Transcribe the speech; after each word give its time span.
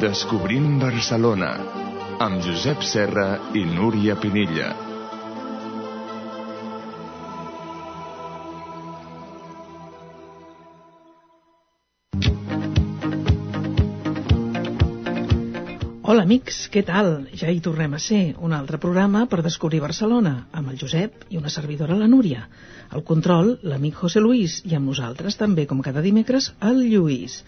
Descobrint 0.00 0.78
Barcelona 0.80 1.50
amb 2.24 2.40
Josep 2.46 2.86
Serra 2.88 3.26
i 3.52 3.66
Núria 3.68 4.16
Pinilla. 4.22 4.89
Amics, 16.30 16.68
què 16.70 16.84
tal? 16.86 17.08
Ja 17.34 17.50
hi 17.50 17.58
tornem 17.58 17.96
a 17.96 17.98
ser, 17.98 18.36
un 18.38 18.52
altre 18.54 18.78
programa 18.78 19.24
per 19.26 19.40
descobrir 19.42 19.80
Barcelona, 19.82 20.34
amb 20.54 20.70
el 20.70 20.76
Josep 20.78 21.24
i 21.34 21.40
una 21.40 21.50
servidora, 21.50 21.96
la 21.98 22.06
Núria. 22.06 22.44
Al 22.90 23.02
control, 23.06 23.56
l'amic 23.66 23.98
José 23.98 24.22
Luis, 24.22 24.60
i 24.66 24.76
amb 24.78 24.90
nosaltres 24.90 25.38
també, 25.38 25.66
com 25.66 25.82
cada 25.82 26.02
dimecres, 26.02 26.52
el 26.66 26.84
Lluís. 26.86 27.40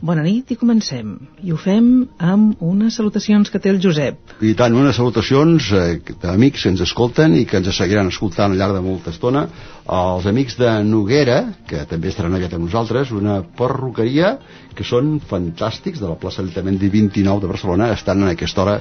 Bona 0.00 0.22
nit 0.24 0.50
i 0.50 0.56
comencem. 0.56 1.12
I 1.44 1.52
ho 1.52 1.58
fem 1.60 1.90
amb 2.24 2.62
unes 2.64 2.96
salutacions 2.96 3.50
que 3.52 3.60
té 3.62 3.70
el 3.70 3.78
Josep. 3.82 4.34
I 4.46 4.54
tant, 4.58 4.74
unes 4.78 4.96
salutacions 4.96 5.68
eh, 5.76 6.00
d'amics 6.22 6.64
que 6.64 6.72
ens 6.72 6.82
escolten 6.86 7.36
i 7.36 7.44
que 7.46 7.60
ens 7.60 7.70
seguiran 7.76 8.10
escoltant 8.10 8.54
al 8.54 8.58
llarg 8.58 8.78
de 8.78 8.82
molta 8.86 9.12
estona. 9.14 9.44
Els 9.90 10.26
amics 10.30 10.56
de 10.58 10.72
Noguera, 10.86 11.40
que 11.68 11.84
també 11.90 12.10
estaran 12.10 12.34
aviat 12.38 12.54
amb 12.56 12.68
nosaltres, 12.68 13.12
una 13.14 13.40
perruqueria 13.58 14.36
que 14.74 14.86
són 14.86 15.18
fantàstics, 15.20 16.00
de 16.00 16.08
la 16.08 16.18
plaça 16.18 16.42
Altament 16.42 16.78
29 16.80 17.44
de 17.44 17.50
Barcelona, 17.50 17.90
estan 17.94 18.19
en 18.22 18.32
aquesta 18.32 18.62
hora 18.62 18.80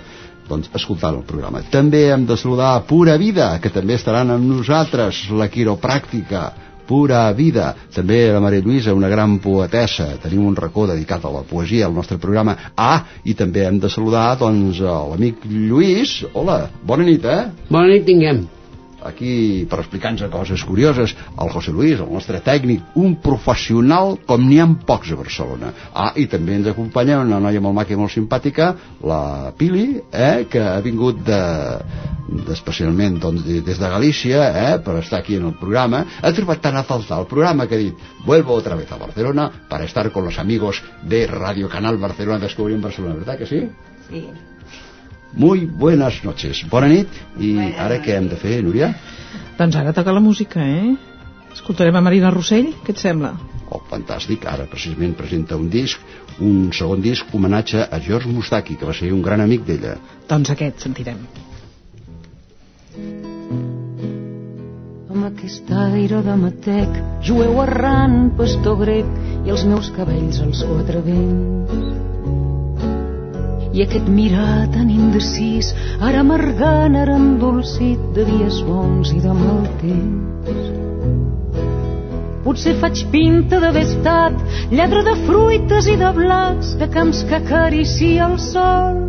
doncs, 0.49 0.71
escoltant 0.73 1.19
el 1.19 1.27
programa. 1.29 1.61
També 1.71 2.07
hem 2.09 2.25
de 2.25 2.37
saludar 2.37 2.79
Pura 2.89 3.17
Vida, 3.21 3.51
que 3.61 3.69
també 3.73 3.99
estaran 3.99 4.33
amb 4.33 4.49
nosaltres, 4.49 5.27
la 5.29 5.49
quiropràctica, 5.51 6.47
pura 6.89 7.21
vida. 7.37 7.69
També 7.93 8.23
la 8.33 8.41
Maria 8.41 8.65
Lluïsa, 8.65 8.95
una 8.97 9.11
gran 9.11 9.37
poetessa. 9.43 10.09
Tenim 10.23 10.47
un 10.49 10.57
racó 10.57 10.87
dedicat 10.89 11.25
a 11.25 11.33
la 11.35 11.45
poesia 11.45 11.85
al 11.85 11.93
nostre 11.93 12.17
programa. 12.17 12.57
Ah, 12.75 13.03
i 13.23 13.37
també 13.37 13.67
hem 13.67 13.77
de 13.79 13.93
saludar 13.93 14.31
doncs 14.41 14.81
l'amic 14.81 15.45
Lluís. 15.45 16.23
Hola, 16.33 16.63
bona 16.81 17.05
nit, 17.05 17.29
eh? 17.29 17.43
Bona 17.69 17.93
nit 17.93 18.09
tinguem 18.09 18.47
aquí 19.05 19.65
per 19.69 19.81
explicar-nos 19.83 20.29
coses 20.31 20.63
curioses 20.67 21.15
el 21.39 21.51
José 21.53 21.71
Luis, 21.71 21.99
el 21.99 22.11
nostre 22.11 22.41
tècnic 22.43 22.97
un 22.99 23.15
professional 23.23 24.17
com 24.27 24.45
n'hi 24.45 24.59
ha 24.59 24.67
pocs 24.85 25.13
a 25.13 25.19
Barcelona 25.19 25.71
ah, 25.93 26.11
i 26.15 26.27
també 26.31 26.57
ens 26.59 26.69
acompanya 26.71 27.19
una 27.23 27.39
noia 27.39 27.61
molt 27.61 27.77
maca 27.77 27.93
i 27.93 27.99
molt 27.99 28.13
simpàtica 28.13 28.73
la 29.03 29.51
Pili, 29.57 30.01
eh, 30.11 30.45
que 30.49 30.61
ha 30.61 30.79
vingut 30.85 31.23
de, 31.25 31.39
especialment 32.53 33.19
doncs, 33.21 33.45
des 33.45 33.79
de 33.79 33.89
Galícia 33.95 34.43
eh, 34.49 34.75
per 34.83 34.99
estar 35.01 35.19
aquí 35.19 35.39
en 35.39 35.47
el 35.49 35.57
programa 35.59 36.05
ha 36.21 36.33
trobat 36.35 36.61
tan 36.61 36.77
a 36.77 36.83
faltar 36.83 37.19
el 37.23 37.29
programa 37.31 37.67
que 37.67 37.75
ha 37.75 37.83
dit 37.85 38.05
vuelvo 38.25 38.53
otra 38.53 38.75
vez 38.75 38.91
a 38.91 38.97
Barcelona 38.97 39.49
para 39.69 39.85
estar 39.85 40.11
con 40.11 40.25
los 40.25 40.39
amigos 40.39 40.83
de 41.03 41.25
Radio 41.27 41.69
Canal 41.69 41.97
Barcelona 41.97 42.39
Descubrim 42.39 42.81
Barcelona, 42.81 43.15
¿verdad 43.15 43.37
que 43.37 43.45
sí? 43.45 43.69
Sí. 44.09 44.27
Muy 45.33 45.65
buenas 45.65 46.23
noches. 46.23 46.63
Bona 46.69 46.87
nit. 46.89 47.07
I 47.37 47.53
ara 47.77 47.99
què 48.01 48.15
hem 48.17 48.27
de 48.31 48.37
fer, 48.39 48.59
Núria? 48.65 48.93
Doncs 49.59 49.77
ara 49.77 49.93
toca 49.93 50.13
la 50.15 50.23
música, 50.23 50.63
eh? 50.63 50.95
Escoltarem 51.53 51.95
a 51.95 52.01
Marina 52.01 52.31
Rossell, 52.33 52.71
què 52.85 52.95
et 52.95 53.01
sembla? 53.01 53.33
Oh, 53.69 53.81
fantàstic. 53.91 54.45
Ara 54.49 54.65
precisament 54.69 55.13
presenta 55.17 55.57
un 55.57 55.69
disc, 55.69 56.01
un 56.39 56.71
segon 56.73 57.03
disc 57.05 57.29
homenatge 57.33 57.85
a 57.85 57.99
George 58.01 58.31
Mustaki, 58.31 58.77
que 58.79 58.89
va 58.89 58.95
ser 58.97 59.11
un 59.13 59.21
gran 59.21 59.43
amic 59.45 59.67
d'ella. 59.67 59.97
Doncs 60.29 60.53
aquest 60.55 60.85
sentirem. 60.87 61.21
Amb 65.09 65.25
aquest 65.29 65.69
aire 65.85 66.23
de 66.25 66.35
matec, 66.41 66.99
jueu 67.25 67.61
errant, 67.65 68.21
pastor 68.37 68.81
grec, 68.81 69.17
i 69.45 69.53
els 69.53 69.65
meus 69.69 69.93
cabells 69.93 70.41
als 70.45 70.65
quatre 70.65 71.05
vents 71.05 71.89
i 73.73 73.83
aquest 73.83 74.07
mirar 74.09 74.65
tan 74.73 74.89
indecis, 74.89 75.73
ara 76.01 76.23
amargant, 76.23 76.97
ara 76.97 77.17
endolcit 77.19 78.01
de 78.15 78.25
dies 78.29 78.61
bons 78.65 79.13
i 79.13 79.19
de 79.23 79.33
mal 79.41 79.65
temps. 79.81 80.69
Potser 82.45 82.73
faig 82.81 83.03
pinta 83.11 83.59
d'haver 83.61 83.83
estat 83.85 84.37
lladre 84.73 85.03
de 85.05 85.13
fruites 85.27 85.89
i 85.91 85.97
de 86.01 86.09
blats, 86.15 86.71
de 86.79 86.87
camps 86.95 87.21
que 87.29 87.37
acaricia 87.37 88.29
el 88.29 88.39
sol. 88.41 89.03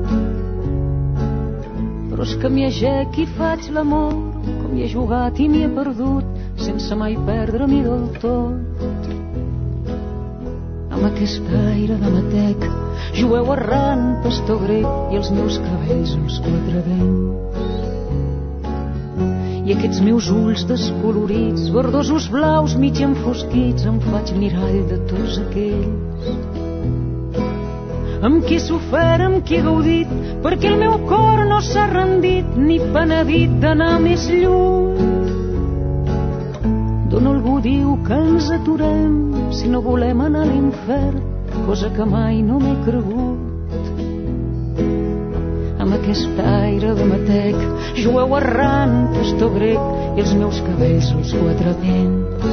Però 2.11 2.27
és 2.27 2.35
que 2.43 2.51
m'hi 2.53 2.67
agec 2.69 3.23
i 3.23 3.27
faig 3.39 3.71
l'amor, 3.73 4.13
com 4.45 4.77
hi 4.77 4.85
he 4.85 4.91
jugat 4.93 5.41
i 5.41 5.49
m'hi 5.49 5.65
he 5.65 5.73
perdut, 5.79 6.37
sense 6.67 7.01
mai 7.01 7.17
perdre-m'hi 7.31 7.81
del 7.87 8.07
tot. 8.21 9.20
Amb 11.01 11.15
aquest 11.15 11.47
aire 11.57 11.95
de 11.97 12.09
matec, 12.13 12.65
Jueu 13.17 13.47
errant, 13.55 14.03
pastor 14.21 14.59
grec, 14.67 14.89
i 15.09 15.17
els 15.17 15.31
meus 15.33 15.55
cabells 15.65 16.11
uns 16.13 16.35
quatre 16.45 16.83
vents. 16.85 17.71
I 19.65 19.73
aquests 19.79 20.03
meus 20.05 20.29
ulls 20.35 20.67
descolorits, 20.69 21.71
verdosos 21.73 22.27
blaus 22.29 22.75
mig 22.83 23.01
enfosquits, 23.07 23.87
em 23.89 23.97
faig 24.11 24.35
mirall 24.43 24.77
de 24.93 24.99
tots 25.09 25.41
aquells. 25.41 26.29
Amb 28.21 28.45
qui 28.45 28.61
he 28.61 28.63
sofert, 28.67 29.25
amb 29.31 29.41
qui 29.49 29.57
he 29.57 29.63
gaudit, 29.65 30.13
perquè 30.45 30.69
el 30.75 30.79
meu 30.85 31.01
cor 31.09 31.47
no 31.49 31.63
s'ha 31.65 31.89
rendit 31.95 32.61
ni 32.61 32.77
penedit 32.93 33.57
d'anar 33.65 33.95
més 34.05 34.29
lluny. 34.29 35.01
D'on 37.09 37.33
algú 37.33 37.57
diu 37.65 37.97
que 38.05 38.21
ens 38.21 38.53
aturem 38.61 39.30
si 39.53 39.69
no 39.69 39.83
volem 39.83 40.21
anar 40.25 40.47
a 40.47 40.51
l'infern 40.53 41.31
cosa 41.67 41.91
que 41.91 42.05
mai 42.05 42.43
no 42.43 42.59
m'he 42.59 42.77
cregut. 42.85 43.39
Amb 45.81 45.95
aquest 45.97 46.41
aire 46.45 46.95
de 46.99 47.07
matec, 47.09 47.57
jueu 47.99 48.37
errant, 48.39 48.97
pastor 49.17 49.53
grec, 49.57 49.81
i 50.17 50.25
els 50.25 50.35
meus 50.39 50.61
cabells 50.67 51.11
els 51.17 51.35
quatre 51.37 51.75
vents. 51.83 52.47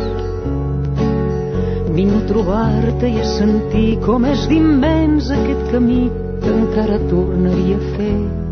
Vinc 1.97 2.13
a 2.13 2.25
trobar-te 2.29 3.09
i 3.09 3.21
a 3.21 3.29
sentir 3.35 3.97
com 4.05 4.27
és 4.29 4.45
d'immens 4.51 5.31
aquest 5.33 5.71
camí 5.71 6.03
que 6.43 6.51
encara 6.53 7.01
tornaria 7.09 7.79
a 7.79 7.95
fer. 7.95 8.46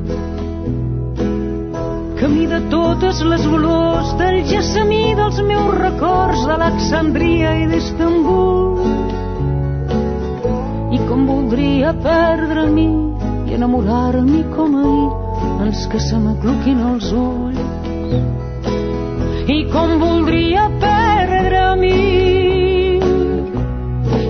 Camí 2.25 2.47
de 2.50 2.58
totes 2.72 3.19
les 3.22 3.44
olors, 3.46 4.16
del 4.18 4.40
gessamí 4.50 5.13
dels 5.13 5.38
meus 5.46 5.75
records, 5.78 6.40
d'Alexandria 6.50 7.52
i 7.62 7.68
d'Istanbul. 7.69 8.80
I 10.97 11.02
com 11.06 11.28
voldria 11.30 11.91
perdre 12.02 12.64
mi 12.72 12.88
i 13.46 13.53
enamorar-m'hi 13.59 14.41
com 14.56 14.74
ahir 14.80 15.68
ens 15.68 15.85
que 15.91 16.02
se 16.08 16.18
m'acluquin 16.24 16.81
els 16.96 17.14
ulls. 17.14 17.62
I 19.46 19.59
com 19.69 19.96
voldria 20.02 20.66
perdre 20.81 21.64
mi 21.84 22.02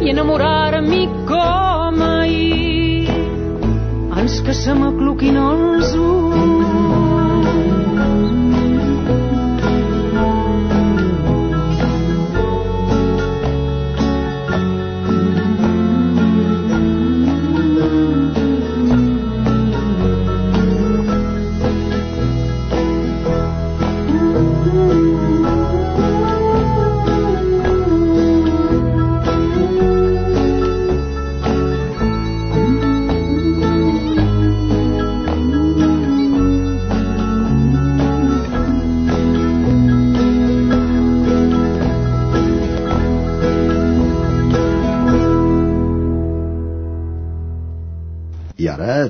i 0.03 0.11
enamorar-m'hi 0.11 1.03
com 1.31 2.03
ahir 2.11 3.07
ens 4.19 4.41
que 4.43 4.59
se 4.65 4.75
m'acluquin 4.83 5.39
els 5.47 5.95
ulls 5.95 6.64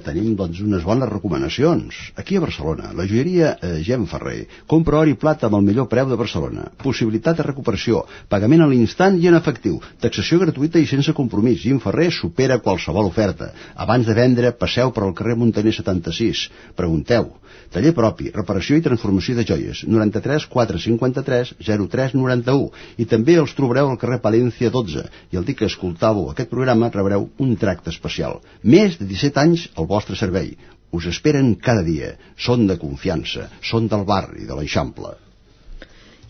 tenim 0.06 0.36
doncs, 0.38 0.62
unes 0.63 0.86
bones 0.86 1.10
recomanacions. 1.10 1.98
Aquí 2.22 2.38
a 2.38 2.44
Barcelona, 2.44 2.92
la 2.98 3.07
joieria 3.10 3.56
eh, 3.56 3.80
Gem 3.86 4.06
Ferrer 4.10 4.46
compra 4.72 5.02
or 5.02 5.12
i 5.12 5.18
plata 5.19 5.50
amb 5.50 5.60
el 5.60 5.66
millor 5.68 5.90
preu 5.92 6.10
de 6.12 6.19
Barcelona. 6.19 6.68
Possibilitat 6.84 7.42
de 7.42 7.48
recuperació, 7.48 8.04
pagament 8.30 8.66
a 8.66 8.69
l'instant 8.72 9.18
i 9.22 9.30
en 9.31 9.40
efectiu, 9.40 9.80
taxació 10.04 10.42
gratuïta 10.44 10.81
i 10.81 10.90
sense 10.90 11.16
compromís. 11.18 11.63
Gem 11.66 11.81
Ferrer 11.84 12.12
supera 12.13 12.62
qualsevol 12.62 13.10
oferta. 13.10 13.52
Abans 13.75 14.06
de 14.06 14.18
vendre, 14.18 14.54
passeu 14.60 14.94
per 14.94 15.06
al 15.06 15.16
carrer 15.18 15.40
Montaner 15.40 15.74
76. 15.74 16.48
Pregunteu. 16.78 17.34
Taller 17.74 17.92
propi, 17.98 18.30
reparació 18.31 18.78
i 18.78 18.84
transformació 18.86 19.36
de 19.36 19.46
joies, 19.48 19.81
93 19.90 20.46
453 20.51 21.54
03 21.66 22.16
91 22.16 22.69
i 23.01 23.08
també 23.10 23.36
els 23.42 23.56
trobareu 23.58 23.90
al 23.92 24.00
carrer 24.01 24.22
Palència 24.24 24.72
12 24.72 25.06
i 25.34 25.40
el 25.40 25.48
dia 25.48 25.60
que 25.60 25.69
escoltàveu 25.69 26.30
aquest 26.31 26.51
programa 26.51 26.92
rebreu 26.94 27.28
un 27.42 27.56
tracte 27.60 27.92
especial. 27.92 28.40
Més 28.63 29.00
de 29.00 29.10
17 29.10 29.42
anys 29.42 29.66
al 29.75 29.90
vostre 29.95 30.19
servei. 30.19 30.56
Us 30.95 31.07
esperen 31.12 31.56
cada 31.68 31.83
dia. 31.83 32.15
Són 32.38 32.68
de 32.69 32.77
confiança, 32.80 33.50
són 33.63 33.89
del 33.92 34.06
barri, 34.07 34.45
de 34.47 34.56
l'Eixample. 34.57 35.15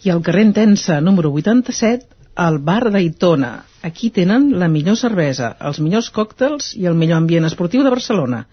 I 0.05 0.11
al 0.13 0.21
carrer 0.25 0.45
Intensa, 0.45 0.99
número 1.01 1.31
87, 1.33 2.15
al 2.35 2.59
bar 2.59 2.91
d'Aitona. 2.91 3.53
Aquí 3.85 4.09
tenen 4.09 4.51
la 4.59 4.67
millor 4.67 4.97
cervesa, 4.99 5.55
els 5.69 5.79
millors 5.79 6.11
còctels 6.13 6.73
i 6.77 6.85
el 6.89 6.97
millor 6.99 7.21
ambient 7.21 7.47
esportiu 7.49 7.85
de 7.85 7.93
Barcelona. 7.93 8.45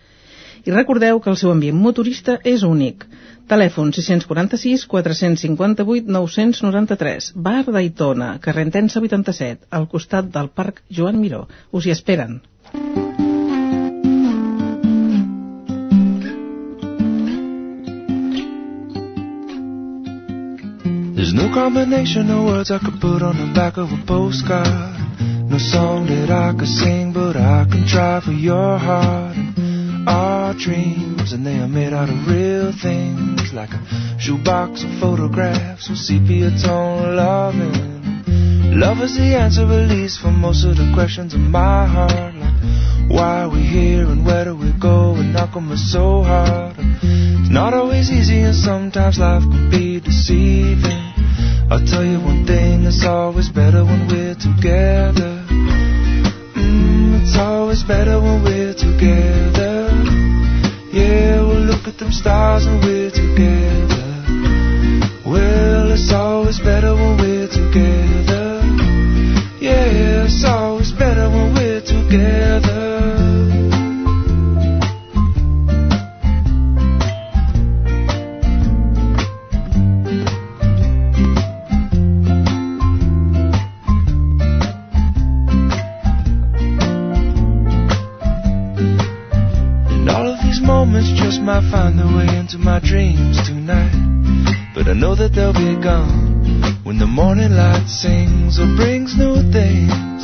I 0.65 0.71
recordeu 0.71 1.19
que 1.21 1.31
el 1.33 1.39
seu 1.41 1.51
ambient 1.51 1.79
motorista 1.85 2.39
és 2.47 2.63
únic. 2.63 3.05
Telèfon 3.51 3.91
646 3.97 4.87
458 4.93 6.15
993. 6.15 7.33
Bar 7.49 7.65
d'Aitona, 7.67 8.37
carrer 8.45 8.69
Intensa 8.69 9.03
87, 9.03 9.67
al 9.71 9.91
costat 9.91 10.31
del 10.39 10.53
Parc 10.55 10.85
Joan 10.89 11.21
Miró. 11.21 11.47
Us 11.73 11.89
hi 11.89 11.97
esperen. 11.99 12.41
There's 21.23 21.35
no 21.35 21.55
combination 21.55 22.29
of 22.31 22.47
words 22.47 22.73
I 22.73 22.81
could 22.81 23.01
put 23.01 23.23
on 23.23 23.39
the 23.39 23.55
back 23.55 23.77
of 23.77 23.93
a 23.93 24.03
postcard. 24.09 24.99
No 25.49 25.57
song 25.57 26.07
that 26.07 26.35
I 26.35 26.53
could 26.59 26.67
sing, 26.67 27.13
but 27.13 27.37
I 27.37 27.65
can 27.71 27.87
try 27.87 28.19
for 28.19 28.33
your 28.33 28.77
heart. 28.77 29.37
And 29.37 30.09
our 30.09 30.53
dreams, 30.53 31.33
and 31.33 31.47
they 31.47 31.61
are 31.63 31.69
made 31.69 31.93
out 31.93 32.09
of 32.11 32.27
real 32.27 32.73
things, 32.73 33.55
like 33.55 33.71
a 33.71 34.19
shoebox 34.19 34.83
of 34.83 34.99
photographs 34.99 35.89
with 35.89 35.99
sepia 35.99 36.51
tone 36.59 37.15
loving. 37.15 38.03
Love 38.75 39.03
is 39.03 39.17
the 39.17 39.37
answer, 39.37 39.65
at 39.69 39.89
least, 39.93 40.21
for 40.23 40.31
most 40.31 40.65
of 40.65 40.77
the 40.77 40.91
questions 40.95 41.35
in 41.35 41.51
my 41.51 41.85
heart. 41.87 42.35
Like, 42.35 43.11
why 43.11 43.43
are 43.45 43.51
we 43.51 43.61
here 43.61 44.09
and 44.09 44.25
where 44.25 44.47
do 44.47 44.57
we 44.57 44.73
go? 44.81 45.15
And 45.15 45.37
how 45.37 45.47
come 45.53 45.71
it's 45.73 45.93
so 45.93 46.23
hard? 46.23 46.77
It's 46.79 47.51
not 47.51 47.75
always 47.75 48.11
easy, 48.11 48.41
and 48.41 48.57
sometimes 48.57 49.19
life 49.19 49.43
can 49.43 49.69
be 49.69 50.01
deceiving. 50.01 51.05
I'll 51.69 51.85
tell 51.85 52.03
you 52.03 52.17
one 52.25 52.47
thing, 52.47 52.85
it's 52.85 53.05
always 53.05 53.51
better 53.51 53.85
when 53.85 54.09
we're 54.09 54.41
together. 54.41 55.45
Mm, 56.57 57.21
it's 57.21 57.37
always 57.37 57.83
better 57.83 58.21
when 58.21 58.43
we're 58.43 58.73
together. 58.73 59.93
Yeah, 60.97 61.45
we'll 61.45 61.69
look 61.69 61.87
at 61.87 61.99
them 61.99 62.11
stars 62.11 62.65
and 62.65 62.83
we're 62.83 63.11
together. 63.11 64.01
Well, 65.29 65.93
it's 65.93 66.11
always 66.11 66.59
better 66.59 66.95
when 66.95 67.21
we're 67.21 67.49
together. 67.49 68.22
It's 70.35 70.45
always 70.47 70.91
better 70.93 71.29
when 71.29 71.53
we're 71.55 71.83
together. 71.83 72.81
And 89.91 90.09
all 90.09 90.27
of 90.33 90.43
these 90.43 90.63
moments 90.63 91.11
just 91.15 91.43
might 91.43 91.71
find 91.71 91.99
their 91.99 92.07
way 92.07 92.39
into 92.39 92.57
my 92.57 92.81
dreams 92.81 93.37
tonight. 93.47 93.93
But 94.75 94.89
I 94.89 94.95
know 94.95 95.15
that 95.15 95.35
they'll 95.35 95.53
be 95.53 95.81
gone 95.81 96.32
when 96.93 96.99
the 96.99 97.07
morning 97.07 97.57
light 97.57 97.89
sings 97.89 98.61
or 98.61 98.69
brings 98.77 99.17
new 99.17 99.41
things. 99.49 100.21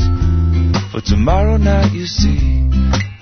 For 0.93 1.01
tomorrow 1.01 1.57
night, 1.57 1.97
you 1.97 2.05
see 2.05 2.69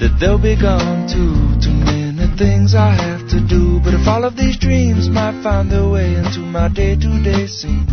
that 0.02 0.19
they'll 0.19 0.43
be 0.43 0.58
gone 0.58 1.06
too. 1.06 1.54
Too 1.62 1.70
many 1.70 2.26
things 2.34 2.75
I 2.75 2.90
have 2.98 3.22
to 3.31 3.38
do. 3.38 3.78
But 3.78 3.94
if 3.94 4.02
all 4.08 4.25
of 4.25 4.34
these 4.34 4.58
dreams 4.58 5.08
might 5.08 5.44
find 5.44 5.70
their 5.70 5.87
way 5.87 6.16
into 6.19 6.40
my 6.40 6.66
day 6.66 6.98
to 6.98 7.10
day 7.22 7.46
scene, 7.46 7.87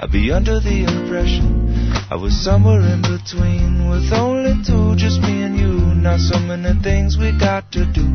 I'd 0.00 0.08
be 0.10 0.32
under 0.32 0.60
the 0.60 0.88
impression 0.88 1.84
I 2.08 2.16
was 2.16 2.32
somewhere 2.32 2.80
in 2.80 3.04
between 3.04 3.90
with 3.90 4.08
only 4.16 4.64
two, 4.64 4.96
just 4.96 5.20
me 5.20 5.42
and 5.44 5.60
you. 5.60 5.92
Not 5.92 6.20
so 6.20 6.40
many 6.40 6.72
things 6.80 7.18
we 7.20 7.36
got 7.36 7.70
to 7.76 7.84
do, 7.84 8.08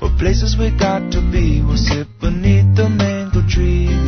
or 0.00 0.08
places 0.16 0.56
we 0.56 0.72
got 0.72 1.12
to 1.12 1.20
be. 1.20 1.60
We'll 1.60 1.76
sit 1.76 2.08
beneath 2.24 2.72
the 2.72 2.88
mango 2.88 3.44
tree 3.44 3.99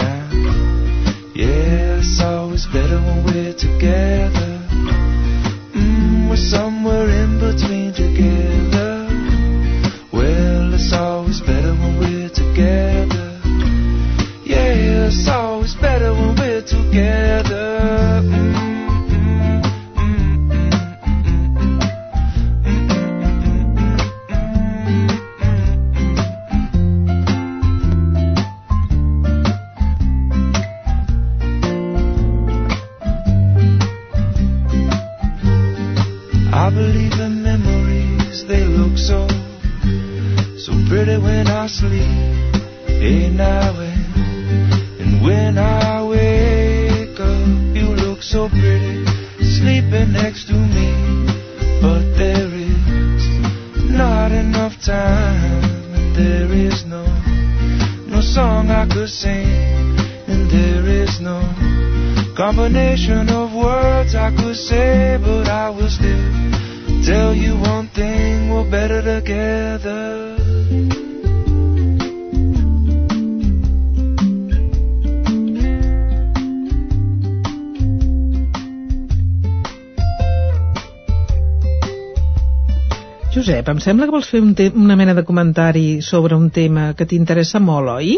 sembla 83.82 84.06
que 84.06 84.15
vols 84.15 84.31
fer 84.31 84.41
un 84.43 84.55
una 84.79 84.96
mena 84.96 85.15
de 85.15 85.24
comentari 85.24 86.03
sobre 86.03 86.36
un 86.36 86.51
tema 86.51 86.93
que 86.94 87.06
t'interessa 87.06 87.58
molt, 87.58 87.89
oi? 87.91 88.17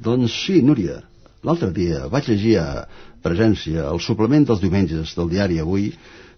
Doncs 0.00 0.32
sí, 0.46 0.62
Núria. 0.62 1.02
L'altre 1.44 1.70
dia 1.72 2.06
vaig 2.12 2.28
llegir 2.28 2.56
a 2.60 2.86
presència 3.24 3.84
el 3.92 4.00
suplement 4.00 4.44
dels 4.48 4.60
diumenges 4.60 5.14
del 5.16 5.28
diari 5.28 5.60
Avui 5.60 5.90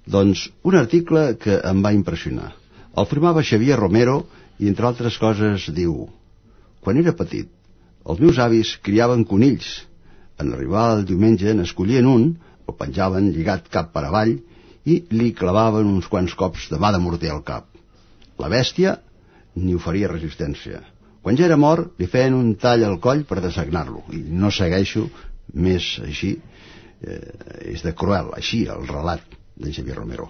doncs 0.07 0.49
un 0.67 0.77
article 0.79 1.37
que 1.39 1.61
em 1.71 1.83
va 1.83 1.95
impressionar. 1.95 2.53
El 2.99 3.07
firmava 3.07 3.43
Xavier 3.47 3.79
Romero 3.79 4.25
i 4.59 4.69
entre 4.71 4.87
altres 4.87 5.19
coses 5.19 5.69
diu 5.75 6.09
Quan 6.83 6.99
era 6.99 7.15
petit, 7.15 7.47
els 8.11 8.19
meus 8.19 8.39
avis 8.43 8.77
criaven 8.83 9.23
conills. 9.25 9.85
En 10.43 10.51
arribar 10.51 10.89
el 10.97 11.05
diumenge 11.07 11.55
n'escollien 11.55 12.09
un, 12.11 12.33
el 12.67 12.75
penjaven 12.79 13.31
lligat 13.31 13.71
cap 13.71 13.93
per 13.95 14.09
avall 14.09 14.35
i 14.85 15.03
li 15.15 15.31
clavaven 15.39 15.87
uns 15.87 16.11
quants 16.11 16.35
cops 16.35 16.67
de 16.73 16.83
mà 16.83 16.91
de 16.91 16.99
morter 16.99 17.31
al 17.31 17.45
cap. 17.47 17.72
La 18.41 18.49
bèstia 18.53 18.97
ni 19.57 19.75
oferia 19.77 20.11
resistència. 20.11 20.81
Quan 21.23 21.37
ja 21.39 21.47
era 21.47 21.59
mort, 21.61 21.93
li 22.01 22.09
feien 22.11 22.35
un 22.35 22.55
tall 22.59 22.83
al 22.87 22.99
coll 23.03 23.23
per 23.29 23.43
desagnar-lo. 23.45 24.03
I 24.11 24.25
no 24.43 24.51
segueixo 24.51 25.07
més 25.55 25.95
així. 26.03 26.35
Eh, 27.03 27.21
és 27.75 27.83
de 27.83 27.93
cruel, 27.99 28.33
així, 28.39 28.65
el 28.71 28.87
relat 28.89 29.23
de 29.59 29.73
Xavier 29.75 29.99
Romero. 29.99 30.29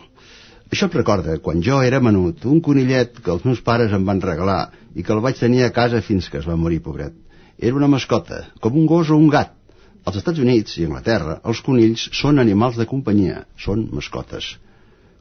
Això 0.72 0.88
em 0.88 0.94
recorda 0.94 1.36
quan 1.44 1.60
jo 1.64 1.82
era 1.84 2.00
menut, 2.00 2.46
un 2.48 2.60
conillet 2.64 3.18
que 3.24 3.32
els 3.32 3.44
meus 3.44 3.60
pares 3.64 3.92
em 3.92 4.06
van 4.08 4.22
regalar 4.24 4.70
i 4.96 5.04
que 5.04 5.12
el 5.12 5.20
vaig 5.24 5.36
tenir 5.40 5.66
a 5.66 5.72
casa 5.72 6.00
fins 6.04 6.30
que 6.32 6.40
es 6.40 6.48
va 6.48 6.56
morir, 6.56 6.80
pobret. 6.84 7.12
Era 7.58 7.76
una 7.76 7.90
mascota, 7.92 8.46
com 8.60 8.78
un 8.80 8.86
gos 8.88 9.10
o 9.12 9.18
un 9.20 9.28
gat. 9.32 9.52
Als 10.08 10.16
Estats 10.18 10.40
Units 10.42 10.78
i 10.80 10.86
Anglaterra, 10.88 11.36
els 11.44 11.60
conills 11.62 12.08
són 12.18 12.40
animals 12.42 12.80
de 12.80 12.88
companyia, 12.88 13.44
són 13.64 13.84
mascotes. 13.92 14.56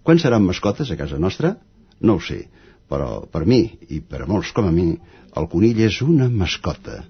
Quan 0.07 0.23
seran 0.23 0.47
mascotes 0.47 0.89
a 0.89 0.97
casa 0.97 1.19
nostra? 1.19 1.57
No 1.99 2.15
ho 2.17 2.23
sé, 2.23 2.45
però 2.91 3.21
per 3.31 3.45
mi, 3.47 3.63
i 3.87 4.01
per 4.03 4.25
a 4.25 4.27
molts 4.27 4.51
com 4.55 4.67
a 4.67 4.75
mi, 4.75 4.91
el 5.39 5.47
conill 5.51 5.79
és 5.85 6.01
una 6.03 6.27
mascota. 6.27 7.01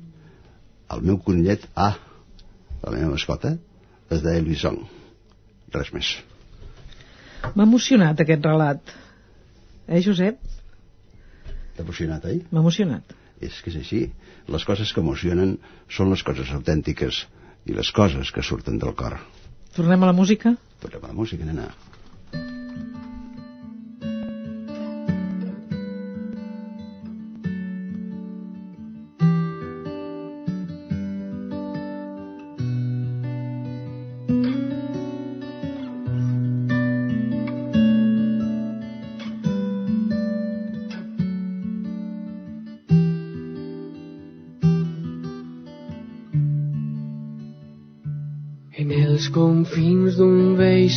El 0.93 1.01
meu 1.07 1.17
conillet, 1.25 1.65
ah, 1.73 1.95
la 2.83 2.93
meva 2.93 3.09
mascota, 3.15 3.55
es 4.13 4.21
deia 4.21 4.43
Luisong. 4.45 4.81
Res 5.73 5.89
més. 5.95 6.11
M'ha 7.55 7.65
emocionat 7.65 8.21
aquest 8.21 8.45
relat. 8.45 8.93
Eh, 9.87 10.01
Josep? 10.05 10.37
T'ha 11.75 11.85
emocionat, 11.85 12.27
eh? 12.29 12.41
M'ha 12.51 12.61
emocionat. 12.61 13.15
És 13.41 13.57
que 13.63 13.73
és 13.73 13.79
així. 13.81 14.01
Les 14.51 14.65
coses 14.67 14.91
que 14.93 15.01
emocionen 15.01 15.55
són 15.89 16.11
les 16.13 16.21
coses 16.27 16.51
autèntiques 16.53 17.23
i 17.65 17.77
les 17.77 17.89
coses 17.95 18.33
que 18.35 18.45
surten 18.45 18.77
del 18.81 18.93
cor. 18.99 19.17
Tornem 19.73 20.03
a 20.03 20.11
la 20.11 20.17
música? 20.17 20.53
Tornem 20.83 21.07
a 21.07 21.13
la 21.13 21.17
música, 21.17 21.47
nena. 21.47 21.71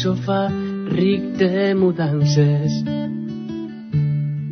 Sofà 0.04 0.42
ric 0.92 1.22
de 1.40 1.72
mudances. 1.80 2.76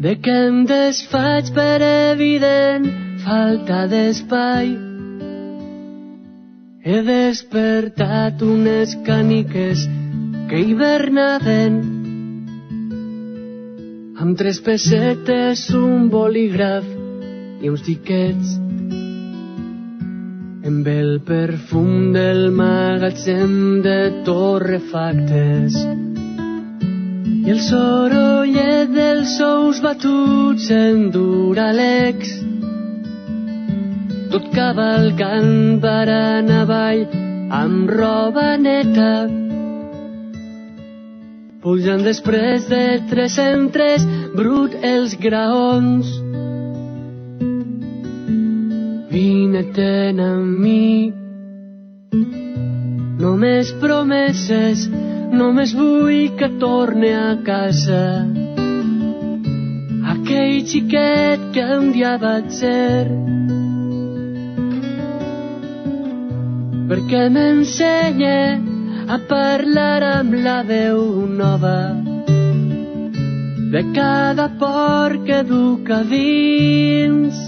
De 0.02 0.14
què 0.24 0.36
em 0.48 0.62
desfaig 0.68 1.50
per 1.56 1.78
evident 1.88 2.88
falta 3.24 3.84
d'espai. 3.92 4.72
He 6.82 7.02
despertat 7.06 8.42
unes 8.42 8.96
càniques 9.06 9.84
que 10.50 10.64
hibernaven 10.70 11.78
amb 14.22 14.34
tres 14.38 14.58
pessetes, 14.64 15.68
un 15.76 16.08
bolígraf 16.10 16.88
i 17.62 17.70
uns 17.70 17.86
tiquets 17.86 18.61
amb 20.62 20.86
el 20.86 21.16
perfum 21.26 22.12
del 22.14 22.52
magatzem 22.54 23.82
de 23.82 24.22
torrefactes. 24.26 25.74
I 27.42 27.50
el 27.50 27.58
sorollet 27.66 28.92
dels 28.94 29.34
sous 29.40 29.80
batuts 29.82 30.68
en 30.70 31.08
duralex. 31.10 32.30
Tot 34.30 34.46
cavalcant 34.54 35.82
parant 35.82 36.54
avall 36.60 37.06
amb 37.62 37.90
roba 37.90 38.52
neta. 38.62 39.12
Pujant 41.62 42.06
després 42.06 42.70
de 42.70 42.84
tres 43.10 43.38
en 43.42 43.70
tres 43.74 44.06
brut 44.38 44.78
els 44.86 45.18
graons 45.18 46.21
Vine-te'n 49.52 50.20
amb 50.24 50.60
mi. 50.64 51.12
Només 53.20 53.72
promeses, 53.82 54.86
només 55.40 55.74
vull 55.76 56.30
que 56.38 56.48
torne 56.62 57.10
a 57.18 57.34
casa. 57.48 58.00
Aquell 60.14 60.56
xiquet 60.72 61.44
que 61.52 61.66
un 61.74 61.92
dia 61.98 62.14
vaig 62.24 62.48
ser. 62.62 63.12
Perquè 66.88 67.22
m'ensenya 67.36 68.40
a 69.04 69.22
parlar 69.36 70.00
amb 70.14 70.40
la 70.48 70.58
veu 70.72 71.26
nova 71.44 71.78
de 73.76 73.84
cada 73.92 74.48
por 74.64 75.20
que 75.28 75.44
duc 75.54 75.96
dins. 76.16 77.41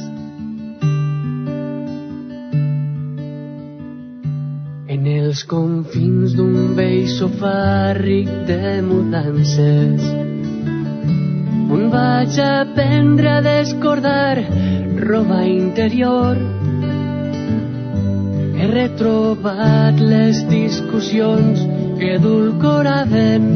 Els 5.35 5.43
confins 5.51 6.35
d'un 6.39 6.77
vell 6.79 7.09
sofà 7.11 7.91
ric 7.97 8.29
de 8.47 8.75
mudances. 8.87 10.05
On 11.75 11.89
vaig 11.91 12.37
aprendre 12.45 13.33
a 13.33 13.41
descordar 13.43 14.45
roba 15.01 15.41
interior. 15.51 16.39
He 18.61 18.71
retrobat 18.71 19.99
les 20.15 20.45
discussions 20.55 21.67
que 21.99 22.15
edulcoraven. 22.21 23.49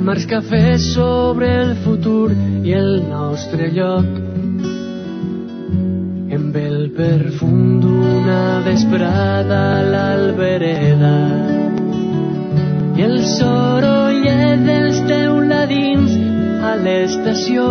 Amargs 0.00 0.26
cafès 0.34 0.94
sobre 0.96 1.52
el 1.60 1.76
futur 1.86 2.32
i 2.66 2.74
el 2.82 2.96
nostre 3.06 3.70
lloc 3.78 4.27
perfum 6.98 7.78
d'una 7.78 8.58
vesprada 8.66 9.58
a 9.78 9.82
l'albereda. 9.92 11.14
I 12.98 13.04
el 13.06 13.20
sorollet 13.32 14.64
dels 14.66 14.98
teuladins 15.06 16.16
a 16.70 16.72
l'estació. 16.82 17.66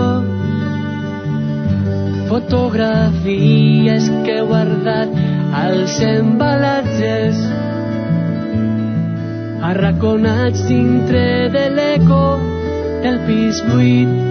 Fotografies 2.30 4.08
que 4.24 4.38
he 4.38 4.46
guardat 4.52 5.12
als 5.64 5.98
embalatges 6.12 7.42
arraconats 9.74 10.64
dintre 10.72 11.28
de 11.58 11.68
l'eco 11.76 12.24
del 13.04 13.20
pis 13.28 13.60
buit 13.68 14.27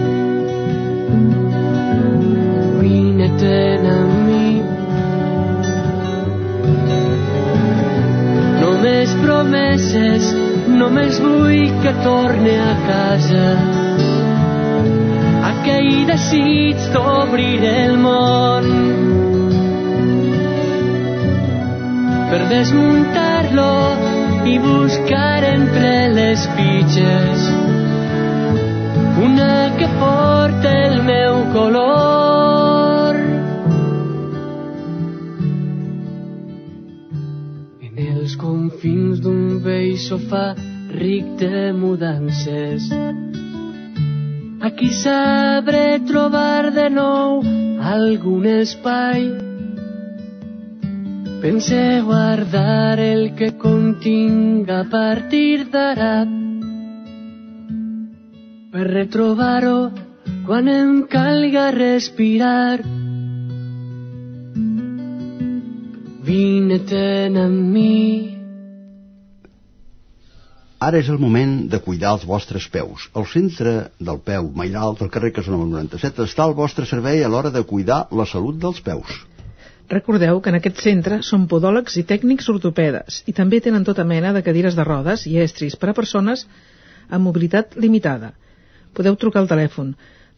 promeses 9.47 10.25
només 10.79 11.19
vull 11.23 11.69
que 11.83 11.91
torne 12.03 12.55
a 12.59 12.73
casa. 12.87 13.43
Aquell 15.51 16.03
desig 16.09 16.87
d'obrir 16.95 17.61
el 17.69 17.95
món. 18.03 18.67
Per 22.31 22.41
desmuntar-lo 22.51 23.71
i 24.51 24.57
buscar 24.65 25.39
entre 25.53 25.93
les 26.17 26.43
fitxes 26.57 27.47
una 29.27 29.53
que 29.79 29.87
porta 30.01 30.75
el 30.89 31.01
meu 31.07 31.41
color 31.55 32.06
confins 38.67 39.21
d'un 39.23 39.59
vell 39.63 39.95
sofà 39.95 40.51
ric 40.91 41.25
de 41.39 41.71
mudances 41.71 42.83
aquí 44.67 44.89
sabré 44.91 45.99
trobar 46.07 46.71
de 46.75 46.89
nou 46.91 47.43
algun 47.95 48.47
espai 48.59 49.29
Pense 51.41 52.01
guardar 52.01 52.99
el 52.99 53.35
que 53.37 53.51
continc 53.61 54.69
a 54.73 54.83
partir 54.91 55.67
d'ara 55.71 56.25
per 58.73 58.85
retrobar-ho 58.89 59.91
quan 60.47 60.67
em 60.67 61.03
calga 61.13 61.69
respirar. 61.77 62.81
Vine-te'n 66.25 67.37
amb 67.45 67.61
mi. 67.75 68.36
Ara 70.77 70.99
és 71.01 71.07
el 71.09 71.17
moment 71.17 71.53
de 71.73 71.79
cuidar 71.81 72.11
els 72.13 72.25
vostres 72.29 72.67
peus. 72.69 73.07
Al 73.17 73.25
centre 73.25 73.71
del 73.97 74.19
peu 74.21 74.51
Mairal 74.59 74.93
del 74.99 75.09
carrer 75.13 75.31
Casanova 75.33 75.65
97 75.71 76.27
està 76.29 76.43
al 76.45 76.53
vostre 76.59 76.85
servei 76.85 77.23
a 77.25 77.31
l'hora 77.33 77.49
de 77.55 77.63
cuidar 77.65 78.03
la 78.19 78.27
salut 78.29 78.59
dels 78.61 78.81
peus. 78.85 79.15
Recordeu 79.89 80.41
que 80.43 80.51
en 80.53 80.57
aquest 80.59 80.83
centre 80.83 81.17
són 81.25 81.47
podòlegs 81.49 81.95
i 81.97 82.03
tècnics 82.11 82.49
ortopedes 82.53 83.23
i 83.25 83.33
també 83.33 83.61
tenen 83.63 83.87
tota 83.87 84.05
mena 84.05 84.35
de 84.35 84.43
cadires 84.45 84.77
de 84.77 84.85
rodes 84.85 85.25
i 85.25 85.39
estris 85.41 85.79
per 85.81 85.89
a 85.89 85.97
persones 85.97 86.45
amb 87.09 87.23
mobilitat 87.25 87.73
limitada. 87.81 88.35
Podeu 88.93 89.17
trucar 89.17 89.41
al 89.41 89.49
telèfon 89.49 89.95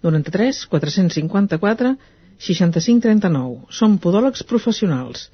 93 0.07 0.63
454 0.71 1.95
65 2.39 3.03
39. 3.09 3.67
Som 3.75 3.99
podòlegs 3.99 4.47
professionals. 4.47 5.27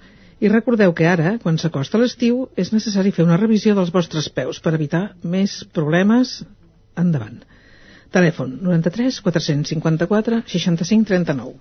I 0.43 0.49
recordeu 0.51 0.91
que 0.95 1.07
ara, 1.07 1.37
quan 1.41 1.57
s'acosta 1.57 1.99
l'estiu, 2.01 2.45
és 2.59 2.73
necessari 2.75 3.13
fer 3.15 3.23
una 3.23 3.39
revisió 3.39 3.75
dels 3.75 3.93
vostres 3.95 4.27
peus 4.27 4.59
per 4.59 4.73
evitar 4.75 5.05
més 5.23 5.61
problemes 5.77 6.41
endavant. 6.99 7.39
Telèfon 8.15 8.57
93 8.63 9.21
454 9.23 10.41
65 10.51 11.07
39. 11.07 11.55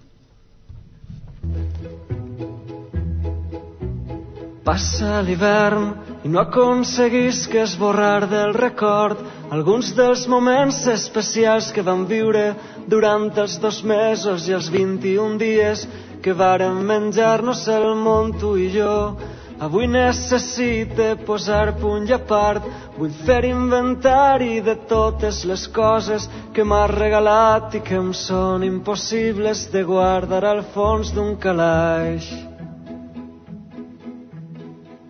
Passa 4.64 5.20
l'hivern 5.22 5.90
i 6.24 6.30
no 6.32 6.40
aconseguisc 6.40 7.52
esborrar 7.60 8.26
del 8.30 8.54
record 8.56 9.20
alguns 9.52 9.90
dels 9.94 10.24
moments 10.30 10.78
especials 10.88 11.68
que 11.74 11.84
vam 11.84 12.06
viure 12.08 12.46
durant 12.88 13.28
els 13.42 13.58
dos 13.60 13.82
mesos 13.84 14.48
i 14.48 14.56
els 14.56 14.70
21 14.72 15.36
dies 15.42 15.84
que 16.24 16.32
vàrem 16.32 16.78
menjar-nos 16.88 17.66
el 17.68 17.90
món 18.00 18.30
tu 18.40 18.54
i 18.56 18.70
jo. 18.72 18.92
Avui 19.64 19.86
necessite 19.86 21.10
posar 21.26 21.74
punt 21.82 22.08
i 22.08 22.14
a 22.16 22.18
part, 22.30 22.64
vull 22.96 23.12
fer 23.26 23.42
inventari 23.50 24.62
de 24.64 24.74
totes 24.88 25.42
les 25.50 25.66
coses 25.76 26.24
que 26.56 26.64
m'has 26.64 26.90
regalat 26.94 27.76
i 27.78 27.82
que 27.84 28.00
em 28.00 28.10
són 28.16 28.64
impossibles 28.66 29.66
de 29.74 29.84
guardar 29.84 30.42
al 30.48 30.64
fons 30.74 31.12
d'un 31.14 31.36
calaix. 31.44 32.26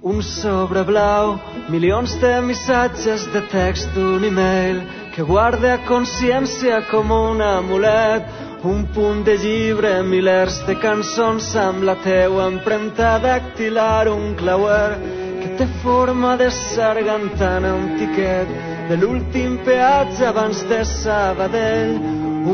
Un 0.05 0.21
sobre 0.21 0.83
blau, 0.85 1.39
milions 1.73 2.19
de 2.21 2.35
missatges 2.45 3.25
de 3.33 3.41
text 3.55 3.95
d'un 3.95 4.27
e-mail 4.29 4.83
que 5.15 5.25
guarda 5.25 5.79
consciència 5.89 6.83
com 6.91 7.15
un 7.15 7.41
amulet, 7.41 8.44
un 8.65 8.87
punt 8.95 9.25
de 9.25 9.37
llibre, 9.37 9.91
milers 10.09 10.63
de 10.67 10.75
cançons 10.81 11.51
amb 11.61 11.85
la 11.85 11.95
teua 12.01 12.47
empremta 12.49 13.19
dactilar, 13.21 14.09
un 14.09 14.33
clauer 14.41 14.97
que 15.43 15.51
té 15.59 15.67
forma 15.83 16.33
de 16.41 16.49
sargantana, 16.51 17.75
un 17.77 17.93
tiquet 17.99 18.49
de 18.89 18.97
l'últim 19.03 19.59
peatge 19.67 20.25
abans 20.31 20.65
de 20.71 20.81
Sabadell, 20.89 21.95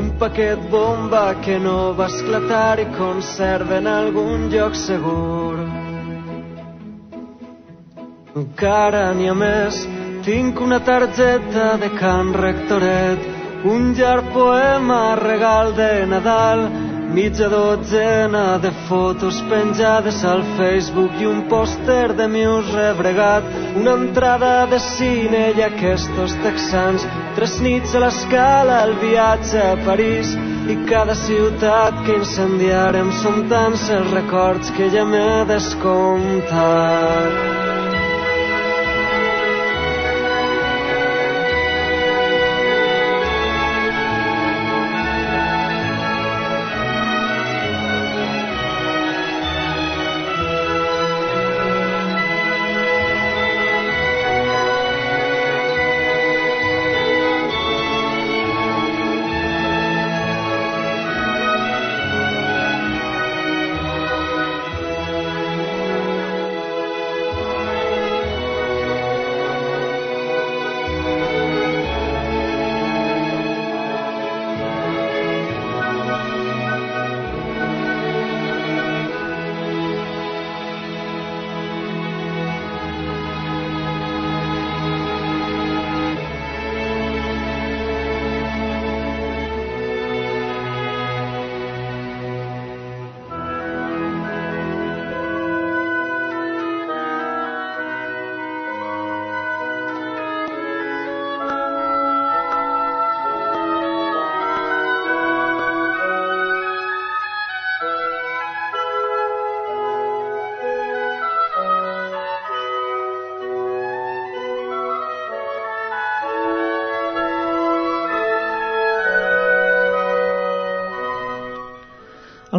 un 0.00 0.11
paquet 0.19 0.59
bomba 0.71 1.25
que 1.45 1.59
no 1.62 1.95
va 1.95 2.11
esclatar 2.11 2.81
i 2.83 2.90
conserva 2.99 3.79
en 3.79 3.87
algun 3.87 4.49
lloc 4.50 4.75
segur. 4.75 5.59
Encara 8.35 9.11
n'hi 9.14 9.31
ha 9.31 9.35
més, 9.35 9.85
tinc 10.26 10.59
una 10.61 10.83
targeta 10.87 11.76
de 11.83 11.90
Can 11.99 12.35
Rectoret, 12.35 13.39
un 13.64 13.93
llarg 13.93 14.33
poema 14.33 15.17
regal 15.17 15.75
de 15.76 16.07
Nadal, 16.07 16.71
mitja 17.12 17.49
dotzena 17.50 18.59
de 18.59 18.71
fotos 18.88 19.43
penjades 19.50 20.25
al 20.25 20.43
Facebook 20.57 21.12
i 21.21 21.26
un 21.26 21.43
pòster 21.50 22.14
de 22.17 22.29
Muse 22.29 22.73
rebregat, 22.73 23.45
una 23.76 23.93
entrada 23.99 24.67
de 24.71 24.79
cine 24.81 25.52
i 25.59 25.62
aquests 25.67 26.37
texans, 26.45 27.05
tres 27.37 27.61
nits 27.61 27.95
a 27.95 28.00
l'escala, 28.07 28.85
el 28.87 28.95
viatge 29.02 29.61
a 29.61 29.76
París 29.85 30.37
i 30.71 30.75
cada 30.88 31.14
ciutat 31.19 31.93
que 32.07 32.17
incendiarem 32.23 33.12
són 33.21 33.49
tants 33.52 33.90
els 33.90 34.11
records 34.14 34.73
que 34.79 34.87
ja 34.95 35.05
m'he 35.05 35.45
descomptat. 35.50 37.31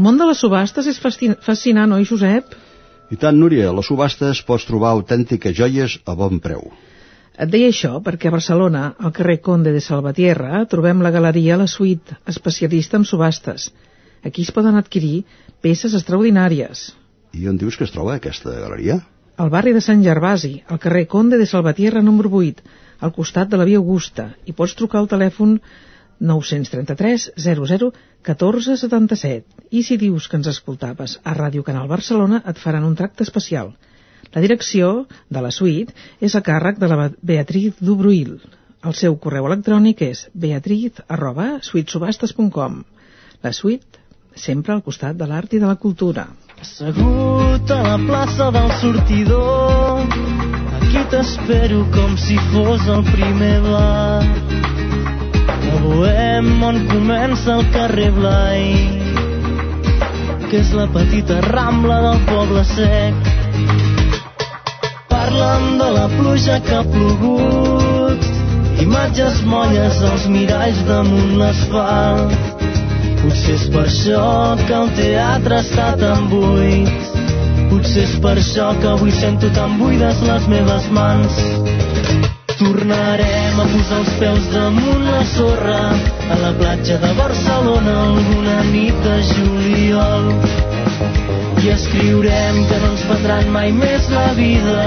El 0.01 0.05
món 0.07 0.17
de 0.17 0.25
les 0.25 0.39
subhastes 0.41 0.87
és 0.89 0.97
fascinant, 1.45 1.91
oi, 1.93 2.05
Josep? 2.09 2.55
I 3.13 3.17
tant, 3.21 3.35
Núria, 3.37 3.67
a 3.69 3.73
les 3.77 3.85
subhastes 3.85 4.39
pots 4.47 4.63
trobar 4.65 4.95
autèntiques 4.95 5.53
joies 5.53 5.99
a 6.09 6.15
bon 6.17 6.39
preu. 6.41 6.63
Et 7.37 7.51
deia 7.51 7.67
això 7.69 7.91
perquè 8.01 8.31
a 8.31 8.33
Barcelona, 8.33 8.81
al 8.97 9.13
carrer 9.13 9.35
Conde 9.45 9.69
de 9.75 9.83
Salvatierra, 9.87 10.63
trobem 10.71 11.03
la 11.05 11.11
galeria 11.13 11.59
La 11.61 11.67
Suite, 11.69 12.17
especialista 12.33 12.97
en 12.97 13.05
subhastes. 13.05 13.67
Aquí 14.25 14.41
es 14.41 14.49
poden 14.55 14.81
adquirir 14.81 15.21
peces 15.61 15.93
extraordinàries. 15.93 16.81
I 17.37 17.45
on 17.53 17.61
dius 17.61 17.77
que 17.77 17.85
es 17.85 17.93
troba 17.93 18.17
aquesta 18.17 18.57
galeria? 18.57 18.97
Al 19.37 19.53
barri 19.53 19.75
de 19.77 19.85
Sant 19.85 20.01
Gervasi, 20.01 20.55
al 20.65 20.81
carrer 20.81 21.05
Conde 21.13 21.37
de 21.37 21.45
Salvatierra 21.45 22.01
número 22.01 22.33
8, 22.41 22.73
al 23.05 23.13
costat 23.13 23.53
de 23.53 23.61
la 23.61 23.69
Via 23.69 23.85
Augusta, 23.85 24.31
i 24.49 24.57
pots 24.57 24.73
trucar 24.81 25.05
al 25.05 25.13
telèfon 25.13 25.59
933 26.21 27.33
00 27.35 27.91
14 28.21 28.77
77. 28.77 29.45
I 29.71 29.83
si 29.83 29.97
dius 29.97 30.27
que 30.29 30.37
ens 30.37 30.47
escoltaves 30.51 31.17
a 31.23 31.33
Ràdio 31.33 31.65
Canal 31.65 31.89
Barcelona, 31.89 32.43
et 32.45 32.61
faran 32.61 32.85
un 32.85 32.95
tracte 32.95 33.25
especial. 33.25 33.73
La 34.31 34.41
direcció 34.41 35.07
de 35.29 35.41
la 35.41 35.51
suite 35.51 35.93
és 36.21 36.35
a 36.37 36.43
càrrec 36.45 36.77
de 36.79 36.87
la 36.91 37.09
Beatriz 37.21 37.81
Dubruil. 37.81 38.37
El 38.85 38.93
seu 38.97 39.17
correu 39.23 39.49
electrònic 39.49 40.01
és 40.05 40.27
beatriz 40.33 41.01
arroba 41.07 41.59
suitesubastes.com. 41.65 42.79
La 43.41 43.51
suite, 43.53 43.99
sempre 44.35 44.73
al 44.73 44.85
costat 44.85 45.17
de 45.17 45.27
l'art 45.27 45.53
i 45.53 45.59
de 45.61 45.67
la 45.69 45.75
cultura. 45.75 46.27
Assegut 46.61 47.73
a 47.73 47.81
la 47.81 47.97
plaça 48.05 48.51
del 48.53 48.69
sortidor, 48.81 50.05
aquí 50.77 51.05
t'espero 51.13 51.81
com 51.97 52.17
si 52.21 52.37
fos 52.53 52.85
el 52.85 53.05
primer 53.09 53.57
bar 53.65 54.80
a 55.91 55.93
Bohem 55.93 56.63
on 56.63 56.87
comença 56.87 57.55
el 57.57 57.65
carrer 57.71 58.11
Blai 58.11 58.63
que 60.49 60.59
és 60.59 60.71
la 60.75 60.87
petita 60.91 61.39
rambla 61.45 62.01
del 62.03 62.19
poble 62.27 62.63
sec. 62.67 63.29
Parlen 65.07 65.77
de 65.79 65.87
la 65.95 66.07
pluja 66.11 66.57
que 66.65 66.75
ha 66.75 66.83
plogut 66.83 68.25
imatges 68.83 69.39
molles 69.47 70.01
als 70.09 70.27
miralls 70.27 70.81
damunt 70.89 71.37
l'asfalt. 71.39 72.35
Potser 73.21 73.55
és 73.55 73.65
per 73.71 73.85
això 73.85 74.27
que 74.65 74.75
el 74.75 74.91
teatre 74.99 75.61
està 75.63 75.93
tan 76.03 76.27
buit. 76.33 76.91
Potser 77.71 78.03
és 78.09 78.19
per 78.19 78.35
això 78.35 78.73
que 78.81 78.91
avui 78.91 79.15
sento 79.21 79.53
tan 79.55 79.79
buides 79.79 80.19
les 80.27 80.51
meves 80.51 80.91
mans 80.91 81.39
Tornarem 82.61 83.57
a 83.57 83.63
posar 83.71 83.99
els 84.03 84.09
peus 84.21 84.43
damunt 84.53 85.01
la 85.07 85.21
sorra 85.31 85.79
a 86.29 86.35
la 86.43 86.51
platja 86.59 86.99
de 87.01 87.09
Barcelona 87.17 87.95
alguna 88.03 88.57
nit 88.67 88.99
de 89.05 89.15
juliol. 89.31 90.27
i 91.61 91.71
escriurem 91.73 92.59
que 92.69 92.77
no 92.83 92.91
ens 92.91 93.01
prendran 93.09 93.49
mai 93.55 93.73
més 93.73 94.07
la 94.13 94.27
vida 94.37 94.85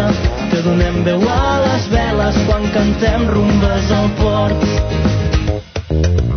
que 0.53 0.63
donem 0.63 1.03
veu 1.07 1.27
a 1.31 1.53
les 1.65 1.89
veles 1.91 2.39
quan 2.49 2.67
cantem 2.77 3.27
rumbes 3.31 3.91
al 3.99 4.09
port 4.23 4.67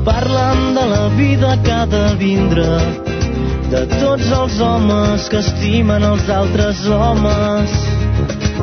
parlant 0.10 0.66
de 0.78 0.88
la 0.94 1.06
vida 1.22 1.54
que 1.66 1.74
ha 1.74 1.86
de 1.94 2.04
vindre 2.22 2.70
de 3.72 3.84
tots 4.00 4.28
els 4.32 4.60
homes 4.64 5.28
que 5.32 5.40
estimen 5.44 6.04
els 6.08 6.30
altres 6.32 6.84
homes. 6.88 7.74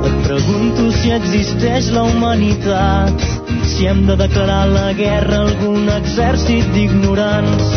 Et 0.04 0.14
pregunto 0.26 0.86
si 0.96 1.12
existeix 1.16 1.90
la 1.92 2.04
humanitat 2.08 3.26
si 3.68 3.88
hem 3.90 4.04
de 4.08 4.16
declarar 4.20 4.64
la 4.72 4.92
guerra 4.96 5.40
a 5.40 5.44
algun 5.48 5.90
exèrcit 5.92 6.70
d'ignorants. 6.76 7.72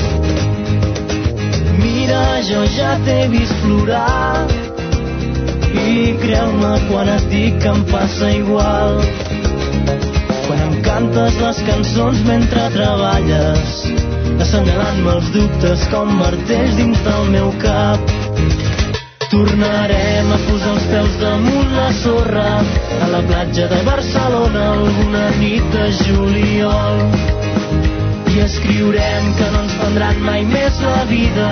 Mira 1.81 2.23
jo 2.47 2.63
ja 2.77 2.95
t'he 3.05 3.19
vist 3.33 3.55
plorar 3.63 4.47
i 5.87 6.13
creu-me 6.23 6.73
quan 6.87 7.11
et 7.15 7.29
dic 7.31 7.59
que 7.63 7.71
em 7.75 7.83
passa 7.91 8.31
igual 8.39 9.01
quan 10.47 10.61
em 10.63 10.75
cantes 10.81 11.35
les 11.43 11.57
cançons 11.67 12.19
mentre 12.27 12.67
treballes 12.71 13.73
assenyalant-me 14.45 15.15
els 15.17 15.29
dubtes 15.33 15.81
com 15.91 16.11
martells 16.19 16.75
dins 16.79 16.99
del 17.03 17.31
meu 17.33 17.49
cap. 17.63 18.13
Tornarem 19.27 20.29
a 20.31 20.37
posar 20.45 20.75
els 20.75 20.85
peus 20.91 21.17
damunt 21.19 21.73
la 21.75 21.89
sorra 21.99 22.45
a 23.03 23.09
la 23.11 23.19
platja 23.27 23.67
de 23.73 23.81
Barcelona 23.87 24.63
alguna 24.75 25.25
nit 25.41 25.67
de 25.73 25.89
juliol. 25.99 27.03
I 28.31 28.39
escriurem 28.45 29.31
que 29.39 29.49
no 29.51 29.65
ens 29.65 29.75
prendran 29.81 30.23
mai 30.23 30.47
més 30.47 30.79
la 30.85 31.03
vida 31.11 31.49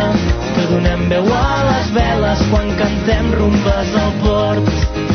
que 0.55 0.69
donem 0.71 1.07
veu 1.11 1.27
a 1.35 1.49
les 1.71 1.91
veles 1.99 2.47
quan 2.53 2.71
cantem 2.79 3.33
rumbes 3.41 3.99
al 4.05 4.15
port 4.23 5.14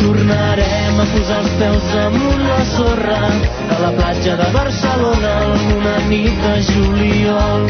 tornarem 0.00 1.00
a 1.00 1.06
posar 1.12 1.38
els 1.44 1.54
peus 1.60 1.88
damunt 1.94 2.44
la 2.46 2.60
sorra 2.72 3.18
a 3.76 3.78
la 3.82 3.90
platja 3.98 4.36
de 4.40 4.48
Barcelona 4.54 5.32
alguna 5.46 5.94
nit 6.08 6.40
de 6.44 6.54
juliol. 6.70 7.66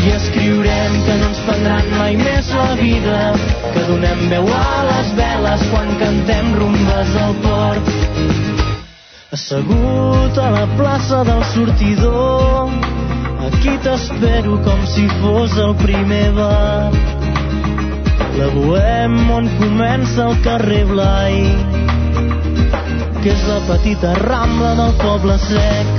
I 0.00 0.12
escriurem 0.16 0.94
que 1.06 1.16
no 1.20 1.28
ens 1.30 1.40
prendran 1.48 1.90
mai 1.98 2.16
més 2.20 2.52
la 2.56 2.70
vida 2.80 3.18
que 3.74 3.84
donem 3.88 4.22
veu 4.32 4.48
a 4.56 4.68
les 4.88 5.10
veles 5.18 5.66
quan 5.72 5.92
cantem 6.00 6.54
rumbes 6.60 7.16
al 7.24 7.36
port. 7.44 7.92
Assegut 9.36 10.40
a 10.42 10.48
la 10.56 10.64
plaça 10.78 11.20
del 11.28 11.44
sortidor 11.52 12.72
aquí 13.50 13.76
t'espero 13.84 14.58
com 14.64 14.82
si 14.94 15.06
fos 15.20 15.56
el 15.66 15.76
primer 15.84 16.26
bar 16.36 16.90
la 18.38 18.48
Bohem 18.54 19.16
on 19.34 19.48
comença 19.58 20.26
el 20.28 20.36
carrer 20.44 20.82
Blai 20.88 21.38
que 23.20 23.32
és 23.32 23.42
la 23.48 23.58
petita 23.68 24.12
rambla 24.18 24.74
del 24.78 24.92
poble 25.00 25.36
sec 25.42 25.98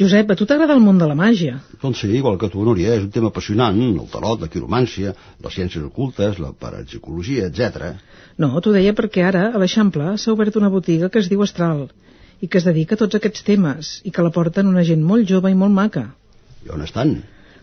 Josep, 0.00 0.30
a 0.32 0.36
tu 0.38 0.46
t'agrada 0.48 0.72
el 0.72 0.80
món 0.80 0.96
de 0.96 1.04
la 1.04 1.16
màgia? 1.16 1.58
Doncs 1.82 1.98
sí, 2.00 2.08
igual 2.16 2.38
que 2.40 2.48
tu, 2.48 2.62
Núria, 2.64 2.94
és 2.96 3.02
un 3.04 3.10
tema 3.12 3.28
apassionant, 3.28 3.76
el 3.84 4.06
tarot, 4.08 4.40
la 4.40 4.48
quiromància, 4.48 5.12
les 5.44 5.52
ciències 5.58 5.84
ocultes, 5.84 6.38
la 6.40 6.54
parapsicologia, 6.56 7.50
etc. 7.50 7.90
No, 8.40 8.48
t'ho 8.64 8.72
deia 8.72 8.94
perquè 8.96 9.26
ara, 9.28 9.42
a 9.52 9.60
l'Eixample, 9.60 10.14
s'ha 10.16 10.32
obert 10.32 10.56
una 10.56 10.70
botiga 10.72 11.10
que 11.12 11.20
es 11.20 11.28
diu 11.28 11.44
Astral 11.44 11.90
i 12.40 12.48
que 12.48 12.62
es 12.62 12.68
dedica 12.70 12.96
a 12.96 13.02
tots 13.02 13.20
aquests 13.20 13.44
temes 13.44 13.92
i 14.08 14.14
que 14.14 14.24
la 14.24 14.32
porten 14.32 14.72
una 14.72 14.86
gent 14.88 15.04
molt 15.04 15.28
jove 15.28 15.52
i 15.52 15.58
molt 15.64 15.76
maca. 15.76 16.06
I 16.64 16.72
on 16.72 16.88
estan? 16.88 17.18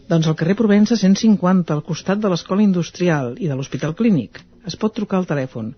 Doncs 0.07 0.27
al 0.29 0.37
carrer 0.39 0.55
Provença 0.55 0.95
150, 0.95 1.73
al 1.75 1.83
costat 1.83 2.21
de 2.23 2.29
l'Escola 2.31 2.63
Industrial 2.63 3.33
i 3.43 3.49
de 3.51 3.55
l'Hospital 3.59 3.91
Clínic. 3.99 4.39
Es 4.69 4.79
pot 4.79 4.95
trucar 4.95 5.19
al 5.19 5.27
telèfon 5.27 5.73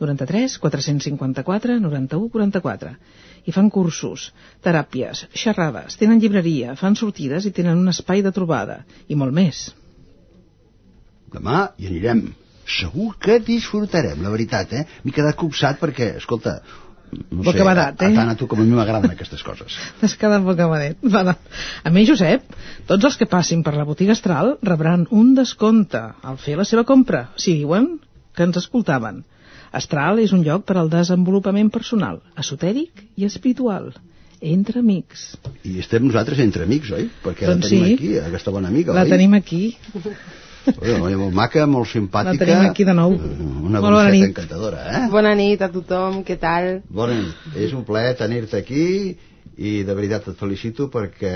93 0.00 0.56
454 0.58 1.76
91 1.84 2.30
44 2.34 2.90
i 3.46 3.54
fan 3.54 3.70
cursos, 3.70 4.26
teràpies, 4.64 5.22
xerrades, 5.42 5.96
tenen 6.00 6.18
llibreria, 6.22 6.74
fan 6.82 6.98
sortides 6.98 7.46
i 7.46 7.54
tenen 7.56 7.78
un 7.78 7.92
espai 7.92 8.24
de 8.26 8.32
trobada 8.34 8.80
i 9.06 9.18
molt 9.22 9.36
més. 9.38 9.68
Demà 11.30 11.68
hi 11.78 11.86
anirem. 11.92 12.26
Segur 12.70 13.12
que 13.22 13.38
disfrutarem, 13.42 14.20
la 14.22 14.30
veritat, 14.34 14.74
eh? 14.74 14.84
M'he 15.04 15.14
quedat 15.14 15.38
copsat 15.38 15.78
perquè, 15.80 16.16
escolta, 16.20 16.58
no 17.10 17.42
sé, 17.42 17.50
Bocabadat, 17.50 18.00
a, 18.02 18.08
eh? 18.08 18.12
a 18.12 18.18
tant 18.20 18.30
a 18.32 18.36
tu 18.38 18.46
com 18.50 18.60
a 18.62 18.64
mi 18.66 18.74
m'agraden 18.76 19.10
aquestes 19.14 19.42
coses. 19.46 19.76
T'has 20.00 20.14
quedat 20.20 20.44
bocabadet. 20.46 20.98
Va, 21.02 21.34
A 21.84 21.90
mi, 21.94 22.04
Josep, 22.08 22.44
tots 22.90 23.08
els 23.08 23.16
que 23.20 23.26
passin 23.30 23.64
per 23.66 23.74
la 23.76 23.86
botiga 23.88 24.14
Astral 24.16 24.56
rebran 24.66 25.06
un 25.10 25.34
descompte 25.38 26.02
al 26.22 26.38
fer 26.38 26.56
la 26.60 26.66
seva 26.68 26.84
compra, 26.88 27.28
si 27.36 27.56
diuen 27.62 27.96
que 28.36 28.46
ens 28.46 28.60
escoltaven. 28.62 29.24
Astral 29.76 30.18
és 30.22 30.32
un 30.34 30.42
lloc 30.46 30.64
per 30.66 30.76
al 30.80 30.88
desenvolupament 30.90 31.70
personal, 31.70 32.20
esotèric 32.38 33.04
i 33.16 33.26
espiritual, 33.28 33.92
entre 34.40 34.80
amics. 34.80 35.36
I 35.68 35.76
estem 35.82 36.06
nosaltres 36.08 36.40
entre 36.42 36.64
amics, 36.66 36.90
oi? 36.96 37.06
Perquè 37.22 37.46
Doncs 37.46 37.66
la 37.66 37.70
tenim 37.70 37.86
sí. 37.86 37.94
aquí, 37.98 38.12
aquesta 38.18 38.50
bona 38.54 38.70
amiga, 38.72 38.94
La 38.96 39.04
oi? 39.06 39.12
tenim 39.12 39.34
aquí, 39.38 39.76
una 40.66 40.98
noia 40.98 41.16
molt 41.20 41.34
maca, 41.34 41.66
molt 41.66 41.88
simpàtica. 41.88 42.32
la 42.32 42.38
tenim 42.44 42.70
aquí 42.70 42.84
de 42.84 42.94
nou. 42.94 43.14
Una 43.14 43.80
Molt 43.80 43.94
bona 43.94 44.10
nit. 44.10 44.24
encantadora, 44.28 44.82
eh? 44.90 45.08
Bona 45.10 45.34
nit 45.34 45.62
a 45.62 45.68
tothom, 45.72 46.22
què 46.24 46.36
tal? 46.38 46.82
Bona 46.88 47.14
nit. 47.14 47.34
És 47.56 47.72
un 47.72 47.84
plaer 47.84 48.16
tenir-te 48.18 48.56
aquí 48.58 49.16
i 49.56 49.82
de 49.84 49.94
veritat 49.94 50.28
et 50.28 50.36
felicito 50.36 50.88
perquè 50.90 51.34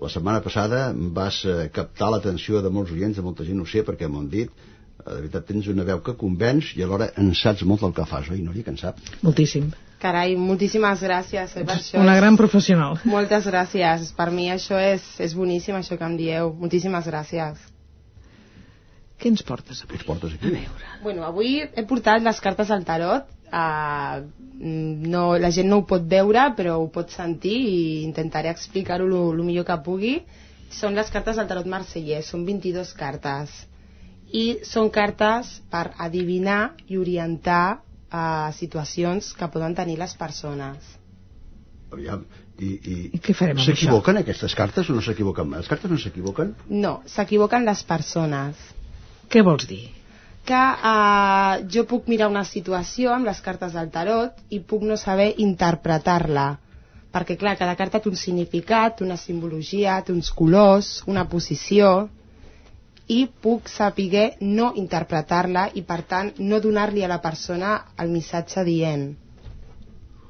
la 0.00 0.08
setmana 0.10 0.40
passada 0.42 0.92
vas 0.94 1.44
eh, 1.44 1.68
captar 1.72 2.10
l'atenció 2.10 2.60
de 2.62 2.70
molts 2.70 2.90
oients, 2.92 3.16
de 3.16 3.22
molta 3.22 3.44
gent, 3.44 3.60
ho 3.60 3.66
sé, 3.66 3.84
perquè 3.86 4.08
m'ho 4.08 4.18
han 4.24 4.28
dit. 4.28 4.50
Eh, 4.50 5.10
De 5.10 5.16
veritat, 5.20 5.44
tens 5.46 5.66
una 5.68 5.84
veu 5.84 6.00
que 6.02 6.14
convenç 6.16 6.74
i 6.76 6.82
alhora 6.82 7.10
en 7.16 7.32
saps 7.34 7.62
molt 7.68 7.82
el 7.82 7.92
que 7.94 8.04
fas, 8.06 8.28
oi, 8.30 8.40
Núria, 8.42 8.62
que 8.64 8.70
en 8.70 8.76
saps? 8.80 9.02
Moltíssim. 9.22 9.70
Carai, 10.00 10.34
moltíssimes 10.36 11.00
gràcies 11.00 11.54
eh, 11.56 11.64
per 11.64 11.76
això. 11.78 12.00
Una 12.00 12.14
és- 12.16 12.20
gran 12.20 12.36
professional. 12.36 12.98
Moltes 13.04 13.46
gràcies. 13.46 14.10
Per 14.16 14.30
mi 14.30 14.50
això 14.52 14.76
és, 14.80 15.02
és 15.20 15.32
boníssim, 15.34 15.74
això 15.76 15.96
que 15.96 16.04
em 16.04 16.16
dieu. 16.16 16.52
Moltíssimes 16.60 17.06
gràcies. 17.06 17.56
Què 19.24 19.30
ens 19.32 19.40
portes 19.48 19.78
Què 19.80 19.86
avui? 19.88 19.96
ens 19.96 20.04
portes 20.04 20.32
aquí? 20.36 20.50
Bueno, 21.02 21.22
avui 21.24 21.52
he 21.64 21.84
portat 21.88 22.20
les 22.20 22.40
cartes 22.44 22.68
al 22.74 22.82
tarot. 22.84 23.30
Uh, 23.54 24.26
no, 25.14 25.22
la 25.40 25.48
gent 25.56 25.70
no 25.72 25.78
ho 25.80 25.84
pot 25.88 26.04
veure, 26.10 26.42
però 26.58 26.74
ho 26.82 26.90
pot 26.92 27.14
sentir 27.14 27.54
i 27.70 27.78
intentaré 28.04 28.50
explicar-ho 28.52 29.06
el 29.30 29.40
millor 29.46 29.64
que 29.70 29.78
pugui. 29.86 30.18
Són 30.80 30.98
les 30.98 31.08
cartes 31.14 31.40
del 31.40 31.48
tarot 31.48 31.70
marsellès, 31.76 32.28
són 32.34 32.44
22 32.50 32.92
cartes. 33.00 33.56
I 34.28 34.44
són 34.74 34.92
cartes 34.92 35.54
per 35.72 35.86
adivinar 36.08 36.60
i 36.92 37.00
orientar 37.00 37.62
uh, 37.78 38.52
situacions 38.60 39.32
que 39.40 39.48
poden 39.56 39.78
tenir 39.80 39.96
les 40.04 40.18
persones. 40.20 40.94
Aviam. 41.96 42.28
I, 42.60 42.70
i... 42.76 42.94
I 43.16 43.24
què 43.24 43.32
farem 43.32 43.56
amb 43.56 43.64
això? 43.64 43.72
S'equivoquen 43.72 44.20
aquestes 44.20 44.52
cartes 44.60 44.92
o 44.92 45.00
no 45.00 45.02
s'equivoquen? 45.02 45.56
Les 45.56 45.70
cartes 45.72 45.90
no 45.90 45.96
s'equivoquen? 45.98 46.52
No, 46.84 46.98
s'equivoquen 47.16 47.64
les 47.72 47.88
persones. 47.88 48.72
Què 49.30 49.42
vols 49.42 49.68
dir? 49.70 49.84
que 50.44 50.60
eh, 50.88 51.64
jo 51.72 51.86
puc 51.88 52.08
mirar 52.12 52.28
una 52.28 52.44
situació 52.44 53.14
amb 53.14 53.30
les 53.30 53.40
cartes 53.44 53.72
del 53.72 53.88
tarot 53.94 54.42
i 54.52 54.60
puc 54.60 54.84
no 54.84 54.98
saber 55.00 55.30
interpretar-la 55.44 56.50
perquè 57.14 57.36
clar, 57.38 57.54
cada 57.56 57.76
carta 57.78 58.00
té 58.02 58.10
un 58.10 58.18
significat, 58.18 59.00
una 59.06 59.16
simbologia, 59.16 60.00
té 60.02 60.12
uns 60.12 60.32
colors, 60.34 60.88
una 61.06 61.24
posició 61.30 62.08
i 63.06 63.24
puc 63.46 63.68
saber 63.70 64.32
no 64.40 64.72
interpretar-la 64.80 65.68
i 65.78 65.84
per 65.86 66.00
tant 66.10 66.32
no 66.38 66.60
donar-li 66.60 67.04
a 67.04 67.12
la 67.12 67.20
persona 67.24 67.76
el 68.04 68.10
missatge 68.10 68.64
dient 68.66 69.12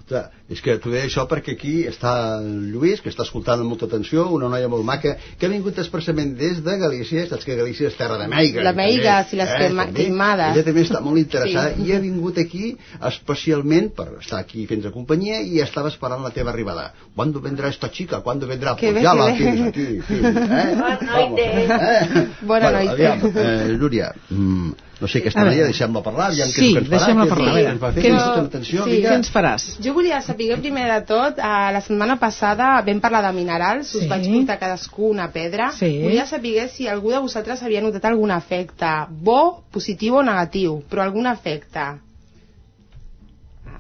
Escolta, 0.05 0.31
és 0.53 0.61
que 0.61 0.75
t'ho 0.85 0.91
deia 0.93 1.07
això 1.09 1.23
perquè 1.25 1.55
aquí 1.57 1.87
està 1.89 2.11
el 2.37 2.67
Lluís, 2.75 3.01
que 3.01 3.09
està 3.09 3.25
escoltant 3.25 3.63
amb 3.63 3.71
molta 3.73 3.87
atenció, 3.89 4.27
una 4.37 4.51
noia 4.53 4.69
molt 4.69 4.85
maca, 4.85 5.15
que 5.41 5.47
ha 5.47 5.49
vingut 5.49 5.79
expressament 5.81 6.35
des 6.37 6.59
de 6.63 6.75
Galícia, 6.77 7.23
saps 7.31 7.47
que 7.49 7.57
Galícia 7.57 7.89
és 7.89 7.97
terra 7.97 8.19
de 8.21 8.27
meiga. 8.29 8.61
La 8.67 8.75
meiga, 8.77 9.15
si 9.31 9.37
les 9.41 9.49
també. 9.49 10.05
quemades. 10.05 10.53
Ella 10.59 10.65
també 10.67 10.83
està 10.85 11.01
molt 11.01 11.17
interessada 11.23 11.73
Sí. 11.75 11.87
i 11.89 11.93
ha 11.97 12.01
vingut 12.05 12.37
aquí 12.39 12.77
especialment 13.09 13.95
per 13.97 14.09
estar 14.21 14.41
aquí 14.45 14.67
fent 14.67 14.85
companyia 14.93 15.41
i 15.41 15.61
estava 15.65 15.89
esperant 15.89 16.23
la 16.23 16.31
teva 16.37 16.51
arribada. 16.53 16.93
¿Cuándo 17.17 17.41
vendrá 17.41 17.69
esta 17.69 17.91
chica? 17.91 18.21
¿Cuándo 18.21 18.47
vendrá? 18.47 18.77
Que 18.77 18.93
Pues 18.93 18.97
bé, 18.97 19.01
que 19.01 19.17
la 19.17 19.25
bé. 19.25 19.37
tienes 19.39 19.69
aquí, 19.69 19.81
eh? 19.81 20.77
Vamos, 20.77 21.41
eh? 21.41 22.29
Bona 22.43 22.71
Bueno, 22.71 22.71
noite. 22.73 23.07
aviam, 23.07 23.33
eh, 23.37 23.77
Núria, 23.79 24.13
mm, 24.29 24.71
no 25.05 25.09
sé, 25.13 25.21
aquesta 25.21 25.43
noia, 25.45 25.67
deixem-la 25.69 26.01
parlar, 26.05 26.27
aviam 26.33 26.49
Sí, 26.49 26.71
què 26.73 26.79
ens 26.81 26.89
farà. 26.89 26.93
deixem-la 26.97 27.25
què 27.27 27.33
parlar, 27.35 27.55
veure. 27.55 27.73
ens 27.75 27.83
Què 27.83 28.03
que 28.03 28.13
ens- 28.15 28.39
atenció, 28.43 28.85
sí. 28.89 28.99
Què 29.05 29.13
ens 29.19 29.31
faràs? 29.35 29.67
Jo 29.85 29.93
volia 29.99 30.21
saber 30.25 30.47
primer 30.65 30.87
de 30.91 31.01
tot, 31.11 31.39
eh, 31.39 31.73
la 31.77 31.81
setmana 31.85 32.17
passada 32.23 32.71
vam 32.87 33.01
parlar 33.05 33.21
de 33.27 33.33
minerals, 33.37 33.89
Sí. 33.93 33.99
us 33.99 34.09
vaig 34.09 34.25
portar 34.33 34.59
cadascú 34.63 35.11
una 35.11 35.29
pedra. 35.31 35.71
Sí. 35.73 35.91
Volia 36.03 36.25
saber 36.27 36.69
si 36.71 36.89
algú 36.89 37.11
de 37.13 37.19
vosaltres 37.27 37.63
havia 37.63 37.83
notat 37.85 38.05
algun 38.11 38.31
efecte, 38.31 38.95
bo, 39.11 39.63
positiu 39.71 40.17
o 40.17 40.23
negatiu, 40.23 40.83
però 40.91 41.03
algun 41.03 41.27
efecte. 41.27 41.85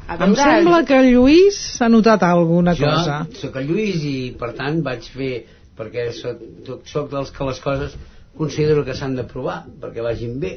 A 0.06 0.16
Em 0.20 0.34
sembla 0.36 0.84
que 0.84 0.96
el 1.00 1.06
Lluís 1.14 1.56
s'ha 1.78 1.88
notat 1.88 2.22
alguna 2.26 2.74
jo 2.76 2.84
cosa. 2.84 3.22
sóc 3.40 3.54
el 3.56 3.68
Lluís 3.70 4.02
i 4.04 4.16
per 4.38 4.50
tant 4.58 4.82
vaig 4.84 5.06
fer 5.14 5.46
perquè 5.78 6.10
soc, 6.12 6.42
soc 6.84 7.08
dels 7.10 7.30
que 7.32 7.44
les 7.48 7.60
coses 7.64 7.94
considero 8.36 8.84
que 8.84 8.94
s'han 8.94 9.14
de 9.16 9.24
provar 9.24 9.62
perquè 9.80 10.02
vagin 10.04 10.38
bé 10.42 10.52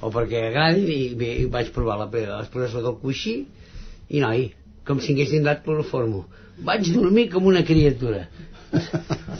o 0.00 0.10
perquè 0.12 0.46
agradin 0.48 0.88
i, 0.90 1.00
bé, 1.18 1.32
i 1.42 1.48
vaig 1.52 1.72
provar 1.74 1.98
la 2.00 2.10
pedra 2.12 2.40
les 2.40 2.50
posar 2.52 2.70
sota 2.72 2.92
el 2.92 3.00
coixí 3.02 3.34
i 4.10 4.22
noi, 4.22 4.50
com 4.86 5.00
si 5.00 5.14
haguessin 5.14 5.46
dat 5.46 5.64
cloroformo 5.64 6.26
vaig 6.64 6.92
dormir 6.92 7.28
com 7.32 7.46
una 7.46 7.62
criatura. 7.64 8.26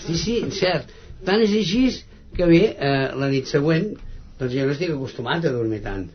Sí, 0.01 0.17
sí, 0.17 0.37
cert. 0.57 0.91
Tant 1.27 1.43
és 1.45 1.53
així 1.55 1.85
que 2.37 2.47
bé 2.49 2.61
eh, 2.73 3.11
la 3.21 3.29
nit 3.33 3.51
següent 3.51 3.91
doncs 4.41 4.55
jo 4.55 4.65
no 4.65 4.75
estic 4.75 4.95
acostumat 4.95 5.45
a 5.45 5.53
dormir 5.53 5.83
tant. 5.85 6.07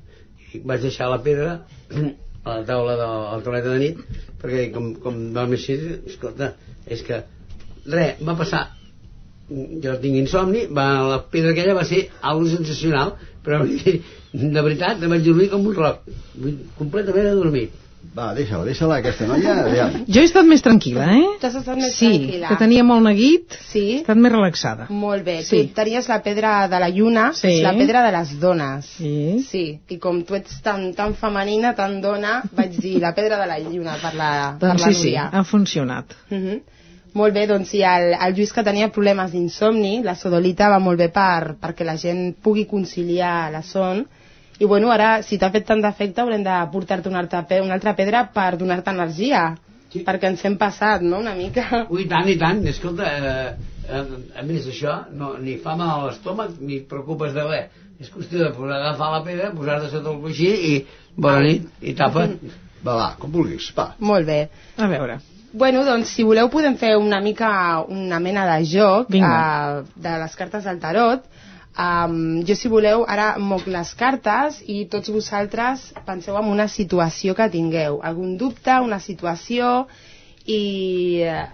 I 0.54 0.64
vaig 0.66 0.82
deixar 0.86 1.12
la 1.12 1.22
pedra 1.24 1.60
a 2.46 2.56
la 2.58 2.64
taula 2.66 2.96
de 2.98 3.10
la 3.10 3.42
tauleta 3.46 3.76
de 3.76 3.82
nit 3.84 4.02
perquè 4.42 4.70
com, 4.74 4.94
com 5.02 5.22
dormi 5.36 5.60
així 5.60 5.78
escolta, 6.10 6.54
és 6.86 7.02
que 7.06 7.22
res, 7.86 8.22
va 8.26 8.38
passar 8.38 8.66
jo 9.50 9.96
tinc 10.02 10.16
insomni 10.18 10.66
va, 10.74 10.86
la 11.12 11.20
pedra 11.32 11.52
aquella 11.54 11.76
va 11.78 11.84
ser 11.86 12.08
algo 12.22 12.48
sensacional 12.50 13.14
però 13.46 13.62
de 14.56 14.62
veritat 14.62 15.04
vaig 15.06 15.24
dormir 15.26 15.50
com 15.52 15.66
un 15.70 15.76
roc 15.78 16.06
completament 16.78 17.28
adormit 17.34 17.82
Va, 18.16 18.28
deixa-la, 18.38 18.62
deixa-la, 18.68 19.00
aquesta 19.02 19.26
noia, 19.28 19.54
aviam. 19.66 19.96
Jo 20.14 20.22
he 20.22 20.28
estat 20.30 20.46
més 20.46 20.62
tranquil·la, 20.64 21.08
eh? 21.18 21.24
Tu 21.42 21.48
has 21.48 21.56
estat 21.58 21.76
més 21.76 21.96
sí, 21.98 22.06
tranquil·la. 22.06 22.52
que 22.52 22.58
tenia 22.62 22.84
molt 22.86 23.02
neguit, 23.04 23.56
Sí? 23.72 23.82
he 23.96 23.96
estat 24.04 24.20
més 24.22 24.32
relaxada. 24.32 24.86
Molt 24.94 25.26
bé, 25.26 25.40
Sí. 25.44 25.64
tu 25.66 25.74
tenies 25.80 26.08
la 26.08 26.20
pedra 26.24 26.52
de 26.72 26.80
la 26.84 26.90
lluna, 26.94 27.32
Sí. 27.34 27.56
la 27.66 27.74
pedra 27.74 28.04
de 28.06 28.12
les 28.16 28.36
dones. 28.40 28.86
Sí. 28.86 29.40
Sí, 29.50 29.64
i 29.90 29.98
com 29.98 30.22
tu 30.24 30.36
ets 30.38 30.62
tan, 30.62 30.94
tan 30.94 31.16
femenina, 31.16 31.74
tan 31.76 31.98
dona, 32.00 32.44
vaig 32.56 32.78
dir 32.78 33.00
la 33.02 33.12
pedra 33.18 33.42
de 33.42 33.48
la 33.50 33.58
lluna 33.60 33.98
per 34.00 34.14
la, 34.14 34.32
per 34.62 34.70
Doncs 34.70 34.86
la 34.86 34.88
sí, 34.88 34.94
sí, 34.94 35.08
Núria. 35.10 35.26
ha 35.34 35.44
funcionat. 35.44 36.06
Mhm. 36.30 36.62
Molt 37.16 37.36
bé, 37.36 37.46
doncs 37.48 37.72
sí, 37.72 37.82
el, 37.88 38.10
el 38.14 38.34
Lluís 38.36 38.52
que 38.52 38.64
tenia 38.68 38.92
problemes 38.92 39.32
d'insomni, 39.32 40.02
la 40.04 40.18
sodolita 40.20 40.68
va 40.74 40.82
molt 40.84 41.00
bé 41.00 41.08
per, 41.16 41.56
perquè 41.62 41.88
la 41.88 41.96
gent 42.00 42.34
pugui 42.44 42.66
conciliar 42.68 43.52
la 43.54 43.62
son, 43.64 44.04
i 44.60 44.68
bueno, 44.68 44.92
ara, 44.92 45.22
si 45.24 45.40
t'ha 45.40 45.52
fet 45.52 45.66
tant 45.68 45.84
d'efecte, 45.84 46.24
haurem 46.24 46.44
de 46.44 46.58
portar-te 46.74 47.12
una, 47.12 47.22
altra 47.24 47.46
una 47.64 47.78
altra 47.80 47.96
pedra 47.96 48.26
per 48.36 48.56
donar-te 48.60 48.92
energia, 48.92 49.54
Sí. 49.96 50.02
perquè 50.04 50.28
ens 50.28 50.42
hem 50.44 50.58
passat, 50.60 51.04
no?, 51.08 51.22
una 51.24 51.36
mica. 51.38 51.86
Ui, 51.94 52.04
tant 52.12 52.28
i 52.28 52.36
tant, 52.36 52.58
escolta, 52.68 53.06
eh, 53.08 53.76
eh, 53.88 54.04
a 54.36 54.44
més 54.44 54.66
això 54.68 54.98
no, 55.16 55.38
ni 55.40 55.56
fa 55.64 55.78
mal 55.80 55.94
a 55.94 56.10
l'estómac 56.10 56.58
ni 56.60 56.82
preocupes 56.90 57.32
de 57.38 57.46
res 57.48 57.84
és 58.02 58.10
qüestió 58.12 58.42
de 58.42 58.50
posar, 58.58 58.82
agafar 58.82 59.12
la 59.14 59.22
pedra 59.24 59.54
posar-te 59.56 59.88
sota 59.94 60.12
el 60.12 60.20
coixí 60.24 60.50
i 60.72 60.74
bona 61.16 61.46
nit 61.46 61.70
i 61.82 61.96
tapa 61.96 62.28
Va, 62.86 62.94
va, 62.94 63.06
com 63.18 63.32
vulguis, 63.34 63.72
va. 63.74 63.96
Molt 64.06 64.28
bé. 64.28 64.42
A 64.78 64.86
veure, 64.92 65.16
Bueno, 65.56 65.86
doncs, 65.88 66.12
si 66.12 66.24
voleu 66.28 66.50
podem 66.52 66.76
fer 66.80 66.96
una 67.00 67.22
mica 67.24 67.50
una 67.88 68.20
mena 68.20 68.44
de 68.50 68.58
joc 68.68 69.12
Vinga. 69.14 69.36
uh, 69.82 70.02
de 70.04 70.16
les 70.24 70.36
cartes 70.36 70.66
del 70.68 70.80
tarot. 70.84 71.24
Um, 71.76 72.42
jo, 72.48 72.56
si 72.56 72.70
voleu, 72.72 73.04
ara 73.08 73.34
moc 73.40 73.66
les 73.68 73.92
cartes 74.00 74.62
i 74.72 74.86
tots 74.92 75.12
vosaltres 75.12 75.90
penseu 76.08 76.38
en 76.40 76.48
una 76.52 76.68
situació 76.72 77.36
que 77.36 77.50
tingueu. 77.52 78.00
Algun 78.04 78.38
dubte, 78.40 78.78
una 78.84 79.00
situació 79.04 79.86
i... 80.46 80.62
eh, 81.28 81.46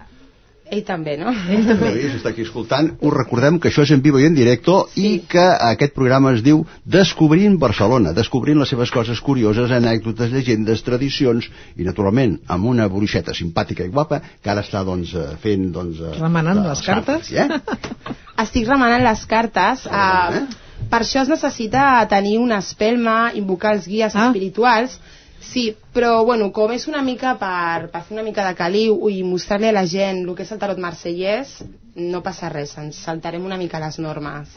ell 0.72 0.82
també, 0.88 1.18
no? 1.20 1.32
Ell 1.52 1.66
també. 1.68 1.90
Lluís 1.94 2.14
està 2.16 2.30
aquí 2.32 2.44
escoltant. 2.46 2.88
Us 3.04 3.12
recordem 3.14 3.58
que 3.60 3.68
això 3.70 3.84
és 3.84 3.92
en 3.94 4.00
vivo 4.04 4.20
i 4.22 4.26
en 4.28 4.34
directo 4.38 4.78
sí. 4.94 5.02
i 5.04 5.10
que 5.28 5.44
aquest 5.68 5.92
programa 5.96 6.32
es 6.36 6.40
diu 6.46 6.62
Descobrint 6.96 7.58
Barcelona, 7.60 8.14
descobrint 8.16 8.58
les 8.62 8.72
seves 8.72 8.90
coses 8.94 9.20
curioses, 9.20 9.70
anècdotes, 9.76 10.32
llegendes, 10.32 10.82
tradicions 10.86 11.50
i, 11.76 11.84
naturalment, 11.84 12.38
amb 12.48 12.70
una 12.72 12.88
bruixeta 12.88 13.34
simpàtica 13.36 13.84
i 13.84 13.92
guapa 13.92 14.22
que 14.42 14.50
ara 14.52 14.64
està, 14.64 14.82
doncs, 14.88 15.12
eh, 15.14 15.28
fent, 15.44 15.68
doncs... 15.76 16.00
eh, 16.00 16.16
remenant 16.20 16.62
de- 16.62 16.68
les 16.70 16.84
cartes. 16.88 17.32
Eh? 17.36 17.48
Estic 18.42 18.66
remenant 18.68 19.04
les 19.04 19.26
cartes. 19.28 19.84
Uh, 19.86 20.46
per 20.90 21.02
això 21.04 21.20
es 21.22 21.28
necessita 21.30 21.82
tenir 22.10 22.38
una 22.42 22.58
espelma, 22.64 23.30
invocar 23.38 23.76
els 23.76 23.84
guies 23.86 24.16
Ah. 24.16 24.30
espirituals. 24.30 24.96
Sí, 25.42 25.64
però 25.92 26.24
bueno, 26.24 26.50
com 26.54 26.70
és 26.72 26.84
una 26.88 27.02
mica 27.02 27.34
per, 27.40 27.88
per 27.90 28.02
fer 28.06 28.14
una 28.14 28.22
mica 28.22 28.44
de 28.46 28.54
caliu 28.58 29.08
i 29.10 29.22
mostrar-li 29.26 29.66
a 29.68 29.72
la 29.74 29.82
gent 29.90 30.22
el 30.22 30.36
que 30.38 30.44
és 30.46 30.52
el 30.54 30.60
tarot 30.62 30.78
marsellès, 30.78 31.56
no 31.98 32.20
passa 32.22 32.48
res, 32.52 32.76
ens 32.78 33.00
saltarem 33.04 33.44
una 33.44 33.58
mica 33.58 33.80
les 33.82 33.98
normes. 33.98 34.52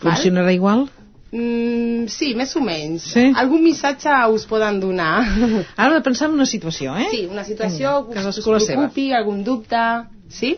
Val? 0.00 0.14
Funcionarà 0.14 0.54
igual? 0.56 0.86
Mm, 1.30 2.08
sí, 2.10 2.32
més 2.34 2.56
o 2.58 2.62
menys. 2.64 3.04
Sí? 3.12 3.26
Algun 3.38 3.62
missatge 3.62 4.14
us 4.34 4.46
poden 4.50 4.80
donar. 4.82 5.12
Ara 5.76 5.90
hem 5.90 5.98
de 5.98 6.00
pensar 6.08 6.26
en 6.30 6.38
una 6.40 6.46
situació, 6.48 6.96
eh? 6.98 7.06
Sí, 7.12 7.26
una 7.30 7.44
situació 7.46 7.92
Vinga, 8.08 8.22
que 8.22 8.28
us, 8.32 8.40
us 8.40 8.44
seva. 8.48 8.64
preocupi, 8.80 9.10
algun 9.14 9.44
dubte... 9.46 9.84
Sí? 10.30 10.56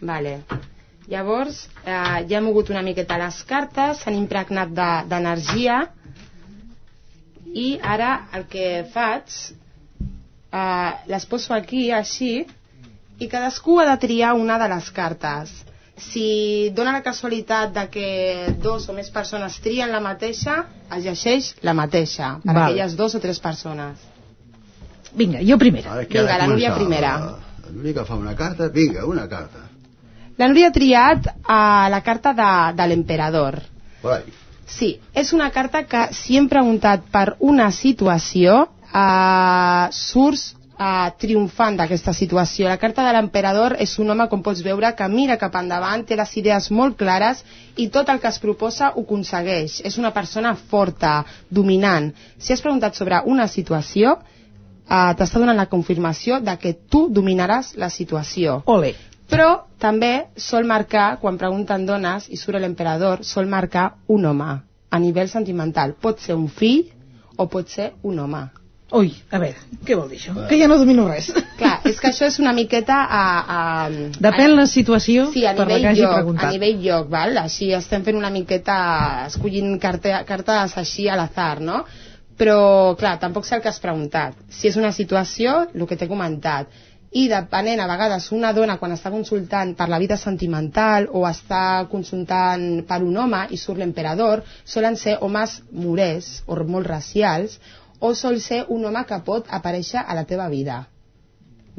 Vale. 0.00 0.40
Llavors, 1.10 1.62
eh, 1.84 2.26
ja 2.28 2.38
he 2.38 2.42
mogut 2.44 2.70
una 2.70 2.82
miqueta 2.86 3.16
les 3.20 3.40
cartes, 3.48 4.02
s'han 4.02 4.14
impregnat 4.18 4.70
de- 4.76 5.02
d'energia 5.10 5.80
i 7.54 7.78
ara 7.82 8.28
el 8.36 8.46
que 8.50 8.84
faig, 8.92 9.34
eh, 10.52 10.92
les 11.06 11.26
poso 11.26 11.54
aquí, 11.54 11.90
així, 11.90 12.46
i 13.20 13.28
cadascú 13.28 13.80
ha 13.80 13.88
de 13.90 13.96
triar 14.00 14.34
una 14.34 14.58
de 14.58 14.68
les 14.72 14.90
cartes. 14.96 15.52
Si 16.00 16.70
dona 16.72 16.94
la 16.94 17.02
casualitat 17.04 17.74
de 17.74 17.82
que 17.92 18.06
dos 18.62 18.88
o 18.88 18.94
més 18.96 19.10
persones 19.12 19.58
trien 19.60 19.90
la 19.92 20.00
mateixa, 20.00 20.62
es 20.96 21.04
llegeix 21.04 21.50
la 21.66 21.74
mateixa, 21.76 22.38
per 22.44 22.54
Val. 22.54 22.62
aquelles 22.70 22.96
dos 22.96 23.14
o 23.14 23.20
tres 23.20 23.40
persones. 23.40 24.06
Vinga, 25.12 25.42
jo 25.44 25.58
primera. 25.58 25.92
Ara, 25.92 26.06
de 26.06 26.14
Vinga, 26.14 26.38
la 26.38 26.46
Núria 26.46 26.74
primera. 26.74 27.12
La, 27.18 27.74
Núria 27.74 27.94
que 27.98 28.04
fa 28.06 28.16
una 28.16 28.34
carta, 28.34 28.68
vinga, 28.68 29.04
una 29.06 29.28
carta. 29.28 29.66
La 30.38 30.48
Núria 30.48 30.70
ha 30.70 30.72
triat 30.72 31.28
a 31.44 31.88
la 31.92 32.00
carta 32.02 32.32
de, 32.32 32.50
de 32.78 32.86
l'emperador. 32.88 33.60
Sí, 34.70 34.94
és 35.18 35.32
una 35.36 35.50
carta 35.50 35.82
que 35.90 36.06
si 36.14 36.38
hem 36.38 36.46
preguntat 36.48 37.02
per 37.12 37.34
una 37.52 37.70
situació, 37.74 38.62
eh, 38.94 39.86
surts 39.92 40.44
eh, 40.80 41.10
triomfant 41.20 41.76
d'aquesta 41.80 42.14
situació. 42.16 42.68
La 42.70 42.78
carta 42.80 43.04
de 43.06 43.12
l'emperador 43.16 43.76
és 43.84 43.96
un 44.00 44.10
home, 44.14 44.26
com 44.32 44.42
pots 44.46 44.62
veure, 44.64 44.92
que 44.96 45.08
mira 45.12 45.36
cap 45.42 45.58
endavant, 45.60 46.04
té 46.08 46.16
les 46.16 46.32
idees 46.40 46.70
molt 46.70 46.96
clares 47.02 47.44
i 47.76 47.88
tot 47.92 48.08
el 48.08 48.22
que 48.22 48.30
es 48.32 48.40
proposa 48.42 48.92
ho 48.94 49.04
aconsegueix. 49.04 49.80
És 49.84 49.98
una 50.00 50.14
persona 50.16 50.54
forta, 50.72 51.20
dominant. 51.50 52.12
Si 52.38 52.54
has 52.54 52.64
preguntat 52.64 52.96
sobre 52.96 53.20
una 53.26 53.48
situació, 53.48 54.16
eh, 54.88 55.12
t'està 55.18 55.38
donant 55.42 55.60
la 55.60 55.68
confirmació 55.70 56.40
de 56.40 56.56
que 56.62 56.74
tu 56.90 57.08
dominaràs 57.20 57.74
la 57.76 57.90
situació. 57.90 58.62
Ole. 58.66 58.94
Però 59.30 59.48
també 59.80 60.12
sol 60.36 60.66
marcar, 60.66 61.18
quan 61.22 61.38
pregunten 61.38 61.86
dones 61.86 62.26
i 62.28 62.36
surt 62.40 62.60
l'emperador, 62.60 63.22
sol 63.24 63.46
marcar 63.46 63.92
un 64.08 64.24
home 64.26 64.50
a 64.90 64.98
nivell 64.98 65.28
sentimental. 65.30 65.94
Pot 66.02 66.18
ser 66.20 66.34
un 66.34 66.48
fill 66.48 66.88
o 67.38 67.46
pot 67.48 67.68
ser 67.70 67.92
un 68.02 68.18
home. 68.18 68.42
Ui, 68.98 69.12
a 69.30 69.38
veure, 69.38 69.54
què 69.86 69.94
vol 69.94 70.08
dir 70.10 70.16
això? 70.18 70.32
Que 70.50 70.56
ja 70.58 70.66
no 70.66 70.74
domino 70.80 71.04
res. 71.06 71.28
Clar, 71.60 71.76
és 71.86 72.00
que 72.02 72.08
això 72.10 72.26
és 72.26 72.40
una 72.42 72.50
miqueta 72.56 72.96
a... 73.06 73.20
a 73.56 73.60
Depèn 74.18 74.56
la 74.58 74.64
situació 74.66 75.28
Sí, 75.30 75.44
a 75.46 75.52
per 75.54 75.68
la 75.68 75.76
que 75.78 75.86
hagi 75.92 76.02
lloc, 76.02 76.16
preguntat. 76.16 76.48
a 76.48 76.56
nivell 76.56 76.80
lloc, 76.82 77.06
val? 77.12 77.38
Així 77.38 77.70
estem 77.76 78.02
fent 78.02 78.18
una 78.18 78.32
miqueta 78.34 78.80
escollint 79.28 79.76
carte, 79.78 80.16
cartes 80.26 80.74
així 80.82 81.06
a 81.06 81.14
l'azar, 81.20 81.60
no? 81.62 81.84
Però, 82.40 82.96
clar, 82.98 83.14
tampoc 83.22 83.46
sé 83.46 83.54
el 83.54 83.62
que 83.62 83.68
has 83.70 83.78
preguntat. 83.78 84.34
Si 84.48 84.66
és 84.72 84.76
una 84.80 84.90
situació, 84.96 85.54
el 85.70 85.86
que 85.86 85.94
t'he 86.00 86.08
comentat. 86.10 86.74
I 87.10 87.24
depenent, 87.26 87.80
a 87.82 87.88
vegades, 87.90 88.28
una 88.30 88.52
dona 88.54 88.76
quan 88.78 88.92
està 88.94 89.10
consultant 89.10 89.72
per 89.74 89.88
la 89.90 89.98
vida 89.98 90.14
sentimental 90.20 91.08
o 91.10 91.24
està 91.26 91.88
consultant 91.90 92.84
per 92.86 93.00
un 93.02 93.16
home 93.18 93.40
i 93.50 93.58
surt 93.58 93.82
l'emperador, 93.82 94.44
solen 94.62 94.94
ser 94.96 95.16
homes 95.26 95.56
morers 95.72 96.28
o 96.46 96.54
molt 96.62 96.86
racials 96.86 97.58
o 97.98 98.14
sol 98.14 98.38
ser 98.40 98.62
un 98.68 98.86
home 98.86 99.02
que 99.08 99.18
pot 99.26 99.50
aparèixer 99.50 100.06
a 100.06 100.14
la 100.14 100.24
teva 100.24 100.48
vida. 100.48 100.84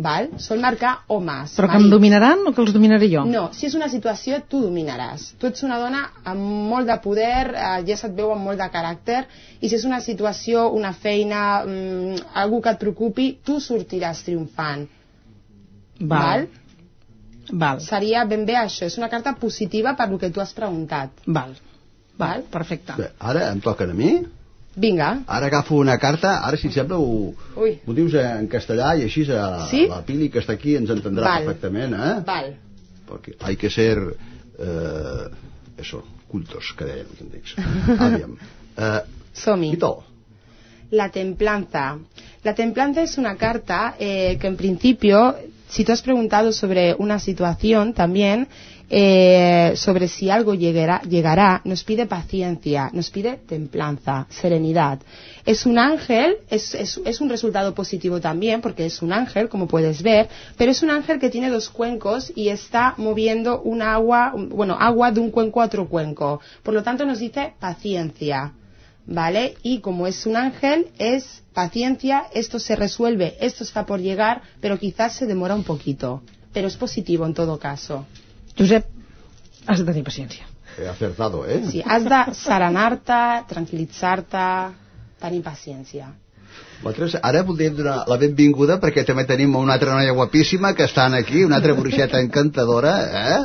val? 0.02 0.30
sol 0.38 0.60
marcar 0.60 1.04
o 1.08 1.20
más. 1.20 1.56
Però 1.56 1.68
que 1.70 1.78
em 1.78 1.90
dominaran 1.90 2.40
o 2.48 2.54
que 2.56 2.62
els 2.64 2.74
dominaré 2.74 3.08
jo? 3.12 3.24
No, 3.28 3.50
si 3.54 3.68
és 3.68 3.76
una 3.78 3.90
situació, 3.92 4.40
tu 4.50 4.62
dominaràs. 4.64 5.28
Tu 5.38 5.48
ets 5.48 5.64
una 5.68 5.78
dona 5.80 6.02
amb 6.24 6.42
molt 6.72 6.88
de 6.88 6.98
poder, 7.04 7.52
eh, 7.54 7.84
ja 7.88 7.98
se't 8.00 8.16
veu 8.18 8.32
amb 8.34 8.44
molt 8.50 8.58
de 8.58 8.70
caràcter, 8.74 9.26
i 9.60 9.70
si 9.70 9.76
és 9.76 9.86
una 9.86 10.00
situació, 10.02 10.70
una 10.72 10.94
feina, 10.94 11.64
mm, 11.66 12.34
algú 12.34 12.62
que 12.62 12.72
et 12.72 12.80
preocupi, 12.80 13.38
tu 13.46 13.60
sortiràs 13.60 14.24
triomfant. 14.26 14.88
Val. 16.02 16.48
Val. 17.52 17.82
Seria 17.84 18.24
ben 18.26 18.46
bé 18.48 18.56
això, 18.56 18.86
és 18.88 18.98
una 18.98 19.10
carta 19.10 19.34
positiva 19.40 19.96
per 19.98 20.08
lo 20.12 20.18
que 20.22 20.30
tu 20.32 20.40
has 20.42 20.54
preguntat. 20.54 21.10
Val. 21.26 21.56
Val, 22.18 22.44
perfecte. 22.52 22.94
Bé, 22.98 23.10
ara 23.20 23.48
em 23.52 23.60
toquen 23.64 23.92
a 23.92 23.94
mi. 23.98 24.12
Vinga. 24.76 25.10
Ara 25.28 25.48
agafo 25.52 25.76
una 25.82 25.98
carta, 26.00 26.38
ara 26.48 26.56
si 26.58 26.70
et 26.70 26.74
sembla 26.78 26.98
ho, 26.98 27.34
Ui. 27.60 27.74
ho 27.86 27.94
dius 27.94 28.14
en 28.16 28.48
castellà 28.48 28.94
i 28.96 29.04
així 29.04 29.26
a, 29.36 29.66
Sí? 29.68 29.82
la 29.90 30.02
Pili 30.08 30.30
que 30.32 30.40
està 30.40 30.54
aquí 30.56 30.78
ens 30.80 30.90
entendrà 30.94 31.26
Val. 31.28 31.44
perfectament, 31.46 31.94
eh? 31.94 32.14
Val. 32.26 32.54
Porque 33.08 33.36
hay 33.42 33.58
que 33.58 33.70
ser 33.70 33.98
eh, 34.60 35.26
eso, 35.78 36.04
cultos, 36.30 36.72
que 36.78 36.86
deien 36.86 37.08
els 37.12 37.22
antics. 37.26 37.56
Àviam. 38.00 38.38
Eh, 38.78 39.02
Som-hi. 39.34 39.74
I 39.76 39.78
tot. 39.82 40.06
La 40.92 41.10
templanza. 41.10 41.98
La 42.44 42.54
templanza 42.56 43.02
es 43.02 43.18
una 43.18 43.36
carta 43.36 43.96
eh, 44.00 44.38
que 44.40 44.48
en 44.48 44.56
principio, 44.58 45.36
si 45.72 45.86
tú 45.86 45.94
has 45.94 46.02
preguntado 46.02 46.52
sobre 46.52 46.94
una 46.96 47.18
situación 47.18 47.94
también, 47.94 48.50
eh, 48.90 49.72
sobre 49.78 50.10
si 50.10 50.30
algo 50.30 50.54
llegará, 50.54 51.02
llegará, 51.04 51.62
nos 51.64 51.86
pide 51.86 52.08
paciencia, 52.08 52.90
nos 52.92 53.10
pide 53.10 53.38
templanza, 53.38 54.28
serenidad. 54.30 55.00
Es 55.46 55.66
un 55.66 55.80
ángel, 55.80 56.40
es, 56.50 56.76
es, 56.76 57.00
es 57.06 57.22
un 57.22 57.30
resultado 57.30 57.74
positivo 57.74 58.20
también, 58.20 58.60
porque 58.60 58.86
es 58.86 59.02
un 59.02 59.14
ángel, 59.14 59.48
como 59.48 59.66
puedes 59.68 60.04
ver, 60.04 60.28
pero 60.58 60.72
es 60.72 60.84
un 60.84 60.90
ángel 60.90 61.20
que 61.20 61.30
tiene 61.30 61.50
dos 61.50 61.70
cuencos 61.70 62.34
y 62.36 62.50
está 62.50 62.94
moviendo 62.98 63.62
un 63.62 63.82
agua, 63.82 64.34
bueno, 64.36 64.76
agua 64.78 65.12
de 65.12 65.22
un 65.22 65.32
cuenco 65.32 65.62
a 65.62 65.66
otro 65.68 65.88
cuenco. 65.88 66.42
Por 66.62 66.74
lo 66.74 66.84
tanto, 66.84 67.06
nos 67.06 67.20
dice 67.20 67.54
paciencia. 67.62 68.52
¿Vale? 69.06 69.56
Y 69.64 69.80
como 69.80 70.08
es 70.08 70.26
un 70.26 70.38
ángel, 70.38 70.90
es 70.98 71.44
paciencia, 71.54 72.26
esto 72.34 72.60
se 72.60 72.76
resuelve, 72.76 73.38
esto 73.42 73.64
está 73.64 73.86
por 73.86 74.00
llegar, 74.00 74.42
pero 74.60 74.78
quizás 74.78 75.16
se 75.16 75.26
demora 75.26 75.56
un 75.56 75.64
poquito. 75.64 76.22
Pero 76.54 76.68
es 76.68 76.76
positivo 76.76 77.26
en 77.26 77.34
todo 77.34 77.58
caso. 77.58 78.06
Josep, 78.58 78.86
has 79.66 79.80
de 79.80 79.86
tenir 79.86 80.04
paciència. 80.04 80.48
He 80.78 80.88
acertado, 80.88 81.46
eh? 81.46 81.62
Sí, 81.70 81.84
has 81.86 82.04
de 82.04 82.20
serenar-te, 82.36 83.22
tranquil·litzar-te, 83.52 84.44
tenir 85.20 85.42
paciència. 85.44 86.12
Vosaltres, 86.82 87.16
ara 87.22 87.44
voldríem 87.46 87.76
donar 87.78 88.02
la 88.10 88.18
benvinguda 88.20 88.80
perquè 88.82 89.04
també 89.08 89.24
tenim 89.30 89.54
una 89.56 89.76
altra 89.78 89.94
noia 89.94 90.16
guapíssima 90.18 90.74
que 90.76 90.88
estan 90.90 91.14
aquí, 91.14 91.44
una 91.46 91.60
altra 91.62 91.76
bruixeta 91.78 92.20
encantadora, 92.20 92.96
eh? 93.22 93.40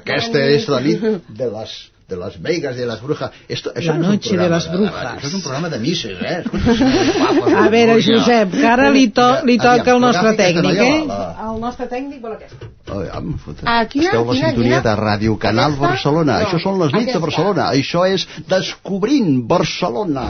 Aquesta 0.00 0.42
és 0.56 0.66
la 0.72 0.80
nit 0.80 1.04
de 1.28 1.50
les 1.52 1.74
de 2.10 2.16
las 2.16 2.36
Vegas, 2.42 2.76
de 2.76 2.84
las 2.86 3.00
brujas. 3.00 3.30
Esto, 3.48 3.72
això 3.74 3.94
La 3.94 3.98
no 4.02 4.08
noche 4.12 4.36
de 4.36 4.48
las 4.50 4.66
brujas. 4.70 5.06
Això 5.16 5.28
és 5.30 5.34
un 5.38 5.42
programa 5.46 5.68
de 5.72 5.78
misses, 5.78 6.18
eh? 6.20 6.42
Escolta, 6.42 7.32
guapa, 7.38 7.64
A 7.64 7.68
veure. 7.72 7.96
Josep, 8.02 8.52
que 8.58 8.66
ara 8.66 8.90
li, 8.90 9.06
to 9.16 9.26
li 9.48 9.56
Aviam, 9.58 9.78
toca 9.78 9.94
el 9.96 10.00
nostre 10.04 10.32
tècnic, 10.42 10.80
eh? 10.84 11.04
la- 11.06 11.36
El 11.50 11.60
nostre 11.60 11.86
tècnic 11.94 12.20
vol 12.20 12.32
aquesta. 12.36 12.68
Fota. 13.44 13.62
Ah, 13.64 13.84
quina- 13.86 14.10
Esteu 14.10 14.22
a 14.28 14.34
la 14.34 14.40
sintonia 14.40 14.80
de 14.82 14.94
Ràdio 14.98 15.38
Canal 15.38 15.70
Aquesta? 15.72 15.86
Barcelona. 15.88 16.38
No, 16.40 16.46
Això 16.46 16.60
són 16.62 16.78
les 16.82 16.92
nits 16.92 17.12
de. 17.14 17.18
Barcelona. 17.20 17.70
Això 17.72 18.04
és 18.12 18.26
Descobrint 18.48 19.46
Barcelona. 19.46 20.26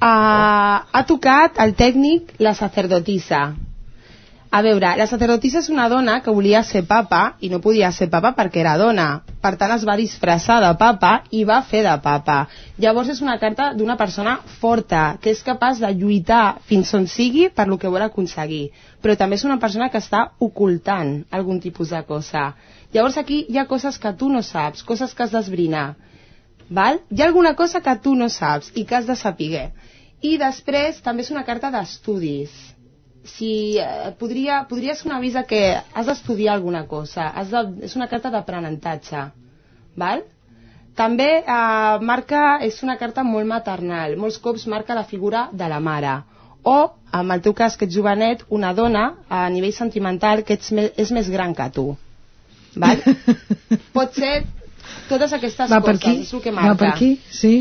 Ah, 0.00 0.84
ha 0.92 1.02
tocat 1.08 1.58
el 1.64 1.72
tècnic 1.74 2.34
la 2.38 2.52
sacerdotisa. 2.54 3.54
A 4.50 4.62
veure, 4.64 4.94
la 4.96 5.04
sacerdotisa 5.04 5.60
és 5.60 5.66
una 5.68 5.90
dona 5.92 6.14
que 6.24 6.32
volia 6.32 6.62
ser 6.64 6.80
papa 6.88 7.18
i 7.44 7.50
no 7.52 7.58
podia 7.60 7.90
ser 7.92 8.06
papa 8.12 8.30
perquè 8.36 8.62
era 8.62 8.78
dona. 8.80 9.08
Per 9.42 9.50
tant, 9.60 9.74
es 9.74 9.82
va 9.84 9.96
disfressar 10.00 10.56
de 10.64 10.70
papa 10.80 11.10
i 11.36 11.42
va 11.50 11.58
fer 11.72 11.82
de 11.84 11.92
papa. 12.06 12.36
Llavors 12.80 13.10
és 13.12 13.20
una 13.20 13.34
carta 13.42 13.66
d'una 13.76 13.98
persona 14.00 14.38
forta, 14.62 15.02
que 15.20 15.34
és 15.36 15.42
capaç 15.44 15.82
de 15.84 15.90
lluitar 15.98 16.56
fins 16.70 16.94
on 16.96 17.04
sigui 17.12 17.50
per 17.58 17.66
lo 17.68 17.76
que 17.82 17.92
vol 17.92 18.06
aconseguir. 18.06 18.70
Però 19.04 19.18
també 19.20 19.36
és 19.36 19.44
una 19.44 19.58
persona 19.60 19.90
que 19.92 20.00
està 20.00 20.24
ocultant 20.48 21.12
algun 21.30 21.60
tipus 21.60 21.92
de 21.92 22.00
cosa. 22.08 22.46
Llavors 22.96 23.20
aquí 23.20 23.42
hi 23.50 23.60
ha 23.60 23.68
coses 23.68 24.00
que 24.00 24.14
tu 24.16 24.32
no 24.32 24.40
saps, 24.40 24.80
coses 24.82 25.12
que 25.12 25.26
has 25.26 25.36
d'esbrinar. 25.36 25.90
Val? 26.80 27.02
Hi 27.12 27.20
ha 27.20 27.28
alguna 27.28 27.52
cosa 27.52 27.84
que 27.84 27.98
tu 28.00 28.16
no 28.16 28.32
saps 28.32 28.72
i 28.74 28.88
que 28.88 28.96
has 28.96 29.12
de 29.12 29.20
saber. 29.26 29.68
I 30.24 30.38
després 30.40 31.04
també 31.04 31.28
és 31.28 31.36
una 31.36 31.44
carta 31.44 31.68
d'estudis. 31.70 32.56
Si 33.34 33.50
eh, 33.78 34.12
podria, 34.18 34.62
podria 34.70 34.94
ser 34.96 35.10
un 35.10 35.16
avís 35.18 35.36
que 35.48 35.60
has 35.76 36.08
d'estudiar 36.08 36.54
alguna 36.54 36.86
cosa. 36.86 37.28
Has 37.28 37.50
de, 37.52 37.62
és 37.86 37.94
una 37.96 38.08
carta 38.08 38.30
d'aprenentatge. 38.34 39.26
Val? 39.98 40.24
També 40.98 41.28
eh, 41.38 41.98
marca, 42.02 42.58
és 42.66 42.82
una 42.82 42.96
carta 42.98 43.22
molt 43.22 43.46
maternal. 43.46 44.16
Molts 44.18 44.40
cops 44.42 44.66
marca 44.66 44.96
la 44.98 45.04
figura 45.04 45.48
de 45.52 45.68
la 45.70 45.80
mare. 45.80 46.16
O, 46.66 46.76
en 47.14 47.30
el 47.30 47.40
teu 47.40 47.54
cas, 47.54 47.76
que 47.78 47.86
ets 47.86 47.94
jovenet, 47.94 48.44
una 48.50 48.72
dona 48.74 49.04
a 49.30 49.46
nivell 49.48 49.72
sentimental 49.72 50.42
que 50.44 50.58
ets 50.58 50.72
me, 50.74 50.88
és 50.98 51.12
més 51.14 51.30
gran 51.30 51.54
que 51.54 51.68
tu. 51.74 51.86
Val? 52.76 53.00
Pot 53.96 54.18
ser 54.18 54.42
totes 55.08 55.32
aquestes 55.32 55.70
Va 55.70 55.80
coses, 55.80 56.02
aquí? 56.02 56.22
és 56.26 56.34
el 56.34 56.42
que 56.44 56.52
marca. 56.52 56.74
Va 56.74 56.80
per 56.82 56.90
aquí? 56.90 57.12
Sí. 57.30 57.54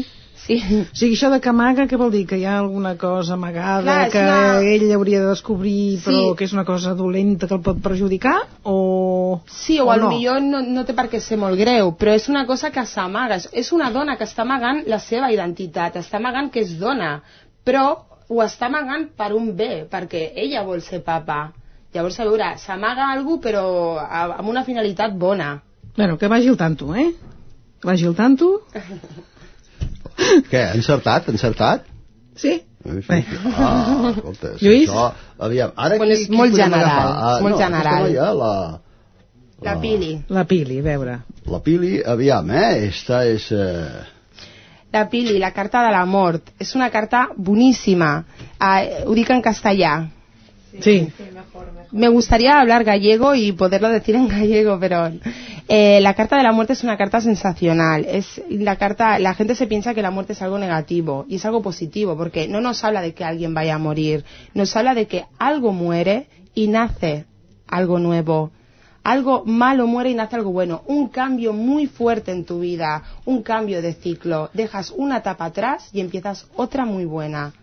Sí. 0.47 0.57
O 0.63 0.95
sigui, 0.95 1.15
això 1.17 1.29
de 1.29 1.41
que 1.43 1.49
amaga, 1.51 1.85
què 1.91 1.97
vol 1.99 2.11
dir? 2.13 2.21
Que 2.25 2.37
hi 2.39 2.45
ha 2.47 2.53
alguna 2.57 2.93
cosa 2.97 3.33
amagada 3.35 3.83
Clar, 3.83 4.09
que 4.13 4.21
una- 4.23 4.61
ell 4.63 4.91
hauria 4.95 5.19
de 5.19 5.27
descobrir, 5.33 5.99
però 6.05 6.21
Sí. 6.31 6.35
que 6.37 6.45
és 6.45 6.53
una 6.53 6.63
cosa 6.65 6.93
dolenta 6.95 7.47
que 7.47 7.53
el 7.53 7.61
pot 7.61 7.81
perjudicar? 7.83 8.35
O... 8.63 9.41
Sí, 9.47 9.79
o, 9.79 9.85
o 9.87 9.95
no? 9.97 10.09
millor 10.09 10.41
no, 10.41 10.61
no 10.61 10.85
té 10.85 10.93
per 10.95 11.09
què 11.11 11.19
ser 11.19 11.37
molt 11.37 11.59
greu, 11.59 11.91
però 11.99 12.13
és 12.15 12.29
una 12.29 12.45
cosa 12.47 12.71
que 12.71 12.85
s'amaga. 12.85 13.35
És- 13.51 13.71
una 13.73 13.91
dona 13.91 14.15
que 14.17 14.23
està 14.23 14.41
amagant 14.47 14.83
la 14.87 14.99
seva 14.99 15.29
identitat, 15.33 15.95
està 15.99 16.17
amagant 16.17 16.49
que 16.49 16.61
és 16.61 16.77
dona, 16.79 17.21
però 17.65 17.85
ho 18.29 18.41
està 18.41 18.67
amagant 18.71 19.09
per 19.17 19.33
un 19.33 19.51
bé, 19.55 19.85
perquè 19.91 20.31
ella 20.35 20.63
vol 20.63 20.81
ser 20.81 21.03
papa. 21.03 21.51
Llavors, 21.93 22.19
a 22.19 22.23
veure, 22.25 22.53
s'amaga 22.57 23.11
algú 23.11 23.39
però 23.41 23.97
amb 23.99 24.47
una 24.49 24.63
finalitat 24.63 25.13
bona. 25.17 25.61
Bueno, 25.97 26.17
que 26.17 26.27
vagi 26.27 26.47
al 26.47 26.57
tanto, 26.57 26.93
eh? 26.95 27.11
Que 27.81 27.87
vagi 27.87 28.05
al 28.05 28.15
tanto. 28.15 28.61
Què, 30.51 30.63
encertat, 30.75 31.29
encertat? 31.33 31.85
Sí. 32.37 32.57
Eh, 32.87 32.99
sí. 33.03 33.21
Ah, 33.53 34.11
escolta, 34.15 34.55
si 34.57 34.65
Lluís? 34.65 34.89
Això, 34.89 35.07
aviam, 35.47 35.71
ara 35.75 35.97
Bueno, 35.97 36.13
qui, 36.15 36.23
és 36.25 36.29
qui 36.29 36.37
molt 36.39 36.55
general, 36.55 36.83
agafar? 36.85 37.31
Ah, 37.31 37.39
molt 37.45 37.55
no, 37.55 37.61
general. 37.63 38.03
Noia, 38.07 38.27
la, 38.33 38.53
La 39.65 39.79
Pili. 39.81 40.11
La 40.29 40.43
Pili, 40.45 40.79
a 40.79 40.83
veure. 40.83 41.15
la 41.49 41.59
Pili, 41.65 42.01
aviam, 42.05 42.49
eh? 42.51 42.87
Esta 42.89 43.23
és... 43.25 43.51
Eh... 43.51 44.03
La 44.93 45.07
Pili, 45.09 45.37
la 45.39 45.51
carta 45.51 45.81
de 45.85 45.91
la 45.91 46.05
mort. 46.05 46.51
És 46.59 46.75
una 46.75 46.89
carta 46.89 47.27
boníssima. 47.35 48.11
Ah, 48.59 48.83
ho 49.05 49.15
dic 49.17 49.29
en 49.33 49.41
castellà. 49.41 49.95
Sí. 50.79 51.07
Me 51.91 52.09
gustaría 52.09 52.59
hablar 52.59 52.83
gallego 52.83 53.35
y 53.35 53.51
poderlo 53.51 53.89
decir 53.89 54.15
en 54.15 54.27
gallego, 54.27 54.79
pero 54.79 55.11
eh, 55.67 55.99
la 56.01 56.13
carta 56.13 56.37
de 56.37 56.43
la 56.43 56.51
muerte 56.51 56.73
es 56.73 56.83
una 56.83 56.97
carta 56.97 57.21
sensacional. 57.21 58.05
Es 58.05 58.41
la 58.49 58.75
carta, 58.75 59.19
la 59.19 59.33
gente 59.33 59.55
se 59.55 59.67
piensa 59.67 59.93
que 59.93 60.01
la 60.01 60.11
muerte 60.11 60.33
es 60.33 60.41
algo 60.41 60.57
negativo 60.59 61.25
y 61.27 61.35
es 61.35 61.45
algo 61.45 61.61
positivo 61.61 62.15
porque 62.17 62.47
no 62.47 62.61
nos 62.61 62.83
habla 62.83 63.01
de 63.01 63.13
que 63.13 63.23
alguien 63.23 63.53
vaya 63.53 63.75
a 63.75 63.79
morir, 63.79 64.23
nos 64.53 64.75
habla 64.75 64.93
de 64.93 65.07
que 65.07 65.25
algo 65.39 65.71
muere 65.73 66.27
y 66.53 66.67
nace 66.67 67.25
algo 67.67 67.99
nuevo. 67.99 68.51
Algo 69.03 69.45
malo 69.45 69.87
muere 69.87 70.09
y 70.09 70.15
nace 70.15 70.35
algo 70.35 70.51
bueno. 70.51 70.83
Un 70.85 71.07
cambio 71.07 71.53
muy 71.53 71.87
fuerte 71.87 72.31
en 72.31 72.43
tu 72.43 72.59
vida, 72.59 73.03
un 73.23 73.41
cambio 73.41 73.81
de 73.81 73.93
ciclo. 73.93 74.49
Dejas 74.53 74.91
una 74.91 75.19
etapa 75.19 75.45
atrás 75.45 75.89
y 75.93 76.01
empiezas 76.01 76.47
otra 76.57 76.83
muy 76.83 77.05
buena. 77.05 77.53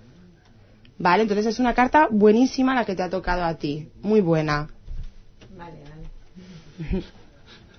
Vale, 0.99 1.23
entonces 1.23 1.47
es 1.47 1.59
una 1.59 1.75
carta 1.75 2.09
buenísima 2.11 2.75
la 2.75 2.85
que 2.85 2.95
te 2.95 3.03
ha 3.03 3.11
tocado 3.11 3.45
a 3.45 3.55
ti. 3.55 3.89
Muy 4.03 4.21
buena. 4.21 4.69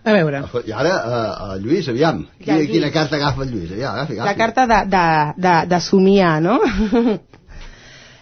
A 0.05 0.11
veure. 0.13 0.43
I 0.67 0.71
ara, 0.71 0.91
uh, 0.95 1.53
uh, 1.55 1.55
Lluís, 1.59 1.87
aviam, 1.89 2.19
Ja, 2.37 2.43
quina, 2.43 2.57
Lluís. 2.59 2.69
quina 2.75 2.91
carta 2.93 3.15
agafa 3.17 3.41
el 3.43 3.49
Lluís? 3.51 3.71
Aviam, 3.71 3.93
agafi, 3.95 4.13
agafi. 4.13 4.27
La 4.29 4.35
carta 4.35 4.67
de, 4.67 4.77
de, 4.93 5.05
de, 5.47 5.53
de 5.71 5.79
somiar, 5.81 6.41
no? 6.41 6.59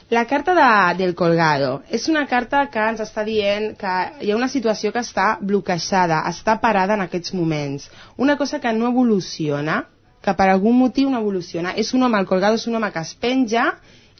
La 0.09 0.25
carta 0.25 0.53
de, 0.53 1.03
del 1.03 1.15
colgado 1.15 1.81
és 1.89 2.07
una 2.07 2.23
carta 2.29 2.67
que 2.71 2.81
ens 2.91 3.01
està 3.01 3.23
dient 3.25 3.71
que 3.79 3.93
hi 4.21 4.31
ha 4.31 4.37
una 4.37 4.47
situació 4.53 4.91
que 4.93 5.01
està 5.01 5.39
bloquejada, 5.41 6.21
està 6.29 6.55
parada 6.61 6.93
en 6.93 7.01
aquests 7.07 7.33
moments. 7.33 7.89
Una 8.17 8.37
cosa 8.37 8.59
que 8.61 8.71
no 8.77 8.91
evoluciona, 8.93 9.79
que 10.23 10.35
per 10.37 10.47
algun 10.53 10.77
motiu 10.77 11.09
no 11.09 11.19
evoluciona. 11.19 11.73
És 11.75 11.91
un 11.97 12.03
home, 12.05 12.19
el 12.21 12.29
colgado 12.29 12.61
és 12.61 12.67
un 12.69 12.77
home 12.79 12.91
que 12.93 13.01
es 13.01 13.15
penja 13.15 13.65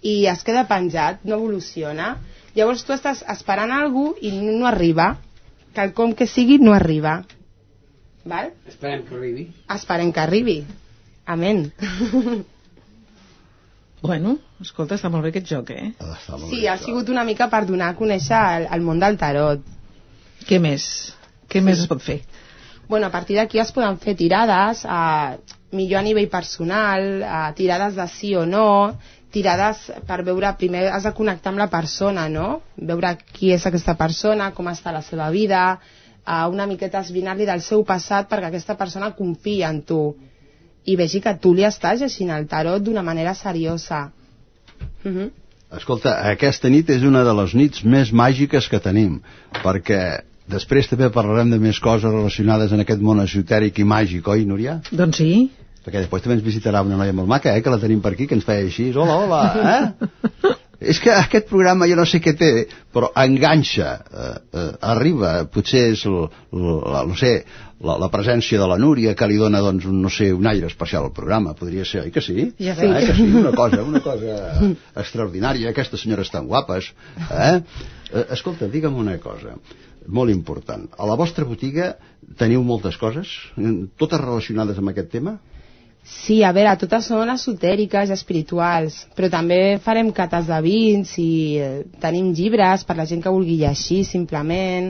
i 0.04 0.16
es 0.28 0.43
queda 0.43 0.66
penjat, 0.70 1.24
no 1.24 1.39
evoluciona. 1.39 2.18
Llavors 2.54 2.84
tu 2.86 2.93
estàs 2.93 3.24
esperant 3.34 3.72
algú 3.74 4.12
i 4.22 4.34
no 4.36 4.68
arriba. 4.70 5.14
Quelcom 5.74 6.14
que 6.14 6.28
sigui 6.30 6.60
no 6.62 6.76
arriba. 6.76 7.22
Val? 8.30 8.51
Esperem 8.70 9.04
que 9.08 9.16
arribi. 9.18 9.47
Esperem 9.74 10.12
que 10.14 10.22
arribi. 10.24 10.58
Amén. 11.26 11.72
Bueno, 14.04 14.34
escolta, 14.60 14.97
està 14.99 15.08
molt 15.08 15.24
bé 15.24 15.30
aquest 15.32 15.47
joc, 15.47 15.70
eh? 15.72 15.93
Molt 16.04 16.49
Sí, 16.49 16.66
ha 16.68 16.76
sigut 16.76 17.08
una 17.08 17.24
mica 17.24 17.47
per 17.47 17.62
donar 17.64 17.93
a 17.93 17.95
conèixer 17.95 18.39
el, 18.58 18.66
el 18.76 18.84
món 18.84 18.99
del 18.99 19.16
tarot. 19.22 19.64
Què 20.43 20.60
més? 20.60 20.86
Què 21.47 21.62
més 21.64 21.86
es 21.86 21.88
pot 21.88 22.04
fer? 22.04 22.18
Bueno, 22.89 23.08
a 23.08 23.14
partir 23.14 23.38
d'aquí 23.39 23.62
es 23.64 23.72
poden 23.72 23.95
fer 24.04 24.18
tirades, 24.20 24.84
a, 24.84 25.38
millor 25.72 26.01
a 26.01 26.04
nivell 26.04 26.28
personal, 26.34 27.08
a, 27.24 27.39
tirades 27.56 27.95
de 27.95 28.08
sí 28.12 28.34
o 28.36 28.43
no, 28.45 28.66
tirades 29.34 29.88
per 30.08 30.22
veure, 30.26 30.54
primer 30.60 30.86
has 30.94 31.08
de 31.08 31.14
connectar 31.18 31.52
amb 31.52 31.62
la 31.64 31.70
persona, 31.72 32.28
no? 32.30 32.62
Veure 32.78 33.16
qui 33.34 33.52
és 33.56 33.66
aquesta 33.68 33.98
persona, 34.00 34.52
com 34.54 34.70
està 34.72 34.94
la 34.94 35.02
seva 35.02 35.30
vida, 35.34 35.64
a 36.24 36.48
una 36.48 36.68
miqueta 36.70 37.02
esbrinar-li 37.04 37.48
del 37.50 37.62
seu 37.62 37.84
passat 37.84 38.30
perquè 38.32 38.48
aquesta 38.48 38.78
persona 38.80 39.12
confia 39.18 39.70
en 39.74 39.82
tu 39.84 40.02
i 40.86 40.96
vegi 41.00 41.22
que 41.24 41.34
tu 41.40 41.54
li 41.56 41.66
estàs 41.68 42.02
llegint 42.02 42.32
el 42.36 42.48
tarot 42.52 42.84
d'una 42.84 43.04
manera 43.04 43.34
seriosa. 43.34 44.12
Uh 45.04 45.12
-huh. 45.12 45.32
Escolta, 45.78 46.14
aquesta 46.30 46.70
nit 46.70 46.90
és 46.90 47.04
una 47.04 47.24
de 47.24 47.34
les 47.34 47.54
nits 47.54 47.84
més 47.84 48.12
màgiques 48.14 48.68
que 48.70 48.80
tenim, 48.80 49.22
perquè 49.64 50.22
després 50.48 50.88
també 50.88 51.10
parlarem 51.10 51.50
de 51.50 51.58
més 51.58 51.80
coses 51.80 52.12
relacionades 52.12 52.72
en 52.72 52.80
aquest 52.80 53.02
món 53.02 53.20
esotèric 53.20 53.80
i 53.80 53.84
màgic, 53.84 54.28
oi, 54.28 54.46
Núria? 54.46 54.82
Doncs 54.92 55.18
sí. 55.18 55.50
Perquè 55.84 56.00
després 56.00 56.24
també 56.24 56.38
ens 56.40 56.46
visitarà 56.46 56.82
una 56.86 56.98
noia 57.00 57.16
molt 57.16 57.28
maca, 57.28 57.52
eh, 57.52 57.64
que 57.64 57.72
la 57.74 57.82
tenim 57.82 58.02
per 58.04 58.14
aquí, 58.16 58.28
que 58.28 58.38
ens 58.38 58.46
feia 58.48 58.64
així, 58.64 58.92
hola, 58.96 59.18
hola, 59.26 59.42
eh? 59.76 60.54
és 60.94 61.00
que 61.00 61.12
aquest 61.16 61.48
programa 61.50 61.88
jo 61.90 61.98
no 62.00 62.06
sé 62.10 62.20
què 62.24 62.34
té, 62.40 62.52
però 62.94 63.10
enganxa, 63.20 63.90
eh, 64.04 64.32
eh, 64.60 64.72
arriba, 64.94 65.36
potser 65.52 65.84
és, 65.94 66.06
l, 66.10 66.26
l, 66.56 66.74
la, 66.94 67.04
no 67.08 67.18
sé, 67.20 67.34
la, 67.84 67.98
la 68.00 68.10
presència 68.12 68.60
de 68.60 68.68
la 68.70 68.78
Núria 68.80 69.16
que 69.20 69.28
li 69.28 69.40
dona, 69.40 69.62
doncs, 69.64 69.88
un, 69.90 70.02
no 70.04 70.12
sé, 70.14 70.32
un 70.36 70.48
aire 70.52 70.70
especial 70.72 71.08
al 71.08 71.16
programa, 71.16 71.56
podria 71.60 71.86
ser, 71.88 72.06
oi 72.08 72.14
que 72.16 72.24
sí? 72.24 72.50
Ja 72.60 72.76
eh, 72.76 72.82
veig. 72.82 73.08
que 73.10 73.18
sí, 73.20 73.30
una 73.44 73.54
cosa, 73.62 73.84
una 73.84 74.04
cosa 74.04 74.38
extraordinària, 75.04 75.72
aquestes 75.72 76.04
senyores 76.06 76.32
tan 76.34 76.48
guapes, 76.52 76.92
eh? 77.30 77.56
eh 78.12 78.28
escolta, 78.36 78.72
digue'm 78.72 79.00
una 79.00 79.18
cosa, 79.24 79.58
molt 80.08 80.32
important, 80.32 80.90
a 81.00 81.08
la 81.08 81.16
vostra 81.20 81.48
botiga 81.48 81.94
teniu 82.40 82.64
moltes 82.64 82.96
coses, 83.00 83.32
totes 84.00 84.22
relacionades 84.22 84.80
amb 84.80 84.92
aquest 84.92 85.12
tema? 85.16 85.38
Sí, 86.04 86.41
a 86.43 86.51
veure, 86.51 86.74
totes 86.82 87.06
són 87.08 87.30
esotèriques 87.32 88.10
i 88.12 88.14
espirituals, 88.16 88.97
però 89.16 89.30
també 89.32 89.60
farem 89.84 90.10
cates 90.16 90.49
de 90.51 90.58
vins 90.66 91.14
i 91.22 91.30
eh, 91.64 91.70
tenim 92.04 92.34
llibres 92.36 92.84
per 92.84 92.97
la 92.99 93.06
gent 93.08 93.24
que 93.24 93.32
vulgui 93.32 93.56
llegir 93.62 94.01
simplement, 94.08 94.89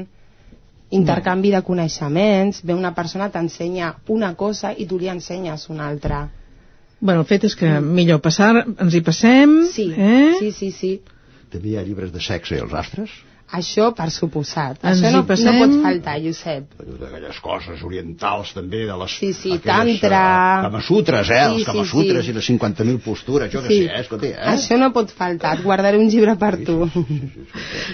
intercanvi 0.94 1.52
de 1.54 1.62
coneixements, 1.66 2.64
ve 2.66 2.74
una 2.74 2.94
persona 2.98 3.30
t'ensenya 3.34 3.92
una 4.14 4.34
cosa 4.38 4.74
i 4.74 4.88
tu 4.90 4.98
li 4.98 5.10
ensenyes 5.14 5.68
una 5.70 5.88
altra. 5.90 6.24
Bueno, 7.00 7.22
el 7.22 7.28
fet 7.30 7.46
és 7.50 7.56
que 7.60 7.70
millor 7.84 8.22
passar, 8.24 8.52
ens 8.66 8.94
hi 8.98 9.02
passem, 9.06 9.56
Sí, 9.74 9.90
eh? 9.94 10.34
sí, 10.40 10.52
sí, 10.52 10.72
sí. 10.72 10.92
També 11.54 11.74
hi 11.74 11.78
ha 11.78 11.86
llibres 11.86 12.14
de 12.14 12.22
sexe 12.24 12.58
i 12.58 12.62
els 12.64 12.74
astres? 12.74 13.14
Això 13.54 13.92
per 13.94 14.08
suposat. 14.10 14.80
Ens 14.82 14.98
Això 15.04 15.12
no, 15.14 15.20
no 15.22 15.54
pot 15.60 15.74
faltar, 15.84 16.16
Josep. 16.24 16.72
d'aquelles 17.02 17.40
coses 17.46 17.84
orientals 17.86 18.54
també 18.56 18.80
de 18.90 18.96
les 18.98 19.12
Sí, 19.20 19.30
sí, 19.34 19.52
aquelles, 19.60 20.00
tantra. 20.02 20.22
eh, 20.60 20.64
Kamasutres, 20.66 21.30
eh? 21.30 21.34
Sí, 21.44 21.50
els 21.52 21.60
sí, 21.62 21.66
Kamasutres 21.68 22.26
sí. 22.26 22.32
i 22.32 22.34
les 22.34 22.50
50.000 22.50 23.00
postures, 23.06 23.52
jo 23.54 23.62
que 23.62 23.68
Sí. 23.70 23.78
sé, 23.84 23.92
eh? 23.94 24.00
Escolta, 24.02 24.28
eh? 24.28 24.36
Això 24.56 24.78
no 24.82 24.92
pot 24.92 25.12
faltar, 25.12 25.58
et 25.60 25.64
guardaré 25.64 25.98
un 26.02 26.10
llibre 26.10 26.36
per 26.36 26.58
tu. 26.66 26.80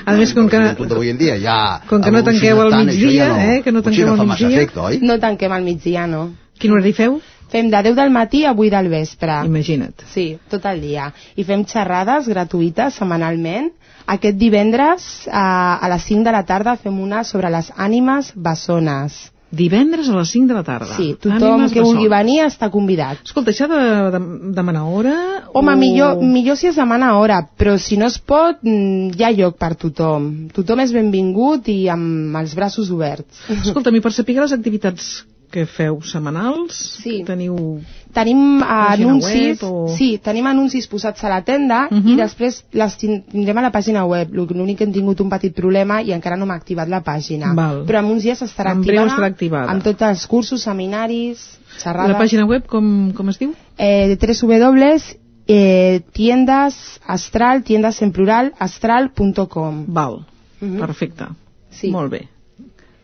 A 0.05 0.13
més, 0.15 0.33
com 0.33 0.47
que, 0.49 0.59
Tot 0.79 0.87
d'avui 0.93 1.09
en 1.11 1.17
dia 1.19 1.35
ja 1.41 1.57
com 1.89 2.01
que 2.01 2.11
no 2.11 2.23
tanqueu 2.23 2.61
al 2.61 2.73
migdia, 2.85 3.11
ja 3.25 3.27
no, 3.33 3.39
eh, 3.57 3.61
que 3.65 3.71
no 3.75 3.81
tanqueu 3.83 4.07
no 4.07 4.21
al 4.21 4.27
migdia. 4.27 4.49
efecte, 4.55 4.79
oi? 4.79 4.99
No 5.01 5.19
tanquem 5.19 5.51
al 5.51 5.63
migdia, 5.63 6.07
no. 6.07 6.29
quin 6.59 6.71
horari 6.75 6.93
feu? 6.93 7.19
Fem 7.49 7.69
de 7.71 7.79
10 7.81 7.95
del 7.97 8.11
matí 8.13 8.43
a 8.45 8.51
8 8.53 8.69
del 8.75 8.89
vespre. 8.89 9.39
Imagina't. 9.45 10.03
Sí, 10.13 10.37
tot 10.51 10.65
el 10.69 10.81
dia. 10.81 11.07
I 11.35 11.43
fem 11.43 11.63
xerrades 11.65 12.27
gratuïtes 12.29 12.93
setmanalment. 12.99 13.71
Aquest 14.09 14.39
divendres 14.41 15.09
a, 15.29 15.77
a 15.77 15.89
les 15.91 16.07
5 16.09 16.25
de 16.25 16.33
la 16.33 16.45
tarda 16.47 16.77
fem 16.81 16.95
una 17.01 17.25
sobre 17.27 17.51
les 17.53 17.69
ànimes 17.77 18.31
bessones. 18.35 19.19
Divendres 19.49 20.09
a 20.09 20.17
les 20.17 20.29
5 20.29 20.45
de 20.49 20.53
la 20.53 20.63
tarda. 20.63 20.93
Sí, 20.93 21.15
tothom 21.17 21.55
Ànimes 21.55 21.73
que 21.73 21.81
vulgui 21.81 22.05
bessones. 22.05 22.13
venir 22.13 22.37
està 22.45 22.69
convidat. 22.73 23.23
Escolta, 23.25 23.49
això 23.49 23.65
de, 23.69 23.79
de 24.13 24.19
demanar 24.53 24.83
hora... 24.85 25.15
Home, 25.53 25.73
o... 25.73 25.79
millor, 25.81 26.21
millor 26.21 26.57
si 26.59 26.69
es 26.69 26.77
demana 26.77 27.15
hora, 27.17 27.39
però 27.57 27.73
si 27.81 27.97
no 27.97 28.05
es 28.09 28.19
pot, 28.21 28.61
mm, 28.61 29.17
hi 29.17 29.25
ha 29.25 29.33
lloc 29.33 29.57
per 29.61 29.73
tothom. 29.73 30.29
Tothom 30.53 30.85
és 30.85 30.93
benvingut 30.93 31.69
i 31.73 31.79
amb 31.89 32.37
els 32.37 32.53
braços 32.57 32.93
oberts. 32.93 33.41
Escolta'm, 33.57 33.97
i 33.97 34.05
per 34.05 34.13
saber 34.13 34.37
les 34.37 34.53
activitats 34.53 35.09
que 35.51 35.65
feu 35.65 36.01
setmanals, 36.01 36.75
Sí. 37.03 37.23
teniu... 37.25 37.79
Tenim 38.13 38.63
anuncis, 38.63 39.61
web 39.61 39.71
o- 39.71 39.87
sí, 39.95 40.17
tenim 40.17 40.47
anuncis 40.49 40.87
posats 40.89 41.23
a 41.23 41.29
la 41.29 41.43
tenda 41.45 41.87
Mhm. 41.91 42.09
i 42.09 42.15
després 42.17 42.63
les 42.73 42.95
tin- 42.97 43.21
tindrem 43.23 43.57
a 43.57 43.61
la 43.61 43.71
pàgina 43.71 44.03
web. 44.07 44.33
L'ú- 44.33 44.47
L'únic 44.49 44.77
que 44.79 44.83
hem 44.83 44.91
tingut 44.93 45.19
un 45.21 45.29
petit 45.29 45.53
problema 45.53 46.01
i 46.01 46.11
encara 46.11 46.35
no 46.35 46.45
m'ha 46.47 46.55
activat 46.55 46.87
la 46.89 47.03
pàgina. 47.03 47.53
Val. 47.53 47.83
Però 47.85 47.99
en 47.99 48.05
uns 48.05 48.23
dies 48.23 48.41
estarà 48.41 48.71
En 48.71 48.79
activada, 48.79 49.07
estarà 49.11 49.25
activada. 49.27 49.71
amb 49.71 49.83
tots 49.83 50.01
els 50.01 50.25
cursos, 50.27 50.61
seminaris, 50.63 51.59
xerrades. 51.77 52.11
La 52.13 52.19
pàgina 52.19 52.45
web 52.47 52.65
com, 52.65 53.11
com 53.13 53.29
es 53.29 53.37
diu? 53.37 53.53
eh, 53.77 54.17
www 54.19 55.17
eh, 55.51 56.01
tiendas 56.13 56.99
astral, 57.07 57.63
tiendas 57.63 58.01
en 58.03 58.11
plural, 58.11 58.53
astral.com. 58.59 59.85
Val, 59.87 60.25
Mhm. 60.61 60.79
perfecte. 60.79 61.25
Sí. 61.71 61.89
Molt 61.91 62.11
bé. 62.11 62.27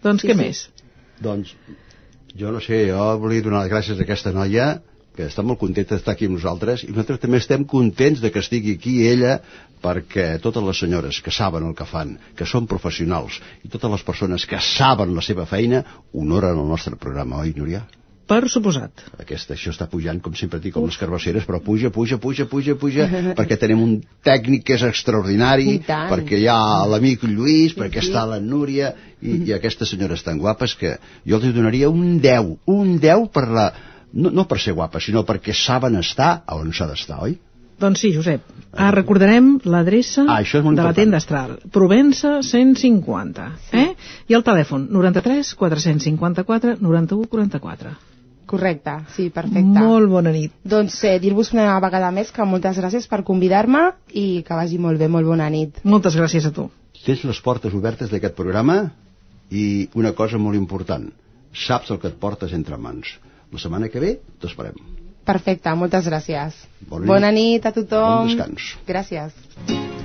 Doncs 0.04 0.22
Sí, 0.22 0.28
què 0.28 0.32
sí. 0.34 0.38
més? 0.38 0.70
Doncs, 1.22 1.56
jo 2.36 2.52
no 2.52 2.62
sé, 2.64 2.86
jo 2.92 3.08
volia 3.22 3.44
donar 3.46 3.64
les 3.64 3.72
gràcies 3.72 4.00
a 4.00 4.06
aquesta 4.06 4.34
noia 4.36 4.76
que 5.16 5.30
està 5.30 5.44
molt 5.48 5.62
contenta 5.62 5.96
d'estar 5.96 6.16
aquí 6.16 6.28
amb 6.28 6.36
nosaltres 6.38 6.84
i 6.84 6.92
nosaltres 6.92 7.22
també 7.24 7.40
estem 7.40 7.64
contents 7.72 8.22
de 8.24 8.32
que 8.32 8.44
estigui 8.44 8.76
aquí 8.76 8.98
ella 9.08 9.38
perquè 9.86 10.28
totes 10.44 10.64
les 10.66 10.80
senyores 10.84 11.22
que 11.24 11.32
saben 11.32 11.68
el 11.68 11.76
que 11.78 11.88
fan, 11.88 12.16
que 12.36 12.48
són 12.50 12.68
professionals 12.68 13.40
i 13.64 13.72
totes 13.72 13.92
les 13.98 14.04
persones 14.08 14.48
que 14.50 14.60
saben 14.60 15.16
la 15.16 15.24
seva 15.24 15.46
feina 15.48 15.84
honoren 16.14 16.60
el 16.60 16.68
nostre 16.68 17.00
programa, 17.00 17.40
oi, 17.46 17.54
Núria? 17.56 17.86
Per 18.26 18.40
suposat. 18.50 19.04
Aquesta, 19.22 19.54
això 19.54 19.70
està 19.70 19.86
pujant, 19.90 20.18
com 20.20 20.34
sempre 20.34 20.58
dic, 20.60 20.74
com 20.74 20.86
les 20.88 20.98
carbasseres, 20.98 21.44
però 21.46 21.60
puja, 21.62 21.92
puja, 21.94 22.18
puja, 22.18 22.48
puja, 22.50 22.74
puja, 22.82 23.06
perquè 23.38 23.58
tenim 23.62 23.84
un 23.84 23.92
tècnic 24.26 24.64
que 24.66 24.74
és 24.80 24.86
extraordinari, 24.88 25.80
perquè 25.86 26.40
hi 26.42 26.48
ha 26.50 26.58
l'amic 26.90 27.24
Lluís, 27.30 27.76
perquè 27.78 28.02
Sí. 28.02 28.10
està 28.10 28.26
la 28.26 28.40
Núria, 28.42 28.94
i, 29.22 29.44
i 29.50 29.54
aquestes 29.54 29.90
senyores 29.94 30.24
tan 30.26 30.40
guapes 30.42 30.74
que 30.80 30.96
jo 31.26 31.38
els 31.38 31.54
donaria 31.54 31.90
un 31.90 32.18
10, 32.22 32.56
un 32.66 32.98
10 33.00 33.30
per 33.34 33.46
la... 33.50 33.68
No, 34.16 34.30
no 34.32 34.46
per 34.48 34.58
ser 34.64 34.74
guapes, 34.74 35.06
sinó 35.06 35.22
perquè 35.28 35.54
saben 35.54 35.98
estar 36.00 36.44
on 36.56 36.72
s'ha 36.74 36.88
d'estar, 36.88 37.20
oi? 37.28 37.38
Doncs 37.78 38.00
sí, 38.00 38.14
Josep. 38.16 38.42
Ah, 38.72 38.90
recordarem 38.96 39.58
l'adreça 39.68 40.24
Ah, 40.32 40.40
de 40.42 40.54
la 40.54 40.70
important. 40.72 40.96
tenda 40.96 41.18
astral. 41.18 41.58
Provença 41.76 42.38
150. 42.42 43.50
Eh? 43.76 43.90
I 44.32 44.34
el 44.38 44.44
telèfon 44.48 44.88
93 44.90 45.54
454 45.60 46.78
91 46.80 47.28
44. 47.28 47.92
Correcte, 48.46 48.94
sí, 49.16 49.30
perfecte. 49.34 49.82
Molt 49.82 50.10
bona 50.12 50.32
nit. 50.34 50.54
Doncs 50.64 50.98
eh, 51.08 51.18
dir-vos 51.22 51.52
una 51.56 51.80
vegada 51.82 52.12
més 52.14 52.32
que 52.34 52.46
moltes 52.46 52.78
gràcies 52.82 53.08
per 53.10 53.24
convidar-me 53.26 53.88
i 54.14 54.44
que 54.46 54.58
vagi 54.58 54.78
molt 54.82 55.02
bé, 55.02 55.10
molt 55.10 55.26
bona 55.30 55.50
nit. 55.50 55.82
Moltes 55.84 56.18
gràcies 56.20 56.46
a 56.46 56.54
tu. 56.54 56.68
Tens 57.06 57.26
les 57.26 57.42
portes 57.46 57.74
obertes 57.74 58.14
d'aquest 58.14 58.38
programa 58.38 58.80
i 59.50 59.90
una 59.98 60.14
cosa 60.18 60.42
molt 60.42 60.58
important, 60.58 61.10
saps 61.66 61.92
el 61.94 62.02
que 62.02 62.14
et 62.14 62.22
portes 62.22 62.54
entre 62.54 62.78
mans. 62.78 63.18
La 63.54 63.62
setmana 63.62 63.90
que 63.90 64.02
ve 64.02 64.16
t'esperem. 64.42 64.78
Perfecte, 65.26 65.74
moltes 65.74 66.06
gràcies. 66.06 66.66
Bona 66.86 67.02
nit. 67.02 67.12
Bona 67.14 67.32
nit 67.34 67.66
a 67.66 67.74
tothom. 67.74 68.26
Bon 68.26 68.34
descans. 68.34 68.74
Gràcies. 68.90 70.05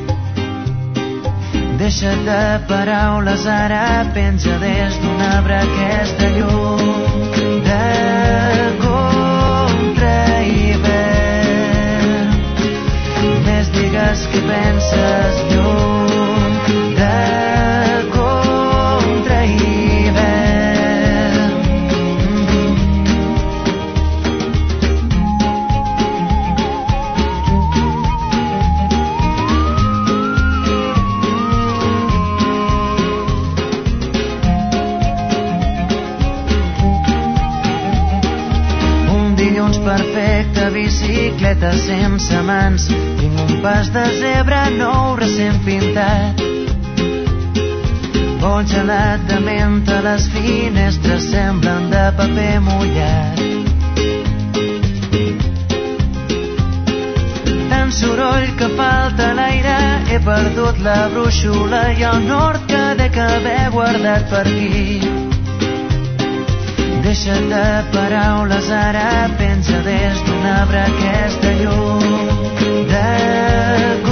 Deixa't 1.81 2.19
de 2.25 2.41
paraules, 2.69 3.47
ara 3.49 4.05
penja 4.13 4.53
des 4.61 4.97
d'un 5.01 5.21
arbre 5.27 5.55
aquesta 5.61 6.27
llum 6.35 6.83
de 7.65 7.87
contra 8.83 10.19
hivern. 10.51 12.37
Més 13.47 13.73
digues 13.79 14.27
que 14.29 14.43
penses 14.51 15.41
lluny 15.55 16.00
bicicleta 40.73 41.71
sense 41.77 42.41
mans. 42.47 42.87
Tinc 43.19 43.39
un 43.43 43.61
pas 43.63 43.91
de 43.93 44.05
zebra 44.19 44.63
nou 44.75 45.15
recent 45.19 45.59
pintat. 45.65 46.41
Vol 48.41 48.65
gelat 48.65 49.27
de 49.29 49.37
menta, 49.45 49.99
les 50.01 50.25
finestres 50.33 51.29
semblen 51.29 51.91
de 51.93 52.05
paper 52.17 52.55
mullat. 52.65 53.41
Tant 57.69 57.93
soroll 58.01 58.49
que 58.57 58.73
falta 58.75 59.31
l'aire, 59.37 59.79
he 60.09 60.21
perdut 60.25 60.81
la 60.81 61.01
brúixola 61.13 61.89
i 61.93 62.07
el 62.13 62.23
nord 62.25 62.65
que 62.71 62.85
dec 63.03 63.25
haver 63.29 63.65
guardat 63.77 64.31
per 64.33 64.47
aquí. 64.47 65.20
Deixa't 67.01 67.49
de 67.49 67.63
paraules 67.93 68.69
ara, 68.69 69.27
pensa 69.39 69.81
des 69.87 70.21
d'un 70.27 70.45
arbre 70.51 70.83
aquesta 70.85 71.51
llum 71.63 72.03
de 72.93 73.07
contra 74.05 74.10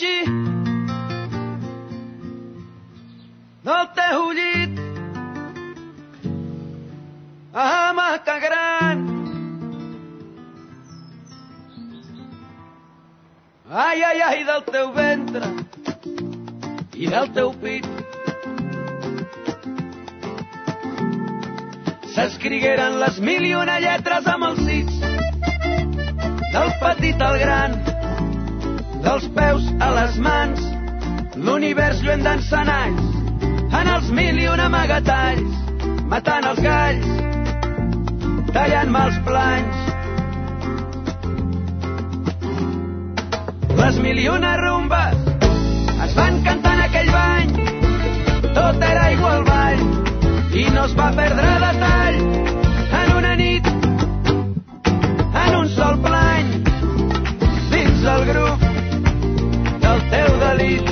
coixí 0.00 0.24
del 3.64 3.86
teu 3.96 4.32
llit 4.32 4.78
hamaca 7.52 8.38
gran 8.44 9.02
ai, 13.68 14.02
ai, 14.02 14.20
ai, 14.20 14.44
del 14.44 14.64
teu 14.72 14.92
ventre 14.92 15.52
i 16.96 17.06
del 17.06 17.30
teu 17.36 17.52
pit 17.60 17.86
s'escrigueren 22.14 22.98
les 23.04 23.20
mil 23.20 23.44
i 23.44 23.54
una 23.54 23.78
lletres 23.84 24.26
amb 24.26 24.50
els 24.50 24.66
dits 24.72 25.00
del 26.50 26.76
petit 26.80 27.28
al 27.30 27.38
gran 27.44 27.89
dels 29.10 29.26
peus 29.34 29.64
a 29.82 29.88
les 29.90 30.18
mans. 30.22 30.60
L'univers 31.46 31.98
lluent 32.04 32.20
d'encenalls 32.22 33.06
en 33.80 33.88
els 33.94 34.10
mil 34.14 34.38
i 34.38 34.46
una 34.50 34.68
amagatalls 34.70 35.56
matant 36.12 36.46
els 36.50 36.60
galls 36.66 37.08
tallant-me 38.54 39.02
els 39.08 39.18
planys. 39.26 39.78
Les 43.80 43.98
mil 44.04 44.22
i 44.22 44.28
una 44.30 44.54
rumbes 44.62 45.18
es 46.06 46.14
van 46.20 46.40
cantar 46.46 46.76
en 46.78 46.84
aquell 46.86 47.12
bany. 47.16 47.50
Tot 48.46 48.88
era 48.92 49.08
aigua 49.10 49.34
al 49.40 49.44
ball 49.50 49.84
i 50.62 50.68
no 50.76 50.86
es 50.86 50.94
va 51.02 51.10
perdre 51.18 51.58
detall 51.66 52.59
del 60.56 60.89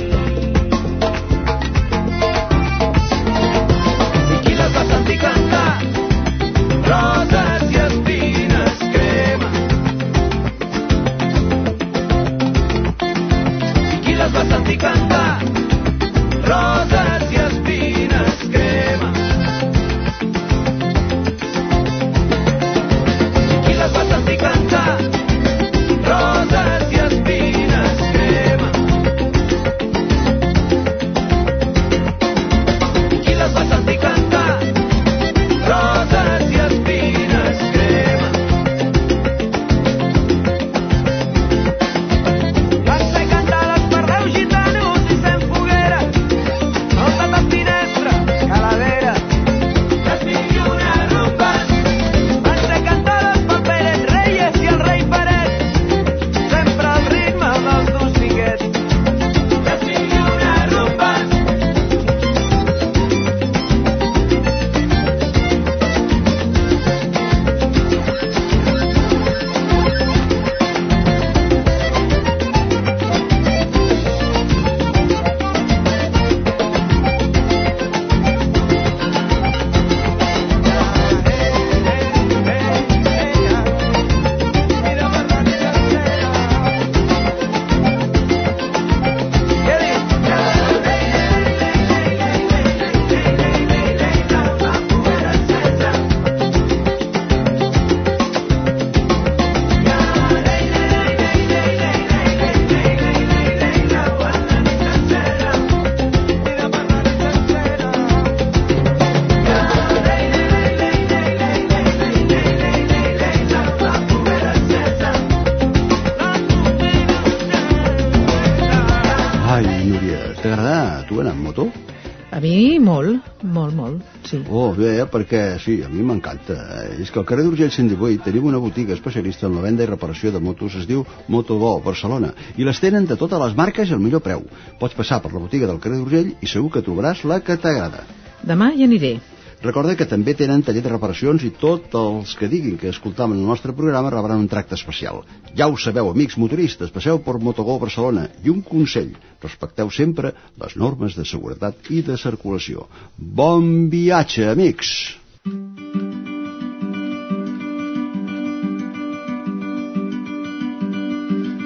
perquè 125.11 125.41
sí, 125.63 125.79
a 125.85 125.89
mi 125.91 126.03
m'encanta. 126.05 126.57
És 127.01 127.11
que 127.11 127.21
al 127.21 127.27
carrer 127.29 127.45
d'Urgell 127.47 127.71
118 127.73 128.25
tenim 128.27 128.49
una 128.51 128.61
botiga 128.61 128.95
especialista 128.95 129.47
en 129.47 129.57
la 129.57 129.65
venda 129.65 129.85
i 129.85 129.89
reparació 129.89 130.31
de 130.35 130.41
motos, 130.43 130.77
es 130.79 130.87
diu 130.89 131.05
Motobo, 131.27 131.75
Barcelona, 131.85 132.33
i 132.57 132.67
les 132.67 132.79
tenen 132.79 133.09
de 133.09 133.17
totes 133.19 133.41
les 133.41 133.57
marques 133.57 133.91
al 133.91 134.03
millor 134.03 134.23
preu. 134.25 134.45
Pots 134.79 134.97
passar 134.97 135.21
per 135.23 135.33
la 135.33 135.43
botiga 135.43 135.67
del 135.67 135.81
carrer 135.83 135.99
d'Urgell 135.99 136.33
i 136.39 136.47
segur 136.47 136.71
que 136.73 136.85
trobaràs 136.85 137.25
la 137.25 137.41
que 137.41 137.57
t'agrada. 137.57 138.05
Demà 138.45 138.71
hi 138.75 138.85
aniré. 138.87 139.17
Recorda 139.59 139.97
que 139.99 140.07
també 140.07 140.31
tenen 140.39 140.61
taller 140.63 140.79
de 140.85 140.91
reparacions 140.93 141.43
i 141.43 141.49
tots 141.59 141.95
els 141.99 142.31
que 142.39 142.47
diguin 142.47 142.77
que 142.79 142.93
escoltaven 142.93 143.41
el 143.41 143.47
nostre 143.49 143.73
programa 143.75 144.11
rebran 144.13 144.39
un 144.39 144.47
tracte 144.47 144.77
especial. 144.79 145.19
Ja 145.51 145.67
ho 145.67 145.75
sabeu, 145.75 146.07
amics 146.13 146.37
motoristes, 146.39 146.93
passeu 146.95 147.19
per 147.25 147.35
Motogó 147.43 147.75
Barcelona 147.81 148.29
i 148.39 148.53
un 148.53 148.61
consell, 148.63 149.11
respecteu 149.43 149.91
sempre 149.91 150.31
les 150.63 150.77
normes 150.79 151.17
de 151.19 151.27
seguretat 151.27 151.91
i 151.91 151.99
de 152.07 152.15
circulació. 152.15 152.87
Bon 153.17 153.89
viatge, 153.91 154.47
amics! 154.47 155.17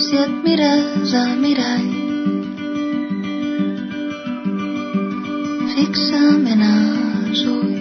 Si 0.03 0.17
et 0.17 0.33
mires 0.41 1.13
al 1.21 1.37
mirall 1.45 1.91
fixament 5.75 6.65
als 6.65 7.45
ulls 7.53 7.72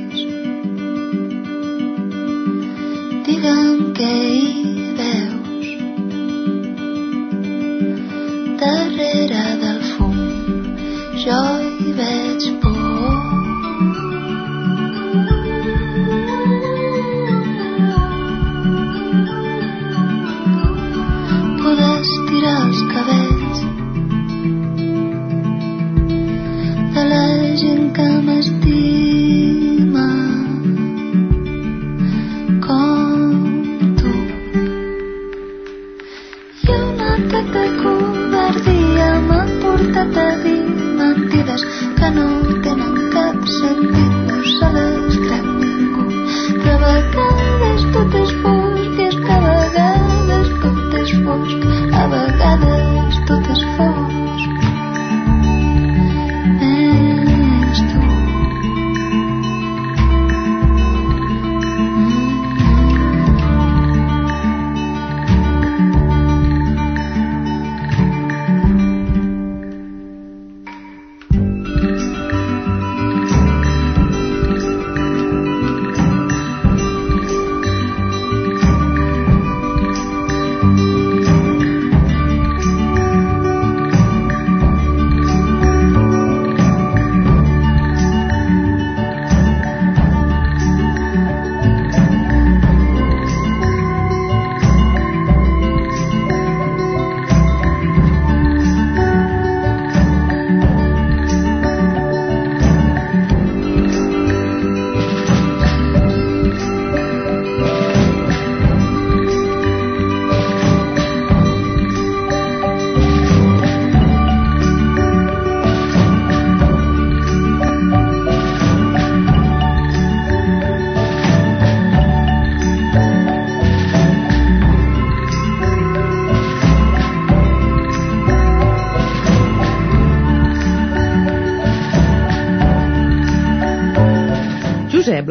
digue'm 3.32 3.78
què 3.96 4.08
hi 4.28 4.48
veus 4.96 5.68
darrere 8.62 9.44
del 9.62 9.78
fum 9.92 10.18
jo 11.22 11.38
hi 11.78 11.94
veig 12.00 12.48
por 12.64 12.82
poder 21.62 21.98
la 27.14 27.24
gent 27.64 27.88
que 27.96 28.12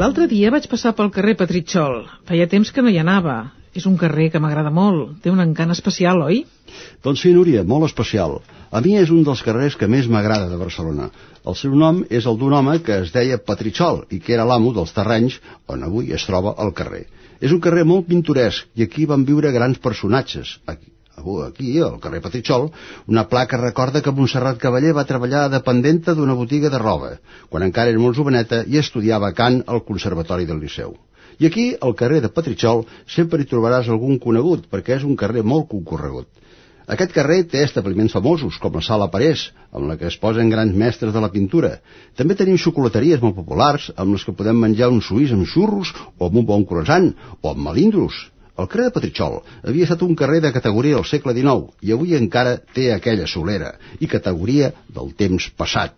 l'altre 0.01 0.25
dia 0.25 0.49
vaig 0.49 0.65
passar 0.69 0.95
pel 0.97 1.11
carrer 1.13 1.35
Petritxol. 1.37 2.05
Feia 2.29 2.47
temps 2.49 2.71
que 2.73 2.81
no 2.81 2.89
hi 2.89 2.97
anava. 3.01 3.41
És 3.77 3.85
un 3.87 3.93
carrer 3.99 4.25
que 4.33 4.39
m'agrada 4.43 4.71
molt. 4.73 5.13
Té 5.23 5.31
un 5.31 5.39
encant 5.39 5.71
especial, 5.71 6.23
oi? 6.25 6.41
Doncs 7.05 7.21
sí, 7.23 7.29
Núria, 7.35 7.61
molt 7.63 7.87
especial. 7.87 8.39
A 8.71 8.81
mi 8.83 8.97
és 8.99 9.11
un 9.13 9.21
dels 9.27 9.43
carrers 9.45 9.77
que 9.79 9.87
més 9.87 10.09
m'agrada 10.11 10.49
de 10.49 10.57
Barcelona. 10.59 11.07
El 11.47 11.55
seu 11.59 11.75
nom 11.83 12.01
és 12.09 12.27
el 12.27 12.39
d'un 12.41 12.57
home 12.57 12.75
que 12.83 12.97
es 13.05 13.13
deia 13.15 13.39
Petritxol 13.39 14.03
i 14.09 14.19
que 14.19 14.35
era 14.35 14.47
l'amo 14.49 14.73
dels 14.75 14.91
terrenys 14.97 15.37
on 15.71 15.85
avui 15.87 16.11
es 16.17 16.25
troba 16.27 16.55
el 16.65 16.73
carrer. 16.81 17.05
És 17.39 17.53
un 17.55 17.61
carrer 17.63 17.85
molt 17.87 18.09
pintoresc 18.09 18.67
i 18.75 18.87
aquí 18.87 19.07
van 19.07 19.23
viure 19.29 19.53
grans 19.55 19.79
personatges. 19.85 20.57
Aquí, 20.65 20.91
aquí, 21.45 21.79
al 21.79 21.99
carrer 21.99 22.21
Petritxol, 22.21 22.71
una 23.07 23.27
placa 23.27 23.57
recorda 23.57 24.01
que 24.01 24.11
Montserrat 24.11 24.57
Cavaller 24.57 24.93
va 24.97 25.05
treballar 25.05 25.47
de 25.47 25.57
dependenta 25.57 26.15
d'una 26.15 26.33
botiga 26.33 26.69
de 26.69 26.79
roba, 26.79 27.13
quan 27.49 27.63
encara 27.63 27.89
era 27.89 27.99
molt 27.99 28.17
joveneta 28.17 28.63
i 28.67 28.77
estudiava 28.77 29.31
cant 29.33 29.63
al 29.67 29.83
Conservatori 29.83 30.45
del 30.45 30.59
Liceu. 30.59 30.95
I 31.39 31.47
aquí, 31.47 31.75
al 31.81 31.95
carrer 31.95 32.21
de 32.21 32.29
Petritxol, 32.29 32.85
sempre 33.07 33.41
hi 33.41 33.49
trobaràs 33.49 33.89
algun 33.89 34.19
conegut, 34.19 34.67
perquè 34.69 34.97
és 34.99 35.03
un 35.07 35.15
carrer 35.15 35.43
molt 35.43 35.69
concorregut. 35.69 36.27
Aquest 36.91 37.13
carrer 37.15 37.43
té 37.47 37.61
establiments 37.63 38.13
famosos, 38.17 38.57
com 38.59 38.73
la 38.75 38.81
Sala 38.83 39.07
Parés, 39.13 39.45
amb 39.71 39.87
la 39.87 39.95
que 39.97 40.09
es 40.09 40.17
posen 40.19 40.49
grans 40.51 40.75
mestres 40.75 41.13
de 41.13 41.21
la 41.23 41.29
pintura. 41.31 41.77
També 42.19 42.35
tenim 42.35 42.57
xocolateries 42.59 43.21
molt 43.23 43.37
populars, 43.37 43.91
amb 43.95 44.15
les 44.15 44.25
que 44.27 44.35
podem 44.35 44.59
menjar 44.59 44.89
un 44.91 45.01
suís 45.01 45.31
amb 45.31 45.47
xurros, 45.47 45.93
o 46.19 46.27
amb 46.27 46.41
un 46.41 46.47
bon 46.49 46.65
croissant, 46.67 47.13
o 47.41 47.53
amb 47.53 47.63
melindros. 47.69 48.17
El 48.61 48.69
carrer 48.69 48.89
de 48.89 48.93
Petritxol 48.97 49.39
havia 49.65 49.87
estat 49.87 50.03
un 50.05 50.13
carrer 50.17 50.41
de 50.43 50.51
categoria 50.53 50.99
del 50.99 51.07
segle 51.09 51.33
XIX 51.37 51.87
i 51.87 51.93
avui 51.95 52.13
encara 52.17 52.57
té 52.75 52.91
aquella 52.93 53.27
solera 53.33 53.73
i 53.99 54.09
categoria 54.11 54.71
del 54.97 55.15
temps 55.17 55.49
passat. 55.57 55.95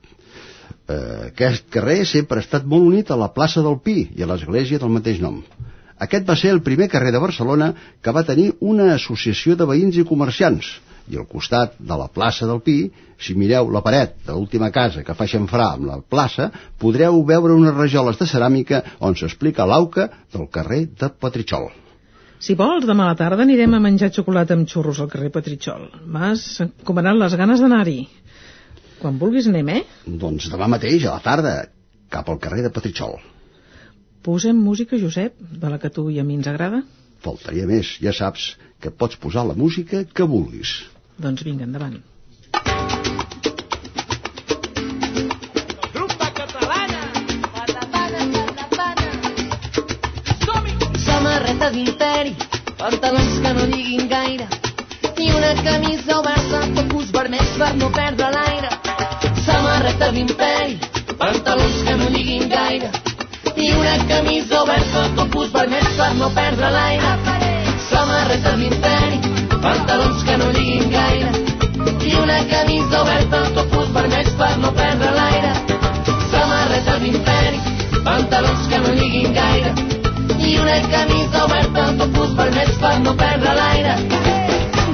Eh, 0.87 1.31
aquest 1.31 1.67
carrer 1.73 2.03
sempre 2.07 2.39
ha 2.39 2.45
estat 2.45 2.65
molt 2.73 2.87
unit 2.87 3.11
a 3.11 3.19
la 3.19 3.31
plaça 3.35 3.63
del 3.65 3.79
Pi 3.83 3.97
i 4.15 4.23
a 4.23 4.29
l'església 4.31 4.79
del 4.79 4.95
mateix 4.95 5.19
nom. 5.23 5.41
Aquest 6.07 6.25
va 6.29 6.39
ser 6.39 6.53
el 6.55 6.63
primer 6.63 6.89
carrer 6.91 7.11
de 7.15 7.21
Barcelona 7.23 7.73
que 8.01 8.15
va 8.15 8.25
tenir 8.27 8.49
una 8.73 8.93
associació 8.95 9.55
de 9.59 9.67
veïns 9.69 9.99
i 9.99 10.07
comerciants 10.07 10.73
i 11.11 11.19
al 11.19 11.27
costat 11.27 11.75
de 11.79 11.99
la 11.99 12.07
plaça 12.07 12.47
del 12.47 12.63
Pi, 12.63 12.77
si 13.19 13.35
mireu 13.35 13.67
la 13.71 13.83
paret 13.83 14.15
de 14.23 14.31
l'última 14.31 14.71
casa 14.71 15.03
que 15.03 15.15
fa 15.19 15.27
xamfrà 15.27 15.73
amb 15.73 15.89
la 15.91 15.99
plaça, 16.15 16.49
podreu 16.79 17.19
veure 17.27 17.59
unes 17.59 17.75
rajoles 17.75 18.19
de 18.19 18.27
ceràmica 18.31 18.83
on 18.99 19.19
s'explica 19.19 19.67
l'auca 19.67 20.09
del 20.31 20.47
carrer 20.47 20.85
de 20.99 21.11
Petritxol. 21.11 21.71
Si 22.43 22.57
vols, 22.59 22.83
demà 22.83 23.05
a 23.05 23.13
la 23.13 23.19
tarda 23.19 23.45
anirem 23.45 23.75
a 23.77 23.79
menjar 23.83 24.09
xocolata 24.15 24.55
amb 24.57 24.67
xurros 24.67 24.99
al 24.99 25.07
carrer 25.11 25.29
Petritxol. 25.31 25.85
M'has 26.15 26.43
encomanat 26.65 27.15
les 27.15 27.35
ganes 27.39 27.63
d'anar-hi. 27.63 28.01
Quan 28.99 29.19
vulguis 29.21 29.47
anem, 29.51 29.69
eh? 29.71 29.83
Doncs 30.23 30.49
demà 30.51 30.67
mateix, 30.73 31.05
a 31.07 31.15
la 31.15 31.23
tarda, 31.23 31.53
cap 32.11 32.27
al 32.33 32.41
carrer 32.43 32.65
de 32.65 32.71
Petritxol. 32.75 33.15
Posem 34.27 34.59
música, 34.59 34.99
Josep, 34.99 35.39
de 35.39 35.71
la 35.71 35.79
que 35.79 35.91
tu 35.91 36.09
i 36.11 36.19
a 36.19 36.27
mi 36.27 36.35
ens 36.39 36.51
agrada? 36.51 36.81
Faltaria 37.23 37.67
més, 37.69 37.95
ja 38.03 38.11
saps 38.15 38.53
que 38.83 38.91
pots 38.91 39.19
posar 39.23 39.45
la 39.47 39.55
música 39.55 40.03
que 40.03 40.27
vulguis. 40.27 40.81
Doncs 41.23 41.47
vinga, 41.47 41.63
endavant. 41.69 42.01
Samarreta 51.63 51.79
d'imperi, 51.79 52.31
pantalons 52.75 53.35
que 53.39 53.51
no 53.55 53.65
lliguin 53.71 54.07
gaire 54.09 54.47
i 55.23 55.27
una 55.31 55.51
camisa 55.63 56.17
oberta, 56.19 56.59
tocos 56.75 57.13
vermells 57.15 57.53
per 57.61 57.69
no 57.77 57.87
perdre 57.97 58.31
l'aire. 58.33 58.71
Samarreta 59.45 60.09
d'imperi, 60.11 60.75
pantalons 61.21 61.77
que 61.87 61.95
no 62.01 62.09
lliguin 62.15 62.49
gaire, 62.51 62.89
i 63.55 63.69
una 63.77 63.95
camisa 64.11 64.59
oberta, 64.65 65.05
topus 65.21 65.55
vermells 65.55 65.95
per 66.01 66.11
no 66.19 66.29
perdre 66.35 66.73
l'aire. 66.75 67.15
Samarreta 67.87 68.55
d'imperi, 68.59 69.23
pantalons 69.63 70.27
que 70.27 70.37
no 70.43 70.51
lliguin 70.59 70.91
gaire, 70.97 71.31
i 72.11 72.15
una 72.25 72.43
camisa 72.51 73.05
oberta, 73.05 73.45
topus 73.61 73.95
vermells 74.01 74.35
per 74.43 74.53
no 74.67 74.75
perdre 74.83 75.15
l'aire. 75.15 75.55
Samarreta 76.27 76.99
d'imperi, 77.07 77.67
pantalons 78.03 78.67
que 78.67 78.83
no 78.83 78.97
lliguin 78.99 79.31
gaire, 79.41 80.02
i 80.45 80.57
una 80.59 80.79
camisa 80.91 81.45
oberta, 81.45 81.89
topus 81.99 82.35
vermells 82.39 82.77
per 82.83 82.99
no 82.99 83.15
perdre 83.15 83.55
l'aire. 83.59 83.95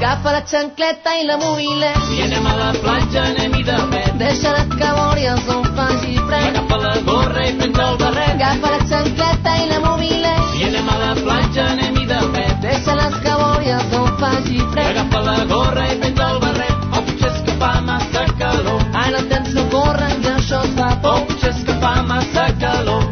Agafa 0.00 0.30
la 0.32 0.42
xancleta 0.42 1.12
i 1.20 1.26
la 1.26 1.36
mobile 1.36 1.90
I 2.16 2.22
anem 2.24 2.46
a 2.46 2.54
la 2.56 2.70
platja, 2.72 3.24
anem-hi 3.28 3.64
de 3.66 3.76
pet. 3.90 4.14
Deixa 4.22 4.52
les 4.54 4.70
cabòries 4.80 5.50
on 5.54 5.66
faci 5.76 6.16
fred 6.28 6.56
Agafa 6.56 6.78
la 6.84 6.94
gorra 7.08 7.44
i 7.44 7.52
prens 7.58 7.82
el 7.84 7.98
barret. 8.00 8.32
Agafa 8.38 8.70
la 8.76 8.80
xancleta 8.92 9.56
i 9.60 9.68
la 9.68 9.82
mobile 9.84 10.32
I 10.56 10.64
anem 10.70 10.88
a 10.88 10.96
la 11.02 11.12
platja, 11.20 11.66
anem-hi 11.74 12.08
de 12.14 12.22
pet. 12.32 12.56
Deixa 12.64 12.96
les 13.02 13.20
cabòries 13.28 13.94
on 14.00 14.10
faci 14.24 14.64
fred 14.72 14.96
Agafa 14.96 15.22
la 15.28 15.38
gorra 15.52 15.86
i 15.92 16.00
prens 16.00 16.24
el 16.30 16.42
barret. 16.46 16.88
O 16.90 17.04
potser 17.10 17.34
és 17.34 17.44
que 17.44 17.60
fa 17.60 17.72
massa 17.92 18.26
calor. 18.40 18.84
Ara 19.04 19.20
el 19.20 19.30
temps 19.34 19.54
no 19.58 19.68
corre 19.76 20.12
i 20.16 20.32
això 20.32 20.64
es 20.64 20.76
fa 20.80 20.94
O 20.94 21.00
por 21.04 21.24
potser 21.28 21.52
és 21.52 21.64
que 21.68 21.80
fa 21.84 21.96
massa 22.08 22.48
calor. 22.64 23.09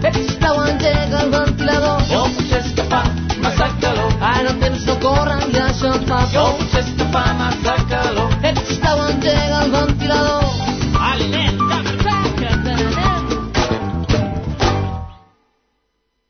Això 6.28 6.44
es 6.44 6.44
fa 6.44 6.44
O 6.44 6.50
por 6.50 6.58
potser 6.58 6.84
que 6.96 7.04
fa 7.12 7.24
massa 7.34 7.74
calor. 7.88 8.32
Ets, 8.42 8.68
sisplau, 8.68 8.98
engega 9.08 9.64
el 9.64 9.70
ventilador 9.70 10.44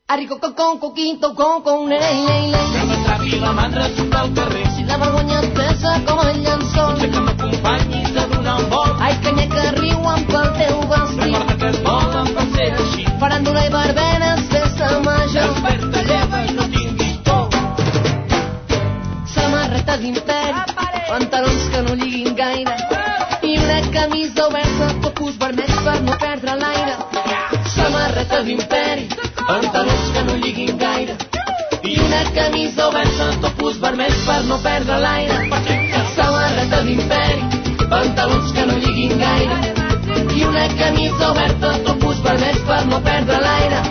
Arrico 0.07 0.39
con 0.39 0.53
con 0.53 0.79
coquito 0.79 1.35
con 1.35 1.61
con 1.61 1.87
lei 1.87 1.99
lei 1.99 2.51
lei 2.51 2.67
Que 2.73 2.85
m'atrapi 2.85 3.39
la 3.39 3.51
mandra 3.51 3.89
surt 3.95 4.15
al 4.15 4.33
carrer. 4.33 4.67
Si 4.75 4.83
la 4.83 4.97
vergonya 4.97 5.41
et 5.41 5.53
pesa 5.53 6.01
com 6.07 6.19
el 6.25 6.41
llençol 6.43 6.93
Potser 6.95 7.11
que 7.11 7.19
m'acompanyis 7.19 8.17
a 8.17 8.25
donar 8.33 8.55
un 8.61 8.69
vol. 8.69 8.95
Ai, 8.99 9.13
canya 9.21 9.47
que 9.53 9.71
riuen 9.77 10.25
pel 10.31 10.49
teu 10.57 10.81
vestit 10.91 11.35
Recorda 11.35 11.57
que 11.59 11.69
es 11.69 11.79
volen 11.83 12.33
per 12.35 12.47
ser 12.55 12.71
així. 12.73 13.05
Faràndula 13.21 13.67
i 13.67 13.69
barbenes, 13.69 14.47
festa 14.49 14.99
major 15.05 15.49
Desperta, 15.49 15.88
Samarreta 19.89 20.03
d'imperi, 20.05 20.53
pantalons 21.09 21.63
que 21.73 21.79
no 21.81 21.93
lliguin 21.97 22.35
gaire 22.37 22.73
i 23.41 23.55
una 23.57 23.79
camisa 23.95 24.45
oberta, 24.45 24.89
topus 25.05 25.39
vermells 25.41 25.79
per 25.87 25.95
no 26.03 26.17
perdre 26.23 26.53
l'aire. 26.59 26.93
Samarreta 27.73 28.43
d'imperi, 28.45 29.07
pantalons 29.47 30.11
que 30.13 30.23
no 30.27 30.37
lliguin 30.43 30.77
gaire 30.83 31.17
i 31.81 31.97
una 32.05 32.21
camisa 32.37 32.87
oberta, 32.91 33.31
topus 33.47 33.81
vermells 33.87 34.21
per 34.29 34.37
no 34.51 34.59
perdre 34.67 35.01
l'aire. 35.07 35.41
Samarreta 36.13 36.83
d'imperi, 36.85 37.89
pantalons 37.89 38.53
que 38.53 38.69
no 38.69 38.77
lliguin 38.85 39.17
gaire 39.25 39.59
i 40.37 40.47
una 40.51 40.69
camisa 40.83 41.31
oberta, 41.33 41.75
topus 41.89 42.21
vermells 42.29 42.63
per 42.69 42.81
no 42.93 43.01
perdre 43.11 43.41
l'aire. 43.49 43.83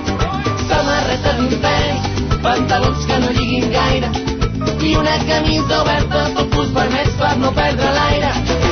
Samarreta 0.71 1.39
d'imperi, 1.43 2.03
pantalons 2.51 3.07
que 3.11 3.23
no 3.27 3.39
lliguin 3.41 3.73
gaire 3.81 4.38
i 4.83 4.95
una 4.95 5.17
camisa 5.27 5.81
oberta, 5.83 6.25
topus 6.37 6.73
vermells 6.73 7.15
per 7.19 7.37
no 7.43 7.53
perdre 7.53 7.93
l'aire. 7.99 8.68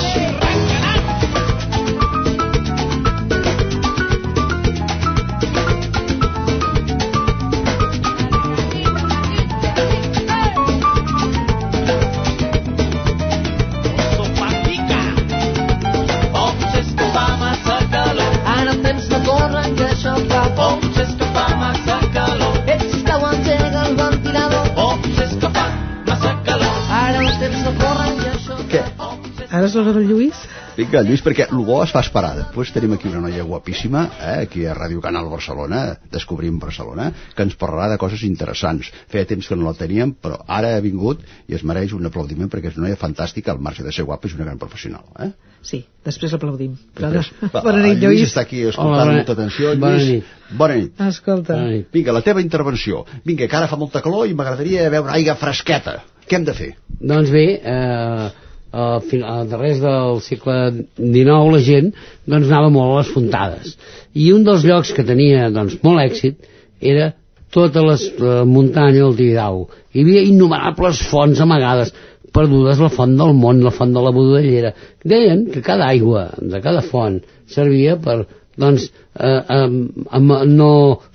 És 29.67 29.75
l'hora 29.75 29.93
del 29.97 30.05
Lluís? 30.07 30.39
Vinga, 30.77 31.01
Lluís, 31.03 31.23
perquè 31.25 31.47
el 31.51 31.63
bo 31.67 31.79
es 31.83 31.91
fa 31.95 32.03
esperar. 32.05 32.35
Després 32.39 32.71
tenim 32.75 32.93
aquí 32.95 33.09
una 33.09 33.23
noia 33.25 33.43
guapíssima, 33.49 34.03
eh, 34.21 34.35
aquí 34.45 34.67
a 34.69 34.75
Ràdio 34.77 35.01
Canal 35.03 35.27
Barcelona, 35.33 35.81
Descobrim 36.13 36.59
Barcelona, 36.63 37.09
que 37.35 37.43
ens 37.47 37.57
parlarà 37.59 37.89
de 37.95 37.99
coses 37.99 38.23
interessants. 38.29 38.93
Feia 39.13 39.27
temps 39.27 39.49
que 39.49 39.57
no 39.59 39.67
la 39.67 39.75
teníem, 39.79 40.13
però 40.23 40.39
ara 40.47 40.75
ha 40.77 40.85
vingut 40.85 41.25
i 41.49 41.57
es 41.59 41.65
mereix 41.67 41.95
un 41.97 42.07
aplaudiment 42.07 42.51
perquè 42.53 42.71
és 42.71 42.77
una 42.79 42.87
noia 42.89 43.01
fantàstica, 43.01 43.51
al 43.55 43.59
marge 43.65 43.83
de 43.83 43.93
ser 43.97 44.05
guapa, 44.05 44.29
és 44.29 44.37
una 44.39 44.45
gran 44.45 44.59
professional. 44.63 45.03
Eh? 45.25 45.31
Sí, 45.67 45.81
després 46.05 46.31
l'aplaudim. 46.37 46.77
Després, 46.95 47.33
va, 47.53 47.63
Bona 47.65 47.83
nit, 47.83 47.97
Lluís 47.99 48.21
Lluís. 48.21 48.29
està 48.31 48.45
aquí 48.47 48.61
escoltant 48.69 48.93
Hola, 48.95 49.05
bona- 49.09 49.17
molta 49.23 49.33
atenció. 49.33 49.73
Lluís, 49.73 49.81
bona 49.81 50.05
nit. 50.05 50.25
Bona 50.63 50.75
nit. 50.83 51.01
Escolta, 51.09 51.59
Ai. 51.65 51.85
Vinga, 51.93 52.13
la 52.15 52.23
teva 52.23 52.41
intervenció. 52.45 53.05
Vinga, 53.25 53.49
que 53.49 53.57
ara 53.57 53.67
fa 53.73 53.77
molta 53.81 54.03
calor 54.05 54.29
i 54.29 54.35
m'agradaria 54.35 54.87
veure 54.93 55.11
aigua 55.17 55.35
fresqueta. 55.41 56.03
Què 56.29 56.37
hem 56.39 56.45
de 56.45 56.55
fer? 56.55 56.73
Doncs 57.01 57.31
bé, 57.31 57.47
eh, 57.65 58.31
a, 58.77 58.89
a 59.01 59.37
darrers 59.51 59.83
del 59.83 60.21
segle 60.27 60.57
XIX 60.97 61.53
la 61.55 61.63
gent 61.69 61.93
doncs 62.27 62.51
anava 62.51 62.73
molt 62.75 62.93
a 62.93 62.99
les 63.01 63.15
fontades 63.15 63.77
i 64.15 64.33
un 64.37 64.45
dels 64.47 64.67
llocs 64.69 64.93
que 64.97 65.07
tenia 65.07 65.49
doncs, 65.55 65.79
molt 65.87 66.05
èxit 66.05 66.51
era 66.81 67.13
totes 67.55 67.89
les 67.89 68.09
eh, 68.17 68.43
muntanyes 68.45 69.01
del 69.01 69.17
Tibidau 69.21 69.65
hi 69.93 70.05
havia 70.05 70.27
innumerables 70.29 71.07
fonts 71.11 71.41
amagades 71.45 71.95
perdudes 72.37 72.81
la 72.83 72.91
font 72.93 73.15
del 73.17 73.35
món, 73.37 73.63
la 73.65 73.73
font 73.75 73.93
de 73.95 74.03
la 74.03 74.13
budellera. 74.15 74.73
Deien 75.05 75.47
que 75.53 75.63
cada 75.65 75.89
aigua 75.93 76.29
de 76.37 76.61
cada 76.65 76.83
font 76.85 77.21
servia 77.53 77.97
per 78.03 78.25
doncs, 78.57 78.87
eh, 79.21 79.41
eh, 79.57 80.21
no 80.49 80.71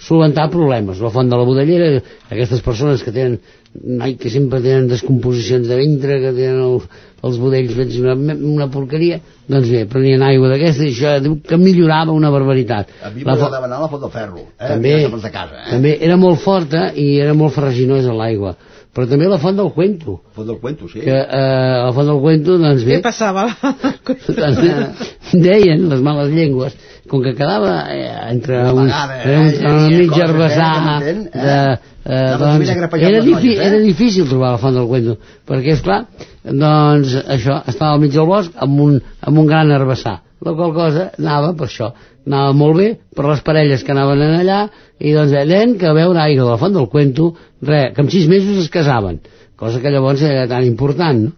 solventar 0.08 0.50
problemes. 0.54 1.02
La 1.02 1.14
font 1.14 1.30
de 1.30 1.38
la 1.38 1.48
budellera 1.48 2.02
aquestes 2.30 2.62
persones 2.66 3.04
que 3.04 3.14
tenen 3.14 3.40
ai, 4.00 4.16
que 4.20 4.30
sempre 4.30 4.60
tenen 4.62 4.90
descomposicions 4.92 5.68
de 5.68 5.78
ventre 5.80 6.20
que 6.20 6.34
tenen 6.36 6.60
el, 6.66 6.82
els 7.28 7.38
budells 7.40 7.76
fets 7.78 8.00
una, 8.02 8.16
una 8.36 8.68
porqueria 8.72 9.22
doncs 9.48 9.70
bé, 9.72 9.86
prenien 9.90 10.24
aigua 10.28 10.52
d'aquesta 10.52 10.86
i 10.88 10.92
això 10.92 11.14
diu 11.24 11.38
que 11.48 11.60
millorava 11.60 12.16
una 12.16 12.32
barbaritat 12.34 12.92
A 13.04 13.14
mi 13.16 13.24
m'agradava 13.28 13.70
anar 13.70 13.80
a 13.80 13.86
la 13.86 13.92
Font 13.92 14.04
del 14.04 14.12
Ferro. 14.12 14.44
Eh? 14.44 14.68
també, 14.74 14.96
de 15.08 15.32
casa, 15.32 15.64
eh? 15.64 15.70
també 15.72 15.96
era 16.02 16.20
molt 16.20 16.44
forta 16.44 16.90
i 16.96 17.14
era 17.24 17.34
molt 17.38 17.56
ferraginosa 17.56 18.16
l'aigua 18.18 18.56
però 18.92 19.08
també 19.08 19.28
la 19.32 19.40
font 19.40 19.56
del 19.56 19.70
cuento 19.72 20.18
Font 20.36 20.48
del 20.48 20.58
Cuento, 20.60 20.88
sí. 20.92 21.00
que 21.00 21.16
eh, 21.16 21.76
la 21.86 21.92
font 21.96 22.10
del 22.12 22.20
cuento 22.24 22.58
doncs 22.60 22.84
bé 22.88 22.98
què 22.98 23.06
passava? 23.06 23.46
doncs, 24.42 25.06
deien 25.32 25.88
les 25.92 26.04
males 26.04 26.34
llengües 26.36 26.76
com 27.12 27.24
que 27.24 27.34
quedava 27.38 27.76
eh, 27.92 28.10
entre 28.34 28.60
Una 28.60 28.74
un, 28.74 28.90
vegada, 28.90 29.22
un, 29.24 29.48
eh, 29.48 29.72
un 29.72 29.80
llegia 29.88 29.98
mig 29.98 30.10
coses, 30.10 30.26
herbassar 30.26 30.74
eh, 30.76 31.14
eh? 31.14 31.16
de, 31.36 31.62
eh, 32.04 32.26
doncs, 32.44 32.74
era, 32.74 33.22
difi 33.24 33.54
noies, 33.54 33.62
eh? 33.62 33.70
era 33.70 33.80
difícil 33.86 34.28
trobar 34.30 34.56
la 34.58 34.62
font 34.66 34.76
del 34.80 34.90
cuento 34.92 35.16
perquè 35.48 35.78
és 35.78 35.86
clar 35.86 36.02
doncs 36.44 37.16
això 37.22 37.62
estava 37.72 37.96
al 37.96 38.04
mig 38.04 38.12
del 38.16 38.28
bosc 38.28 38.60
amb 38.68 38.84
un, 38.90 39.00
amb 39.22 39.44
un 39.44 39.50
gran 39.50 39.72
herbassar 39.72 40.20
la 40.42 40.54
qual 40.58 40.74
cosa 40.74 41.10
anava 41.20 41.54
per 41.58 41.68
això 41.68 41.92
anava 42.26 42.54
molt 42.58 42.78
bé 42.78 42.88
per 43.16 43.26
les 43.28 43.42
parelles 43.46 43.84
que 43.86 43.94
anaven 43.94 44.24
en 44.26 44.38
allà 44.40 44.62
i 45.00 45.14
doncs 45.14 45.34
deien 45.34 45.76
que 45.78 45.90
a 45.90 45.98
veure 45.98 46.22
aigua 46.22 46.46
de 46.46 46.50
la 46.52 46.62
font 46.62 46.74
del 46.74 46.90
cuento 46.90 47.32
res, 47.62 47.92
que 47.96 48.02
en 48.02 48.10
sis 48.14 48.28
mesos 48.30 48.58
es 48.64 48.70
casaven 48.74 49.22
cosa 49.56 49.82
que 49.82 49.92
llavors 49.94 50.24
era 50.26 50.48
tan 50.50 50.66
important 50.66 51.28
no? 51.28 51.32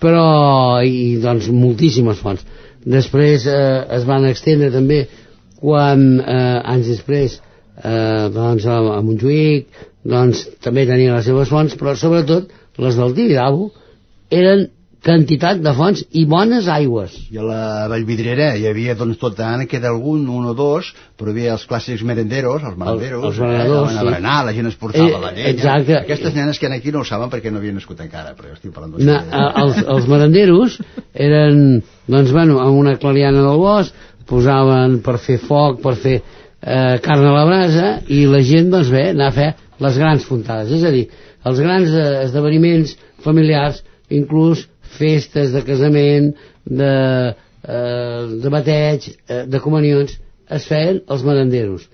però 0.00 0.82
i 0.84 1.16
doncs 1.22 1.48
moltíssimes 1.50 2.20
fonts 2.22 2.44
després 2.86 3.46
eh, 3.50 3.82
es 3.98 4.06
van 4.06 4.26
extendre 4.28 4.70
també 4.74 5.06
quan 5.58 6.06
eh, 6.20 6.60
anys 6.74 6.92
després 6.92 7.40
eh, 7.82 8.28
doncs 8.34 8.66
a, 8.68 8.78
a 8.98 9.02
Montjuïc 9.02 9.82
doncs 10.06 10.44
també 10.62 10.86
tenia 10.86 11.16
les 11.16 11.26
seves 11.26 11.50
fonts 11.50 11.74
però 11.80 11.96
sobretot 11.98 12.52
les 12.78 12.98
del 12.98 13.14
Tibidabo 13.16 13.70
eren 14.30 14.68
quantitat 15.04 15.60
de 15.62 15.72
fonts 15.76 16.00
i 16.18 16.24
bones 16.26 16.66
aigües 16.72 17.12
I 17.30 17.38
a 17.38 17.44
la 17.46 17.58
Vallvidrera 17.90 18.48
hi 18.58 18.64
havia 18.66 18.94
doncs 18.98 19.18
tot 19.20 19.38
l'any 19.38 19.66
queda 19.70 19.90
algun, 19.92 20.24
un 20.28 20.46
o 20.50 20.54
dos, 20.56 20.88
però 21.18 21.30
hi 21.30 21.34
havia 21.36 21.52
els 21.54 21.66
clàssics 21.68 22.02
merenderos, 22.06 22.62
els 22.64 22.78
merenderos, 22.80 23.24
els 23.28 23.38
merenderos, 23.38 23.90
eh, 23.92 23.98
sí. 23.98 24.06
berenar, 24.08 24.38
la 24.48 24.54
gent 24.56 24.70
es 24.72 24.78
portava 24.80 25.06
Eh, 25.06 25.20
la 25.20 25.30
llenya. 25.32 25.50
exacte. 25.52 25.96
Aquestes 26.00 26.34
nenes 26.34 26.58
que 26.58 26.66
aquí 26.72 26.92
no 26.92 27.00
ho 27.00 27.04
saben 27.04 27.30
perquè 27.30 27.52
no 27.52 27.58
havien 27.58 27.74
nascut 27.78 28.00
encara, 28.00 28.34
però 28.38 28.48
jo 28.50 28.56
estic 28.58 28.72
parlant 28.74 28.96
d'això. 28.96 29.20
a, 29.30 29.62
els, 29.62 29.78
els 29.96 30.08
merenderos 30.10 30.78
eren 31.14 31.82
doncs 32.08 32.32
bueno, 32.32 32.58
amb 32.60 32.76
una 32.78 32.96
clariana 32.98 33.42
del 33.46 33.58
bosc 33.62 33.94
posaven 34.26 35.00
per 35.06 35.18
fer 35.22 35.38
foc 35.38 35.80
per 35.82 35.94
fer 36.02 36.16
eh, 36.18 36.98
carn 37.04 37.24
a 37.26 37.32
la 37.36 37.44
brasa 37.46 37.92
i 38.08 38.24
la 38.26 38.40
gent 38.42 38.70
doncs 38.74 38.90
bé 38.90 39.10
anar 39.12 39.28
a 39.30 39.36
fer 39.36 39.52
les 39.78 39.98
grans 40.00 40.24
fontades 40.24 40.72
és 40.72 40.82
a 40.82 40.90
dir, 40.90 41.04
els 41.46 41.60
grans 41.62 41.92
eh, 41.94 42.24
esdeveniments 42.24 42.96
familiars 43.22 43.82
inclús 44.10 44.64
festes 44.98 45.52
de 45.54 45.62
casament 45.66 46.32
de 46.64 46.92
eh, 47.66 48.40
de 48.42 48.52
bateig, 48.52 49.10
eh, 49.28 49.44
de 49.46 49.60
comunions, 49.60 50.16
es 50.56 50.66
feien 50.70 51.00
els 51.10 51.24
merenderos. 51.26 51.86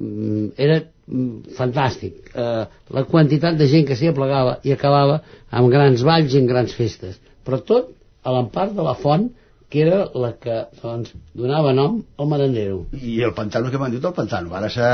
Mm, 0.00 0.46
era 0.56 0.80
mm, 0.80 1.54
fantàstic. 1.58 2.32
Eh, 2.32 2.64
la 2.96 3.04
quantitat 3.10 3.58
de 3.60 3.68
gent 3.70 3.86
que 3.88 3.98
s'hi 3.98 4.10
aplegava 4.10 4.58
i 4.64 4.72
acabava 4.72 5.20
amb 5.50 5.72
grans 5.72 6.04
balls 6.06 6.34
i 6.34 6.40
en 6.40 6.48
grans 6.48 6.74
festes. 6.76 7.20
Però 7.44 7.60
tot 7.66 7.92
a 8.24 8.32
l'empart 8.34 8.74
de 8.76 8.84
la 8.86 8.96
font 9.00 9.28
que 9.70 9.82
era 9.86 10.00
la 10.18 10.32
que 10.42 10.56
doncs, 10.82 11.12
donava 11.38 11.72
nom 11.76 12.00
al 12.18 12.28
merendero. 12.30 12.84
I 12.92 13.20
el 13.22 13.32
pantano 13.36 13.70
que 13.70 13.78
m'han 13.78 13.92
dit 13.94 14.04
el 14.04 14.14
pantano. 14.16 14.50
Ara 14.58 14.68
s'ha 14.72 14.90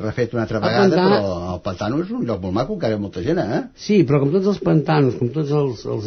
refet 0.00 0.32
una 0.36 0.44
altra 0.46 0.60
El 0.60 0.64
vegada, 0.64 0.84
pantà- 0.86 1.06
però 1.10 1.54
el 1.56 1.60
pantano 1.64 1.98
és 2.04 2.10
un 2.14 2.24
lloc 2.28 2.40
molt 2.44 2.54
maco, 2.54 2.74
encara 2.78 2.94
hi 2.94 2.96
ha 2.96 3.00
molta 3.02 3.22
gent, 3.26 3.40
eh? 3.42 3.62
Sí, 3.74 4.02
però 4.08 4.20
com 4.22 4.30
tots 4.32 4.46
els 4.52 4.60
pantanos, 4.64 5.16
com 5.18 5.28
tots 5.34 5.50
els, 5.50 5.82
els, 5.84 6.06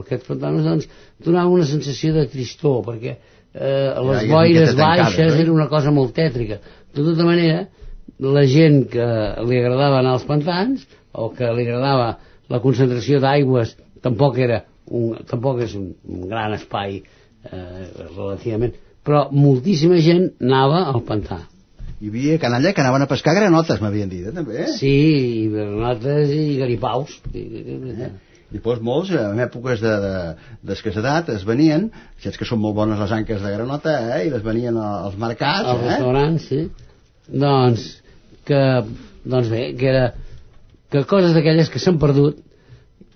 aquests 0.00 0.26
pantanos, 0.30 0.64
doncs, 0.66 0.88
donava 1.24 1.52
una 1.52 1.66
sensació 1.68 2.14
de 2.16 2.24
tristor, 2.32 2.80
perquè 2.88 3.12
eh, 3.14 3.92
Ja, 3.92 4.00
les 4.08 4.24
i 4.24 4.32
boires 4.32 4.74
baixes 4.78 5.34
oi? 5.34 5.42
era 5.44 5.52
una 5.52 5.68
cosa 5.68 5.92
molt 5.94 6.14
tètrica. 6.16 6.58
De 6.96 7.04
tota 7.04 7.24
manera, 7.28 7.66
la 8.18 8.46
gent 8.48 8.86
que 8.90 9.04
li 9.46 9.60
agradava 9.60 10.00
anar 10.00 10.16
als 10.16 10.24
pantans, 10.26 10.88
o 11.12 11.28
que 11.36 11.46
li 11.54 11.68
agradava 11.68 12.16
la 12.48 12.58
concentració 12.64 13.20
d'aigües, 13.20 13.76
tampoc 14.02 14.38
era 14.40 14.62
un, 14.90 15.14
tampoc 15.28 15.60
és 15.66 15.74
un, 15.76 15.90
un 16.08 16.26
gran 16.30 16.54
espai 16.56 17.02
eh, 17.52 17.88
relativament, 18.14 18.76
però 19.04 19.28
moltíssima 19.32 19.98
gent 20.04 20.30
anava 20.44 20.84
al 20.92 21.02
pantà. 21.08 21.42
Hi 21.98 22.12
havia 22.12 22.38
canalla 22.38 22.70
que 22.74 22.82
anaven 22.84 23.02
a 23.02 23.10
pescar 23.10 23.34
granotes, 23.34 23.80
m'havien 23.82 24.10
dit, 24.10 24.26
eh, 24.28 24.34
també. 24.34 24.62
Eh? 24.64 24.72
Sí, 24.76 24.94
i 25.42 25.46
granotes 25.50 26.30
i 26.34 26.44
garipaus. 26.60 27.16
Eh? 27.34 28.10
I 28.48 28.60
doncs 28.64 28.84
molts, 28.84 29.10
en 29.12 29.42
èpoques 29.44 29.82
de, 29.82 29.94
de, 30.04 30.12
d'escassedat, 30.70 31.32
es 31.34 31.42
venien, 31.48 31.88
saps 32.22 32.38
que 32.38 32.46
són 32.48 32.62
molt 32.62 32.78
bones 32.78 33.00
les 33.02 33.16
anques 33.16 33.42
de 33.42 33.50
granota, 33.56 33.96
eh? 34.14 34.22
i 34.28 34.32
les 34.32 34.44
venien 34.46 34.78
als 34.80 35.18
mercats, 35.20 35.66
al 35.66 35.82
eh? 35.82 35.90
restaurant, 35.90 36.38
sí. 36.44 36.62
Doncs, 37.28 37.90
que, 38.48 38.62
doncs 39.26 39.50
bé, 39.52 39.66
que 39.76 39.90
era 39.90 40.06
que 40.88 41.04
coses 41.04 41.34
d'aquelles 41.36 41.68
que 41.68 41.82
s'han 41.82 41.98
perdut, 42.00 42.38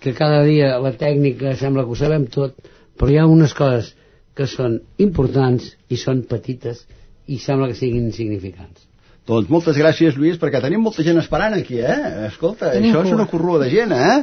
que 0.03 0.13
cada 0.19 0.43
dia 0.45 0.75
la 0.83 0.93
tècnica 0.99 1.55
sembla 1.57 1.87
que 1.87 1.95
ho 1.95 1.99
sabem 1.99 2.27
tot, 2.29 2.59
però 2.99 3.13
hi 3.13 3.21
ha 3.23 3.29
unes 3.31 3.55
coses 3.57 3.95
que 4.37 4.47
són 4.49 4.79
importants 4.99 5.73
i 5.93 5.99
són 6.01 6.23
petites 6.29 6.87
i 7.29 7.39
sembla 7.39 7.69
que 7.71 7.77
siguin 7.79 8.09
insignificants. 8.09 8.89
Doncs 9.23 9.47
moltes 9.55 9.77
gràcies, 9.79 10.17
Lluís, 10.19 10.35
perquè 10.43 10.59
tenim 10.65 10.81
molta 10.83 11.05
gent 11.07 11.21
esperant 11.21 11.55
aquí, 11.55 11.77
eh? 11.79 12.25
Escolta, 12.27 12.73
Tenim 12.75 12.91
això 12.91 13.05
és 13.05 13.13
cua. 13.13 13.19
una 13.21 13.27
corrua 13.31 13.61
de 13.63 13.69
gent, 13.71 13.93
eh? 13.95 14.17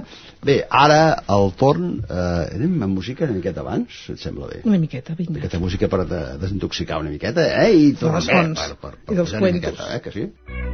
Bé, 0.43 0.57
ara 0.68 0.97
el 1.38 1.53
torn... 1.62 2.01
Eh, 2.03 2.57
anem 2.57 2.84
amb 2.84 2.97
música 2.99 3.24
una 3.24 3.38
miqueta 3.38 3.64
abans, 3.64 4.01
et 4.12 4.20
sembla 4.20 4.49
bé? 4.51 4.60
Una 4.68 4.82
miqueta, 4.82 5.16
vinga. 5.16 5.39
Aquesta 5.39 5.62
música 5.64 5.88
per 5.88 6.01
de, 6.10 6.20
desintoxicar 6.43 6.99
una 6.99 7.14
miqueta, 7.16 7.47
eh? 7.64 7.72
I 7.80 7.93
tornem 8.01 8.28
bé, 8.28 8.36
fonts 8.41 8.66
per, 8.66 8.76
per, 8.84 8.93
i 8.99 9.07
per 9.14 9.20
dels 9.22 9.32
una 9.38 9.45
cuentos. 9.45 9.72
miqueta, 9.72 9.88
eh? 9.95 10.01
Que 10.03 10.12
sí? 10.18 10.68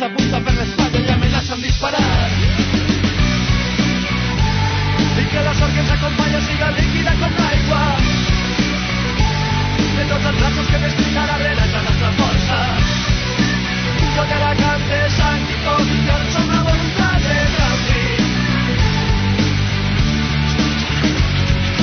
Que 0.00 0.06
ens 0.06 0.12
apunta 0.16 0.40
per 0.40 0.54
l'espatlla 0.56 1.00
i 1.00 1.10
amenaça 1.12 1.52
amb 1.54 1.62
disparar. 1.62 2.00
I 5.20 5.24
que 5.32 5.42
la 5.44 5.52
sort 5.58 5.74
que 5.74 5.80
ens 5.82 5.90
acompanya 5.92 6.40
siga 6.46 6.70
líquida 6.78 7.12
com 7.20 7.34
l'aigua. 7.40 7.82
De 9.96 10.04
tots 10.12 10.24
els 10.30 10.38
braços 10.40 10.70
que 10.70 10.78
m'explica 10.84 11.26
darrere 11.32 11.66
és 11.66 11.74
la 11.76 11.82
nostra 11.88 12.12
força. 12.20 12.60
Jo 14.16 14.24
te 14.30 14.38
la 14.44 14.54
cante 14.62 15.02
sang 15.18 15.44
i 15.44 15.60
foc 15.66 15.92
i 15.98 16.00
que 16.08 16.16
som 16.36 16.48
la 16.54 16.62
voluntat 16.70 17.28
de 17.28 17.36
canvi. 17.58 18.02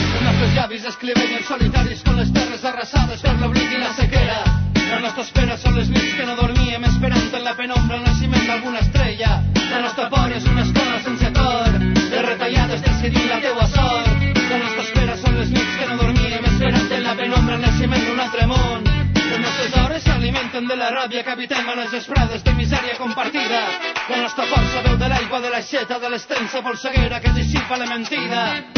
Els 0.08 0.26
nostres 0.26 0.58
llavis 0.58 0.90
escrivenen 0.96 1.48
solitaris 1.54 2.04
con 2.10 2.18
les 2.24 2.34
terres 2.34 2.66
arrasades 2.74 3.22
per 3.22 3.38
l'oblit 3.38 3.57
l'extensa 26.58 26.62
polseguera 26.62 27.20
que 27.20 27.32
dissipa 27.34 27.78
la 27.78 27.86
mentida. 27.86 28.77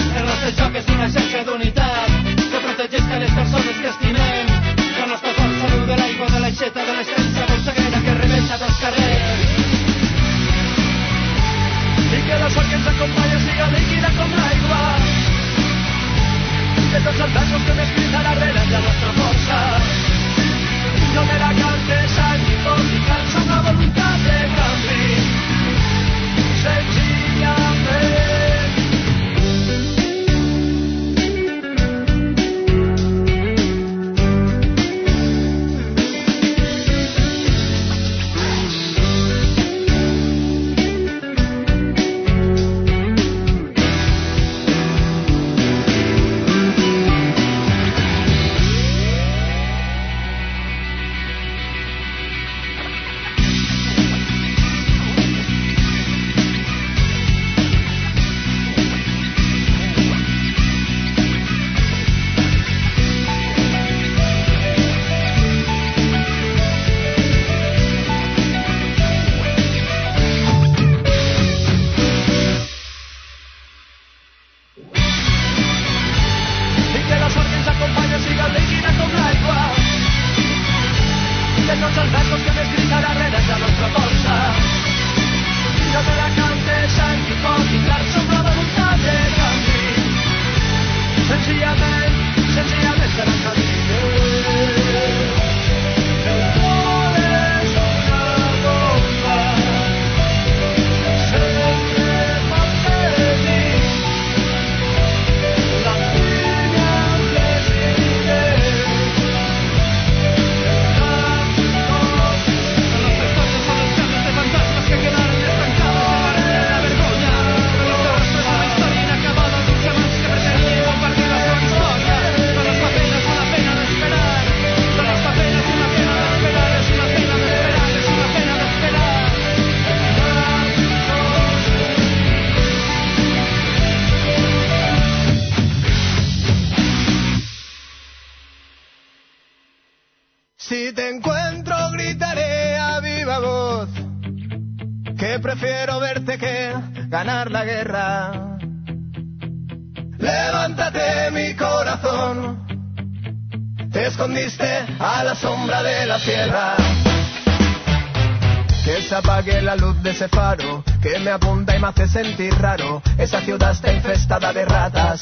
Sentir 162.24 162.53
raro. 162.55 163.01
Esa 163.17 163.39
ciudad 163.39 163.72
está 163.72 163.93
infestada 163.93 164.51
de 164.51 164.65
ratas. 164.65 165.22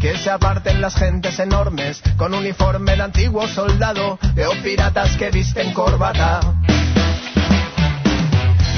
Que 0.00 0.16
se 0.16 0.30
aparten 0.30 0.80
las 0.80 0.94
gentes 0.94 1.38
enormes 1.38 2.02
con 2.16 2.32
uniforme 2.32 2.96
de 2.96 3.02
antiguo 3.02 3.46
soldado. 3.46 4.18
Veo 4.34 4.52
piratas 4.62 5.16
que 5.18 5.30
visten 5.30 5.72
corbata. 5.74 6.40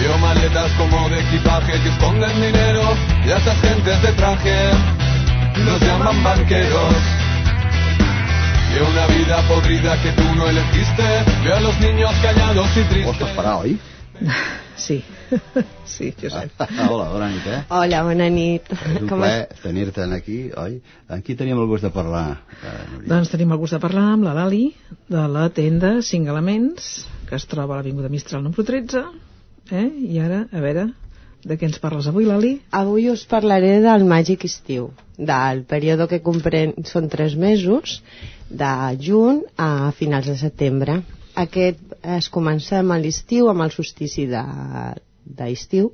Veo 0.00 0.18
maletas 0.18 0.72
como 0.72 1.08
de 1.08 1.20
equipaje 1.20 1.80
que 1.80 1.88
esconden 1.88 2.34
dinero 2.34 2.82
y 3.24 3.30
a 3.30 3.36
esas 3.36 3.60
gentes 3.60 4.02
de 4.02 4.12
traje 4.12 4.70
los 5.64 5.80
llaman 5.80 6.22
banqueros. 6.22 6.94
Veo 8.72 8.88
una 8.88 9.06
vida 9.06 9.36
podrida 9.48 10.02
que 10.02 10.10
tú 10.12 10.34
no 10.34 10.48
elegiste. 10.48 11.04
Veo 11.44 11.56
a 11.56 11.60
los 11.60 11.78
niños 11.78 12.10
callados 12.22 12.76
y 12.76 12.82
tristes. 12.82 13.18
Vols 13.20 13.32
parar, 13.36 13.54
oi? 13.54 13.78
Sí, 14.76 15.02
sí, 15.84 16.12
Josep. 16.20 16.52
Hola, 16.90 17.08
bona 17.12 17.30
nit, 17.32 17.46
eh? 17.48 17.60
Hola, 17.72 18.02
bona 18.04 18.28
nit. 18.32 18.68
És 18.76 19.00
un 19.00 19.08
Com 19.10 19.22
plaer 19.22 19.46
tenir-te 19.62 20.04
aquí, 20.16 20.38
oi? 20.56 20.78
Amb 21.08 21.24
qui 21.24 21.36
teníem 21.38 21.60
el 21.62 21.70
gust 21.70 21.86
de 21.86 21.92
parlar? 21.94 22.26
Eh, 22.60 22.76
Núria? 22.92 23.08
Doncs 23.14 23.32
tenim 23.32 23.54
el 23.56 23.62
gust 23.62 23.76
de 23.78 23.82
parlar 23.82 24.10
amb 24.12 24.28
la 24.28 24.36
Lali 24.36 24.66
de 25.08 25.24
la 25.32 25.48
tenda 25.56 25.96
5 26.02 26.34
Elements 26.34 26.92
que 27.26 27.34
es 27.40 27.48
troba 27.50 27.74
a 27.74 27.80
l'Avinguda 27.80 28.12
Mistral 28.12 28.44
número 28.44 28.62
13 28.66 29.02
eh? 29.72 29.88
i 30.06 30.20
ara, 30.22 30.44
a 30.52 30.62
veure 30.62 30.86
de 31.46 31.56
què 31.58 31.68
ens 31.68 31.78
parles 31.82 32.08
avui, 32.10 32.26
Lali? 32.26 32.56
Avui 32.74 33.08
us 33.10 33.22
parlaré 33.30 33.76
del 33.84 34.04
màgic 34.08 34.46
estiu, 34.48 34.88
del 35.16 35.62
període 35.70 36.08
que 36.10 36.22
comprèn, 36.24 36.74
són 36.90 37.06
tres 37.12 37.36
mesos, 37.38 38.00
de 38.50 38.72
juny 39.02 39.44
a 39.58 39.92
finals 39.98 40.30
de 40.32 40.36
setembre. 40.40 41.00
Aquest 41.36 41.94
es 42.16 42.30
comencem 42.32 42.90
a 42.90 42.98
l'estiu 43.02 43.50
amb 43.52 43.66
el 43.66 43.72
solstici 43.74 44.26
de- 44.30 44.96
d'estiu, 45.38 45.90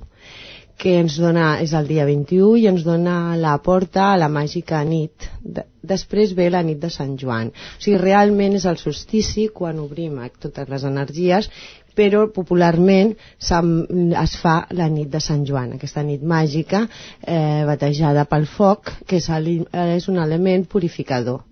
que 0.82 0.96
ens 0.98 1.16
dona, 1.20 1.60
és 1.62 1.72
el 1.78 1.86
dia 1.86 2.04
21 2.08 2.56
i 2.58 2.66
ens 2.70 2.82
dona 2.86 3.36
la 3.38 3.52
porta 3.62 4.08
a 4.12 4.16
la 4.18 4.28
màgica 4.32 4.80
nit. 4.84 5.28
De, 5.42 5.64
després 5.82 6.32
ve 6.38 6.48
la 6.50 6.62
nit 6.66 6.80
de 6.82 6.90
Sant 6.90 7.14
Joan. 7.20 7.52
O 7.52 7.82
sigui, 7.84 8.00
realment 8.02 8.56
és 8.58 8.66
el 8.66 8.80
solstici 8.80 9.48
quan 9.54 9.78
obrim 9.82 10.18
totes 10.40 10.68
les 10.68 10.84
energies 10.88 11.50
però 11.94 12.24
popularment 12.32 13.12
es 13.44 14.34
fa 14.40 14.54
la 14.72 14.88
nit 14.88 15.10
de 15.12 15.20
Sant 15.20 15.44
Joan, 15.44 15.74
aquesta 15.76 16.02
nit 16.02 16.22
màgica 16.24 16.86
eh, 16.86 17.64
batejada 17.68 18.24
pel 18.30 18.46
foc, 18.48 18.94
que 19.06 19.20
és, 19.20 19.28
el, 19.28 19.50
és 19.98 20.08
un 20.08 20.16
element 20.22 20.64
purificador 20.64 21.42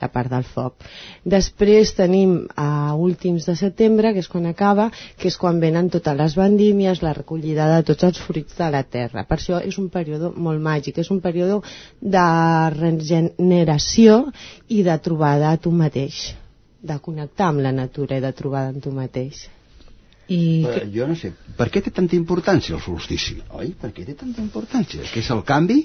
la 0.00 0.08
part 0.12 0.30
del 0.32 0.46
foc. 0.48 0.86
Després 1.34 1.92
tenim 1.98 2.34
a 2.56 2.94
últims 2.96 3.46
de 3.48 3.56
setembre, 3.58 4.12
que 4.14 4.24
és 4.24 4.30
quan 4.32 4.48
acaba, 4.50 4.88
que 5.20 5.28
és 5.28 5.36
quan 5.40 5.60
venen 5.62 5.90
totes 5.92 6.16
les 6.16 6.36
vendímies, 6.38 7.02
la 7.04 7.14
recollida 7.16 7.68
de 7.74 7.82
tots 7.92 8.08
els 8.08 8.22
fruits 8.26 8.58
de 8.58 8.70
la 8.72 8.82
terra. 8.82 9.26
Per 9.28 9.38
això 9.38 9.60
és 9.60 9.78
un 9.82 9.90
període 9.92 10.32
molt 10.36 10.62
màgic, 10.64 10.98
és 11.04 11.10
un 11.10 11.20
període 11.20 11.60
de 12.00 12.26
regeneració 12.78 14.20
i 14.68 14.82
de 14.86 14.98
trobada 15.04 15.52
a 15.52 15.60
tu 15.60 15.72
mateix, 15.84 16.34
de 16.82 16.98
connectar 16.98 17.50
amb 17.52 17.66
la 17.66 17.72
natura 17.76 18.18
i 18.18 18.24
de 18.24 18.32
trobada 18.36 18.74
amb 18.74 18.82
tu 18.84 18.92
mateix. 18.94 19.48
I 20.30 20.40
Eh, 20.70 20.82
jo 20.94 21.06
no 21.10 21.16
sé, 21.18 21.32
per 21.58 21.66
què 21.74 21.80
té 21.82 21.90
tanta 21.94 22.14
importància 22.16 22.76
el 22.76 22.82
solstici, 22.84 23.36
oi? 23.58 23.72
Per 23.80 23.90
què 23.96 24.04
té 24.06 24.14
tanta 24.14 24.42
importància? 24.44 25.02
Que 25.10 25.22
és 25.24 25.30
el 25.34 25.42
canvi? 25.48 25.80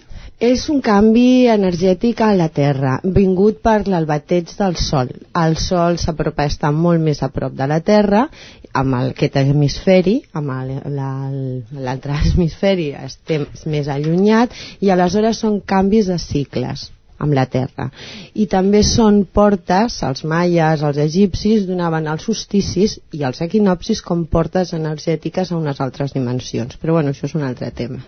És 0.50 0.68
un 0.70 0.84
canvi 0.86 1.48
energètic 1.50 2.22
a 2.22 2.30
la 2.38 2.48
Terra, 2.60 3.00
vingut 3.18 3.62
per 3.66 3.80
l'albateig 3.88 4.54
del 4.60 4.78
Sol. 4.82 5.10
El 5.42 5.58
Sol 5.66 5.98
s'apropa, 6.02 6.46
està 6.52 6.72
molt 6.72 7.02
més 7.02 7.24
a 7.26 7.32
prop 7.34 7.58
de 7.58 7.70
la 7.72 7.82
Terra, 7.90 8.28
amb 8.76 9.00
el, 9.00 9.14
aquest 9.16 9.40
hemisferi, 9.42 10.20
amb 10.38 10.54
l'altre 10.94 12.20
hemisferi 12.32 12.92
estem 13.02 13.48
més 13.72 13.90
allunyat, 13.90 14.54
i 14.82 14.94
aleshores 14.94 15.42
són 15.42 15.62
canvis 15.66 16.12
de 16.14 16.20
cicles 16.22 16.92
amb 17.20 17.34
la 17.38 17.46
Terra. 17.46 17.90
I 18.34 18.46
també 18.52 18.82
són 18.84 19.24
portes, 19.40 20.02
els 20.04 20.24
maies, 20.28 20.84
els 20.84 20.98
egipcis, 21.06 21.66
donaven 21.70 22.08
els 22.12 22.24
solsticis 22.28 22.98
i 23.14 23.24
els 23.24 23.42
equinopsis 23.42 24.02
com 24.02 24.26
portes 24.26 24.74
energètiques 24.74 25.52
a 25.52 25.58
unes 25.58 25.80
altres 25.82 26.14
dimensions. 26.14 26.76
Però 26.82 26.94
bueno, 27.00 27.10
això 27.16 27.26
és 27.30 27.36
un 27.36 27.44
altre 27.48 27.72
tema. 27.72 28.04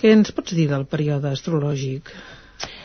què 0.00 0.10
ens 0.12 0.32
pots 0.36 0.52
dir 0.52 0.66
del 0.68 0.84
període 0.84 1.30
astrològic 1.32 2.10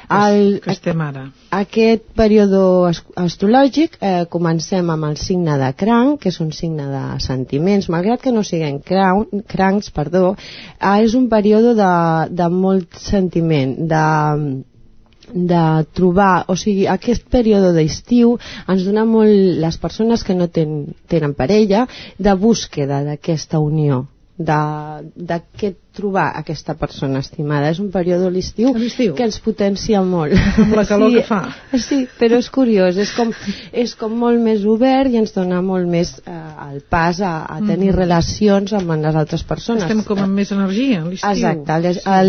El, 0.10 0.60
que 0.64 0.72
estem 0.72 1.02
ara? 1.06 1.24
Aquest 1.54 2.06
període 2.18 2.60
as- 2.90 3.02
astrològic 3.24 3.98
eh, 4.02 4.24
comencem 4.36 4.88
amb 4.90 5.06
el 5.10 5.18
signe 5.22 5.58
de 5.62 5.68
cranc, 5.78 6.16
que 6.24 6.30
és 6.34 6.40
un 6.42 6.50
signe 6.56 6.88
de 6.90 7.04
sentiments, 7.22 7.90
malgrat 7.94 8.24
que 8.24 8.32
no 8.34 8.42
siguin 8.48 8.80
craun, 8.82 9.44
crancs, 9.54 9.92
perdó, 9.94 10.32
eh, 10.80 10.96
és 11.04 11.14
un 11.20 11.28
període 11.30 11.76
de, 11.78 11.92
de 12.42 12.48
molt 12.50 12.98
sentiment, 13.04 13.76
de 13.94 14.04
de 15.34 15.64
trobar, 15.94 16.46
o 16.48 16.56
sigui, 16.60 16.88
aquest 16.90 17.28
període 17.32 17.74
d'estiu 17.76 18.38
ens 18.68 18.86
dona 18.88 19.06
molt 19.06 19.60
les 19.64 19.78
persones 19.82 20.24
que 20.26 20.38
no 20.38 20.50
ten, 20.52 20.94
tenen 21.08 21.36
parella 21.38 21.86
de 22.18 22.34
búsqueda 22.36 23.04
d'aquesta 23.06 23.62
unió 23.64 24.06
de- 24.40 25.04
d'aquest 25.30 25.78
trobar 26.00 26.30
aquesta 26.40 26.74
persona 26.80 27.20
estimada. 27.20 27.70
És 27.74 27.80
un 27.84 27.90
període 27.92 28.28
a 28.28 28.32
l'estiu 28.32 28.70
que 29.18 29.26
ens 29.28 29.40
potencia 29.44 30.00
molt. 30.02 30.32
Amb 30.64 30.76
la 30.78 30.86
calor 30.88 31.12
que 31.12 31.24
fa. 31.28 31.42
Sí, 31.76 32.06
però 32.20 32.38
és 32.40 32.48
curiós, 32.50 32.96
és 33.04 33.12
com, 33.18 33.34
és 33.74 33.96
com 34.00 34.16
molt 34.16 34.40
més 34.40 34.64
obert 34.66 35.12
i 35.12 35.20
ens 35.20 35.34
dona 35.36 35.60
molt 35.62 35.90
més 35.92 36.14
eh, 36.24 36.38
el 36.70 36.80
pas 36.90 37.20
a, 37.22 37.34
a 37.52 37.60
tenir 37.60 37.92
Mhm. 37.92 37.98
relacions 38.00 38.74
amb 38.74 38.96
les 39.04 39.16
altres 39.16 39.44
persones. 39.44 39.84
Estem 39.84 40.04
com 40.08 40.20
amb 40.24 40.34
més 40.40 40.52
energia 40.56 41.02
a 41.02 41.06
l'estiu. 41.10 41.30
Exacte, 41.32 41.80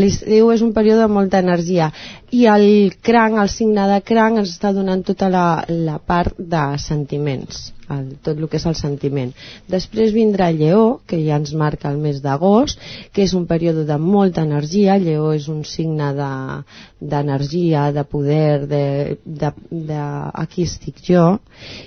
l'estiu 0.02 0.50
és 0.50 0.62
un 0.66 0.72
període 0.74 1.06
de 1.06 1.08
molta 1.08 1.38
energia 1.38 1.92
i 2.32 2.46
el 2.46 2.92
cranc, 3.02 3.38
el 3.38 3.48
signe 3.48 3.86
de 3.86 4.00
cranc 4.02 4.38
ens 4.38 4.50
està 4.56 4.72
donant 4.74 5.02
tota 5.06 5.28
la, 5.30 5.64
la 5.68 5.98
part 5.98 6.34
de 6.38 6.64
sentiments 6.78 7.72
el, 7.96 8.06
tot 8.24 8.38
el 8.38 8.48
que 8.48 8.58
és 8.60 8.66
el 8.70 8.76
sentiment. 8.78 9.32
Després 9.72 10.14
vindrà 10.16 10.50
Lleó 10.54 11.00
que 11.06 11.18
ja 11.24 11.38
ens 11.40 11.52
marca 11.54 11.90
el 11.90 11.98
mes 12.02 12.20
d'agost 12.24 12.80
que 13.12 13.24
és 13.26 13.34
un 13.34 13.46
període 13.50 13.84
de 13.88 13.98
molta 13.98 14.44
energia. 14.46 14.98
Lleó 14.98 15.32
és 15.36 15.48
un 15.48 15.64
signe 15.64 16.12
de- 16.14 16.62
d'energia, 17.00 17.86
de, 17.96 18.02
poder 18.04 18.66
de, 18.68 18.82
de, 19.24 19.50
de 19.70 19.98
aquí 20.42 20.62
estic 20.68 21.00
jo. 21.06 21.38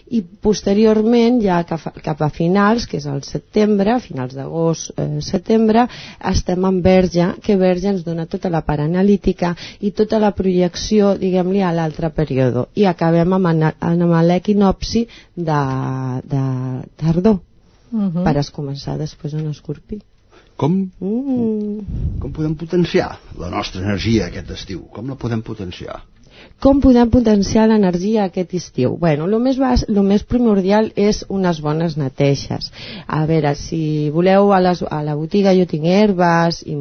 I 0.09 0.21
posteriorment 0.41 1.39
ja 1.43 1.59
cap 1.69 1.85
a, 1.89 1.93
cap 2.03 2.21
a 2.25 2.29
finals 2.33 2.87
que 2.89 2.97
és 2.97 3.05
el 3.09 3.21
setembre, 3.27 3.99
finals 4.01 4.33
d'agost 4.37 4.91
eh, 4.97 5.07
setembre, 5.21 5.85
estem 6.33 6.65
en 6.69 6.81
Verge 6.85 7.27
que 7.45 7.55
Verge 7.61 7.91
ens 7.93 8.03
dona 8.05 8.25
tota 8.25 8.49
la 8.53 8.63
part 8.65 8.81
analítica 8.85 9.53
i 9.81 9.91
tota 9.91 10.19
la 10.19 10.31
projecció 10.35 11.13
diguem-li 11.21 11.61
a 11.61 11.71
l'altre 11.73 12.09
període. 12.09 12.65
I 12.75 12.85
acabem 12.89 13.33
amb, 13.37 13.51
ana- 13.53 13.73
amb 13.79 14.17
l'equinopsi 14.29 15.07
de, 15.35 15.61
de 16.33 16.43
tardor 16.97 17.39
Mhm. 17.93 18.23
per 18.25 18.37
es 18.41 18.47
començar 18.49 18.95
després 18.97 19.35
en 19.37 19.45
escorpí 19.51 19.99
Com, 20.57 20.75
mm. 21.01 22.17
com 22.21 22.31
podem 22.31 22.53
potenciar 22.55 23.17
la 23.41 23.49
nostra 23.49 23.81
energia 23.81 24.27
aquest 24.27 24.51
estiu? 24.53 24.83
Com 24.93 25.09
la 25.09 25.17
podem 25.19 25.41
potenciar? 25.41 26.01
Com 26.63 26.77
podem 26.79 27.09
potenciar 27.11 27.65
l'energia 27.67 28.23
aquest 28.29 28.53
estiu? 28.55 28.93
Bueno, 28.95 29.25
el 29.27 29.35
més, 29.43 29.57
bas, 29.59 29.81
lo 29.91 29.99
més 30.07 30.21
primordial 30.23 30.85
és 30.95 31.17
unes 31.27 31.57
bones 31.59 31.97
neteges. 31.99 32.69
A 33.03 33.25
veure, 33.27 33.51
si 33.59 33.79
voleu 34.15 34.53
a, 34.55 34.61
les, 34.63 34.79
a 34.87 35.01
la 35.03 35.17
botiga 35.19 35.51
jo 35.57 35.65
tinc 35.67 35.89
herbes 35.91 36.61
i, 36.63 36.77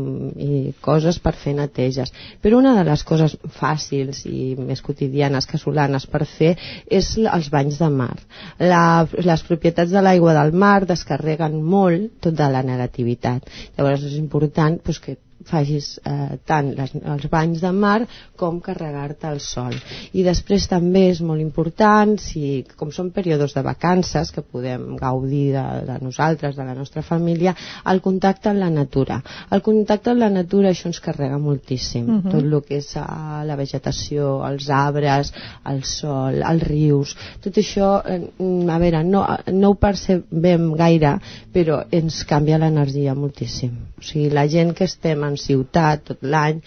i 0.47 0.61
coses 0.87 1.18
per 1.24 1.33
fer 1.41 1.57
neteges, 1.59 2.14
però 2.39 2.61
una 2.62 2.76
de 2.76 2.85
les 2.87 3.03
coses 3.09 3.35
fàcils 3.59 4.22
i 4.30 4.53
més 4.55 4.85
quotidianes, 4.87 5.51
casolanes 5.51 6.07
per 6.07 6.22
fer 6.30 6.53
és 6.87 7.11
els 7.24 7.51
banys 7.51 7.83
de 7.83 7.91
mar. 7.91 8.14
La, 8.62 8.85
les 9.03 9.45
propietats 9.51 9.91
de 9.91 10.07
l'aigua 10.07 10.39
del 10.39 10.55
mar 10.55 10.85
descarreguen 10.87 11.59
molt 11.59 12.20
tota 12.22 12.53
la 12.55 12.62
negativitat. 12.62 13.51
Llavors 13.74 14.07
és 14.07 14.14
important 14.22 14.78
pues, 14.87 15.03
que 15.03 15.18
facis 15.49 15.97
eh, 16.05 16.38
tant 16.47 16.72
les, 16.76 16.95
els 17.14 17.28
banys 17.32 17.62
de 17.62 17.72
mar 17.72 18.01
com 18.38 18.61
carregar-te 18.64 19.28
al 19.28 19.40
sol. 19.40 19.74
I 20.12 20.24
després 20.26 20.68
també 20.70 21.07
és 21.11 21.22
molt 21.24 21.43
important, 21.43 22.16
si, 22.20 22.62
com 22.78 22.93
són 22.95 23.12
períodes 23.14 23.55
de 23.57 23.64
vacances, 23.66 24.32
que 24.32 24.43
podem 24.43 24.97
gaudir 25.01 25.53
de, 25.57 25.64
de 25.88 25.99
nosaltres, 26.03 26.57
de 26.57 26.66
la 26.66 26.76
nostra 26.78 27.03
família, 27.07 27.55
el 27.90 28.03
contacte 28.05 28.51
amb 28.51 28.62
la 28.62 28.70
natura. 28.70 29.20
El 29.51 29.62
contacte 29.62 30.12
amb 30.12 30.24
la 30.24 30.30
natura 30.32 30.72
això 30.72 30.88
ens 30.90 31.03
carrega 31.03 31.38
moltíssim. 31.38 32.07
Mhm. 32.07 32.32
Tot 32.32 32.43
el 32.43 32.59
que 32.66 32.80
és 32.80 32.90
eh, 32.97 33.07
la 33.49 33.59
vegetació, 33.59 34.34
els 34.49 34.68
arbres, 34.72 35.32
el 35.68 35.82
sol, 35.88 36.43
els 36.43 36.66
rius, 36.68 37.16
tot 37.43 37.59
això, 37.61 37.93
eh, 38.07 38.20
a 38.72 38.78
veure, 38.82 39.03
no, 39.05 39.24
no 39.53 39.72
ho 39.72 39.78
percebem 39.80 40.72
gaire, 40.78 41.16
però 41.53 41.82
ens 41.93 42.22
canvia 42.28 42.61
l'energia 42.61 43.14
moltíssim. 43.14 43.74
O 43.99 44.05
sigui, 44.05 44.30
la 44.34 44.47
gent 44.51 44.72
que 44.76 44.88
estem 44.88 45.22
en 45.26 45.32
ciutat 45.41 46.05
tot 46.11 46.22
l'any, 46.22 46.61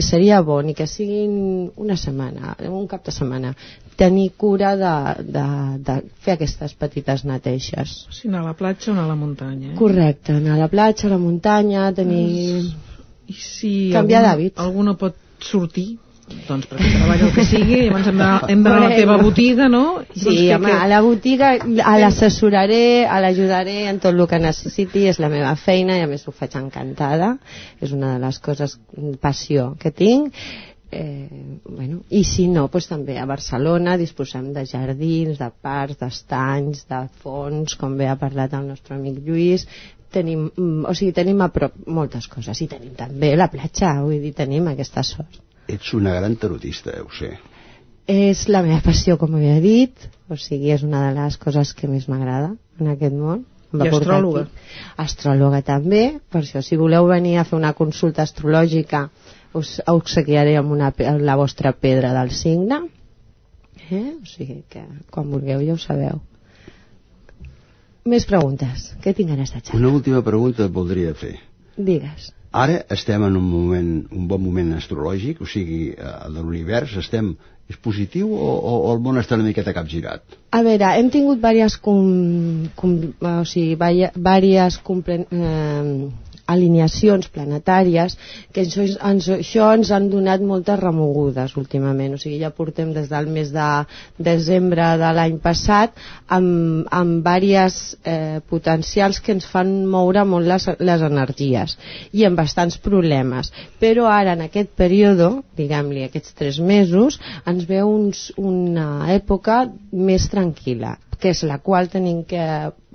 seria 0.00 0.42
bo 0.42 0.60
ni 0.62 0.74
que 0.74 0.86
siguin 0.90 1.70
una 1.76 1.96
setmana, 1.96 2.54
un 2.68 2.86
cap 2.90 3.04
de 3.06 3.14
setmana, 3.14 3.54
tenir 3.96 4.30
cura 4.36 4.74
de, 4.76 4.94
de, 5.36 5.44
de 5.86 5.98
fer 6.24 6.34
aquestes 6.36 6.74
petites 6.78 7.24
neteixes. 7.28 7.92
Si 8.14 8.28
anar 8.28 8.42
a 8.42 8.48
la 8.50 8.56
platja 8.58 8.90
o 8.90 8.94
anar 8.94 9.04
a 9.06 9.12
la 9.12 9.18
muntanya. 9.18 9.72
Eh? 9.72 9.76
Correcte, 9.78 10.34
anar 10.40 10.56
a 10.56 10.62
la 10.64 10.70
platja, 10.72 11.08
a 11.08 11.14
la 11.14 11.20
muntanya, 11.22 11.90
tenir... 11.94 12.64
I 13.24 13.32
si 13.40 13.70
Canviar 13.94 14.20
d'hàbits. 14.20 14.60
algú 14.60 14.82
no 14.84 14.98
pot 15.00 15.14
sortir, 15.40 15.94
doncs 16.48 16.66
perquè 16.70 16.90
treballa 16.94 17.26
el 17.28 17.32
que 17.36 17.44
sigui, 17.44 17.78
llavors 17.86 18.06
hem 18.10 18.18
d'anar 18.20 18.48
hem 18.52 18.66
a 18.70 18.74
la 18.84 18.90
teva 18.94 19.16
botiga, 19.20 19.68
no? 19.68 19.82
Sí, 20.14 20.24
Doncs 20.24 20.52
home, 20.56 20.68
què- 20.70 20.76
a 20.80 20.90
la 20.90 21.00
botiga 21.04 21.50
a 21.84 21.94
l'assessoraré, 22.00 22.82
a 23.06 23.18
l'ajudaré 23.24 23.78
en 23.90 23.98
tot 24.00 24.14
el 24.16 24.26
que 24.30 24.38
necessiti, 24.40 25.06
és 25.10 25.20
la 25.20 25.28
meva 25.32 25.54
feina 25.60 25.98
i 26.00 26.04
a 26.04 26.10
més 26.10 26.24
ho 26.28 26.32
faig 26.32 26.56
encantada, 26.60 27.34
és 27.80 27.92
una 27.92 28.14
de 28.14 28.22
les 28.24 28.38
coses, 28.44 28.78
passió 29.20 29.74
que 29.80 29.92
tinc. 29.92 30.32
Eh, 30.94 31.58
bueno, 31.66 32.02
I 32.14 32.22
si 32.24 32.46
no, 32.46 32.68
doncs 32.70 32.86
també 32.86 33.16
a 33.18 33.26
Barcelona 33.26 33.96
disposem 33.98 34.52
de 34.54 34.62
jardins, 34.70 35.40
de 35.40 35.48
parcs, 35.62 35.98
d'estanys, 35.98 36.84
de 36.88 37.00
fons, 37.24 37.74
com 37.80 37.96
bé 37.98 38.06
ha 38.06 38.14
parlat 38.20 38.54
el 38.54 38.68
nostre 38.70 38.94
amic 38.94 39.18
Lluís, 39.26 39.66
tenim, 40.14 40.44
mm, 40.54 40.84
o 40.86 40.94
sigui, 40.94 41.12
tenim 41.16 41.40
a 41.42 41.48
prop 41.50 41.74
moltes 41.90 42.28
coses 42.30 42.60
i 42.62 42.68
tenim 42.70 42.94
també 42.94 43.32
la 43.36 43.48
platja, 43.50 43.96
vull 44.04 44.20
dir, 44.22 44.32
tenim 44.38 44.68
aquesta 44.70 45.02
sort. 45.02 45.40
Ets 45.68 45.94
una 45.96 46.14
gran 46.14 46.36
tarotista, 46.36 46.92
ho 47.02 47.10
sé. 47.16 47.34
És 48.10 48.44
la 48.52 48.60
meva 48.62 48.82
passió, 48.84 49.16
com 49.16 49.34
havia 49.38 49.56
dit, 49.64 50.08
o 50.28 50.36
sigui, 50.36 50.70
és 50.74 50.82
una 50.84 51.06
de 51.06 51.14
les 51.16 51.38
coses 51.40 51.72
que 51.76 51.88
més 51.88 52.08
m'agrada 52.10 52.52
en 52.80 52.90
aquest 52.92 53.16
món. 53.16 53.46
Em 53.72 53.80
va 53.80 53.86
I 53.88 53.94
astròloga. 53.96 54.42
aquí. 54.44 54.74
Astròloga 55.04 55.62
també, 55.66 56.02
per 56.30 56.42
això 56.42 56.60
si 56.62 56.76
voleu 56.76 57.08
venir 57.08 57.38
a 57.38 57.46
fer 57.48 57.56
una 57.58 57.72
consulta 57.74 58.22
astrològica 58.22 59.08
us 59.54 59.78
obsequiaré 59.86 60.56
amb, 60.58 60.72
una, 60.74 60.90
amb 60.90 61.22
la 61.22 61.36
vostra 61.38 61.72
pedra 61.72 62.12
del 62.16 62.30
signe. 62.34 62.80
Eh? 63.90 64.14
O 64.20 64.26
sigui 64.26 64.62
que 64.70 64.84
quan 65.14 65.30
vulgueu 65.30 65.62
ja 65.64 65.76
ho 65.76 65.80
sabeu. 65.80 66.20
Més 68.04 68.26
preguntes. 68.28 68.90
Què 69.00 69.14
tinc 69.16 69.30
ganes 69.32 69.54
de 69.54 69.62
xerrar? 69.62 69.80
Una 69.80 69.92
última 69.96 70.20
pregunta 70.26 70.66
et 70.66 70.74
voldria 70.74 71.14
fer. 71.16 71.38
Digues. 71.76 72.32
Ara 72.54 72.84
estem 72.94 73.24
en 73.26 73.34
un 73.34 73.46
moment, 73.50 73.88
un 74.14 74.26
bon 74.30 74.42
moment 74.42 74.68
astrològic, 74.76 75.40
o 75.42 75.48
sigui, 75.50 75.88
eh, 75.90 76.12
de 76.30 76.42
l'univers, 76.42 76.92
estem, 77.00 77.32
és 77.70 77.78
positiu 77.82 78.30
o, 78.30 78.50
o, 78.54 78.74
o 78.86 78.92
el 78.94 79.00
món 79.02 79.18
està 79.18 79.34
una 79.34 79.46
miqueta 79.48 79.74
capgirat? 79.74 80.36
A 80.54 80.60
veure, 80.62 80.92
hem 81.00 81.08
tingut 81.10 81.40
diverses, 81.40 81.80
com, 81.82 82.68
com, 82.78 82.94
o 83.18 83.32
sigui, 83.48 83.74
diverses 83.74 84.78
comple, 84.86 85.24
eh, 85.24 86.33
alineacions 86.50 87.28
planetàries 87.32 88.16
que 88.52 88.64
això, 88.64 88.84
ens, 89.08 89.28
això 89.32 89.70
ens 89.76 89.90
han 89.94 90.10
donat 90.12 90.42
moltes 90.44 90.78
remogudes 90.80 91.56
últimament, 91.60 92.16
o 92.16 92.20
sigui, 92.20 92.40
ja 92.42 92.52
portem 92.54 92.92
des 92.96 93.08
del 93.12 93.30
mes 93.32 93.52
de 93.54 93.68
desembre 94.18 94.90
de 95.00 95.12
l'any 95.16 95.38
passat 95.44 95.96
amb, 96.28 96.84
amb 96.90 97.24
diverses 97.24 97.96
eh, 98.04 98.40
potencials 98.50 99.20
que 99.24 99.34
ens 99.34 99.46
fan 99.48 99.72
moure 99.90 100.24
molt 100.28 100.48
les, 100.50 100.68
les 100.78 101.06
energies 101.08 101.76
i 102.12 102.26
amb 102.28 102.38
bastants 102.40 102.76
problemes. 102.82 103.52
Però 103.80 104.08
ara 104.10 104.34
en 104.36 104.44
aquest 104.46 104.74
període 104.76 105.30
diguem-li 105.56 106.04
aquests 106.04 106.36
tres 106.36 106.60
mesos 106.60 107.18
ens 107.48 107.64
ve 107.68 107.82
uns, 107.84 108.28
una 108.36 109.08
època 109.14 109.64
més 109.92 110.28
tranquil·la 110.32 110.96
que 111.24 111.30
és 111.32 111.44
la 111.48 111.56
qual 111.64 111.86
tenim 111.88 112.18
que 112.28 112.44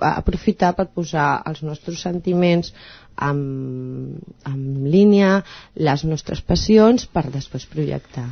aprofitar 0.05 0.75
per 0.77 0.89
posar 0.93 1.39
els 1.49 1.63
nostres 1.65 2.03
sentiments 2.05 2.73
en, 3.21 3.39
en 4.47 4.61
línia, 4.91 5.41
les 5.75 6.05
nostres 6.07 6.41
passions 6.41 7.05
per 7.11 7.25
després 7.33 7.67
projectar. 7.71 8.27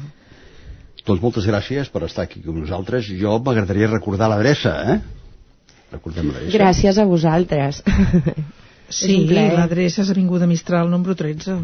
Doncs 1.07 1.21
moltes 1.23 1.45
gràcies 1.47 1.87
per 1.91 2.03
estar 2.07 2.25
aquí 2.27 2.41
amb 2.45 2.59
nosaltres. 2.63 3.07
Jo 3.19 3.37
m'agradaria 3.39 3.87
recordar 3.91 4.27
l'adreça, 4.31 4.73
eh? 4.93 4.97
Recordem 5.93 6.31
l'adreça. 6.33 6.57
Gràcies 6.57 6.97
a 6.99 7.05
vosaltres. 7.07 7.83
Sí, 8.87 9.17
l'adreça 9.27 9.99
és 9.99 10.09
Avinguda 10.13 10.47
Mistral 10.47 10.87
número 10.87 11.11
13 11.19 11.57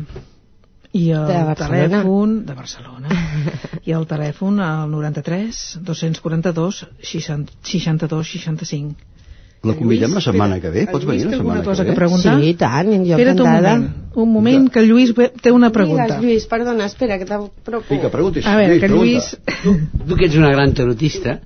i 0.99 1.05
el 1.15 1.23
De 1.29 1.37
Barcelona. 1.47 1.85
telèfon 1.87 2.33
de 2.49 2.55
Barcelona 2.57 3.19
i 3.87 3.93
el 3.95 4.03
telèfon 4.09 4.59
al 4.59 4.91
93 4.91 5.61
242 5.87 6.81
60, 6.99 7.55
62 7.63 8.33
65 8.33 9.12
La 9.63 9.77
convidem 9.79 10.11
la 10.11 10.19
setmana 10.19 10.57
que 10.59 10.69
ve? 10.73 10.81
Pots 10.91 11.05
venir 11.07 11.21
Lluís 11.21 11.29
la 11.29 11.31
té 11.31 11.37
alguna 11.37 11.61
setmana 11.61 11.67
cosa 11.69 11.83
que 11.87 11.93
preguntar? 11.95 12.33
Sí, 12.35 12.49
i 12.51 12.55
tant, 12.59 12.89
jo 13.07 13.15
Espera't 13.15 13.39
un 13.39 13.47
moment, 13.47 13.85
un 14.23 14.31
moment 14.33 14.65
que 14.73 14.81
el 14.81 14.89
Lluís 14.89 15.13
té 15.39 15.53
una 15.55 15.69
pregunta. 15.71 16.07
Digues, 16.09 16.23
Lluís, 16.25 16.47
perdona, 16.51 16.87
espera, 16.91 17.17
que 17.21 17.27
t'apropo. 17.29 17.87
Vinga, 17.87 18.11
preguntis. 18.11 18.43
A 18.43 18.57
veure, 18.59 18.81
que 18.81 18.89
Lluís, 18.91 19.29
Lluís... 19.63 19.85
Tu 20.09 20.17
que 20.19 20.27
ets 20.27 20.35
una 20.41 20.51
gran 20.51 20.75
tarotista, 20.75 21.37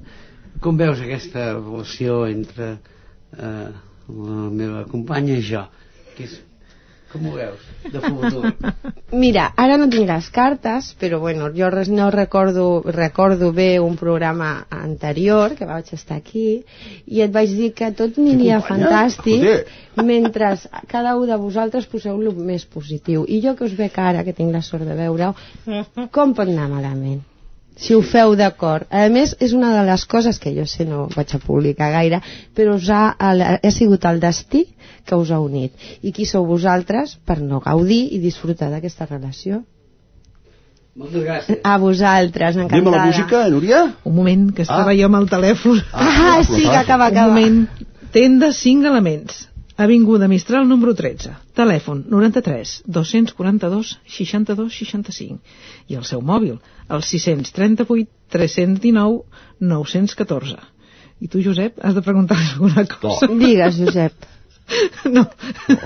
com 0.65 0.79
veus 0.81 1.03
aquesta 1.05 1.51
relació 1.59 2.23
entre 2.31 2.71
eh, 2.73 3.69
la 4.09 4.49
meva 4.49 4.81
companya 4.89 5.37
i 5.37 5.45
jo? 5.45 5.67
Que 6.17 6.25
és, 6.25 6.39
com 7.17 7.29
ho 7.31 7.35
veus, 7.35 7.65
de 7.91 8.01
futur? 8.03 8.51
Mira, 9.23 9.47
ara 9.63 9.77
no 9.79 9.87
tinc 9.91 10.07
les 10.09 10.29
cartes, 10.35 10.89
però 10.99 11.19
bueno, 11.23 11.49
jo 11.55 11.69
res 11.73 11.89
no 11.91 12.09
recordo, 12.13 12.67
recordo 12.85 13.51
bé 13.55 13.69
un 13.83 13.95
programa 13.99 14.51
anterior, 14.69 15.55
que 15.59 15.67
vaig 15.69 15.93
estar 15.97 16.17
aquí, 16.17 16.63
i 17.05 17.23
et 17.25 17.33
vaig 17.33 17.55
dir 17.59 17.71
que 17.77 17.91
tot 17.95 18.19
aniria 18.19 18.59
companya? 18.59 18.91
fantàstic 18.91 20.03
mentre 20.03 20.53
cada 20.91 21.15
un 21.17 21.31
de 21.31 21.39
vosaltres 21.39 21.87
poseu 21.89 22.19
el 22.19 22.43
més 22.51 22.65
positiu. 22.65 23.25
I 23.27 23.41
jo 23.45 23.55
que 23.55 23.65
us 23.69 23.77
veig 23.79 23.97
ara, 23.97 24.23
que 24.27 24.35
tinc 24.35 24.53
la 24.53 24.61
sort 24.65 24.85
de 24.87 24.97
veure-ho, 24.97 25.33
com 26.11 26.37
pot 26.37 26.47
anar 26.47 26.69
malament? 26.73 27.23
Si 27.77 27.93
ho 27.95 28.01
feu 28.01 28.35
d'acord. 28.39 28.87
A 28.89 29.07
més, 29.13 29.35
és 29.39 29.53
una 29.53 29.71
de 29.75 29.85
les 29.87 30.03
coses 30.09 30.39
que 30.41 30.53
jo 30.55 30.65
sé 30.65 30.85
no 30.85 31.07
vaig 31.15 31.35
a 31.35 31.39
publicar 31.43 31.91
gaire, 31.93 32.21
però 32.57 32.75
us 32.79 32.89
ha, 32.89 33.15
ha 33.19 33.71
sigut 33.71 34.05
el 34.09 34.19
destí 34.23 34.65
que 35.07 35.15
us 35.15 35.31
ha 35.31 35.39
unit. 35.39 35.73
I 36.01 36.11
qui 36.11 36.25
sou 36.25 36.45
vosaltres 36.49 37.17
per 37.25 37.39
no 37.41 37.61
gaudir 37.63 38.07
i 38.17 38.19
disfrutar 38.23 38.71
d'aquesta 38.73 39.07
relació? 39.09 39.63
Moltes 40.97 41.21
gràcies. 41.21 41.59
A 41.63 41.75
vosaltres, 41.77 42.55
encantada. 42.57 42.81
Anem 42.81 42.93
a 42.93 42.97
la 42.97 43.05
música, 43.11 43.43
Núria? 43.53 43.81
Un 44.03 44.15
moment, 44.17 44.47
que 44.55 44.63
estava 44.65 44.91
Ah. 44.91 44.95
jo 44.97 45.05
amb 45.05 45.19
el 45.21 45.29
telèfon. 45.29 45.83
Ah, 45.93 46.41
sí, 46.43 46.63
que 46.63 46.75
acaba, 46.75 47.05
acaba. 47.11 47.27
Un 47.27 47.35
moment. 47.35 47.85
Tenda 48.11 48.51
5 48.51 48.87
elements. 48.89 49.43
Avinguda 49.77 50.27
Mistral 50.27 50.65
número 50.65 50.95
13. 50.97 51.35
Telèfon 51.53 51.99
93 52.09 52.81
242 52.89 53.91
62 54.09 54.73
65. 54.73 55.37
I 55.93 55.99
el 55.99 56.05
seu 56.09 56.23
mòbil, 56.25 56.55
el 56.89 57.03
638 57.05 58.09
319 58.33 59.21
914. 59.61 60.57
I 61.21 61.29
tu, 61.29 61.43
Josep, 61.45 61.77
has 61.85 61.93
de 61.93 62.01
preguntar 62.01 62.39
alguna 62.41 62.87
cosa. 62.89 63.29
Digues, 63.29 63.77
Josep. 63.77 64.25
No. 65.15 65.23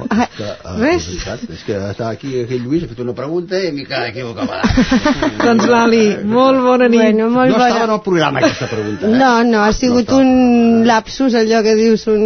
Ah, 0.10 0.28
Que, 0.36 0.44
eh, 0.44 0.76
Res. 0.80 1.04
És, 1.04 1.08
veritat, 1.12 1.44
és 1.54 1.64
que 1.68 1.76
està 1.92 2.08
aquí 2.10 2.32
aquell 2.42 2.64
Lluís, 2.66 2.84
ha 2.86 2.90
fet 2.90 3.02
una 3.04 3.14
pregunta 3.18 3.60
i 3.62 3.70
m'he 3.76 3.86
quedat 3.86 4.10
equivocat. 4.10 4.50
doncs 5.44 5.68
Lali, 5.70 6.02
molt 6.26 6.62
bona 6.66 6.88
nit. 6.90 7.02
Bueno, 7.02 7.30
molt 7.34 7.52
no 7.52 7.58
bona. 7.60 7.68
estava 7.70 7.86
en 7.90 7.94
el 7.98 8.02
programa 8.08 8.42
aquesta 8.42 8.68
pregunta. 8.72 9.08
Eh? 9.08 9.20
No, 9.22 9.32
no, 9.48 9.62
ha 9.64 9.72
sigut 9.78 10.12
un 10.18 10.84
lapsus, 10.88 11.36
allò 11.38 11.62
que 11.66 11.76
dius, 11.78 12.08
un 12.12 12.26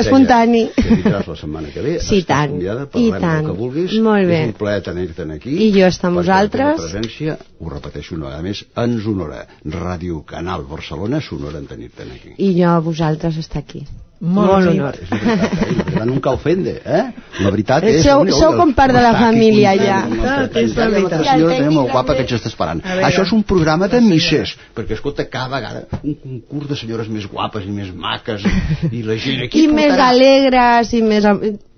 espontani. 0.00 0.64
Que 0.76 0.98
vindràs 0.98 1.30
la 1.30 1.38
setmana 1.38 1.72
que 1.74 1.84
ve. 1.86 1.96
Sí, 2.02 2.22
tant. 2.28 2.50
convidada, 2.56 2.88
I 2.94 3.10
tant. 3.22 3.46
que 3.46 3.56
vulguis. 3.62 3.96
Molt 4.02 4.26
bé. 4.28 4.42
És 4.42 4.52
un 4.52 4.58
plaer 4.58 4.82
tenir-te 4.90 5.28
aquí. 5.32 5.56
I 5.68 5.72
jo 5.78 5.86
estar 5.86 6.10
amb 6.10 6.18
perquè 6.20 6.26
la 6.26 6.32
vosaltres. 6.34 6.80
presència, 6.82 7.38
ho 7.60 7.70
repeteixo 7.70 8.16
una 8.18 8.26
vegada 8.30 8.42
més, 8.42 8.64
ens 8.76 9.06
honora. 9.06 9.44
Ràdio 9.64 10.24
Canal 10.26 10.66
Barcelona 10.68 11.20
s'honora 11.22 11.58
en 11.62 11.66
tenir-te 11.70 12.02
aquí. 12.10 12.34
I 12.38 12.54
jo 12.60 12.70
a 12.70 12.78
vosaltres 12.80 13.38
estar 13.38 13.62
aquí. 13.62 13.86
Molt 14.22 14.52
Molt 14.52 14.68
honor. 14.70 14.96
És 15.02 15.10
la 15.10 15.18
veritat, 15.18 15.96
eh? 15.98 16.04
Nunca 16.06 16.30
ofende, 16.36 16.72
eh? 16.86 17.00
La 17.42 17.50
veritat 17.50 17.86
és... 17.90 17.96
Sou- 18.04 18.20
Déu-n'hi-do, 18.22 18.36
sou 18.38 18.52
com 18.60 18.70
part 18.78 18.94
de 18.94 19.00
la 19.02 19.10
família, 19.18 19.72
ja. 19.80 19.96
nostre 20.06 20.28
Ah, 20.30 20.60
és 20.62 20.76
la 20.78 20.86
veritat. 20.92 21.24
La 21.26 21.32
el 21.34 21.40
senyora 21.40 21.56
també 21.58 21.72
molt 21.74 21.90
guapa 21.90 22.14
que 22.14 22.22
ens 22.22 22.34
està 22.36 22.52
esperant. 22.52 22.82
Això 23.08 23.24
és 23.26 23.32
un 23.34 23.42
programa 23.42 23.88
de 23.90 23.98
misses, 24.04 24.52
perquè, 24.76 24.94
escolta, 24.94 25.26
cada 25.32 25.50
vegada 25.56 25.82
un 26.04 26.14
concurs 26.46 26.70
de 26.70 26.78
senyores 26.84 27.10
més 27.10 27.26
guapes 27.32 27.66
i 27.66 27.74
més 27.74 27.90
maques 28.04 28.46
i, 28.46 28.52
i 29.00 29.02
la 29.08 29.16
gent 29.24 29.42
aquí 29.48 29.64
I 29.64 29.72
més 29.74 29.90
portarà- 29.90 30.12
alegres 30.14 30.92
i 30.94 31.02
més... 31.02 31.26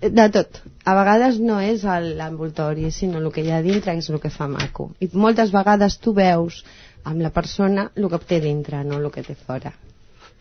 de 0.05 0.29
tot. 0.37 0.61
a 0.85 0.93
vegades 0.99 1.39
no 1.41 1.63
és 1.65 1.81
l'envoltori, 2.21 2.91
sinó 2.93 3.23
el 3.25 3.31
que 3.33 3.41
hi 3.41 3.55
ha 3.57 3.63
dintre 3.65 3.97
és 3.97 4.11
el 4.13 4.21
que 4.21 4.29
fa 4.29 4.51
maco. 4.53 4.91
I 5.01 5.09
moltes 5.17 5.49
vegades 5.55 5.97
tu 5.97 6.13
veus 6.13 6.61
amb 7.09 7.25
la 7.25 7.31
persona 7.33 7.89
el 7.97 8.11
que 8.13 8.19
té 8.29 8.41
dintre, 8.45 8.85
no 8.85 9.01
el 9.01 9.09
que 9.11 9.23
té 9.25 9.33
fora. 9.47 9.73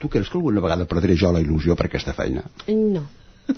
Tu 0.03 0.09
creus 0.11 0.27
que 0.29 0.35
alguna 0.37 0.59
vegada 0.63 0.83
perdré 0.89 1.15
jo 1.15 1.29
la 1.31 1.39
il·lusió 1.43 1.77
per 1.79 1.85
aquesta 1.87 2.11
feina? 2.17 2.41
No, 2.67 3.05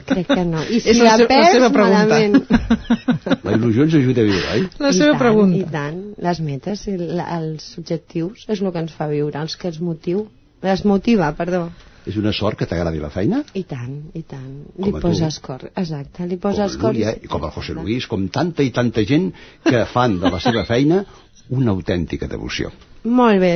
crec 0.06 0.28
que 0.30 0.44
no. 0.46 0.62
I 0.70 0.78
És 0.84 0.92
si 0.92 1.02
la 1.02 1.16
la, 1.16 1.24
la 1.24 1.28
perds, 1.32 1.56
seva 1.56 1.70
pregunta. 1.74 2.04
malament. 2.06 3.42
La 3.48 3.56
il·lusió 3.58 3.88
ens 3.88 3.96
ajuda 3.98 4.22
a 4.22 4.28
viure, 4.30 4.46
oi? 4.54 4.68
La 4.86 4.92
I 4.94 4.98
seva 5.00 5.16
tant, 5.16 5.22
pregunta. 5.24 5.58
I 5.64 5.66
tant, 5.74 5.98
les 6.28 6.42
metes, 6.46 6.86
i 6.92 6.96
la- 7.02 7.26
els 7.40 7.66
objectius 7.82 8.46
és 8.46 8.62
el 8.62 8.72
que 8.76 8.84
ens 8.86 8.94
fa 8.94 9.08
viure, 9.10 9.42
els 9.42 9.58
que 9.58 9.72
ens 9.74 9.82
motiu, 9.82 10.28
les 10.66 10.86
motiva, 10.86 11.32
perdó. 11.38 11.64
És 12.06 12.20
una 12.22 12.30
sort 12.38 12.60
que 12.62 12.68
t'agradi 12.70 13.00
la 13.02 13.10
feina? 13.10 13.40
I 13.58 13.64
tant, 13.66 13.96
i 14.14 14.22
tant. 14.22 14.52
Com 14.78 14.86
li 14.92 15.02
poses 15.02 15.40
cor, 15.42 15.64
exacte, 15.74 16.28
li 16.30 16.38
poses 16.38 16.76
cor. 16.78 16.94
Núria, 16.94 17.16
i 17.18 17.26
com 17.32 17.42
el 17.48 17.54
José 17.58 17.74
Luis, 17.74 18.06
com 18.12 18.28
tanta 18.30 18.62
i 18.62 18.70
tanta 18.70 19.02
gent 19.10 19.32
que 19.66 19.82
fan 19.90 20.20
de 20.22 20.30
la 20.30 20.38
seva 20.44 20.62
feina 20.70 21.02
una 21.50 21.74
autèntica 21.74 22.30
devoció. 22.30 22.70
Molt 23.10 23.42
bé. 23.42 23.56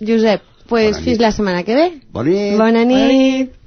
Josep, 0.00 0.42
pues 0.68 0.90
Bona 0.90 0.98
nit. 0.98 1.04
fins 1.04 1.18
la 1.20 1.32
setmana 1.32 1.62
que 1.64 1.74
ve. 1.74 1.92
Bona 2.12 2.30
nit. 2.30 2.58
Bona 2.58 2.84
nit. 2.84 3.58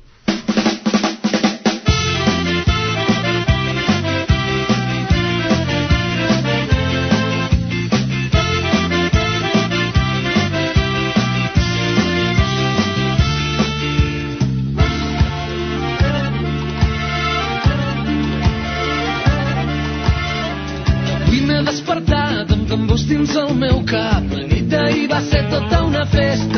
Amb 22.51 22.65
tambors 22.67 23.03
dins 23.07 23.35
el 23.37 23.53
meu 23.59 23.83
cap. 23.91 24.25
La 24.33 24.47
nit 24.49 24.67
d'ahir 24.71 25.05
va 25.11 25.21
ser 25.29 25.43
tota 25.53 25.83
una 25.87 26.05
festa. 26.15 26.50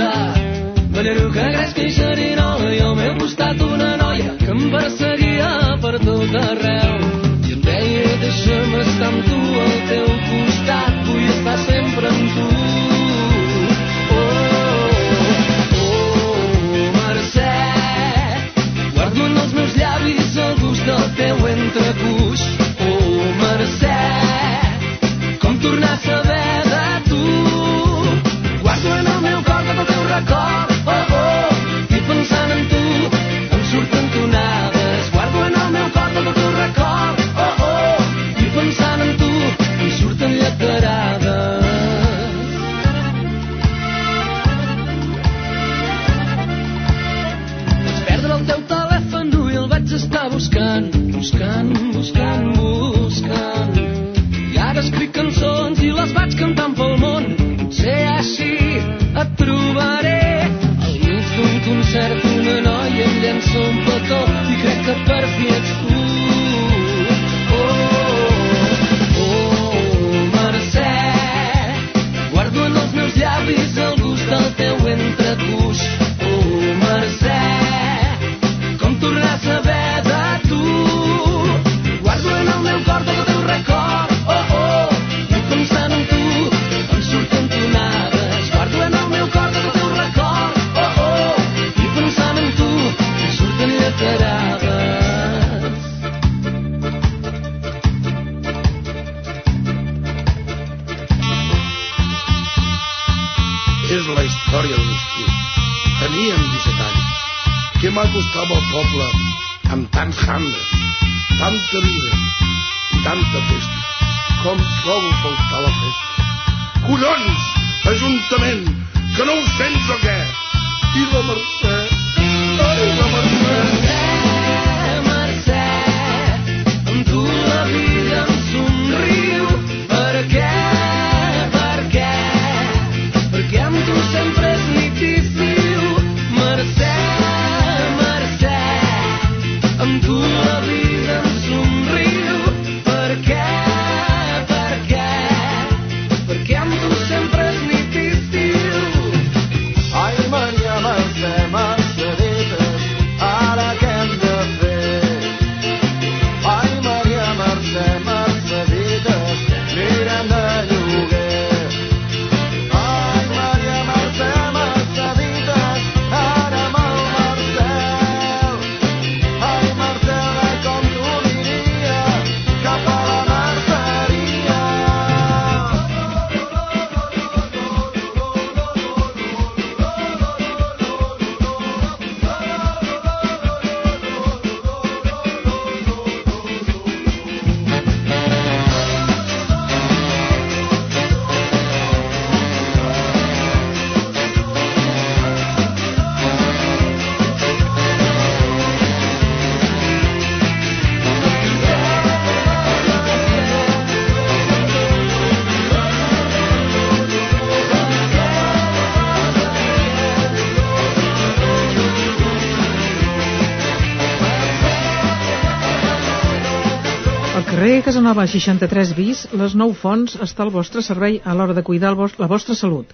Casanova 218.03 218.27
63 218.27 218.89
bis, 218.97 219.19
les 219.39 219.53
nou 219.55 219.69
fonts 219.79 220.17
està 220.23 220.43
al 220.43 220.49
vostre 220.51 220.81
servei 220.83 221.21
a 221.23 221.31
l'hora 221.39 221.53
de 221.55 221.61
cuidar 221.63 221.93
el 221.93 221.95
vos 221.95 222.17
la 222.19 222.27
vostra 222.27 222.51
salut. 222.61 222.89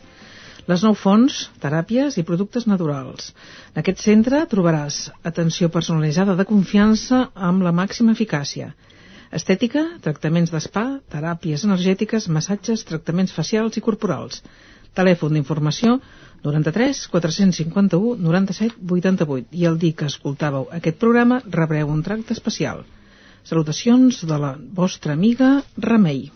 Les 0.70 0.84
nou 0.86 0.94
fonts, 1.04 1.40
teràpies 1.64 2.20
i 2.22 2.24
productes 2.28 2.68
naturals. 2.70 3.32
En 3.74 3.80
aquest 3.82 4.04
centre 4.06 4.44
trobaràs 4.52 5.00
atenció 5.32 5.72
personalitzada 5.78 6.36
de 6.38 6.46
confiança 6.52 7.24
amb 7.50 7.66
la 7.66 7.74
màxima 7.80 8.14
eficàcia. 8.14 8.70
Estètica, 9.40 9.84
tractaments 10.06 10.54
d'espa, 10.54 10.86
teràpies 11.16 11.66
energètiques, 11.66 12.30
massatges, 12.38 12.86
tractaments 12.92 13.34
facials 13.40 13.82
i 13.82 13.86
corporals. 13.90 14.44
Telèfon 15.02 15.34
d'informació 15.40 15.98
93 16.46 17.02
451 17.18 18.14
97 18.30 18.78
88 19.02 19.58
i 19.58 19.68
el 19.74 19.82
dia 19.88 20.04
que 20.04 20.14
escoltàveu 20.14 20.70
aquest 20.82 21.02
programa 21.02 21.42
rebreu 21.60 21.98
un 21.98 22.06
tracte 22.06 22.38
especial. 22.38 22.86
Salutacions 23.50 24.22
de 24.30 24.38
la 24.38 24.52
vostra 24.78 25.16
amiga 25.18 25.64
Remei. 25.78 26.28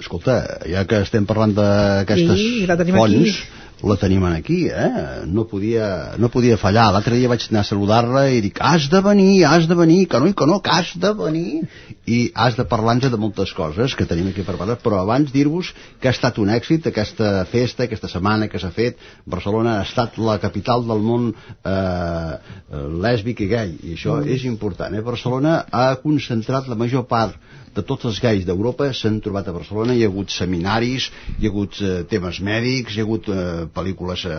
Escolta, 0.00 0.38
ja 0.66 0.86
que 0.88 1.02
estem 1.04 1.26
parlant 1.28 1.52
d'aquestes 1.58 2.38
Sí, 2.40 2.64
fonts, 2.96 3.12
aquí. 3.12 3.61
La 3.82 3.96
tenim 3.98 4.22
aquí, 4.28 4.68
eh? 4.70 5.24
No 5.26 5.44
podia, 5.50 6.14
no 6.18 6.28
podia 6.30 6.56
fallar. 6.60 6.88
L'altre 6.94 7.16
dia 7.18 7.30
vaig 7.30 7.42
anar 7.50 7.64
a 7.64 7.68
saludar-la 7.68 8.22
i 8.30 8.40
dic, 8.44 8.60
has 8.62 8.88
de 8.92 9.00
venir, 9.02 9.44
has 9.48 9.66
de 9.68 9.74
venir, 9.78 10.06
que 10.06 10.20
no 10.22 10.28
i 10.30 10.34
que 10.38 10.46
no, 10.46 10.60
que 10.62 10.70
has 10.70 10.92
de 11.02 11.10
venir. 11.18 11.62
I 12.06 12.20
has 12.34 12.56
de 12.58 12.64
parlar-nos 12.68 13.10
de 13.10 13.18
moltes 13.18 13.52
coses 13.54 13.94
que 13.98 14.06
tenim 14.06 14.28
aquí 14.30 14.44
per 14.46 14.56
parlar, 14.58 14.78
però 14.82 15.00
abans 15.02 15.32
dir-vos 15.34 15.72
que 16.00 16.10
ha 16.10 16.14
estat 16.14 16.38
un 16.42 16.50
èxit 16.54 16.86
aquesta 16.90 17.44
festa, 17.50 17.84
aquesta 17.86 18.10
setmana 18.10 18.48
que 18.50 18.58
s'ha 18.62 18.70
fet. 18.74 18.98
Barcelona 19.26 19.78
ha 19.80 19.86
estat 19.88 20.18
la 20.18 20.38
capital 20.42 20.86
del 20.86 21.02
món 21.02 21.32
eh, 21.32 21.72
eh, 21.72 22.86
lèsbic 23.06 23.42
i 23.46 23.50
gai, 23.50 23.74
i 23.82 23.96
això 23.98 24.20
Mm. 24.22 24.28
és 24.34 24.44
important. 24.44 24.94
Eh? 24.94 25.00
Barcelona 25.02 25.64
ha 25.70 25.96
concentrat 26.02 26.68
la 26.68 26.76
major 26.78 27.06
part 27.08 27.34
de 27.76 27.84
tots 27.88 28.06
els 28.08 28.18
gais 28.22 28.44
d'Europa 28.48 28.90
s'han 28.96 29.18
trobat 29.24 29.48
a 29.48 29.54
Barcelona, 29.56 29.94
hi 29.96 30.04
ha 30.04 30.10
hagut 30.10 30.32
seminaris, 30.34 31.08
hi 31.38 31.46
ha 31.46 31.50
hagut 31.52 31.80
eh, 31.80 31.92
temes 32.10 32.40
mèdics, 32.44 32.96
hi 32.96 33.02
ha 33.02 33.06
hagut 33.06 33.28
eh, 33.32 33.42
pel·lícules 33.74 34.24
eh, 34.28 34.38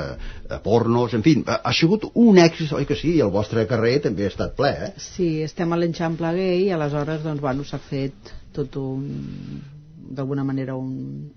eh, 0.49 0.59
pornos, 0.65 1.15
en 1.17 1.25
fi, 1.25 1.35
ha, 1.47 1.59
ha 1.69 1.73
sigut 1.77 2.07
un 2.13 2.41
èxit, 2.43 2.73
oi 2.77 2.87
que 2.89 2.97
sí? 2.99 3.15
I 3.17 3.23
el 3.25 3.33
vostre 3.33 3.65
carrer 3.69 3.95
també 4.07 4.27
ha 4.27 4.33
estat 4.33 4.57
ple, 4.59 4.73
eh? 4.87 4.91
Sí, 5.01 5.29
estem 5.45 5.73
a 5.73 5.79
l'Enxample 5.79 6.33
Gay 6.37 6.67
i 6.67 6.73
aleshores 6.75 7.23
doncs, 7.25 7.41
bueno, 7.43 7.65
s'ha 7.67 7.81
fet 7.81 8.33
tot 8.53 8.77
un 8.81 9.07
d'alguna 10.13 10.43
manera 10.45 10.75
un, 10.77 11.31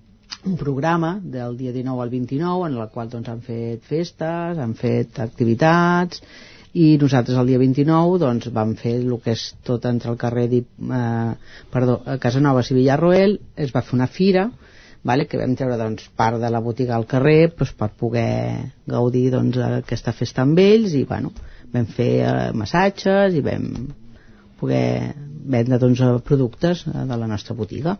un 0.44 0.56
programa 0.60 1.18
del 1.22 1.56
dia 1.56 1.72
19 1.72 2.02
al 2.02 2.10
29 2.12 2.68
en 2.68 2.76
el 2.76 2.90
qual 2.92 3.08
doncs, 3.08 3.30
han 3.32 3.40
fet 3.46 3.86
festes, 3.88 4.58
han 4.60 4.74
fet 4.76 5.20
activitats 5.24 6.20
i 6.76 6.96
nosaltres 7.00 7.38
el 7.40 7.48
dia 7.48 7.60
29 7.62 8.18
doncs, 8.20 8.50
vam 8.52 8.74
fer 8.76 8.98
el 9.00 9.16
que 9.24 9.32
és 9.32 9.44
tot 9.64 9.86
entre 9.88 10.10
el 10.12 10.18
carrer 10.20 10.46
eh, 10.52 11.34
perdó, 11.72 12.00
a 12.04 12.18
Casa 12.22 12.42
Nova 12.44 12.64
i 12.66 12.76
Villarroel 12.76 13.38
es 13.56 13.72
va 13.72 13.84
fer 13.86 13.96
una 13.96 14.08
fira 14.12 14.50
vale, 15.06 15.26
que 15.30 15.38
vam 15.38 15.54
treure 15.56 15.78
doncs, 15.78 16.08
part 16.18 16.40
de 16.42 16.50
la 16.50 16.60
botiga 16.60 16.96
al 16.96 17.06
carrer 17.08 17.52
doncs, 17.52 17.72
per 17.78 17.92
poder 18.00 18.72
gaudir 18.90 19.30
doncs, 19.32 19.60
aquesta 19.78 20.12
festa 20.12 20.42
amb 20.42 20.58
ells. 20.58 20.96
I 20.98 21.04
bueno, 21.06 21.30
vam 21.72 21.86
fer 21.96 22.10
eh, 22.26 22.34
massatges 22.58 23.38
i 23.38 23.44
vam 23.46 23.70
poder 24.60 25.14
vendre 25.46 25.78
doncs, 25.78 26.02
productes 26.26 26.84
eh, 26.90 27.06
de 27.06 27.20
la 27.22 27.30
nostra 27.30 27.54
botiga 27.54 27.96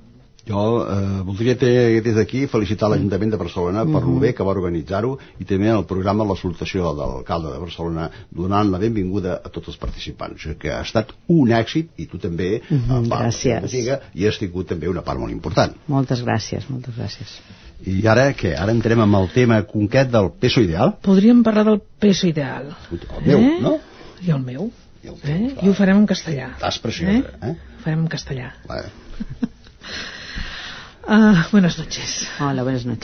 Jo 0.47 0.61
eh, 0.87 1.23
voldria 1.27 1.57
ter, 1.59 2.01
des 2.05 2.15
d'aquí 2.15 2.45
felicitar 2.47 2.87
l'Ajuntament 2.93 3.33
de 3.33 3.39
Barcelona 3.41 3.83
per 3.85 3.99
Mhm. 4.03 4.13
lo 4.15 4.21
bé 4.23 4.33
que 4.33 4.45
va 4.47 4.53
organitzar-ho 4.53 5.17
i 5.41 5.45
també 5.45 5.69
el 5.73 5.85
programa 5.85 6.25
la 6.25 6.37
salutació 6.39 6.85
de 6.95 7.01
l'alcalde 7.03 7.51
de 7.53 7.59
Barcelona 7.59 8.05
donant 8.31 8.71
la 8.71 8.79
benvinguda 8.79 9.41
a 9.45 9.49
tots 9.51 9.69
els 9.73 9.77
participants 9.77 10.37
O 10.37 10.39
sigui 10.45 10.59
que 10.63 10.71
ha 10.71 10.83
estat 10.87 11.11
un 11.29 11.49
èxit 11.51 11.89
i 11.99 12.07
tu 12.07 12.19
també 12.19 12.61
Mhm, 12.71 12.91
a 12.91 13.01
part 13.09 13.27
gràcies. 13.27 13.61
botiga, 13.63 14.01
hi 14.15 14.27
has 14.29 14.39
tingut 14.39 14.69
també 14.69 14.89
una 14.89 15.03
part 15.03 15.19
molt 15.19 15.33
important 15.33 15.75
moltes 15.89 16.23
gràcies, 16.25 16.71
moltes 16.71 16.95
gràcies 16.95 17.41
i 17.85 18.07
ara 18.07 18.33
què? 18.33 18.55
Ara 18.57 18.71
entrem 18.73 19.01
amb 19.01 19.15
el 19.17 19.29
tema 19.35 19.63
concret 19.65 20.11
del 20.11 20.31
peso 20.41 20.61
ideal 20.61 20.95
Podríem 21.03 21.43
parlar 21.43 21.65
del 21.65 21.81
peso 21.99 22.27
ideal. 22.29 22.71
el 22.93 23.27
meu, 23.27 23.39
eh? 23.41 23.59
no? 23.61 23.79
I 24.23 24.31
el 24.31 24.43
meu. 24.45 24.71
eh? 25.05 25.55
I 25.63 25.69
ho 25.69 25.75
farem 25.75 25.97
en 25.99 26.07
castellà. 26.07 26.53
Estàs 26.57 26.79
preciosa, 26.81 27.35
eh? 27.43 27.51
Ho 27.79 27.83
farem 27.83 28.01
en 28.01 28.09
castellà. 28.09 28.53
Vale. 28.69 28.89
Ah, 31.07 31.47
buenas 31.53 31.79
noches. 31.79 32.27
Hola, 32.41 32.65
buenas 32.65 32.85
noches. 32.85 33.01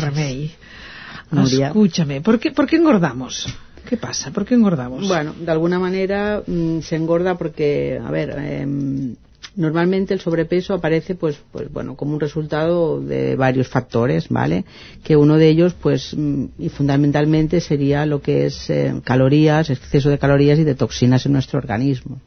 Nuria. 1.30 1.68
Escúchame, 1.68 2.20
¿por 2.20 2.40
qué, 2.40 2.50
¿por 2.50 2.66
qué 2.66 2.76
engordamos? 2.76 3.46
¿Qué 3.88 3.96
pasa? 3.96 4.32
¿Por 4.32 4.44
qué 4.44 4.54
engordamos? 4.54 5.06
Bueno, 5.06 5.34
de 5.38 5.50
alguna 5.50 5.78
manera 5.78 6.42
mm, 6.44 6.80
se 6.80 6.96
engorda 6.96 7.36
porque, 7.36 8.00
a 8.04 8.10
ver, 8.10 8.30
em, 8.30 9.14
normalmente 9.54 10.14
el 10.14 10.20
sobrepeso 10.20 10.74
aparece, 10.74 11.14
pues, 11.14 11.38
pues, 11.52 11.72
bueno, 11.72 11.94
como 11.94 12.14
un 12.14 12.20
resultado 12.20 13.00
de 13.00 13.36
varios 13.36 13.68
factores, 13.68 14.28
¿vale? 14.28 14.64
Que 15.04 15.16
uno 15.16 15.38
de 15.38 15.48
ellos, 15.48 15.74
pues, 15.74 16.12
mm, 16.16 16.44
y 16.58 16.68
fundamentalmente 16.70 17.60
sería 17.60 18.04
lo 18.04 18.20
que 18.20 18.46
es 18.46 18.68
eh, 18.68 19.00
calorías, 19.04 19.70
exceso 19.70 20.10
de 20.10 20.18
calorías 20.18 20.58
y 20.58 20.64
de 20.64 20.74
toxinas 20.74 21.24
en 21.26 21.32
nuestro 21.32 21.58
organismo. 21.60 22.20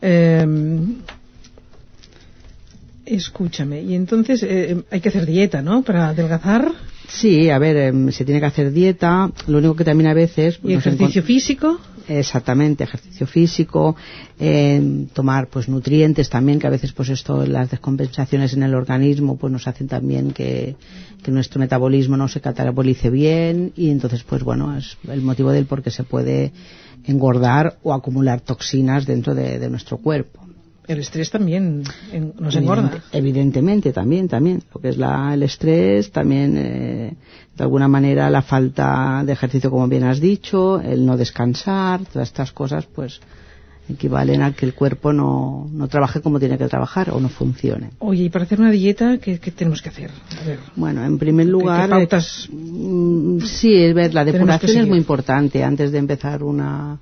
Eh, 0.00 0.46
escúchame, 3.14 3.82
y 3.82 3.94
entonces 3.94 4.42
eh, 4.42 4.82
hay 4.90 5.00
que 5.00 5.08
hacer 5.08 5.26
dieta, 5.26 5.62
¿no? 5.62 5.82
Para 5.82 6.08
adelgazar. 6.08 6.72
Sí, 7.08 7.50
a 7.50 7.58
ver, 7.58 7.76
em, 7.76 8.12
se 8.12 8.24
tiene 8.24 8.40
que 8.40 8.46
hacer 8.46 8.72
dieta, 8.72 9.30
lo 9.48 9.58
único 9.58 9.74
que 9.74 9.84
también 9.84 10.08
a 10.08 10.14
veces... 10.14 10.60
¿Y 10.62 10.74
ejercicio 10.74 11.22
físico? 11.22 11.80
Exactamente, 12.08 12.84
ejercicio 12.84 13.26
físico, 13.26 13.94
eh, 14.38 15.06
tomar 15.12 15.48
pues 15.48 15.68
nutrientes 15.68 16.28
también, 16.28 16.58
que 16.58 16.66
a 16.66 16.70
veces 16.70 16.92
pues 16.92 17.08
esto, 17.08 17.46
las 17.46 17.70
descompensaciones 17.70 18.52
en 18.52 18.64
el 18.64 18.74
organismo 18.74 19.36
pues 19.36 19.52
nos 19.52 19.68
hacen 19.68 19.86
también 19.86 20.32
que, 20.32 20.76
que 21.22 21.30
nuestro 21.30 21.60
metabolismo 21.60 22.16
no 22.16 22.26
se 22.26 22.40
catabolice 22.40 23.10
bien 23.10 23.72
y 23.76 23.90
entonces 23.90 24.24
pues 24.24 24.42
bueno, 24.42 24.76
es 24.76 24.96
el 25.08 25.22
motivo 25.22 25.52
del 25.52 25.66
por 25.66 25.82
qué 25.82 25.90
se 25.90 26.02
puede 26.02 26.52
engordar 27.04 27.78
o 27.82 27.94
acumular 27.94 28.40
toxinas 28.40 29.06
dentro 29.06 29.34
de, 29.34 29.58
de 29.58 29.70
nuestro 29.70 29.98
cuerpo. 29.98 30.49
El 30.92 30.98
estrés 30.98 31.30
también 31.30 31.84
nos 32.38 32.56
engorda. 32.56 32.82
Evidente- 32.90 33.02
Evidentemente, 33.18 33.92
también, 33.92 34.26
también. 34.28 34.62
Lo 34.74 34.80
que 34.80 34.88
es 34.88 34.98
la, 34.98 35.32
el 35.34 35.42
estrés, 35.44 36.10
también, 36.10 36.56
eh, 36.58 37.14
de 37.56 37.62
alguna 37.62 37.86
manera, 37.86 38.28
la 38.28 38.42
falta 38.42 39.22
de 39.24 39.32
ejercicio, 39.32 39.70
como 39.70 39.86
bien 39.86 40.02
has 40.02 40.20
dicho, 40.20 40.80
el 40.80 41.06
no 41.06 41.16
descansar, 41.16 42.00
todas 42.12 42.26
estas 42.28 42.50
cosas, 42.50 42.86
pues, 42.86 43.20
equivalen 43.88 44.42
a 44.42 44.52
que 44.52 44.66
el 44.66 44.74
cuerpo 44.74 45.12
no, 45.12 45.68
no 45.72 45.86
trabaje 45.88 46.20
como 46.20 46.38
tiene 46.40 46.58
que 46.58 46.66
trabajar 46.66 47.10
o 47.10 47.20
no 47.20 47.28
funcione. 47.28 47.90
Oye, 48.00 48.24
y 48.24 48.28
para 48.28 48.44
hacer 48.44 48.60
una 48.60 48.70
dieta, 48.72 49.18
¿qué, 49.18 49.38
qué 49.38 49.50
tenemos 49.52 49.82
que 49.82 49.88
hacer? 49.90 50.10
A 50.42 50.44
ver. 50.44 50.58
Bueno, 50.74 51.04
en 51.04 51.18
primer 51.18 51.46
lugar, 51.46 51.84
qué 51.88 51.90
pautas 51.90 52.48
mm, 52.52 53.40
sí, 53.42 53.74
es 53.76 53.94
ver, 53.94 54.12
la 54.12 54.24
depuración 54.24 54.76
es 54.82 54.88
muy 54.88 54.98
importante 54.98 55.62
antes 55.62 55.92
de 55.92 55.98
empezar 55.98 56.42
una, 56.42 56.98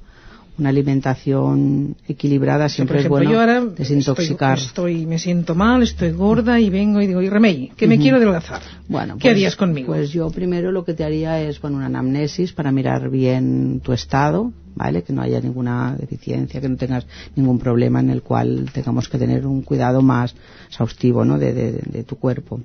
una 0.59 0.71
alimentación 0.71 1.97
equilibrada. 2.09 2.69
Sí, 2.69 2.83
por 2.83 2.89
Siempre 2.89 3.01
es 3.03 3.09
bueno 3.09 3.31
yo 3.31 3.41
ahora 3.41 3.65
desintoxicar. 3.65 4.59
Estoy, 4.59 4.95
estoy- 4.95 5.07
me 5.07 5.19
siento 5.19 5.55
mal, 5.55 5.83
estoy 5.83 6.11
gorda 6.13 6.59
y 6.61 6.69
vengo 6.71 7.01
y 7.01 7.07
digo, 7.07 7.23
y 7.23 7.29
Remey, 7.29 7.73
que 7.77 7.87
me 7.87 7.99
quiero 7.99 8.17
adelgazar. 8.17 8.63
Bueno, 8.89 9.15
¿Qué 9.15 9.23
pues- 9.23 9.33
harías 9.35 9.57
conmigo? 9.57 9.89
Pues 9.95 10.11
yo 10.11 10.31
primero 10.31 10.73
lo 10.73 10.85
que 10.85 10.95
te 10.95 11.05
haría 11.05 11.41
es 11.41 11.61
bueno, 11.61 11.77
una 11.77 11.87
anamnesis 11.87 12.53
para 12.53 12.73
mirar 12.73 13.09
bien 13.11 13.81
tu 13.85 13.93
estado, 13.93 14.53
¿vale? 14.75 15.03
Que 15.03 15.13
no 15.13 15.23
haya 15.23 15.41
ninguna 15.41 15.97
deficiencia, 15.99 16.61
que 16.61 16.69
no 16.69 16.77
tengas 16.77 17.07
ningún 17.37 17.59
problema 17.59 18.01
en 18.01 18.11
el 18.11 18.23
cual 18.23 18.69
tengamos 18.73 19.09
que 19.09 19.19
tener 19.19 19.47
un 19.47 19.63
cuidado 19.63 20.03
más 20.03 20.35
exhaustivo, 20.69 21.25
¿no? 21.25 21.39
De, 21.39 21.53
de- 21.53 21.73
de 21.85 22.03
tu 22.05 22.17
cuerpo. 22.17 22.61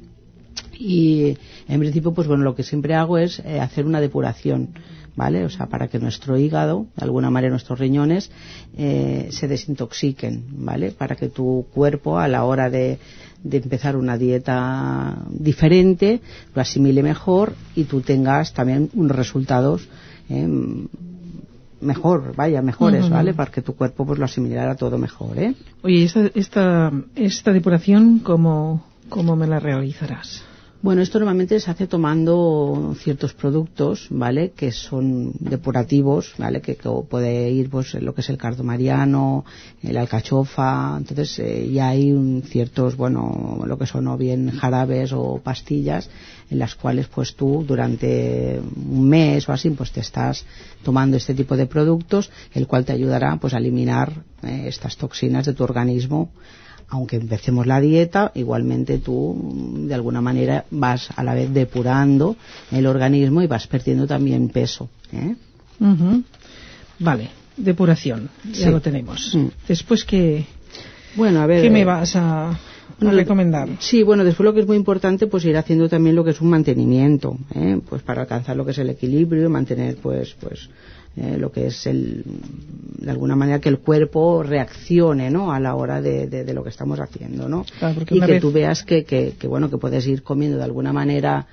Y 0.78 1.38
en 1.68 1.80
principio, 1.80 2.14
pues 2.14 2.28
bueno, 2.28 2.44
lo 2.44 2.56
que 2.56 2.64
siempre 2.64 2.96
hago 2.96 3.18
es 3.18 3.40
eh, 3.46 3.60
hacer 3.60 3.86
una 3.86 4.02
depuración, 4.02 4.70
¿vale? 5.16 5.46
O 5.46 5.50
sea, 5.50 5.68
para 5.68 5.88
que 5.88 6.00
nuestro 6.00 6.38
hígado, 6.38 6.88
de 6.96 7.04
alguna 7.04 7.30
manera 7.30 7.52
nuestros 7.52 7.80
riñones, 7.80 8.32
eh, 8.78 9.28
se 9.32 9.48
desintoxiquen, 9.48 10.44
¿vale? 10.66 10.92
Para 10.92 11.16
que 11.16 11.30
tu 11.30 11.66
cuerpo, 11.74 12.20
a 12.20 12.28
la 12.28 12.44
hora 12.44 12.70
de, 12.70 13.00
de 13.44 13.58
empezar 13.58 13.96
una 13.96 14.18
dieta 14.18 15.18
diferente, 15.30 16.22
lo 16.56 16.62
asimile 16.62 17.04
mejor 17.04 17.54
y 17.76 17.84
tú 17.84 18.02
tengas 18.02 18.54
también 18.54 18.90
unos 18.94 19.16
resultados 19.16 19.88
eh, 20.30 20.48
mejor, 21.82 22.36
vaya, 22.36 22.62
mejores. 22.62 23.10
¿vale? 23.10 23.34
Para 23.34 23.52
que 23.52 23.62
tu 23.62 23.76
cuerpo 23.76 24.06
pues 24.06 24.18
lo 24.18 24.26
asimilara 24.26 24.76
todo 24.76 24.98
mejor, 24.98 25.38
¿eh? 25.38 25.54
Oye, 25.84 26.06
esta, 26.06 26.32
esta, 26.34 26.92
esta 27.16 27.52
depuración, 27.52 28.20
¿cómo, 28.20 28.86
¿cómo 29.10 29.36
me 29.36 29.48
la 29.48 29.60
realizarás? 29.60 30.44
Bueno, 30.84 31.02
esto 31.02 31.18
normalmente 31.18 31.62
se 31.62 31.72
hace 31.72 31.88
tomando 31.88 32.94
ciertos 33.00 33.34
productos, 33.34 34.08
¿vale? 34.10 34.52
Que 34.52 34.74
son 34.74 35.32
depurativos, 35.40 36.34
¿vale? 36.38 36.60
Que, 36.60 36.78
puede 37.10 37.50
ir, 37.52 37.70
pues, 37.70 37.94
lo 37.94 38.14
que 38.14 38.20
es 38.20 38.30
el 38.30 38.38
cardomariano, 38.38 39.46
el 39.82 39.96
alcachofa, 39.96 40.96
entonces 40.98 41.40
eh, 41.40 41.72
ya 41.72 41.88
hay 41.88 42.12
un 42.12 42.44
ciertos, 42.46 42.98
bueno, 42.98 43.62
lo 43.66 43.78
que 43.78 43.86
son 43.86 44.10
o 44.10 44.18
bien 44.18 44.52
jarabes 44.52 45.14
o 45.14 45.40
pastillas 45.42 46.10
en 46.50 46.60
las 46.60 46.76
cuales, 46.76 47.08
pues, 47.08 47.34
tú 47.34 47.64
durante 47.66 48.60
un 48.60 49.08
mes 49.08 49.48
o 49.48 49.54
así, 49.54 49.70
pues, 49.70 49.94
te 49.94 50.02
estás 50.02 50.46
tomando 50.84 51.16
este 51.16 51.34
tipo 51.34 51.56
de 51.56 51.66
productos, 51.66 52.30
el 52.54 52.68
cual 52.68 52.84
te 52.84 52.92
ayudará, 52.92 53.38
pues, 53.38 53.54
a 53.54 53.58
eliminar 53.60 54.12
eh, 54.44 54.66
estas 54.68 54.98
toxinas 54.98 55.46
de 55.46 55.54
tu 55.54 55.64
organismo 55.64 56.30
aunque 56.94 57.16
empecemos 57.16 57.66
la 57.66 57.82
dieta, 57.82 58.32
igualmente 58.36 59.00
tú 59.00 59.34
mm, 59.34 59.88
de 59.88 59.94
alguna 59.96 60.22
manera 60.22 60.66
vas 60.70 61.10
a 61.16 61.24
la 61.24 61.34
vez 61.34 61.52
depurando 61.52 62.36
el 62.72 62.86
organismo 62.86 63.42
y 63.42 63.48
vas 63.48 63.66
perdiendo 63.68 64.06
también 64.06 64.50
peso. 64.50 64.90
¿eh? 65.12 65.36
Vale, 67.00 67.30
depuración, 67.58 68.30
ya 68.52 68.66
Sí. 68.68 68.72
lo 68.72 68.80
tenemos. 68.80 69.34
Mm. 69.36 69.48
Después 69.68 70.06
que... 70.06 70.46
Bueno, 71.16 71.42
a 71.42 71.48
ver. 71.48 71.64
¿Qué 71.64 71.70
me 71.72 71.82
eh, 71.82 71.86
vas 71.86 72.16
a, 72.16 72.52
a 72.52 72.60
Bueno, 73.00 73.18
recomendar? 73.18 73.70
Sí, 73.80 74.04
bueno, 74.04 74.24
después 74.24 74.46
lo 74.46 74.54
que 74.54 74.62
es 74.62 74.68
muy 74.68 74.78
importante, 74.78 75.26
pues 75.26 75.44
ir 75.46 75.58
haciendo 75.58 75.90
también 75.90 76.16
lo 76.16 76.24
que 76.24 76.32
es 76.32 76.42
un 76.42 76.50
mantenimiento, 76.50 77.38
¿eh? 77.56 77.80
pues 77.90 78.04
para 78.04 78.22
alcanzar 78.22 78.56
lo 78.56 78.66
que 78.66 78.72
es 78.72 78.78
el 78.78 78.90
equilibrio, 78.92 79.50
mantener, 79.50 79.96
pues, 79.98 80.36
pues 80.40 80.70
eh, 81.16 81.38
lo 81.38 81.52
que 81.52 81.68
es 81.68 81.86
el, 81.86 82.24
de 83.00 83.12
alguna 83.12 83.36
manera 83.36 83.60
que 83.60 83.70
el 83.70 83.80
cuerpo 83.80 84.42
reaccione, 84.44 85.30
¿no? 85.30 85.52
A 85.54 85.60
la 85.60 85.76
hora 85.76 86.02
de, 86.02 86.28
de- 86.28 86.44
de 86.44 86.54
lo 86.54 86.64
que 86.64 86.70
estamos 86.70 87.00
haciendo, 87.00 87.48
¿no? 87.48 87.66
Claro, 87.80 88.02
y 88.02 88.20
que 88.20 88.26
vez- 88.34 88.42
tú 88.42 88.52
veas 88.52 88.84
que, 88.84 89.04
que, 89.06 89.34
que, 89.38 89.48
bueno, 89.48 89.70
que 89.70 89.78
puedes 89.78 90.06
ir 90.08 90.24
comiendo 90.24 90.58
de 90.58 90.64
alguna 90.64 90.92
manera 90.92 91.46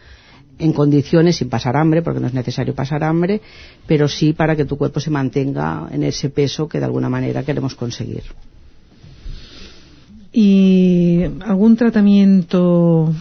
en 0.59 0.73
condiciones 0.75 1.37
sin 1.37 1.49
pasar 1.49 1.77
hambre, 1.77 2.03
porque 2.03 2.21
no 2.21 2.27
es 2.27 2.35
necesario 2.35 2.75
pasar 2.75 3.03
hambre, 3.05 3.41
pero 3.87 4.09
sí 4.09 4.33
para 4.35 4.55
que 4.57 4.65
tu 4.67 4.77
cuerpo 4.77 5.01
se 5.01 5.11
mantenga 5.11 5.89
en 5.91 6.05
ese 6.05 6.29
peso 6.31 6.69
que 6.69 6.79
de 6.79 6.85
alguna 6.85 7.09
manera 7.09 7.43
queremos 7.43 7.75
conseguir. 7.75 8.23
¿Y 10.33 11.23
algún 11.41 11.77
tratamiento 11.77 13.13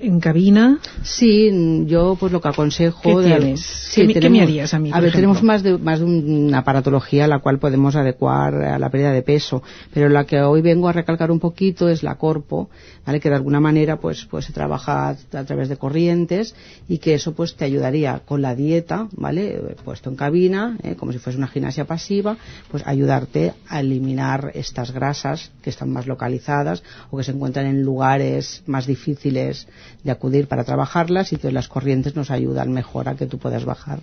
en 0.00 0.20
cabina? 0.20 0.78
Sí, 1.02 1.84
yo 1.86 2.16
pues 2.18 2.32
lo 2.32 2.40
que 2.40 2.48
aconsejo... 2.48 3.00
¿Qué 3.02 3.16
de- 3.16 3.24
tienes? 3.38 3.60
Sí, 3.60 4.00
¿Qué 4.02 4.06
me- 4.08 4.14
qué 4.14 4.20
tenemos- 4.20 4.38
me 4.38 4.42
harías 4.44 4.74
a 4.74 4.78
mí, 4.78 4.90
por 4.90 5.00
ver, 5.00 5.08
ejemplo? 5.08 5.18
tenemos 5.18 5.42
más 5.42 5.62
de, 5.62 5.78
más 5.78 5.98
de 5.98 6.04
una 6.06 6.58
aparatología 6.58 7.24
a 7.24 7.28
la 7.28 7.38
cual 7.40 7.58
podemos 7.58 7.96
adecuar 7.96 8.54
a 8.54 8.78
la 8.78 8.90
pérdida 8.90 9.12
de 9.12 9.22
peso, 9.22 9.62
pero 9.92 10.08
la 10.08 10.24
que 10.24 10.40
hoy 10.40 10.62
vengo 10.62 10.88
a 10.88 10.92
recalcar 10.92 11.30
un 11.30 11.40
poquito 11.40 11.88
es 11.88 12.02
la 12.02 12.16
corpo, 12.16 12.70
¿vale? 13.04 13.20
que 13.20 13.28
de 13.28 13.34
alguna 13.36 13.60
manera 13.60 13.98
pues, 14.00 14.24
pues 14.26 14.44
se 14.46 14.52
trabaja 14.52 15.08
a 15.10 15.44
través 15.44 15.68
de 15.68 15.76
corrientes 15.76 16.54
y 16.88 16.98
que 16.98 17.14
eso 17.14 17.32
pues 17.34 17.54
te 17.56 17.64
ayudaría 17.64 18.20
con 18.24 18.42
la 18.42 18.54
dieta, 18.54 19.08
¿vale? 19.12 19.54
Eh, 19.56 19.76
puesto 19.84 20.10
en 20.10 20.16
cabina, 20.16 20.76
¿eh? 20.82 20.94
como 20.96 21.12
si 21.12 21.18
fuese 21.18 21.36
una 21.38 21.48
gimnasia 21.48 21.84
pasiva, 21.84 22.36
pues 22.70 22.82
ayudarte 22.86 23.52
a 23.68 23.80
eliminar 23.80 24.52
estas 24.54 24.92
grasas 24.92 25.50
que 25.62 25.70
están 25.70 25.90
más 25.90 26.06
localizadas 26.06 26.82
o 27.10 27.16
que 27.16 27.24
se 27.24 27.32
encuentran 27.32 27.66
en 27.66 27.82
lugares 27.82 28.62
más 28.66 28.86
difíciles 28.86 29.66
de 30.04 30.10
acudir 30.10 30.46
para 30.48 30.64
trabajarlas 30.64 31.32
y 31.32 31.36
que 31.36 31.52
las 31.52 31.68
corrientes 31.68 32.16
nos 32.16 32.30
ayudan 32.30 32.72
mejor 32.72 33.08
a 33.08 33.14
que 33.16 33.26
tú 33.26 33.38
puedas 33.38 33.64
bajar 33.64 34.00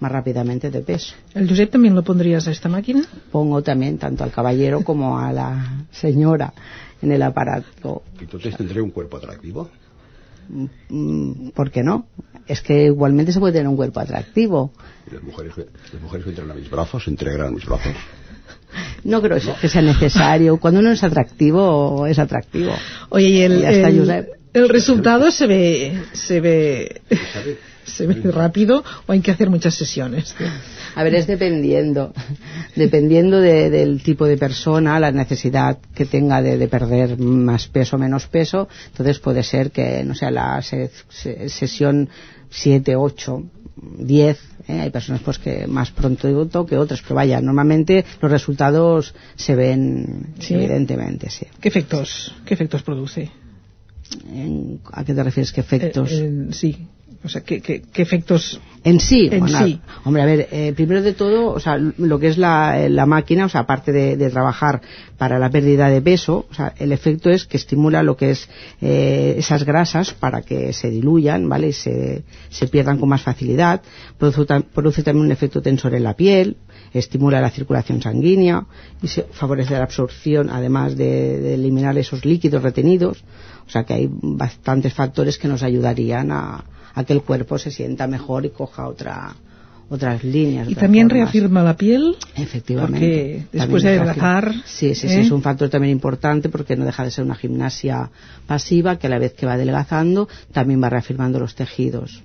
más 0.00 0.10
rápidamente 0.12 0.70
de 0.70 0.80
peso. 0.80 1.14
¿El 1.34 1.48
Josep 1.48 1.70
también 1.70 1.94
lo 1.94 2.02
pondrías 2.02 2.48
a 2.48 2.50
esta 2.52 2.68
máquina? 2.68 3.02
Pongo 3.30 3.62
también 3.62 3.98
tanto 3.98 4.24
al 4.24 4.30
caballero 4.32 4.82
como 4.82 5.18
a 5.18 5.32
la 5.32 5.84
señora 5.90 6.52
en 7.02 7.12
el 7.12 7.22
aparato. 7.22 8.02
Entonces 8.18 8.56
tendré 8.56 8.80
un 8.80 8.90
cuerpo 8.90 9.18
atractivo. 9.18 9.68
Mm, 10.88 11.50
¿Por 11.50 11.70
qué 11.70 11.82
no? 11.82 12.06
Es 12.46 12.60
que 12.62 12.86
igualmente 12.86 13.32
se 13.32 13.38
puede 13.40 13.52
tener 13.52 13.68
un 13.68 13.76
cuerpo 13.76 14.00
atractivo. 14.00 14.72
Y 15.10 15.14
las 15.14 15.22
mujeres, 15.22 15.54
que- 15.54 15.66
las 15.92 16.02
mujeres 16.02 16.24
que 16.24 16.30
entran 16.30 16.50
a 16.50 16.54
mis 16.54 16.68
brazos 16.70 17.04
se 17.04 17.10
entregan 17.10 17.46
a 17.46 17.50
mis 17.50 17.64
brazos. 17.64 17.92
No 19.04 19.20
creo 19.20 19.38
que 19.60 19.68
sea 19.68 19.82
necesario. 19.82 20.56
Cuando 20.58 20.80
uno 20.80 20.90
es 20.92 21.02
atractivo, 21.04 22.06
es 22.06 22.18
atractivo. 22.18 22.72
Oye, 23.10 23.28
y 23.28 23.40
el, 23.42 23.60
Ya 23.62 23.70
está, 23.70 23.88
el- 23.88 23.98
Josep. 24.00 24.28
El 24.52 24.68
resultado 24.68 25.30
se 25.30 25.46
ve, 25.46 26.02
se 26.12 26.40
ve, 26.40 27.02
se 27.84 28.06
ve 28.06 28.30
rápido 28.32 28.82
o 29.06 29.12
hay 29.12 29.20
que 29.20 29.30
hacer 29.30 29.50
muchas 29.50 29.74
sesiones. 29.74 30.34
A 30.94 31.02
ver, 31.04 31.14
es 31.14 31.26
dependiendo, 31.26 32.12
dependiendo 32.76 33.40
de- 33.40 33.70
del 33.70 34.02
tipo 34.02 34.26
de 34.26 34.36
persona, 34.36 34.98
la 35.00 35.12
necesidad 35.12 35.78
que 35.94 36.04
tenga 36.06 36.42
de, 36.42 36.58
de 36.58 36.68
perder 36.68 37.18
más 37.18 37.68
peso 37.68 37.96
o 37.96 37.98
menos 37.98 38.26
peso. 38.26 38.68
Entonces 38.88 39.18
puede 39.20 39.42
ser 39.42 39.70
que, 39.70 40.02
no 40.04 40.14
sé, 40.14 40.30
la 40.30 40.60
se- 40.62 40.90
se- 41.08 41.48
sesión 41.48 42.08
7, 42.50 42.96
8, 42.96 43.42
10, 43.98 44.38
¿eh? 44.68 44.80
hay 44.80 44.90
personas 44.90 45.22
pues 45.22 45.38
que 45.38 45.66
más 45.66 45.90
pronto 45.92 46.66
que 46.66 46.76
otras, 46.76 47.00
pero 47.02 47.14
vaya, 47.14 47.40
normalmente 47.40 48.04
los 48.20 48.30
resultados 48.30 49.14
se 49.36 49.54
ven 49.54 50.34
Sí. 50.40 50.54
evidentemente, 50.54 51.30
sí. 51.30 51.46
¿Qué 51.60 51.68
efectos, 51.68 52.34
qué 52.44 52.54
efectos 52.54 52.82
produce? 52.82 53.30
¿A 54.92 55.04
qué 55.04 55.14
te 55.14 55.22
refieres? 55.22 55.52
¿Qué 55.52 55.60
efectos? 55.60 56.12
Eh, 56.12 56.24
eh, 56.24 56.52
sí, 56.52 56.88
o 57.22 57.28
sea, 57.28 57.42
¿qué, 57.42 57.60
qué, 57.60 57.82
qué 57.92 58.00
efectos 58.00 58.60
En 58.82 58.98
sí, 58.98 59.28
En 59.30 59.40
bueno, 59.40 59.58
sí. 59.58 59.78
hombre, 60.04 60.22
a 60.22 60.26
ver, 60.26 60.48
eh, 60.50 60.72
primero 60.74 61.02
de 61.02 61.12
todo, 61.12 61.50
o 61.52 61.60
sea, 61.60 61.76
lo 61.76 62.18
que 62.18 62.28
es 62.28 62.38
la, 62.38 62.88
la 62.88 63.04
máquina, 63.04 63.44
o 63.44 63.48
sea, 63.50 63.62
aparte 63.62 63.92
de, 63.92 64.16
de 64.16 64.30
trabajar 64.30 64.80
para 65.18 65.38
la 65.38 65.50
pérdida 65.50 65.90
de 65.90 66.00
peso, 66.00 66.46
o 66.50 66.54
sea, 66.54 66.72
el 66.78 66.92
efecto 66.92 67.28
es 67.28 67.44
que 67.44 67.58
estimula 67.58 68.02
lo 68.02 68.16
que 68.16 68.30
es 68.30 68.48
eh, 68.80 69.34
esas 69.36 69.64
grasas 69.64 70.14
para 70.14 70.40
que 70.40 70.72
se 70.72 70.88
diluyan, 70.88 71.46
¿vale? 71.46 71.68
Y 71.68 71.72
se, 71.74 72.24
se 72.48 72.68
pierdan 72.68 72.98
con 72.98 73.10
más 73.10 73.20
facilidad. 73.20 73.82
Produce, 74.18 74.46
produce 74.72 75.02
también 75.02 75.26
un 75.26 75.32
efecto 75.32 75.60
tensor 75.60 75.94
en 75.94 76.04
la 76.04 76.16
piel, 76.16 76.56
estimula 76.94 77.42
la 77.42 77.50
circulación 77.50 78.00
sanguínea 78.00 78.64
y 79.02 79.08
se 79.08 79.24
favorece 79.24 79.74
la 79.74 79.82
absorción, 79.82 80.48
además 80.48 80.96
de, 80.96 81.38
de 81.38 81.54
eliminar 81.54 81.98
esos 81.98 82.24
líquidos 82.24 82.62
retenidos. 82.62 83.22
O 83.70 83.72
sea, 83.72 83.84
que 83.84 83.94
hay 83.94 84.10
bastantes 84.10 84.92
factores 84.92 85.38
que 85.38 85.46
nos 85.46 85.62
ayudarían 85.62 86.32
a, 86.32 86.64
a 86.92 87.04
que 87.04 87.12
el 87.12 87.22
cuerpo 87.22 87.56
se 87.56 87.70
sienta 87.70 88.08
mejor 88.08 88.44
y 88.44 88.50
coja 88.50 88.88
otra, 88.88 89.32
otras 89.88 90.24
líneas. 90.24 90.66
y 90.68 90.72
otras 90.72 90.82
también 90.82 91.08
formas. 91.08 91.26
reafirma 91.32 91.62
la 91.62 91.76
piel? 91.76 92.16
Efectivamente. 92.34 92.98
Porque 92.98 93.46
después 93.52 93.84
de 93.84 93.90
adelgazar, 93.90 94.52
Sí, 94.64 94.96
sí, 94.96 95.06
¿eh? 95.06 95.10
sí, 95.10 95.20
es 95.20 95.30
un 95.30 95.40
factor 95.40 95.68
también 95.68 95.92
importante 95.92 96.48
porque 96.48 96.74
no 96.74 96.84
deja 96.84 97.04
de 97.04 97.12
ser 97.12 97.24
una 97.24 97.36
gimnasia 97.36 98.10
pasiva 98.48 98.98
que 98.98 99.06
a 99.06 99.10
la 99.10 99.20
vez 99.20 99.34
que 99.34 99.46
va 99.46 99.52
adelgazando 99.52 100.28
también 100.52 100.82
va 100.82 100.90
reafirmando 100.90 101.38
los 101.38 101.54
tejidos. 101.54 102.24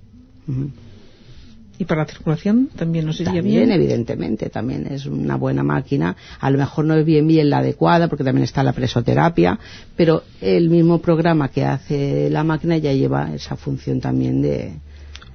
Y 1.77 1.85
para 1.85 2.03
la 2.03 2.07
circulación 2.07 2.69
también 2.76 3.06
nos 3.06 3.19
iría 3.19 3.34
También, 3.34 3.68
bien. 3.68 3.72
evidentemente, 3.72 4.49
también 4.49 4.88
es 4.88 5.06
una 5.06 5.35
buena 5.35 5.64
máquina. 5.64 6.15
A 6.39 6.49
lo 6.49 6.57
mejor 6.57 6.85
no 6.85 6.95
es 6.95 7.06
bien 7.06 7.27
bien 7.27 7.49
la 7.49 7.57
adecuada 7.57 8.07
porque 8.07 8.23
también 8.23 8.43
está 8.43 8.64
la 8.64 8.73
presoterapia, 8.73 9.60
pero 9.95 10.23
el 10.41 10.69
mismo 10.69 10.99
programa 10.99 11.49
que 11.49 11.65
hace 11.65 12.30
la 12.30 12.43
máquina 12.43 12.77
ya 12.77 12.93
lleva 12.93 13.34
esa 13.34 13.56
función 13.57 13.99
también 13.99 14.41
de, 14.41 14.73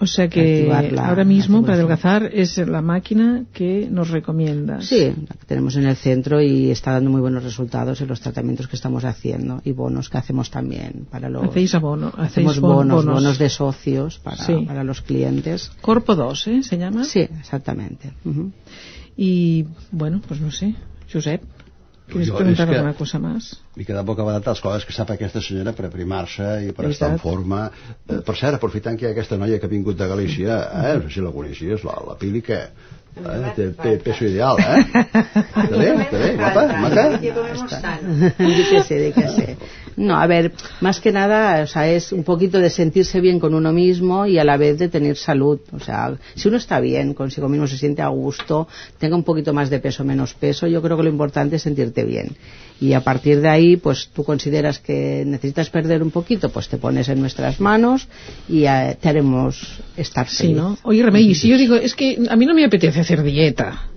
O 0.03 0.07
sea 0.07 0.29
que 0.29 0.67
la- 0.67 1.09
ahora 1.09 1.25
mismo 1.25 1.61
para 1.61 1.75
adelgazar 1.75 2.25
es 2.33 2.57
la 2.57 2.81
máquina 2.81 3.45
que 3.53 3.87
nos 3.91 4.09
recomiendas. 4.09 4.87
Sí, 4.87 5.05
la 5.29 5.35
que 5.37 5.45
tenemos 5.47 5.77
en 5.77 5.85
el 5.85 5.97
centro 5.97 6.41
y 6.41 6.71
está 6.71 6.93
dando 6.93 7.11
muy 7.11 7.21
buenos 7.21 7.45
resultados 7.45 8.01
en 8.01 8.09
los 8.09 8.21
tratamientos 8.21 8.67
que 8.67 8.77
estamos 8.77 9.05
haciendo 9.05 9.61
y 9.63 9.73
bonos 9.73 10.09
que 10.09 10.17
hacemos 10.19 10.51
también 10.51 11.07
para 11.11 11.29
los... 11.29 11.45
Hacéis 11.45 11.75
abono, 11.75 12.09
Hacemos 12.17 12.53
hacéis 12.53 12.61
bon- 12.61 12.75
bonos, 12.77 13.05
bonos. 13.05 13.15
bonos 13.23 13.39
de 13.39 13.49
socios 13.51 14.19
para, 14.19 14.39
Sí. 14.45 14.65
para 14.67 14.85
los 14.85 15.03
clientes. 15.03 15.71
Corpo 15.83 16.15
2, 16.17 16.47
¿eh? 16.49 16.63
¿Se 16.63 16.79
llama? 16.79 17.05
Sí, 17.05 17.21
exactamente. 17.21 18.13
Y 19.17 19.67
bueno, 19.93 20.21
pues 20.27 20.41
no 20.41 20.51
sé, 20.51 20.75
Josep, 21.13 21.43
¿quieres 22.11 22.29
Jo, 22.29 22.37
preguntar 22.37 22.67
és 22.67 22.71
que- 22.71 22.77
alguna 22.79 22.95
cosa 22.99 23.19
más? 23.19 23.49
M'he 23.77 23.85
quedat 23.89 24.05
boca 24.07 24.23
badata 24.27 24.51
les 24.55 24.61
coses 24.61 24.85
que 24.85 24.93
sap 24.93 25.11
aquesta 25.15 25.41
senyora 25.41 25.73
per 25.73 25.87
aprimar-se 25.89 26.43
i 26.67 26.73
per 26.73 26.85
Veritat. 26.87 26.91
estar 26.93 27.11
en 27.13 27.19
forma. 27.19 27.71
Eh, 28.09 28.21
per 28.27 28.37
cert, 28.37 28.55
aprofitant 28.61 28.99
que 28.99 29.07
hi 29.07 29.09
ha 29.09 29.13
aquesta 29.17 29.37
noia 29.41 29.59
que 29.59 29.67
ha 29.67 29.73
vingut 29.73 29.97
de 29.97 30.07
Galícia, 30.09 30.61
eh, 30.85 30.97
no 30.99 31.09
sé 31.09 31.15
si 31.15 31.21
la 31.25 31.31
coneixies, 31.33 31.85
la, 31.85 31.97
la 32.09 32.17
Pili, 32.21 32.43
que 32.43 32.59
eh, 32.61 33.53
té, 33.57 33.71
té 33.83 33.97
peso 34.05 34.25
ideal, 34.25 34.57
eh? 34.59 34.85
Està 35.65 35.77
bé? 35.77 35.89
Està 36.05 36.19
bé? 36.19 36.31
Guapa? 36.37 36.67
Maca? 36.85 37.07
Di 37.19 37.33
que 39.13 39.57
No, 39.97 40.17
a 40.17 40.27
ver, 40.27 40.53
más 40.81 41.01
que 41.01 41.13
nada, 41.13 41.63
o 41.63 41.67
sea, 41.67 41.91
es 41.91 42.13
un 42.13 42.25
poquito 42.25 42.59
de 42.59 42.71
sentirse 42.71 43.21
bien 43.21 43.39
con 43.41 43.55
uno 43.55 43.73
mismo 43.73 44.27
y 44.27 44.39
a 44.39 44.45
la 44.45 44.57
vez 44.57 44.79
de 44.79 44.89
tener 44.89 45.17
salud. 45.17 45.61
O 45.73 45.81
sea, 45.81 46.15
si 46.35 46.49
uno 46.49 46.57
está 46.57 46.81
bien 46.81 47.15
consigo 47.15 47.49
mismo, 47.49 47.67
se 47.67 47.77
siente 47.77 48.03
a 48.03 48.09
gusto, 48.09 48.69
tenga 48.99 49.17
un 49.17 49.25
poquito 49.25 49.53
más 49.53 49.71
de 49.71 49.81
peso, 49.81 50.05
menos 50.05 50.35
peso, 50.35 50.67
yo 50.67 50.81
creo 50.83 50.97
que 50.97 51.03
lo 51.03 51.11
importante 51.11 51.57
es 51.57 51.63
sentirte 51.63 52.05
bien. 52.05 52.37
Y 52.81 52.95
a 52.95 53.03
partir 53.03 53.41
de 53.43 53.49
ahí, 53.49 53.77
pues 53.77 54.09
tú 54.15 54.25
consideras 54.25 54.79
que 54.79 55.23
necesitas 55.27 55.69
perder 55.69 56.03
un 56.03 56.11
poquito, 56.11 56.49
pues 56.49 56.69
te 56.69 56.79
pones 56.79 57.09
en 57.11 57.21
nuestras 57.21 57.61
manos 57.61 58.09
y 58.49 58.65
eh, 58.65 58.97
te 58.99 59.09
haremos 59.09 59.81
estar 59.97 60.27
Sí, 60.29 60.37
feliz. 60.37 60.57
¿no? 60.57 60.79
Oye, 60.85 61.03
Remey, 61.03 61.35
si 61.35 61.49
yo 61.49 61.59
digo, 61.59 61.75
es 61.77 61.95
que 61.95 62.19
a 62.29 62.37
mí 62.37 62.47
no 62.47 62.55
me 62.55 62.65
apetece 62.65 63.01
hacer 63.01 63.23
dieta, 63.23 63.91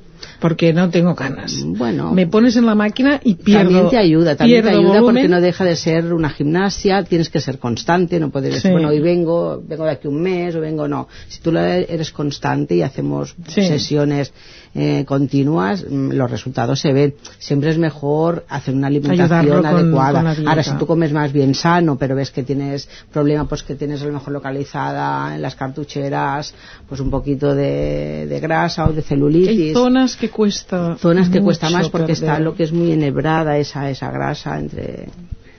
porque 0.43 0.73
no 0.73 0.89
tengo 0.89 1.15
ganas. 1.15 1.53
Bueno. 1.65 2.11
Me 2.11 2.27
pones 2.27 2.57
en 2.57 2.65
la 2.65 2.75
máquina 2.75 3.17
y 3.23 3.35
pierdo 3.35 3.63
también 3.69 3.89
te 3.91 3.97
ayuda, 3.97 4.35
también 4.35 4.61
te 4.61 4.71
ayuda 4.71 4.99
volumen. 4.99 5.05
porque 5.15 5.27
no 5.29 5.39
deja 5.39 5.63
de 5.63 5.77
ser 5.77 6.13
una 6.13 6.29
gimnasia, 6.31 7.01
tienes 7.05 7.29
que 7.29 7.39
ser 7.39 7.59
constante, 7.59 8.19
no 8.19 8.29
puedes 8.29 8.55
decir, 8.55 8.67
Sí. 8.69 8.73
bueno, 8.73 8.89
hoy 8.89 8.99
vengo, 8.99 9.63
vengo 9.65 9.85
de 9.85 9.91
aquí 9.91 10.09
un 10.09 10.21
mes 10.21 10.53
o 10.55 10.59
vengo, 10.59 10.85
no. 10.85 11.07
Si 11.29 11.39
tú 11.39 11.57
eres 11.57 12.11
constante 12.11 12.75
y 12.75 12.81
hacemos 12.81 13.33
Sí. 13.47 13.61
sesiones 13.65 14.33
eh, 14.75 15.05
continuas, 15.05 15.85
mm, 15.87 16.13
los 16.13 16.31
resultados 16.31 16.79
se 16.81 16.91
ven. 16.93 17.13
Siempre 17.37 17.69
es 17.69 17.77
mejor 17.77 18.43
hacer 18.49 18.73
una 18.73 18.87
alimentación 18.87 19.57
con- 19.61 19.65
adecuada. 19.67 20.33
con. 20.35 20.47
Ahora, 20.47 20.63
si 20.63 20.71
tú 20.79 20.87
comes 20.87 21.13
más 21.13 21.31
bien 21.31 21.53
sano, 21.53 21.95
pero 21.95 22.15
ves 22.15 22.31
que 22.31 22.41
tienes 22.41 22.89
problema, 23.11 23.47
pues 23.47 23.61
que 23.61 23.75
tienes 23.75 24.01
a 24.01 24.05
lo 24.07 24.13
mejor 24.13 24.33
localizada 24.33 25.35
en 25.35 25.43
las 25.43 25.55
cartucheras, 25.55 26.55
pues 26.89 26.99
un 27.01 27.11
poquito 27.11 27.53
de, 27.53 28.25
de 28.27 28.39
grasa 28.39 28.85
o 28.89 28.93
de 28.93 29.03
celulitis 29.03 29.49
Hay 29.49 29.73
zonas 29.73 30.15
que 30.15 30.29
cuesta 30.33 30.95
zonas 30.97 31.29
que 31.29 31.41
cuesta 31.41 31.69
más 31.69 31.89
porque 31.89 32.13
perder. 32.13 32.29
está 32.29 32.39
lo 32.39 32.55
que 32.55 32.63
es 32.63 32.71
muy 32.71 32.91
enhebrada 32.91 33.57
esa 33.57 33.89
esa 33.89 34.11
grasa 34.11 34.59
entre 34.59 35.07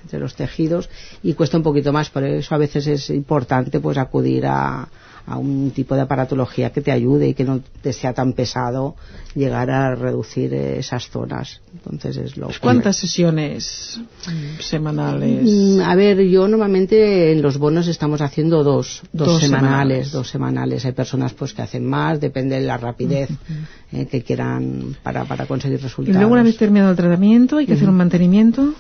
entre 0.03 0.19
los 0.19 0.35
tejidos 0.35 0.91
y 1.23 1.35
cuesta 1.35 1.57
un 1.57 1.63
poquito 1.63 1.93
más 1.93 2.11
por 2.11 2.25
eso 2.25 2.55
a 2.55 2.59
veces 2.59 2.87
es 2.87 3.11
importante 3.11 3.81
pues 3.81 3.97
acudir 3.97 4.45
a, 4.47 4.89
a 5.27 5.39
un 5.39 5.71
tipo 5.71 5.95
de 5.95 6.03
aparatología 6.03 6.71
que 6.71 6.83
te 6.83 6.93
ayude 6.93 7.29
y 7.29 7.35
que 7.35 7.45
no 7.45 7.61
te 7.83 7.93
sea 7.95 8.13
tan 8.13 8.35
pesado 8.35 8.95
llegar 9.35 9.71
a 9.71 9.95
reducir 9.95 10.53
eh, 10.53 10.79
esas 10.79 11.09
zonas. 11.09 11.61
Entonces 11.75 12.17
es 12.19 12.37
lo 12.37 12.49
¿Cuántas 12.61 12.97
sesiones 12.99 13.99
mm, 14.27 14.61
semanales? 14.61 15.43
Mm, 15.51 15.81
A 15.81 15.95
ver, 15.95 16.21
yo 16.29 16.47
normalmente 16.47 17.33
en 17.33 17.41
los 17.41 17.57
bonos 17.59 17.89
estamos 17.89 18.21
haciendo 18.21 18.63
dos, 18.63 19.03
dos, 19.13 19.29
Dos 19.29 19.41
semanales, 19.41 19.71
semanales. 20.09 20.13
dos 20.13 20.29
semanales. 20.29 20.85
Hay 20.85 20.93
personas 20.93 21.33
pues 21.33 21.55
que 21.55 21.63
hacen 21.63 21.87
más, 21.87 22.21
depende 22.21 22.57
de 22.61 22.67
la 22.67 22.77
rapidez 22.77 23.31
eh, 23.93 24.07
que 24.07 24.23
quieran 24.23 24.95
para, 25.03 25.25
para 25.25 25.47
conseguir 25.47 25.79
Y 25.79 25.83
resultados. 25.83 26.17
luego 26.19 26.33
una 26.35 26.43
vez 26.43 26.57
terminado 26.59 26.91
el 26.91 26.97
tratamiento 26.97 27.57
hay 27.57 27.67
que 27.67 27.73
hacer 27.73 27.89
un 27.89 27.97
mantenimiento. 27.97 28.75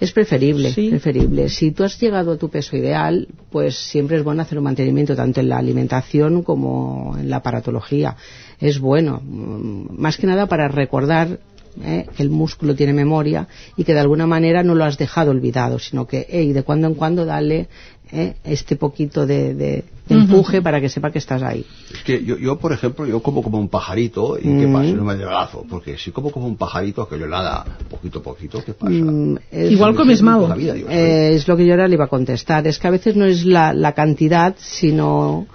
Es 0.00 0.12
preferible, 0.12 0.72
preferible. 0.72 1.50
Si 1.50 1.72
tú 1.72 1.84
has 1.84 2.00
llegado 2.00 2.32
a 2.32 2.38
tu 2.38 2.48
peso 2.48 2.74
ideal, 2.74 3.28
pues 3.50 3.76
siempre 3.76 4.16
es 4.16 4.24
bueno 4.24 4.40
hacer 4.40 4.56
un 4.56 4.64
mantenimiento 4.64 5.14
tanto 5.14 5.40
en 5.40 5.50
la 5.50 5.58
alimentación 5.58 6.42
como 6.42 7.16
en 7.18 7.28
la 7.28 7.36
aparatología. 7.36 8.16
Es 8.58 8.78
bueno, 8.80 9.20
mm, 9.22 10.00
más 10.00 10.16
que 10.16 10.26
nada 10.26 10.46
para 10.46 10.68
recordar 10.68 11.40
eh, 11.82 12.06
que 12.16 12.22
el 12.22 12.30
músculo 12.30 12.74
tiene 12.74 12.92
memoria 12.92 13.46
y 13.76 13.84
que 13.84 13.94
de 13.94 14.00
alguna 14.00 14.26
manera 14.26 14.62
no 14.62 14.74
lo 14.74 14.84
has 14.84 14.98
dejado 14.98 15.30
olvidado, 15.30 15.78
sino 15.78 16.06
que 16.06 16.26
hey, 16.28 16.52
de 16.52 16.62
cuando 16.62 16.86
en 16.88 16.94
cuando 16.94 17.24
dale 17.24 17.68
eh, 18.12 18.34
este 18.44 18.74
poquito 18.76 19.24
de, 19.26 19.54
de- 19.54 19.84
de 20.06 20.16
Ujú. 20.16 20.24
empuje 20.24 20.60
para 20.62 20.80
que 20.80 20.88
sepa 20.88 21.12
que 21.12 21.18
estás 21.18 21.40
ahí. 21.44 21.64
Es 21.94 22.02
que 22.02 22.24
yo, 22.24 22.36
yo, 22.36 22.58
por 22.58 22.72
ejemplo, 22.72 23.06
yo 23.06 23.22
como 23.22 23.44
como 23.44 23.58
un 23.58 23.68
pajarito 23.68 24.36
y 24.36 24.42
¿qué 24.42 24.66
Mm. 24.66 24.72
pasa? 24.72 24.90
No 24.90 25.04
me 25.04 25.12
adelgazo, 25.12 25.64
porque 25.70 25.96
si 25.96 26.10
como 26.10 26.32
como 26.32 26.46
un 26.48 26.56
pajarito, 26.56 27.02
aquello 27.02 27.28
nada, 27.28 27.64
poquito 27.88 28.18
a 28.18 28.22
poquito, 28.22 28.64
¿qué 28.64 28.72
pasa? 28.72 28.90
Mm, 28.92 29.36
es- 29.52 29.70
Igual 29.70 29.94
comes 29.94 30.20
digo, 30.20 30.88
Eh, 30.90 31.34
es 31.34 31.46
lo 31.46 31.56
que 31.56 31.64
yo 31.64 31.74
ahora 31.74 31.86
le 31.86 31.94
iba 31.94 32.06
a 32.06 32.08
contestar. 32.08 32.66
Es 32.66 32.80
que 32.80 32.88
a 32.88 32.90
veces 32.90 33.14
no 33.14 33.24
es 33.26 33.44
la, 33.44 33.72
la 33.72 33.92
cantidad, 33.92 34.56
sino, 34.58 35.46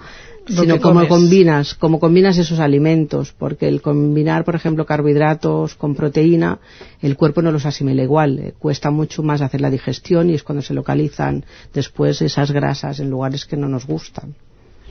Lo 0.48 0.62
sino 0.62 0.80
cómo 0.80 1.06
combinas, 1.08 1.74
cómo 1.74 1.98
combinas 1.98 2.38
esos 2.38 2.60
alimentos. 2.60 3.32
Porque 3.36 3.66
el 3.68 3.82
combinar, 3.82 4.44
por 4.44 4.54
ejemplo, 4.54 4.86
carbohidratos 4.86 5.74
con 5.74 5.94
proteína, 5.94 6.58
el 7.02 7.16
cuerpo 7.16 7.42
no 7.42 7.50
los 7.52 7.66
asimila 7.66 8.02
igual. 8.02 8.38
Eh, 8.38 8.54
cuesta 8.58 8.90
mucho 8.90 9.22
más 9.22 9.40
hacer 9.42 9.60
la 9.60 9.70
digestión 9.70 10.30
y 10.30 10.34
es 10.34 10.42
cuando 10.42 10.62
se 10.62 10.74
localizan 10.74 11.44
después 11.74 12.22
esas 12.22 12.50
grasas 12.52 13.00
en 13.00 13.10
lugares 13.10 13.44
que 13.44 13.56
no 13.56 13.68
nos 13.68 13.86
gustan. 13.86 14.34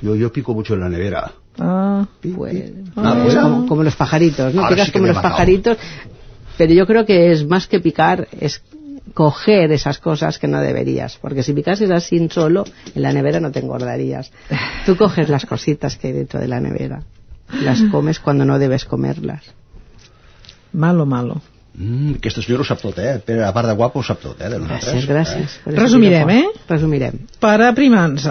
Yo, 0.02 0.16
yo 0.16 0.32
pico 0.32 0.54
mucho 0.54 0.74
en 0.74 0.82
la 0.82 0.90
nevera. 0.90 1.32
Ah, 1.58 2.06
pues, 2.22 2.72
Ah, 2.98 3.24
es 3.26 3.34
bueno. 3.34 3.42
como, 3.50 3.68
como 3.68 3.84
los 3.84 3.96
pajaritos, 3.96 4.54
¿no? 4.54 4.68
Picas 4.68 4.88
sí 4.88 4.92
como 4.92 5.06
los 5.08 5.16
matado. 5.16 5.32
pajaritos, 5.34 5.78
pero 6.58 6.74
yo 6.74 6.86
creo 6.86 7.06
que 7.06 7.32
es 7.32 7.48
más 7.48 7.66
que 7.68 7.80
picar, 7.80 8.28
es 8.40 8.62
coger 9.14 9.72
esas 9.72 10.00
cosas 10.00 10.40
que 10.40 10.48
no 10.48 10.60
deberías, 10.62 11.18
porque 11.22 11.44
si 11.44 11.54
picases 11.54 11.92
así 11.92 12.28
solo, 12.30 12.66
en 12.96 13.02
la 13.02 13.14
nevera 13.14 13.40
no 13.40 13.52
te 13.52 13.60
engordarías. 13.60 14.32
Tú 14.86 14.96
coges 14.98 15.30
las 15.30 15.46
cositas 15.46 15.96
que 15.98 16.08
hay 16.08 16.14
dentro 16.14 16.40
de 16.40 16.48
la 16.48 16.60
nevera, 16.60 17.04
las 17.62 17.82
comes 17.92 18.20
cuando 18.20 18.46
no 18.46 18.58
debes 18.60 18.86
comerlas. 18.86 19.44
Malo, 20.74 21.06
malo. 21.06 21.42
Mm, 21.78 22.16
aquesta 22.22 22.40
senyora 22.42 22.64
ho 22.64 22.66
sap 22.68 22.80
tot, 22.80 22.96
eh? 23.04 23.18
Pere, 23.26 23.42
a 23.44 23.50
part 23.52 23.68
de 23.68 23.74
guapo, 23.76 24.00
ho 24.00 24.04
sap 24.08 24.22
tot, 24.24 24.40
eh? 24.40 24.48
De 24.48 24.60
nosaltres. 24.62 25.04
Gràcies, 25.04 25.08
gràcies. 25.10 25.56
Eh? 25.66 25.74
Resumirem, 25.76 26.30
eh? 26.32 26.46
Resumirem. 26.70 27.18
Per 27.44 27.56
aprimar-nos, 27.68 28.28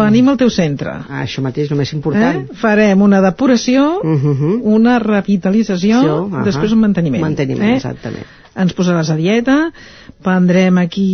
venim 0.00 0.30
al 0.32 0.38
teu 0.40 0.48
centre. 0.48 0.94
Ah, 1.04 1.20
això 1.26 1.44
mateix, 1.44 1.68
el 1.70 1.76
més 1.76 1.92
important. 1.92 2.46
Eh? 2.46 2.56
Farem 2.56 3.02
una 3.04 3.20
depuració, 3.20 4.00
Mhm. 4.02 4.62
una 4.64 4.98
revitalització, 4.98 6.00
Sí, 6.00 6.08
ahà. 6.08 6.44
després 6.44 6.72
un 6.72 6.80
manteniment. 6.80 7.20
Manteniment, 7.20 7.70
eh? 7.74 7.76
exactament. 7.76 8.24
Ens 8.56 8.72
posaràs 8.76 9.10
a 9.12 9.16
dieta, 9.18 9.56
prendrem 10.24 10.78
aquí 10.78 11.10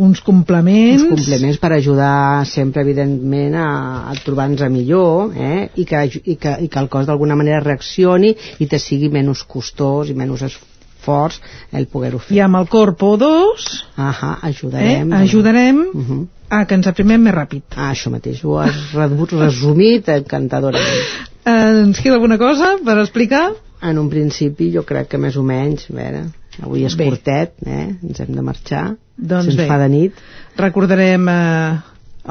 uns 0.00 0.22
complements. 0.24 1.02
uns 1.02 1.12
complements 1.12 1.58
per 1.60 1.72
ajudar 1.76 2.46
sempre, 2.48 2.80
evidentment, 2.86 3.54
a, 3.54 3.68
a 4.08 4.16
trobar-nos 4.24 4.64
millor 4.72 5.36
eh? 5.36 5.68
I, 5.76 5.84
que, 5.84 6.00
i, 6.24 6.36
que, 6.40 6.56
i 6.64 6.68
que 6.72 6.80
el 6.80 6.88
cos 6.88 7.06
d'alguna 7.06 7.36
manera 7.36 7.60
reaccioni 7.60 8.32
i 8.58 8.68
te 8.70 8.80
sigui 8.80 9.10
menys 9.12 9.44
costós 9.44 10.08
i 10.08 10.16
menys 10.16 10.46
esforç 10.48 11.36
el 11.76 11.86
poder-ho 11.92 12.22
fer. 12.22 12.38
I 12.38 12.42
amb 12.46 12.62
el 12.62 12.68
Corpo 12.72 13.12
2 13.20 13.68
Ahà, 14.00 14.32
eh? 14.40 14.50
ajudarem. 14.50 15.12
ajudarem 15.20 15.84
Uh 15.92 16.04
-huh. 16.08 16.26
a 16.48 16.64
que 16.64 16.74
ens 16.74 16.86
aprimem 16.86 17.20
més 17.20 17.34
ràpid. 17.34 17.62
Ah, 17.76 17.92
això 17.92 18.10
mateix, 18.10 18.44
ho 18.44 18.58
has 18.58 18.92
resumit 18.94 20.08
encantadorament. 20.08 21.28
Eh, 21.44 21.84
ens 21.84 22.00
queda 22.00 22.14
alguna 22.14 22.38
cosa 22.38 22.78
per 22.84 22.98
explicar? 22.98 23.52
En 23.82 23.98
un 23.98 24.08
principi 24.08 24.72
jo 24.72 24.82
crec 24.82 25.08
que 25.08 25.18
més 25.18 25.36
o 25.36 25.42
menys, 25.42 25.86
a 25.90 25.94
veure, 25.94 26.24
avui 26.62 26.84
és 26.84 26.96
Bé. 26.96 27.06
curtet, 27.08 27.54
eh? 27.66 27.86
ens 28.02 28.20
hem 28.20 28.34
de 28.36 28.42
marxar, 28.42 28.96
Doncs 29.16 29.50
se'ns 29.50 29.68
fa 29.68 29.78
de 29.82 29.88
nit. 29.92 30.20
Recordarem 30.56 31.28
eh, 31.28 31.78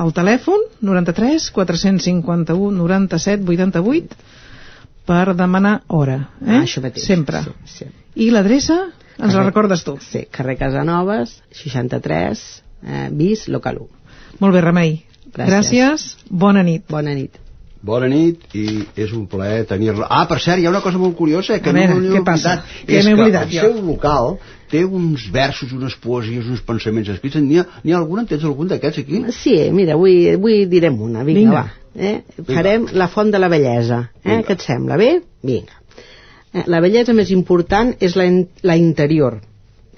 el 0.04 0.14
telèfon 0.14 0.64
93 0.86 1.50
451 1.56 2.72
97 2.78 3.44
88 3.48 4.16
per 5.10 5.34
demanar 5.36 5.82
hora. 5.88 6.20
Eh? 6.42 6.50
Ah, 6.60 6.64
això 6.64 6.82
mateix. 6.86 7.06
Sempre. 7.06 7.42
Sí, 7.44 7.54
sí. 7.80 7.90
I 8.16 8.30
l'adreça? 8.34 8.80
Ens 9.20 9.34
la 9.34 9.40
Carrer- 9.42 9.46
recordes 9.50 9.84
tu? 9.84 9.98
Sí, 10.02 10.26
carrer 10.32 10.56
Casanovas, 10.58 11.42
63, 11.52 12.44
eh, 12.86 13.08
bis, 13.12 13.48
local 13.52 13.82
1. 13.84 13.88
Molt 14.40 14.54
bé, 14.56 14.62
Remei. 14.62 14.94
Gràcies. 15.34 15.50
Gràcies. 15.50 16.06
Bona 16.30 16.64
nit. 16.64 16.86
Bona 16.90 17.14
nit. 17.14 17.36
Bona 17.82 18.08
nit 18.12 18.42
i 18.60 18.66
és 19.00 19.12
un 19.16 19.26
plaer 19.32 19.64
tenir-la. 19.70 20.08
Ah, 20.12 20.26
per 20.28 20.40
cert, 20.44 20.60
hi 20.60 20.66
ha 20.68 20.72
una 20.74 20.82
cosa 20.84 21.00
molt 21.00 21.16
curiosa 21.16 21.60
que 21.64 21.70
A 21.70 21.74
veure, 21.74 21.94
no 21.96 22.00
m'he 22.02 22.18
què 22.20 22.24
passa? 22.28 22.58
oblidat. 22.60 22.88
Què 22.90 22.98
és 23.00 23.06
que 23.08 23.14
oblidat 23.16 23.46
el 23.48 23.54
jo? 23.54 23.62
seu 23.62 23.86
local 23.88 24.34
té 24.70 24.84
uns 24.86 25.30
versos, 25.32 25.72
unes 25.74 25.96
poesies, 25.96 26.46
uns 26.52 26.62
pensaments 26.62 27.08
escrits. 27.10 27.40
N'hi 27.40 27.62
ha, 27.62 27.64
ha 27.64 27.98
algun, 28.02 28.20
en 28.20 28.28
tens 28.28 28.44
algun 28.44 28.68
d'aquests 28.68 29.00
aquí? 29.06 29.22
Sí, 29.38 29.56
mira, 29.72 29.96
avui, 29.96 30.18
avui 30.36 30.66
direm 30.70 31.00
una, 31.02 31.24
vinga, 31.24 31.40
Vinga. 31.40 31.64
va. 31.64 31.76
Eh? 31.96 32.44
Farem 32.52 32.86
la 32.94 33.08
font 33.08 33.32
de 33.32 33.40
la 33.40 33.48
bellesa. 33.50 34.02
Eh? 34.24 34.28
Vinga. 34.30 34.44
Què 34.50 34.58
et 34.60 34.68
sembla? 34.68 34.98
Bé? 35.00 35.10
Vinga. 35.44 35.80
Eh, 36.54 36.64
La 36.68 36.80
bellesa 36.82 37.14
més 37.14 37.32
important 37.32 37.96
és 38.02 38.16
la, 38.20 38.26
in 38.26 38.44
la 38.64 38.76
interior. 38.76 39.40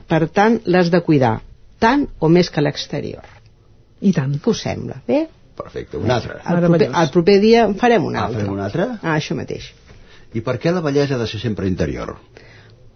Per 0.08 0.28
tant, 0.30 0.60
l'has 0.66 0.90
de 0.92 1.02
cuidar, 1.02 1.40
tant 1.80 2.06
o 2.20 2.30
més 2.30 2.50
que 2.52 2.62
l'exterior. 2.62 3.24
I 4.02 4.12
tant. 4.14 4.38
Què 4.44 4.50
us 4.54 4.62
sembla? 4.70 5.02
Bé? 5.08 5.26
Perfecte, 5.64 5.98
un 5.98 6.12
altre. 6.12 6.40
El 6.46 6.60
proper, 6.66 6.90
el 7.04 7.10
proper 7.18 7.40
dia 7.44 7.66
en 7.70 7.76
farem 7.82 8.06
un 8.12 8.16
Ah, 8.16 8.26
altre. 8.28 8.42
farem 8.42 8.54
un 8.58 8.64
altre? 8.70 8.88
Ah, 9.02 9.16
això 9.18 9.36
mateix. 9.38 9.72
I 10.34 10.42
per 10.42 10.58
què 10.64 10.72
la 10.72 10.82
bellesa 10.82 11.16
ha 11.16 11.22
de 11.22 11.28
ser 11.28 11.40
sempre 11.44 11.68
interior? 11.68 12.18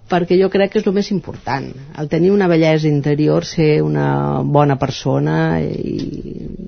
perquè 0.08 0.36
jo 0.38 0.52
crec 0.54 0.70
que 0.72 0.78
és 0.84 0.86
el 0.86 0.94
més 0.94 1.08
important 1.10 1.64
el 1.98 2.08
tenir 2.12 2.30
una 2.30 2.46
bellesa 2.48 2.86
interior 2.88 3.44
ser 3.50 3.82
una 3.82 4.42
bona 4.58 4.76
persona 4.78 5.38
i, 5.66 5.96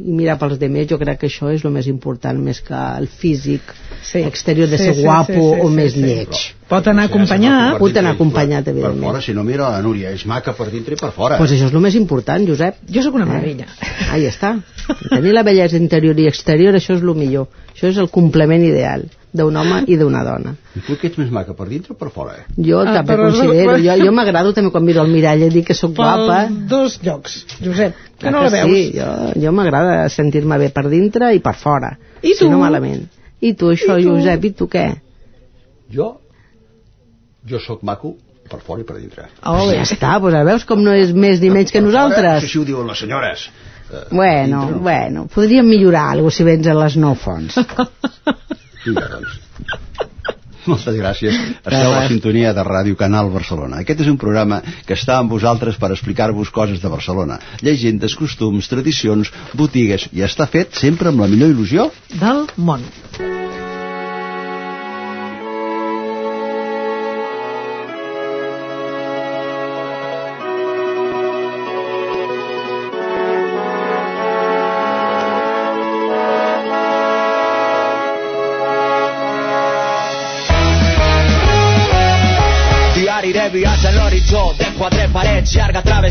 i 0.09 0.15
mirar 0.17 0.39
pels 0.41 0.57
demés 0.57 0.87
jo 0.89 0.97
crec 0.97 1.19
que 1.21 1.27
això 1.29 1.51
és 1.53 1.61
el 1.63 1.69
més 1.75 1.85
important 1.91 2.39
més 2.41 2.61
que 2.65 2.73
el 2.97 3.05
físic 3.07 3.61
sí. 4.01 4.23
exterior 4.25 4.67
de 4.71 4.79
Sí, 4.81 4.85
ser 4.89 4.95
sí, 4.95 5.03
guapo 5.05 5.33
sí, 5.35 5.53
sí, 5.53 5.61
o 5.61 5.69
sí, 5.69 5.75
més 5.75 5.93
sí. 5.93 6.01
lleig 6.01 6.41
Pot 6.67 6.87
anar 6.91 7.05
acompanyat. 7.07 7.77
pot 7.79 7.95
anar 7.97 8.11
acompanyat 8.17 8.65
Per 8.65 8.73
evidentment 8.73 9.05
fora, 9.07 9.21
si 9.21 9.33
no 9.33 9.43
mira 9.47 9.69
la 9.71 9.81
Núria, 9.81 10.09
és 10.11 10.25
maca 10.27 10.51
per 10.53 10.69
dintre 10.69 10.95
i 10.95 10.97
per 10.99 11.11
fora. 11.15 11.37
pues 11.37 11.51
això 11.51 11.65
és 11.69 11.73
el 11.73 11.79
més 11.79 11.95
important, 11.95 12.45
Josep. 12.47 12.75
Jo 12.91 13.01
sóc 13.03 13.15
una 13.15 13.25
meravella. 13.25 13.65
Eh? 13.81 14.09
Ahí 14.11 14.25
està. 14.27 14.57
Tenir 15.09 15.31
la 15.33 15.43
bellesa 15.43 15.77
interior 15.77 16.19
i 16.19 16.27
exterior, 16.27 16.75
això 16.75 16.95
és 16.97 17.01
el 17.01 17.13
millor. 17.15 17.47
Això 17.73 17.87
és 17.87 17.97
el 17.97 18.09
complement 18.09 18.61
ideal 18.63 19.05
d'un 19.37 19.55
home 19.55 19.83
i 19.87 19.95
d'una 19.97 20.23
dona. 20.25 20.55
I 20.75 20.79
tu 20.81 20.97
que 20.97 21.07
ets 21.07 21.17
més 21.17 21.29
maca 21.31 21.53
per 21.53 21.67
dintre 21.69 21.93
o 21.93 21.97
per 21.97 22.09
fora? 22.09 22.33
Jo 22.57 22.79
Ah, 22.81 22.93
també 22.99 23.13
però- 23.13 23.31
considero, 23.31 23.77
jo, 23.85 23.95
jo 24.05 24.11
m'agrado 24.11 24.51
també 24.53 24.71
quan 24.71 24.83
miro 24.83 25.01
al 25.01 25.07
mirall 25.07 25.43
i 25.43 25.49
dic 25.49 25.67
que 25.67 25.73
sóc 25.73 25.93
guapa. 25.95 26.47
Per 26.47 26.67
dos 26.67 26.99
llocs, 27.03 27.45
Josep, 27.63 27.93
que 28.17 28.27
Clar 28.27 28.31
no 28.33 28.43
la 28.43 28.49
veus. 28.49 28.71
Sí, 28.71 28.91
jo, 28.97 29.41
jo 29.43 29.51
m'agrada 29.51 30.09
sentir-me 30.09 30.57
bé 30.57 30.69
per 30.69 30.89
dintre 30.89 31.33
i 31.35 31.39
per 31.39 31.55
fora. 31.55 31.97
I 32.23 32.33
Si 32.33 32.39
tu? 32.45 32.49
no 32.51 32.59
malament. 32.59 33.07
I 33.39 33.53
tu, 33.53 33.69
això, 33.71 33.99
I 33.99 34.03
tu? 34.03 34.15
Josep, 34.17 34.43
i 34.45 34.51
tu 34.51 34.67
què? 34.67 34.87
Jo, 35.93 36.17
jo 37.49 37.59
sóc 37.63 37.83
maco 37.87 38.15
per 38.47 38.59
fora 38.63 38.81
i 38.81 38.85
per 38.87 38.97
dintre. 38.99 39.25
Oh, 39.43 39.67
ja 39.73 39.83
està, 39.83 40.13
doncs 40.23 40.43
veus 40.47 40.63
com 40.67 40.79
no 40.83 40.93
és 40.95 41.11
més 41.13 41.41
ni 41.43 41.49
menys 41.51 41.71
que 41.73 41.81
Fora, 41.81 41.89
nosaltres. 41.91 42.43
Això 42.43 42.53
sí 42.53 42.61
ho 42.61 42.67
diuen 42.67 42.87
les 42.87 43.01
senyores. 43.03 43.47
Eh, 43.87 44.05
Bueno, 44.11 44.61
dintre 44.65 44.75
no. 44.75 44.79
bueno, 44.83 45.25
podríem 45.33 45.67
millorar 45.67 46.09
alguna 46.13 46.31
si 46.35 46.43
vens 46.47 46.67
a 46.67 46.73
les 46.75 46.95
no 46.99 47.13
fons. 47.15 47.55
Vinga, 48.85 49.07
doncs. 49.11 49.43
Moltes 50.67 50.97
gràcies. 50.99 51.35
Esteu 51.63 51.93
a 51.93 52.01
la 52.01 52.07
sintonia 52.11 52.49
de 52.51 52.63
Ràdio 52.67 52.97
Canal 52.99 53.29
Barcelona. 53.31 53.77
Aquest 53.85 54.01
és 54.03 54.09
un 54.11 54.17
programa 54.19 54.57
que 54.85 54.97
està 54.97 55.15
amb 55.21 55.31
vosaltres 55.31 55.77
per 55.79 55.93
explicar-vos 55.95 56.51
coses 56.51 56.81
de 56.83 56.91
Barcelona. 56.91 57.37
Llegendes, 57.63 58.17
costums, 58.19 58.67
tradicions, 58.67 59.31
botigues, 59.55 60.09
i 60.11 60.25
està 60.27 60.47
fet 60.51 60.75
sempre 60.75 61.07
amb 61.13 61.23
la 61.23 61.29
millor 61.31 61.53
il·lusió 61.55 61.87
Del 62.19 62.43
món. 62.59 62.83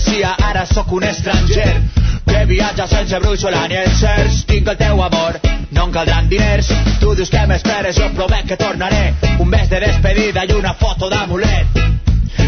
Travessia, 0.07 0.37
ara 0.39 0.67
sóc 0.67 0.93
un 0.93 1.05
estranger. 1.05 1.83
que 2.27 2.45
viatja 2.45 2.87
sense 2.87 3.19
brúixola 3.19 3.69
ni 3.69 3.77
encerts. 3.77 4.45
Tinc 4.47 4.69
el 4.69 4.77
teu 4.77 5.03
amor, 5.03 5.39
no 5.71 5.85
em 5.85 5.93
caldran 5.93 6.29
diners. 6.29 6.69
Tu 7.01 7.15
dius 7.15 7.31
que 7.31 7.47
m'esperes, 7.47 7.97
jo 7.97 8.09
promet 8.15 8.47
que 8.47 8.57
tornaré. 8.57 9.15
Un 9.39 9.49
mes 9.49 9.69
de 9.69 9.81
despedida 9.81 10.45
i 10.45 10.53
una 10.53 10.75
foto 10.75 11.09
d'amulet. 11.09 11.79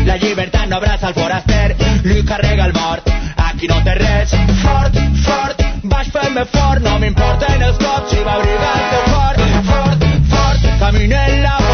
La 0.07 0.17
llibertat 0.17 0.69
no 0.69 0.77
abraça 0.77 1.09
el 1.09 1.15
foraster, 1.15 1.77
li 2.05 2.25
carrega 2.25 2.67
el 2.67 2.73
mort. 2.73 3.09
Aquí 3.37 3.69
no 3.69 3.79
té 3.85 3.95
res, 3.95 4.35
fort, 4.65 4.99
fort, 5.25 5.63
vaig 5.85 6.11
fer-me 6.11 6.45
fort, 6.57 6.83
no 6.83 6.99
m'importen 6.99 7.63
els 7.63 7.79
cops 7.79 8.19
i 8.19 8.23
va 8.27 8.35
abrigar 8.35 8.75
el 8.75 8.91
teu 8.93 9.09
cor. 9.15 9.41
Fort, 9.71 10.07
fort, 10.35 10.69
camino 10.81 11.23
en 11.23 11.43
la 11.43 11.68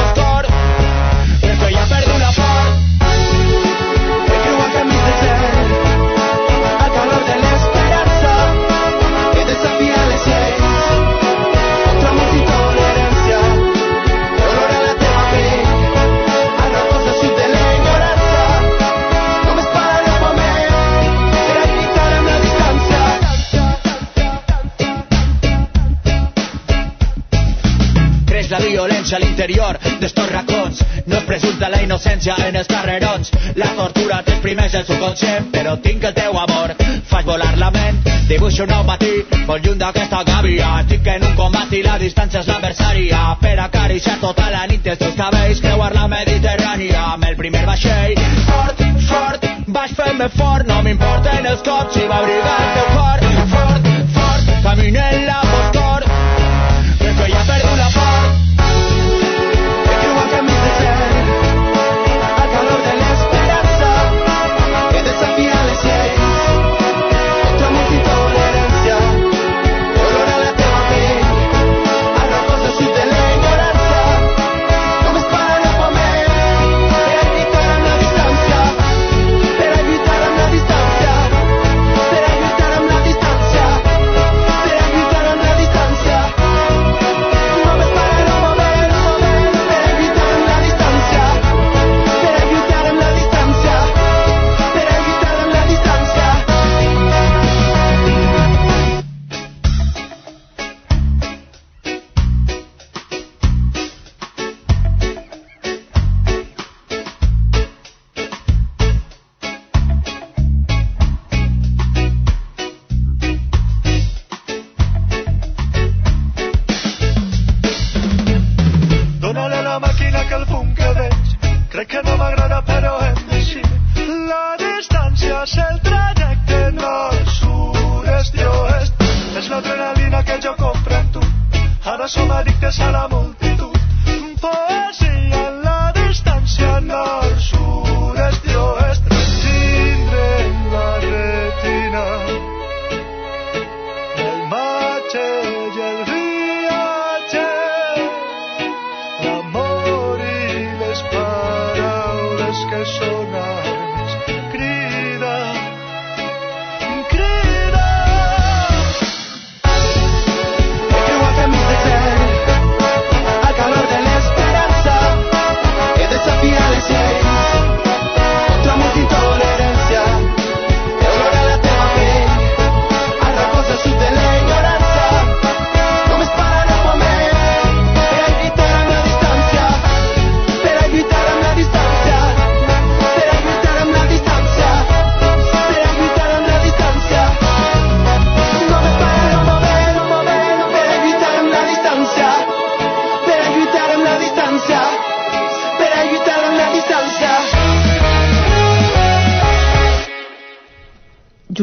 a 29.15 29.19
l'interior 29.23 29.79
d'estos 30.01 30.31
racons. 30.31 30.83
No 31.07 31.19
es 31.19 31.27
presulta 31.29 31.71
la 31.71 31.81
innocència 31.85 32.35
en 32.49 32.57
els 32.57 32.69
carrerons. 32.71 33.31
La 33.61 33.71
tortura 33.79 34.21
t'exprimeix 34.27 34.75
el 34.81 34.87
subconscient, 34.89 35.51
però 35.55 35.77
tinc 35.83 36.05
el 36.09 36.15
teu 36.17 36.39
amor. 36.41 36.75
Faig 37.11 37.29
volar 37.29 37.53
la 37.61 37.71
ment, 37.75 38.01
dibuixo 38.29 38.65
un 38.65 38.73
nou 38.75 38.85
matí, 38.89 39.13
molt 39.47 39.67
lluny 39.67 39.79
d'aquesta 39.83 40.23
gàbia. 40.31 40.71
Estic 40.83 41.11
en 41.15 41.29
un 41.31 41.37
combat 41.39 41.73
i 41.73 41.83
la 41.87 41.99
distància 42.03 42.43
és 42.43 42.51
l'adversària. 42.51 43.23
Per 43.41 43.55
acariciar 43.67 44.19
tota 44.23 44.51
la 44.51 44.67
nit 44.71 44.87
els 44.87 45.03
teus 45.03 45.17
cabells, 45.19 45.63
creuar 45.65 45.93
la 45.95 46.09
Mediterrània 46.11 47.05
amb 47.15 47.29
el 47.31 47.37
primer 47.41 47.65
vaixell. 47.69 48.19
Fort, 48.49 48.83
fort, 49.11 49.51
vaig 49.79 49.95
fer-me 50.01 50.31
fort, 50.39 50.67
no 50.71 50.83
m'importen 50.87 51.53
els 51.53 51.63
cops 51.67 52.01
i 52.01 52.09
va 52.11 52.23
abrigar 52.23 52.59
el 52.65 52.75
teu 52.81 52.91
cor. 52.99 53.29
Fort, 53.55 53.93
fort, 54.19 54.55
camino 54.65 55.24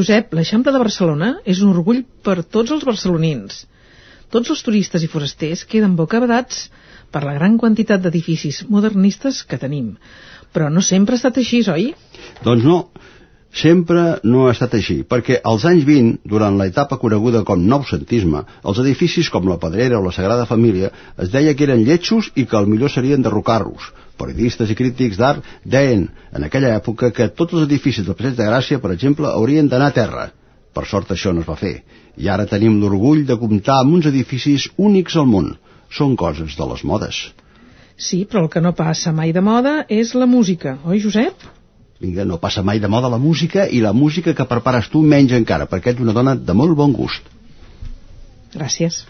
Josep, 0.02 0.32
l'Eixample 0.34 0.74
de 0.74 0.80
Barcelona 0.82 1.28
és 1.46 1.60
un 1.62 1.76
orgull 1.76 2.02
per 2.26 2.42
tots 2.42 2.74
els 2.74 2.86
barcelonins. 2.88 3.66
Tots 4.34 4.50
els 4.50 4.64
turistes 4.66 5.04
i 5.06 5.10
forasters 5.12 5.62
queden 5.70 5.94
bocabadats 6.00 6.64
per 7.14 7.22
la 7.22 7.36
gran 7.38 7.60
quantitat 7.62 8.02
d'edificis 8.02 8.64
modernistes 8.72 9.44
que 9.46 9.60
tenim. 9.62 9.92
Però 10.56 10.72
no 10.74 10.82
sempre 10.82 11.14
ha 11.14 11.22
estat 11.22 11.38
així, 11.38 11.62
oi? 11.70 11.92
Doncs 12.42 12.66
no, 12.66 12.80
sempre 13.54 14.08
no 14.24 14.48
ha 14.48 14.56
estat 14.56 14.74
així, 14.80 15.02
perquè 15.14 15.38
als 15.52 15.68
anys 15.70 15.86
20, 15.86 16.24
durant 16.34 16.58
l'etapa 16.58 16.98
coneguda 16.98 17.44
com 17.46 17.62
noucentisme, 17.62 18.42
els 18.66 18.82
edificis 18.82 19.30
com 19.30 19.46
la 19.52 19.60
Pedrera 19.62 20.00
o 20.00 20.06
la 20.08 20.16
Sagrada 20.16 20.50
Família 20.50 20.90
es 21.22 21.30
deia 21.36 21.54
que 21.54 21.68
eren 21.68 21.86
lletjos 21.86 22.32
i 22.34 22.48
que 22.48 22.58
el 22.58 22.72
millor 22.72 22.90
seria 22.90 23.20
enderrocar-los. 23.20 23.92
Periodistes 24.22 24.72
i 24.72 24.78
crítics 24.78 25.18
d'art 25.20 25.48
deien 25.76 26.06
en 26.38 26.46
aquella 26.48 26.76
època 26.78 27.12
que 27.16 27.30
tots 27.42 27.58
els 27.58 27.66
edificis 27.68 28.06
del 28.06 28.18
Passeig 28.20 28.38
de 28.38 28.48
Gràcia, 28.48 28.82
per 28.84 28.94
exemple, 28.96 29.30
haurien 29.32 29.70
d'anar 29.72 29.92
a 29.92 29.98
terra. 29.98 30.30
Per 30.72 30.86
sort 30.88 31.12
això 31.12 31.34
no 31.36 31.44
es 31.44 31.50
va 31.50 31.58
fer. 31.60 31.76
I 32.18 32.30
ara 32.32 32.48
tenim 32.48 32.80
l'orgull 32.80 33.26
de 33.28 33.38
comptar 33.40 33.82
amb 33.82 33.98
uns 33.98 34.08
edificis 34.12 34.70
únics 34.78 35.18
al 35.20 35.28
món. 35.28 35.56
Són 35.92 36.16
coses 36.16 36.56
de 36.56 36.68
les 36.70 36.84
modes. 36.88 37.24
Sí, 37.98 38.24
però 38.26 38.46
el 38.46 38.52
que 38.54 38.62
no 38.64 38.72
passa 38.78 39.12
mai 39.14 39.34
de 39.36 39.44
moda 39.46 39.82
és 39.90 40.14
la 40.18 40.28
música, 40.30 40.78
oi, 40.86 41.02
Josep? 41.04 41.44
Vinga, 42.02 42.26
no 42.26 42.40
passa 42.42 42.64
mai 42.66 42.80
de 42.82 42.90
moda 42.90 43.12
la 43.14 43.20
música 43.22 43.68
i 43.70 43.82
la 43.84 43.92
música 43.94 44.34
que 44.38 44.48
prepares 44.50 44.90
tu 44.90 45.04
menys 45.06 45.36
encara, 45.38 45.68
perquè 45.70 45.94
ets 45.94 46.02
una 46.02 46.16
dona 46.18 46.34
de 46.36 46.56
molt 46.58 46.74
bon 46.80 46.96
gust. 46.98 47.28
Gràcies. 48.56 49.04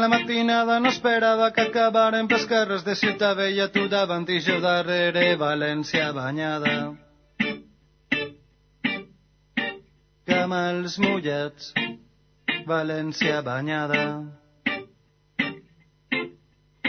La 0.00 0.08
matinada 0.08 0.80
no 0.80 0.88
esperava 0.88 1.50
que 1.52 1.66
acabaren 1.68 2.28
pels 2.28 2.46
carrers 2.48 2.82
de 2.86 2.94
Ciutat 2.96 3.36
Vella, 3.38 3.68
tu 3.74 3.86
davant 3.92 4.26
i 4.28 4.40
jo 4.46 4.58
darrere, 4.64 5.36
València 5.40 6.10
banyada. 6.16 6.74
Camals 10.30 10.98
mullats, 11.04 11.72
València 12.66 13.40
banyada. 13.46 14.04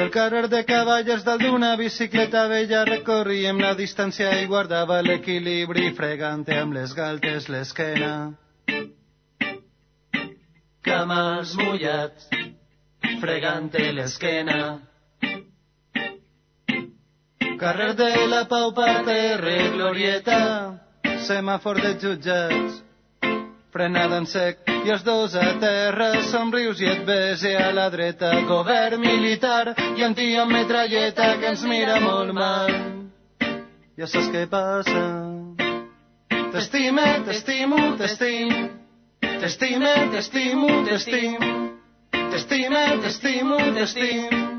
Pel 0.01 0.09
carrer 0.13 0.47
de 0.49 0.63
cavalles 0.65 1.25
dalt 1.25 1.43
d'una 1.45 1.75
bicicleta 1.77 2.47
vella 2.49 2.79
recorríem 2.89 3.59
la 3.61 3.75
distància 3.77 4.31
i 4.41 4.47
guardava 4.49 5.01
l'equilibri 5.05 5.91
fregant 5.99 6.47
amb 6.55 6.73
les 6.79 6.95
galtes 6.97 7.45
l'esquena. 7.53 8.13
Camals 10.87 11.53
mullats, 11.59 12.31
fregant 13.19 13.69
l'esquena. 13.97 14.79
Carrer 17.61 17.93
de 17.93 18.27
la 18.27 18.45
Pau, 18.49 18.71
parterre, 18.73 19.57
glorieta, 19.75 20.79
semàfor 21.27 21.77
de 21.83 21.91
jutjats, 22.01 22.79
frenada 23.71 24.17
en 24.17 24.25
sec 24.25 24.65
i 24.81 24.89
els 24.89 25.03
dos 25.05 25.35
a 25.37 25.45
terra, 25.61 26.09
somrius 26.31 26.81
i 26.81 26.89
et 26.89 27.03
bese 27.05 27.53
a 27.53 27.69
la 27.75 27.87
dreta, 27.93 28.31
govern 28.49 29.03
militar 29.05 29.75
i 29.93 30.03
un 30.07 30.17
tio 30.17 30.41
amb 30.41 30.57
metralleta 30.57 31.35
que 31.37 31.53
ens 31.53 31.63
mira 31.69 31.99
molt 32.01 32.33
mal. 32.33 32.73
Ja 33.93 34.09
saps 34.09 34.31
què 34.33 34.47
passa? 34.49 35.05
T'estime, 36.51 37.07
t'estimo, 37.27 37.77
t'estim, 38.01 38.55
t'estime, 39.21 39.93
t'estimo, 40.15 40.81
t'estim, 40.89 41.60
t'estime, 42.31 42.99
t'estimo, 43.01 43.57
t'estim. 43.75 44.50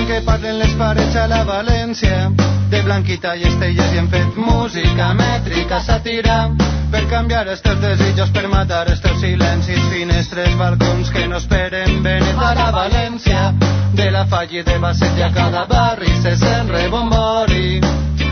Fan 0.00 0.06
que 0.06 0.20
parlen 0.24 0.58
les 0.58 0.72
parets 0.74 1.16
a 1.16 1.26
la 1.28 1.44
València. 1.44 2.30
De 2.70 2.80
Blanquita 2.82 3.34
i 3.36 3.42
Estelles 3.48 3.92
i 3.92 3.98
hem 3.98 4.08
fet 4.08 4.36
música 4.38 5.10
mètrica, 5.18 5.80
sàtira, 5.82 6.52
per 6.92 7.02
canviar 7.10 7.46
els 7.48 7.60
teus 7.60 7.80
desitjos, 7.82 8.30
per 8.30 8.46
matar 8.48 8.86
els 8.88 9.02
teus 9.02 9.20
silencis, 9.20 9.82
finestres, 9.90 10.54
balcons 10.56 11.10
que 11.10 11.26
no 11.26 11.40
esperen 11.42 12.02
venet 12.06 12.38
a 12.38 12.54
la 12.54 12.70
València. 12.76 13.50
De 13.94 14.10
la 14.10 14.24
falla 14.30 14.62
de 14.64 14.78
Basset 14.78 15.18
i 15.18 15.26
a 15.26 15.32
cada 15.34 15.66
barri 15.66 16.14
se 16.22 16.36
sent 16.38 16.70
rebombori. 16.70 17.89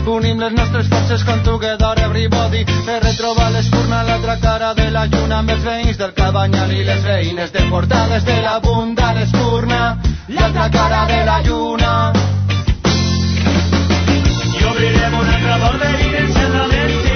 Unim 0.09 0.39
les 0.41 0.53
nostres 0.53 0.87
forces 0.89 1.23
con 1.23 1.43
Together 1.43 1.99
Everybody 2.03 2.63
per 2.85 2.97
retrobar 3.03 3.51
l'espurna 3.53 3.99
a 3.99 4.03
l'altra 4.07 4.37
cara 4.41 4.73
de 4.73 4.87
la 4.89 5.03
lluna 5.05 5.37
amb 5.43 5.53
els 5.53 5.61
veïns 5.63 5.99
del 5.99 6.15
Cabanyal 6.17 6.73
i 6.73 6.81
les 6.87 7.03
veïnes 7.05 7.53
de 7.53 7.67
Portades 7.69 8.25
de 8.25 8.39
la 8.41 8.55
Bunda, 8.63 9.11
l'espurna, 9.19 9.99
l'altra 10.29 10.69
cara 10.73 11.05
de 11.13 11.19
la 11.29 11.37
lluna. 11.45 11.93
Y 14.59 14.65
obrirem 14.71 15.13
un 15.21 15.29
altre 15.35 15.61
vol 15.65 15.79
d'evidència 15.85 16.47
en 16.47 16.57
la 16.57 16.67
mentira. 16.73 17.08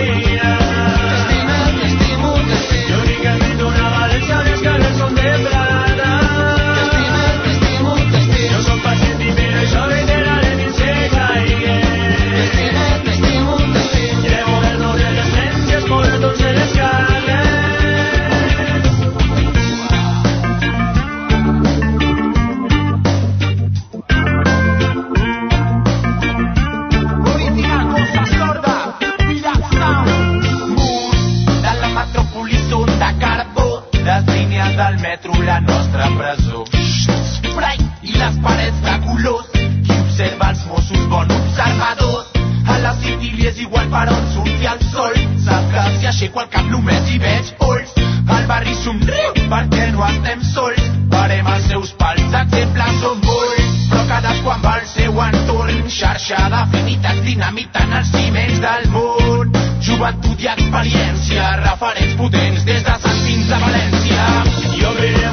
Igual 43.64 43.88
per 43.90 44.08
on 44.12 44.26
surti 44.34 44.66
el 44.68 44.82
sol, 44.92 45.16
sap 45.46 45.70
que 45.72 45.84
si 46.00 46.08
aixeco 46.10 46.42
el 46.44 46.50
cap 46.52 46.68
només 46.72 47.10
hi 47.10 47.20
veig 47.24 47.52
polls. 47.60 47.94
El 48.36 48.48
barri 48.50 48.76
somriu 48.82 49.36
perquè 49.52 49.88
no 49.96 50.04
estem 50.08 50.44
sols, 50.52 50.90
farem 51.12 51.50
els 51.56 51.68
seus 51.72 51.94
pals, 52.00 52.38
exemples 52.42 53.00
són 53.04 53.22
molts, 53.24 53.78
però 53.90 54.04
cadascú 54.12 54.54
amb 54.56 54.70
el 54.74 54.88
seu 54.94 55.22
entorn, 55.28 55.84
xarxa 55.98 56.48
d'afinitats 56.56 57.24
dinamitant 57.28 57.96
els 58.00 58.12
ciments 58.16 58.64
del 58.66 58.90
món. 58.96 59.54
Joventut 59.84 60.44
i 60.44 60.50
experiència, 60.52 61.50
referents 61.64 62.18
potents 62.20 62.68
des 62.68 62.84
de 62.88 62.98
Sant 63.06 63.24
fins 63.28 63.52
a 63.52 63.64
València. 63.64 64.28
I 64.74 64.86
obrirem 64.92 65.33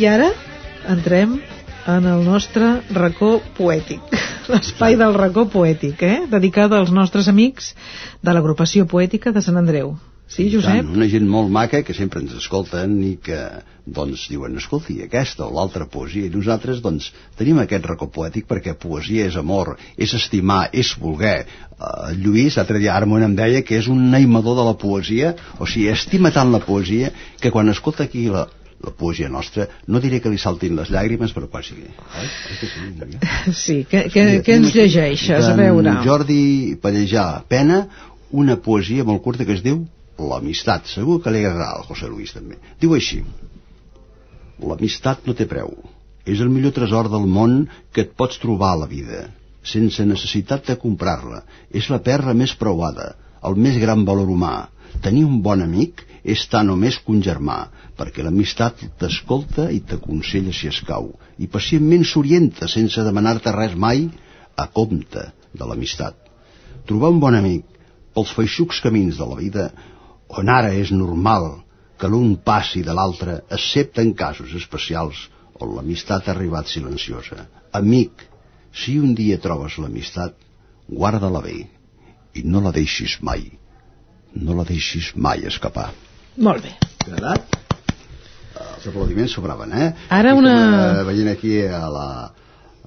I 0.00 0.06
ara 0.08 0.30
entrem 0.88 1.34
en 1.92 2.06
el 2.08 2.22
nostre 2.24 2.68
racó 2.96 3.34
poètic, 3.58 4.14
l'espai 4.52 4.94
del 4.96 5.12
racó 5.12 5.44
poètic, 5.52 6.00
eh? 6.00 6.22
dedicada 6.30 6.78
als 6.80 6.88
nostres 6.88 7.28
amics 7.28 7.74
de 8.24 8.32
l'agrupació 8.32 8.86
poètica 8.88 9.28
de 9.36 9.42
Sant 9.44 9.60
Andreu. 9.60 9.90
Sí, 10.30 10.46
Josep? 10.48 10.86
Tant, 10.86 10.94
una 10.94 11.08
gent 11.10 11.26
molt 11.28 11.50
maca 11.52 11.82
que 11.84 11.92
sempre 11.92 12.22
ens 12.22 12.32
escolten 12.38 12.94
i 13.04 13.16
que 13.20 13.42
doncs 13.84 14.22
diuen, 14.30 14.54
escolti, 14.56 15.00
aquesta 15.04 15.44
o 15.44 15.50
l'altra 15.52 15.84
poesia 15.90 16.30
i 16.30 16.32
nosaltres 16.32 16.80
doncs 16.80 17.10
tenim 17.36 17.60
aquest 17.60 17.88
racó 17.90 18.08
poètic 18.14 18.46
perquè 18.48 18.72
poesia 18.78 19.26
és 19.28 19.36
amor, 19.36 19.74
és 19.98 20.14
estimar, 20.16 20.68
és 20.72 20.94
voler 21.02 21.42
uh, 21.42 22.14
Lluís, 22.14 22.56
l'altre 22.56 22.80
dia 22.80 22.94
Armon 22.94 23.26
em 23.26 23.34
deia 23.36 23.60
que 23.66 23.76
és 23.76 23.90
un 23.90 24.14
aimador 24.16 24.56
de 24.62 24.68
la 24.70 24.78
poesia 24.80 25.34
o 25.58 25.66
sigui, 25.66 25.90
estima 25.92 26.32
tant 26.32 26.54
la 26.54 26.62
poesia 26.64 27.10
que 27.42 27.50
quan 27.50 27.74
escolta 27.74 28.06
aquí 28.06 28.28
la, 28.30 28.46
la 28.80 28.92
poesia 28.96 29.28
nostra, 29.28 29.66
no 29.86 30.00
diré 30.00 30.20
que 30.24 30.32
li 30.32 30.38
saltin 30.40 30.76
les 30.78 30.90
llàgrimes, 30.92 31.34
però 31.36 31.50
quasi. 31.52 31.76
Que 31.76 32.68
sí? 32.70 33.54
Sí, 33.62 33.78
què, 33.90 34.06
què, 34.12 34.26
què 34.46 34.56
ens 34.56 34.72
llegeixes? 34.74 35.48
A 35.50 35.56
veure. 35.58 35.98
Jordi 36.06 36.42
Pallejà 36.80 37.26
Pena, 37.48 37.82
una 38.30 38.56
poesia 38.64 39.04
molt 39.04 39.22
curta 39.24 39.44
que 39.44 39.58
es 39.58 39.64
diu 39.66 39.82
L'amistat. 40.20 40.88
Segur 40.90 41.20
que 41.24 41.32
li 41.32 41.40
agradarà 41.40 41.78
al 41.78 41.86
José 41.88 42.08
Luis 42.10 42.34
també. 42.36 42.58
Diu 42.80 42.92
així. 42.96 43.22
L'amistat 44.60 45.24
no 45.28 45.36
té 45.36 45.46
preu. 45.48 45.72
És 46.28 46.42
el 46.44 46.50
millor 46.52 46.74
tresor 46.76 47.08
del 47.12 47.24
món 47.36 47.62
que 47.94 48.04
et 48.04 48.12
pots 48.16 48.40
trobar 48.42 48.74
a 48.74 48.80
la 48.82 48.88
vida, 48.90 49.22
sense 49.64 50.04
necessitat 50.04 50.68
de 50.68 50.76
comprar-la. 50.82 51.40
És 51.72 51.88
la 51.92 52.02
perla 52.04 52.36
més 52.36 52.52
preuada, 52.60 53.14
el 53.48 53.56
més 53.56 53.80
gran 53.80 54.04
valor 54.04 54.28
humà. 54.28 54.68
Tenir 55.00 55.24
un 55.24 55.40
bon 55.42 55.64
amic 55.64 56.04
és 56.24 56.42
tant 56.52 56.68
o 56.70 56.76
més 56.76 56.98
que 57.00 57.12
un 57.14 57.22
germà, 57.24 57.58
perquè 57.96 58.24
l'amistat 58.24 58.82
t'escolta 59.00 59.70
i 59.72 59.80
t'aconsella 59.80 60.52
si 60.52 60.68
escau, 60.68 61.12
i 61.38 61.48
pacientment 61.48 62.04
s'orienta 62.04 62.68
sense 62.68 63.04
demanar-te 63.06 63.52
res 63.56 63.76
mai 63.76 64.08
a 64.56 64.66
compte 64.68 65.30
de 65.52 65.66
l'amistat. 65.66 66.16
Trobar 66.86 67.12
un 67.14 67.20
bon 67.22 67.36
amic 67.38 67.64
pels 68.14 68.32
feixucs 68.36 68.80
camins 68.84 69.18
de 69.18 69.26
la 69.26 69.38
vida, 69.38 69.70
on 70.28 70.48
ara 70.48 70.72
és 70.76 70.92
normal 70.94 71.50
que 72.00 72.08
l'un 72.08 72.36
passi 72.44 72.82
de 72.82 72.94
l'altre, 72.96 73.40
excepte 73.52 74.02
en 74.02 74.12
casos 74.16 74.54
especials 74.56 75.28
on 75.60 75.74
l'amistat 75.76 76.28
ha 76.28 76.34
arribat 76.34 76.68
silenciosa. 76.68 77.46
Amic, 77.76 78.24
si 78.72 78.96
un 78.98 79.14
dia 79.14 79.38
trobes 79.42 79.76
l'amistat, 79.82 80.36
guarda-la 80.88 81.42
bé 81.44 81.58
i 82.34 82.44
no 82.46 82.62
la 82.64 82.72
deixis 82.72 83.18
mai. 83.26 83.50
No 84.34 84.54
la 84.56 84.64
deixis 84.64 85.12
mai 85.16 85.44
escapar. 85.50 85.90
Molt 86.40 86.64
bé. 86.64 86.74
Agradat? 87.04 87.56
Els 88.60 88.86
aplaudiments 88.88 89.32
sobraven, 89.36 89.72
eh? 89.76 89.88
Ara 90.08 90.34
una- 90.34 90.54
estem, 90.56 91.00
eh, 91.00 91.04
veient 91.10 91.28
aquí 91.32 91.54
a 91.66 91.82
la, 91.92 92.06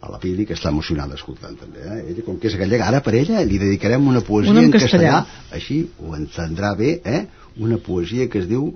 a 0.02 0.10
la 0.12 0.20
Pili, 0.20 0.46
que 0.46 0.56
està 0.58 0.70
emocionada 0.74 1.14
escoltant 1.20 1.56
també, 1.60 1.84
eh? 1.86 2.00
Ella, 2.12 2.24
com 2.26 2.40
que 2.40 2.48
és 2.50 2.56
gallega, 2.60 2.88
ara 2.88 3.02
per 3.06 3.14
ella 3.20 3.44
li 3.46 3.60
dedicarem 3.62 4.08
una 4.08 4.22
poesia 4.22 4.52
Una 4.52 4.62
en 4.66 4.72
en 4.72 4.72
castellà, 4.74 5.12
castellà. 5.22 5.52
així 5.60 5.78
ho 6.00 6.16
entendrà 6.18 6.74
bé, 6.76 6.96
eh? 7.06 7.26
Una 7.62 7.78
poesia 7.78 8.28
que 8.30 8.40
es 8.40 8.48
diu 8.50 8.74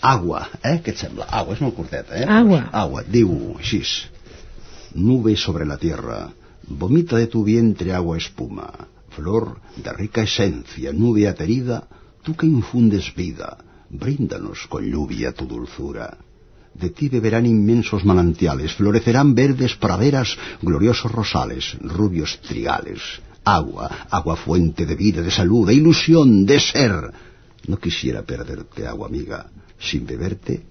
Agua, 0.00 0.44
eh? 0.62 0.76
Què 0.84 0.92
et 0.92 0.98
sembla? 1.00 1.26
Agua, 1.26 1.54
és 1.56 1.60
molt 1.64 1.74
curteta, 1.74 2.14
eh? 2.14 2.26
Agua. 2.30 2.68
Agua, 2.72 3.02
diu 3.02 3.32
així. 3.58 3.80
Nube 4.94 5.34
sobre 5.36 5.64
la 5.66 5.76
tierra, 5.76 6.28
vomita 6.68 7.16
de 7.18 7.26
tu 7.26 7.42
vientre 7.44 7.92
agua 7.92 8.16
espuma, 8.16 8.68
flor 9.16 9.56
de 9.76 9.92
rica 9.96 10.22
esencia, 10.22 10.92
nube 10.92 11.26
aterida, 11.28 11.82
tú 12.28 12.36
que 12.36 12.44
infundes 12.44 13.14
vida, 13.14 13.56
bríndanos 13.88 14.66
con 14.68 14.84
lluvia 14.84 15.32
tu 15.32 15.46
dulzura. 15.46 16.18
De 16.74 16.90
ti 16.90 17.08
beberán 17.08 17.46
inmensos 17.46 18.04
manantiales, 18.04 18.74
florecerán 18.74 19.34
verdes 19.34 19.76
praderas, 19.76 20.36
gloriosos 20.60 21.10
rosales, 21.10 21.78
rubios 21.80 22.38
trigales. 22.42 23.00
Agua, 23.44 23.88
agua 24.10 24.36
fuente 24.36 24.84
de 24.84 24.94
vida, 24.94 25.22
de 25.22 25.30
salud, 25.30 25.66
de 25.66 25.72
ilusión, 25.72 26.44
de 26.44 26.60
ser. 26.60 26.92
No 27.66 27.78
quisiera 27.78 28.20
perderte, 28.20 28.86
agua 28.86 29.08
amiga, 29.08 29.48
sin 29.80 30.04
beberte 30.04 30.62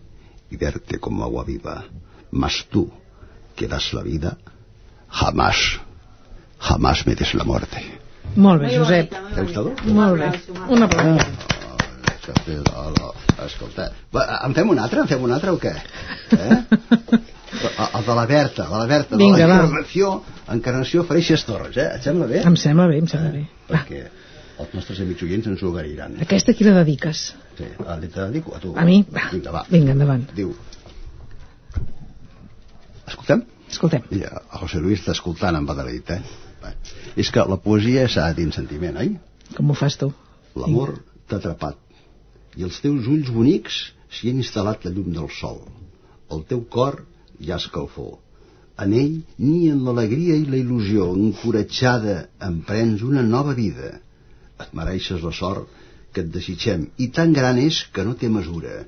y 0.51 0.57
verte 0.57 0.99
como 0.99 1.23
agua 1.23 1.43
viva. 1.43 1.85
Mas 2.29 2.67
tú, 2.69 2.91
que 3.55 3.67
das 3.67 3.93
la 3.93 4.03
vida, 4.03 4.37
jamás, 5.09 5.57
jamás 6.59 7.07
me 7.07 7.15
des 7.15 7.33
la 7.33 7.43
muerte. 7.43 8.06
Molt 8.35 8.61
bé, 8.61 8.77
Josep. 8.77 9.09
¿Te 9.11 9.39
ha 9.39 9.43
gustado? 9.43 9.73
Molt 9.85 10.19
bé. 10.19 10.31
Un 10.69 10.83
aplaudiment. 10.83 11.55
Escolta, 13.47 13.91
va, 14.13 14.25
en 14.43 14.53
fem 14.57 14.69
un 14.73 14.79
altre? 14.83 15.01
En 15.05 15.07
fem 15.07 15.23
un 15.23 15.31
altre 15.31 15.53
o 15.55 15.59
què? 15.61 15.73
Eh? 16.35 16.57
El 17.87 18.05
de 18.05 18.15
la 18.17 18.25
Berta, 18.27 18.65
de 18.67 18.75
la 18.75 18.85
Berta, 18.89 19.17
Vinga, 19.17 19.39
de 19.39 19.47
l'encarnació, 19.47 20.11
encarnació 20.53 21.03
Freixes 21.07 21.45
Torres, 21.47 21.77
eh? 21.79 21.87
Et 21.95 22.05
sembla 22.05 22.27
bé? 22.29 22.41
Em 22.45 22.57
sembla 22.59 22.87
bé, 22.91 22.99
em 23.01 23.07
sembla 23.09 23.31
bé. 23.33 23.43
Perquè 23.69 24.01
els 24.57 24.73
nostres 24.73 24.99
amics 25.03 25.23
oients 25.25 25.47
ens 25.51 25.63
ho 25.63 25.71
agrairan. 25.71 26.17
Aquesta 26.25 26.53
qui 26.57 26.67
la 26.67 26.73
dediques? 26.79 27.23
Sí, 27.57 27.69
a, 27.85 27.97
te 28.03 28.19
la 28.19 28.29
dic 28.33 28.49
a 28.53 28.61
tu. 28.61 28.73
A 28.77 28.85
mi? 28.87 28.99
Va. 29.13 29.29
Vinga, 29.31 29.53
va. 29.53 29.63
Vinga, 29.71 29.95
endavant. 29.95 30.25
Diu. 30.37 30.51
Escoltem? 33.07 33.45
Escoltem. 33.69 34.05
Mira, 34.11 34.33
el 34.41 34.61
José 34.65 34.83
Luis 34.83 35.01
està 35.01 35.15
escoltant 35.15 35.57
amb 35.59 35.71
adelaït, 35.73 36.11
eh? 36.17 36.46
És 37.15 37.31
que 37.33 37.45
la 37.49 37.59
poesia 37.61 38.07
s'ha 38.11 38.29
en 38.45 38.53
sentiment, 38.55 38.97
oi? 39.03 39.15
Com 39.57 39.71
ho 39.71 39.75
fas 39.77 39.97
tu? 39.99 40.11
L'amor 40.57 40.97
t'ha 41.27 41.39
atrapat 41.41 41.83
i 42.57 42.65
els 42.67 42.79
teus 42.83 43.07
ulls 43.13 43.29
bonics 43.33 43.75
s'hi 44.17 44.31
ha 44.31 44.37
instal·lat 44.41 44.85
la 44.85 44.93
llum 44.93 45.11
del 45.15 45.29
sol. 45.39 45.59
El 46.33 46.41
teu 46.51 46.63
cor 46.75 47.03
hi 47.39 47.51
ha 47.51 47.59
escalfor. 47.61 48.15
En 48.83 48.93
ell 48.97 49.13
nien 49.41 49.83
l'alegria 49.85 50.37
i 50.37 50.45
la 50.49 50.57
il·lusió. 50.59 51.11
Encoratjada, 51.17 52.17
emprens 52.49 53.03
una 53.05 53.23
nova 53.25 53.53
vida. 53.57 53.91
Et 54.63 54.73
mereixes 54.79 55.21
la 55.25 55.33
sort 55.39 55.69
que 56.13 56.23
et 56.23 56.33
desitgem 56.33 56.87
i 57.05 57.09
tan 57.13 57.33
gran 57.37 57.61
és 57.61 57.83
que 57.93 58.05
no 58.07 58.15
té 58.21 58.29
mesura. 58.33 58.79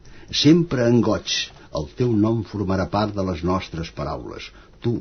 Sempre 0.44 0.88
en 0.90 1.02
goig 1.06 1.38
el 1.80 1.90
teu 2.00 2.14
nom 2.26 2.42
formarà 2.52 2.90
part 2.90 3.14
de 3.18 3.26
les 3.30 3.46
nostres 3.46 3.94
paraules. 4.00 4.50
Tu, 4.82 4.96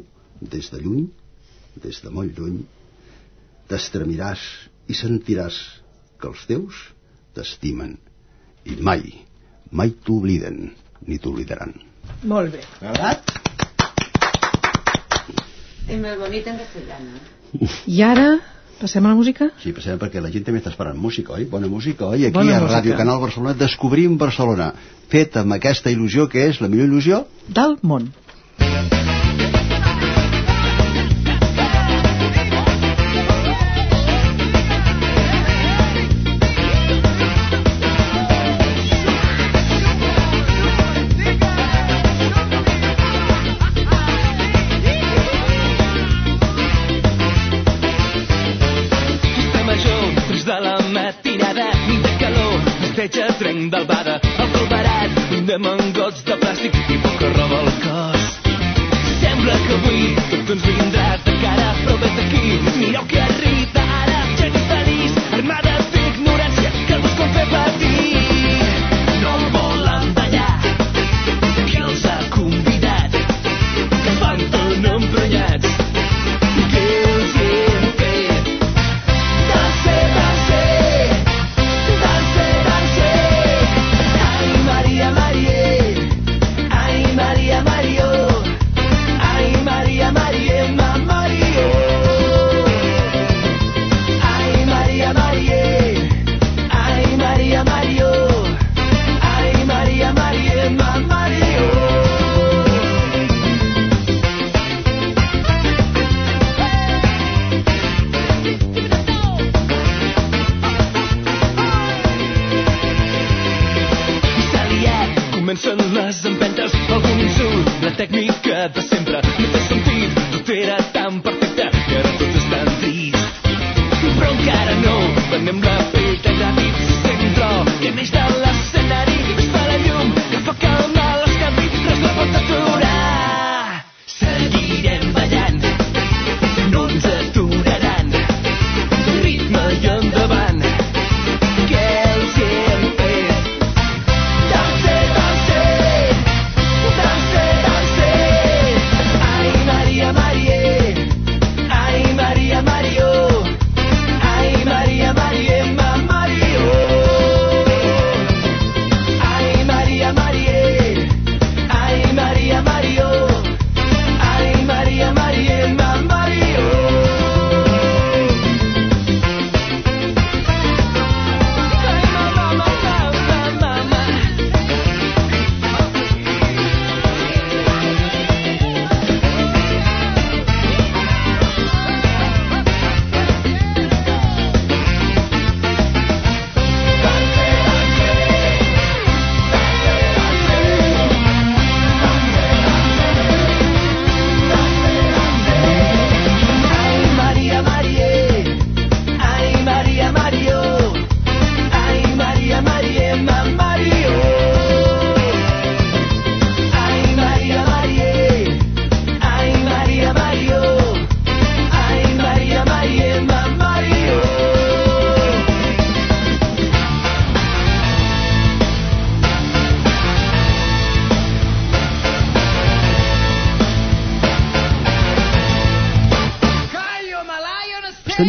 des 0.54 0.68
de 0.72 0.82
lluny, 0.84 1.06
des 1.82 2.00
de 2.04 2.12
molt 2.14 2.38
lluny, 2.38 2.60
t'estremiràs 3.68 4.44
i 4.88 4.96
sentiràs 4.96 5.56
que 6.18 6.30
els 6.30 6.44
teus 6.48 6.78
t'estimen 7.36 7.96
i 8.68 8.76
mai, 8.82 9.04
mai 9.70 9.94
t'obliden 10.04 10.68
ni 11.06 11.18
t'oblidaran. 11.22 11.74
Molt 12.28 12.54
bé. 12.54 12.62
Agradat? 12.80 13.34
És 15.88 15.96
més 16.00 16.18
bonit 16.20 16.46
en 16.50 16.58
castellano. 16.60 17.20
I 17.88 18.02
ara 18.04 18.28
passem 18.78 19.04
a 19.06 19.12
la 19.12 19.18
música? 19.18 19.48
Sí, 19.62 19.72
passem 19.76 19.98
perquè 20.00 20.22
la 20.22 20.30
gent 20.34 20.44
també 20.46 20.60
està 20.62 20.72
esperant 20.74 20.98
música, 21.00 21.34
oi? 21.38 21.48
Bona 21.50 21.70
música, 21.70 22.10
oi? 22.12 22.28
Aquí 22.28 22.36
Bona 22.36 22.58
a 22.58 22.62
música. 22.62 22.78
Ràdio 22.78 22.98
Canal 23.00 23.20
Barcelona 23.24 23.56
descobrim 23.58 24.18
Barcelona, 24.20 24.72
fet 25.12 25.40
amb 25.40 25.56
aquesta 25.56 25.92
il·lusió 25.94 26.28
que 26.32 26.48
és 26.50 26.62
la 26.62 26.68
millor 26.72 26.90
il·lusió 26.90 27.24
Del 27.48 27.78
món. 27.82 28.10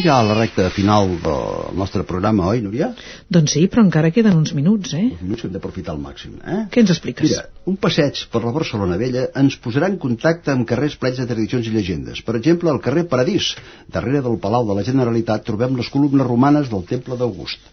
Ja 0.09 0.17
a 0.19 0.25
la 0.25 0.33
recta 0.33 0.69
final 0.73 1.11
del 1.21 1.75
nostre 1.77 2.01
programa, 2.03 2.47
oi, 2.49 2.63
Núria? 2.65 2.87
Doncs 3.29 3.53
sí, 3.53 3.65
però 3.69 3.83
encara 3.85 4.09
queden 4.13 4.39
uns 4.39 4.55
minuts, 4.57 4.95
eh? 4.97 5.03
Uns 5.13 5.21
minuts 5.21 5.43
que 5.43 5.49
hem 5.49 5.53
d'aprofitar 5.53 5.93
al 5.93 5.99
màxim, 6.01 6.39
eh? 6.41 6.63
Què 6.73 6.81
ens 6.81 6.93
expliques? 6.95 7.29
Mira, 7.29 7.43
un 7.69 7.77
passeig 7.83 8.23
per 8.33 8.41
la 8.41 8.53
Barcelona 8.55 8.97
Vella 8.97 9.27
ens 9.37 9.59
posarà 9.61 9.89
en 9.91 9.99
contacte 10.01 10.49
amb 10.55 10.65
carrers 10.71 10.95
plens 11.01 11.21
de 11.21 11.27
tradicions 11.29 11.69
i 11.69 11.75
llegendes. 11.75 12.23
Per 12.25 12.33
exemple, 12.39 12.71
al 12.73 12.81
carrer 12.81 13.05
Paradís, 13.11 13.51
darrere 13.93 14.23
del 14.25 14.39
Palau 14.41 14.65
de 14.65 14.79
la 14.79 14.85
Generalitat, 14.87 15.45
trobem 15.45 15.77
les 15.77 15.91
columnes 15.93 16.25
romanes 16.25 16.73
del 16.73 16.87
Temple 16.89 17.19
d'August. 17.19 17.69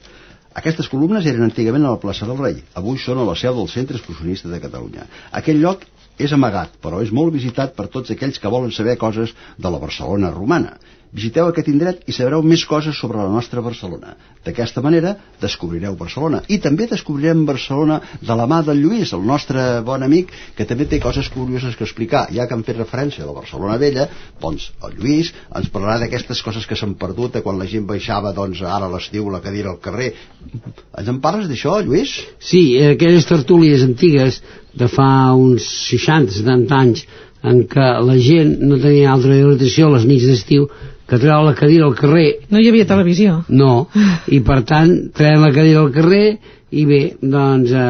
Aquestes 0.61 0.93
columnes 0.93 1.25
eren 1.29 1.47
antigament 1.47 1.89
a 1.89 1.95
la 1.95 2.03
plaça 2.03 2.29
del 2.29 2.41
Rei. 2.41 2.61
Avui 2.77 3.01
són 3.01 3.23
a 3.23 3.25
la 3.29 3.37
seu 3.37 3.57
del 3.57 3.73
Centre 3.73 3.97
Excursionista 3.97 4.53
de 4.53 4.61
Catalunya. 4.61 5.09
Aquell 5.41 5.63
lloc 5.65 5.89
és 6.21 6.33
amagat, 6.33 6.77
però 6.85 7.01
és 7.05 7.13
molt 7.13 7.33
visitat 7.33 7.75
per 7.77 7.89
tots 7.93 8.13
aquells 8.13 8.41
que 8.41 8.53
volen 8.53 8.73
saber 8.73 8.97
coses 9.01 9.33
de 9.57 9.73
la 9.73 9.81
Barcelona 9.81 10.33
romana. 10.37 10.77
Visiteu 11.17 11.49
aquest 11.49 11.69
indret 11.73 12.03
i 12.11 12.13
sabreu 12.13 12.43
més 12.45 12.67
coses 12.69 12.99
sobre 13.01 13.17
la 13.17 13.31
nostra 13.33 13.63
Barcelona. 13.65 14.13
D'aquesta 14.45 14.83
manera 14.85 15.15
descobrireu 15.41 15.95
Barcelona. 15.97 16.43
I 16.53 16.59
també 16.61 16.85
descobrirem 16.91 17.47
Barcelona 17.49 18.01
de 18.21 18.35
la 18.37 18.45
mà 18.51 18.59
del 18.67 18.83
Lluís, 18.83 19.15
el 19.17 19.23
nostre 19.25 19.63
bon 19.87 20.05
amic, 20.05 20.35
que 20.59 20.67
també 20.69 20.85
té 20.91 20.99
coses 21.01 21.31
curioses 21.33 21.79
que 21.79 21.87
explicar. 21.89 22.27
Ja 22.37 22.45
que 22.47 22.53
han 22.57 22.65
fet 22.67 22.77
referència 22.77 23.25
a 23.25 23.29
la 23.31 23.37
Barcelona 23.39 23.79
Vella, 23.81 24.05
doncs 24.43 24.67
el 24.85 24.99
Lluís 24.99 25.31
ens 25.57 25.71
parlarà 25.73 26.03
d'aquestes 26.03 26.43
coses 26.45 26.67
que 26.69 26.77
s'han 26.77 26.93
perdut 27.01 27.39
quan 27.47 27.57
la 27.61 27.69
gent 27.71 27.87
baixava 27.89 28.35
doncs, 28.37 28.61
ara 28.61 28.91
a 28.91 28.93
l'estiu 28.93 29.31
la 29.33 29.41
cadira 29.45 29.73
al 29.73 29.81
carrer. 29.81 30.11
Ens 30.99 31.09
en 31.09 31.23
parles 31.25 31.49
d'això, 31.49 31.79
Lluís? 31.87 32.13
Sí, 32.39 32.63
aquelles 32.91 33.25
tertúlies 33.31 33.87
antigues 33.87 34.43
de 34.77 34.91
fa 34.93 35.33
uns 35.33 35.65
60-70 35.95 36.77
anys 36.77 37.07
en 37.47 37.65
què 37.71 37.89
la 38.03 38.19
gent 38.21 38.53
no 38.69 38.77
tenia 38.83 39.15
altra 39.15 39.33
orientació 39.33 39.89
les 39.93 40.05
nits 40.09 40.29
d'estiu 40.29 40.69
que 41.07 41.19
treu 41.23 41.45
la 41.47 41.55
cadira 41.55 41.87
al 41.87 41.95
carrer. 41.99 42.29
No 42.51 42.61
hi 42.61 42.69
havia 42.71 42.89
televisió. 42.89 43.41
No, 43.49 43.87
i 44.37 44.41
per 44.47 44.63
tant 44.69 44.97
treien 45.17 45.45
la 45.45 45.53
cadira 45.55 45.85
al 45.85 45.93
carrer 45.95 46.27
i 46.71 46.87
bé, 46.89 47.03
doncs 47.23 47.73
eh, 47.73 47.87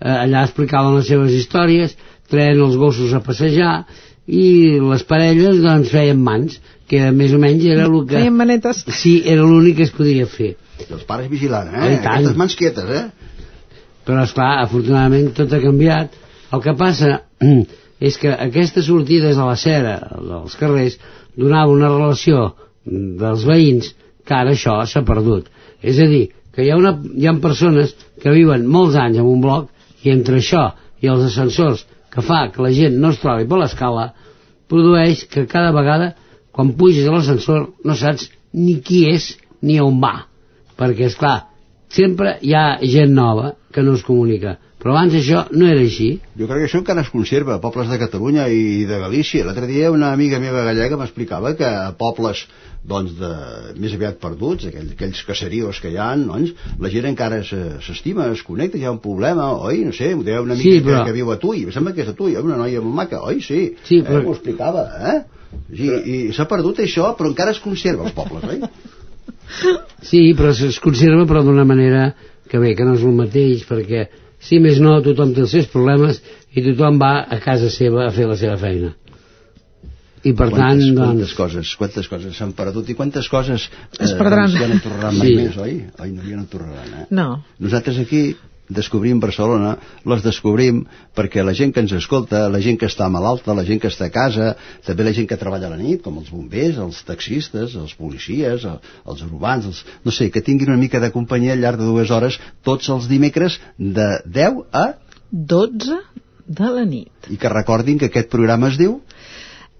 eh, 0.00 0.14
allà 0.14 0.44
explicaven 0.46 0.98
les 0.98 1.10
seves 1.10 1.34
històries, 1.34 1.96
treien 2.30 2.62
els 2.62 2.78
gossos 2.78 3.14
a 3.16 3.22
passejar 3.26 3.74
i 4.30 4.78
les 4.78 5.02
parelles 5.08 5.58
doncs 5.64 5.90
feien 5.90 6.20
mans, 6.22 6.60
que 6.90 7.10
més 7.14 7.34
o 7.34 7.38
menys 7.42 7.66
era 7.70 7.86
el 7.86 7.96
que... 8.06 8.18
Feien 8.18 8.36
manetes. 8.36 8.84
Sí, 8.98 9.20
era 9.26 9.42
l'únic 9.46 9.80
que 9.80 9.86
es 9.88 9.94
podia 9.94 10.26
fer. 10.30 10.54
I 10.80 10.88
els 10.94 11.04
pares 11.06 11.30
vigilant, 11.30 11.70
eh? 11.70 11.82
Oh. 11.82 11.98
Aquestes 11.98 12.38
mans 12.38 12.56
quietes, 12.58 12.90
eh? 12.90 13.04
Però, 14.06 14.24
esclar, 14.24 14.50
afortunadament 14.64 15.30
tot 15.36 15.52
ha 15.54 15.60
canviat. 15.62 16.16
El 16.54 16.62
que 16.64 16.74
passa 16.78 17.20
és 18.10 18.16
que 18.18 18.32
aquestes 18.32 18.86
sortides 18.88 19.38
a 19.38 19.46
la 19.50 19.58
cera 19.60 19.98
dels 20.18 20.56
carrers 20.58 20.96
donava 21.40 21.72
una 21.72 21.90
relació 21.92 22.50
dels 22.84 23.46
veïns 23.48 23.94
que 24.26 24.36
ara 24.36 24.54
això 24.54 24.78
s'ha 24.86 25.02
perdut. 25.06 25.48
És 25.82 25.98
a 25.98 26.06
dir, 26.10 26.28
que 26.54 26.64
hi 26.64 26.70
ha, 26.70 26.78
una, 26.78 26.94
hi 27.16 27.26
ha 27.26 27.34
persones 27.42 27.94
que 28.20 28.32
viuen 28.34 28.66
molts 28.68 28.98
anys 28.98 29.20
en 29.20 29.28
un 29.28 29.42
bloc 29.44 29.70
i 30.04 30.12
entre 30.12 30.40
això 30.40 30.70
i 31.00 31.08
els 31.10 31.26
ascensors 31.30 31.86
que 32.10 32.24
fa 32.26 32.48
que 32.52 32.62
la 32.64 32.72
gent 32.74 32.98
no 33.00 33.12
es 33.14 33.20
trobi 33.22 33.46
per 33.48 33.60
l'escala 33.60 34.10
produeix 34.70 35.24
que 35.30 35.46
cada 35.50 35.70
vegada 35.76 36.12
quan 36.54 36.74
puges 36.78 37.06
a 37.06 37.14
l'ascensor 37.14 37.68
no 37.86 37.96
saps 37.96 38.28
ni 38.52 38.80
qui 38.86 39.04
és 39.10 39.30
ni 39.62 39.78
on 39.80 40.00
va 40.02 40.26
perquè 40.80 41.06
és 41.10 41.16
clar 41.20 41.36
sempre 41.94 42.36
hi 42.42 42.54
ha 42.56 42.80
gent 42.82 43.14
nova 43.14 43.54
que 43.72 43.84
no 43.86 43.94
es 43.98 44.04
comunica 44.06 44.58
però 44.80 44.94
abans 44.96 45.12
això 45.14 45.42
no 45.52 45.66
era 45.68 45.80
així 45.84 46.06
Jo 46.38 46.46
crec 46.48 46.62
que 46.62 46.68
això 46.70 46.78
encara 46.80 47.02
es 47.04 47.10
conserva 47.12 47.54
a 47.58 47.60
pobles 47.60 47.88
de 47.92 47.98
Catalunya 48.00 48.46
i 48.48 48.84
de 48.88 48.98
Galícia. 49.02 49.44
L'altre 49.44 49.66
dia 49.68 49.90
una 49.92 50.12
amiga 50.16 50.38
meva 50.40 50.62
gallega 50.64 50.96
m'explicava 50.96 51.52
que 51.58 51.66
a 51.68 51.92
pobles 51.98 52.46
doncs, 52.82 53.12
de, 53.18 53.28
més 53.76 53.92
aviat 53.92 54.16
perduts, 54.22 54.64
aquells, 54.70 54.94
aquells 54.96 55.18
caseríos 55.28 55.80
que 55.84 55.90
hi 55.92 55.98
ha, 56.00 56.06
doncs, 56.16 56.54
la 56.80 56.88
gent 56.88 57.10
encara 57.10 57.42
se- 57.44 57.76
s'estima, 57.84 58.30
es 58.32 58.40
connecta, 58.42 58.78
hi 58.80 58.86
ha 58.88 58.92
un 58.94 59.02
problema, 59.04 59.50
oi? 59.68 59.82
No 59.84 59.92
sé, 59.92 60.14
ho 60.16 60.22
deia 60.24 60.40
una 60.40 60.54
amiga 60.56 60.78
Sí, 60.78 60.80
però- 60.86 61.02
que, 61.04 61.12
viu 61.12 61.28
a 61.30 61.36
Tui, 61.42 61.66
em 61.66 61.74
sembla 61.76 61.92
que 61.92 62.00
és 62.06 62.08
a 62.08 62.14
Tui, 62.16 62.38
una 62.40 62.56
noia 62.56 62.80
molt 62.80 62.96
maca, 63.02 63.20
oi? 63.20 63.42
Sí, 63.44 63.74
Sí, 63.84 63.98
eh, 64.00 64.06
però- 64.08 64.22
m'ho 64.24 64.32
explicava, 64.32 64.86
eh? 65.12 65.18
Sí, 65.76 65.90
I 65.92 66.32
s'ha 66.32 66.46
perdut 66.48 66.78
això, 66.80 67.12
però 67.18 67.28
encara 67.28 67.50
es 67.52 67.60
conserva 67.60 68.04
als 68.08 68.16
pobles, 68.16 68.48
oi? 68.48 68.62
Sí, 70.02 70.22
però 70.38 70.54
es 70.54 70.80
conserva 70.80 71.26
però 71.28 71.42
d'una 71.44 71.64
manera 71.68 72.14
que 72.48 72.58
bé, 72.58 72.74
que 72.78 72.84
no 72.86 72.94
és 72.96 73.02
el 73.04 73.12
mateix 73.18 73.66
perquè 73.68 74.06
si 74.40 74.58
més 74.62 74.80
no 74.80 74.96
tothom 75.04 75.34
té 75.36 75.44
els 75.44 75.52
seus 75.56 75.68
problemes 75.72 76.20
i 76.56 76.64
tothom 76.64 76.98
va 77.02 77.12
a 77.28 77.38
casa 77.44 77.70
seva 77.70 78.06
a 78.08 78.12
fer 78.14 78.26
la 78.30 78.36
seva 78.40 78.56
feina 78.60 78.94
i 80.24 80.34
per 80.36 80.50
tant 80.52 80.58
quantes, 80.58 80.90
doncs 80.92 81.00
quantes 81.00 81.34
coses, 81.38 81.70
quantes 81.80 82.08
coses 82.12 82.36
s'han 82.36 82.50
perdut 82.56 82.90
i 82.92 82.96
quantes 82.98 83.28
coses 83.32 83.68
eh, 83.70 84.04
Es 84.04 84.12
perdran. 84.18 84.50
doncs, 84.52 84.60
ja 84.60 84.68
no 84.68 84.80
tornaran 84.84 85.16
mai 85.16 85.28
Sí. 85.30 85.36
més, 85.38 85.56
oi? 85.56 85.76
Oi, 86.04 86.10
no, 86.12 86.26
ja 86.28 86.36
no 86.36 86.44
tornaran, 86.50 86.90
eh? 87.02 87.06
No. 87.10 87.28
Nosaltres 87.58 87.98
aquí 88.02 88.20
descobrim 88.70 89.18
Barcelona, 89.20 89.74
les 90.06 90.22
descobrim 90.24 90.84
perquè 91.16 91.42
la 91.44 91.52
gent 91.58 91.72
que 91.74 91.80
ens 91.84 91.92
escolta, 91.96 92.44
la 92.48 92.60
gent 92.64 92.78
que 92.80 92.86
està 92.88 93.08
malalta, 93.10 93.54
la 93.54 93.64
gent 93.66 93.80
que 93.82 93.88
està 93.90 94.06
a 94.08 94.14
casa, 94.14 94.52
també 94.86 95.04
la 95.04 95.12
gent 95.16 95.26
que 95.30 95.36
treballa 95.40 95.66
a 95.68 95.74
la 95.74 95.80
nit, 95.80 96.00
com 96.04 96.18
els 96.22 96.30
bombers, 96.30 96.78
els 96.78 97.02
taxistes, 97.08 97.74
els 97.76 97.94
policies, 97.98 98.64
el- 98.64 98.80
els 99.10 99.22
urbans, 99.26 99.66
els, 99.66 99.84
no 100.04 100.10
sé, 100.14 100.30
que 100.30 100.40
tinguin 100.46 100.70
una 100.70 100.78
mica 100.80 101.00
de 101.00 101.10
companyia 101.10 101.52
al 101.52 101.60
llarg 101.60 101.78
de 101.82 101.90
dues 101.90 102.10
hores 102.10 102.38
tots 102.62 102.88
els 102.88 103.08
dimecres 103.10 103.60
de 103.78 104.08
10 104.26 104.64
a 104.72 104.86
12 105.30 105.98
de 106.46 106.70
la 106.76 106.84
nit. 106.84 107.10
i 107.30 107.36
que 107.36 107.48
recordin 107.48 107.98
que 107.98 108.06
aquest 108.10 108.28
programa 108.30 108.68
es 108.68 108.78
diu 108.78 109.00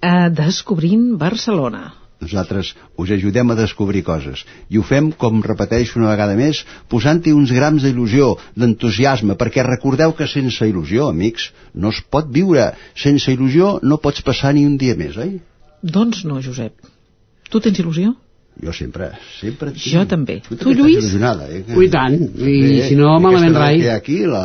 Eh, 0.02 0.30
descobrint 0.32 1.16
Barcelona. 1.18 1.92
Nosaltres 2.20 2.74
us 3.01 3.10
ajudem 3.16 3.51
a 3.51 3.56
descobrir 3.59 4.02
coses 4.05 4.44
i 4.68 4.78
ho 4.78 4.84
fem, 4.86 5.10
com 5.12 5.40
repeteixo 5.47 5.98
una 6.01 6.10
vegada 6.12 6.36
més, 6.38 6.62
posant-hi 6.92 7.32
uns 7.36 7.52
grams 7.56 7.86
d'il·lusió, 7.86 8.34
d'entusiasme, 8.60 9.36
perquè 9.40 9.64
recordeu 9.66 10.12
que 10.16 10.28
sense 10.28 10.68
il·lusió, 10.68 11.09
amics, 11.09 11.51
no 11.74 11.94
es 11.94 12.02
pot 12.12 12.28
viure. 12.28 12.70
Sense 12.94 13.32
il·lusió 13.32 13.78
no 13.82 14.01
pots 14.05 14.24
passar 14.26 14.52
ni 14.55 14.66
un 14.68 14.76
dia 14.80 14.97
més, 15.01 15.16
oi? 15.16 15.38
Doncs 15.82 16.24
no, 16.28 16.42
Josep. 16.44 16.76
Tu 17.51 17.60
tens 17.64 17.80
il·lusió? 17.80 18.12
Jo 18.61 18.73
sempre, 18.77 19.11
sempre... 19.39 19.70
tinc. 19.73 19.87
Jo 19.95 20.03
també. 20.09 20.41
Tu, 20.45 20.57
Tu, 20.61 20.73
Lluís? 20.77 21.07
eh? 21.16 21.62
Ui, 21.77 21.89
tant. 21.93 22.16
I 22.37 22.82
si 22.89 22.97
no, 22.99 23.15
malament 23.23 23.57
rai. 23.57 23.78
que 23.78 23.87
hi 23.87 23.89
ha 23.89 23.97
aquí, 23.97 24.19
la... 24.28 24.43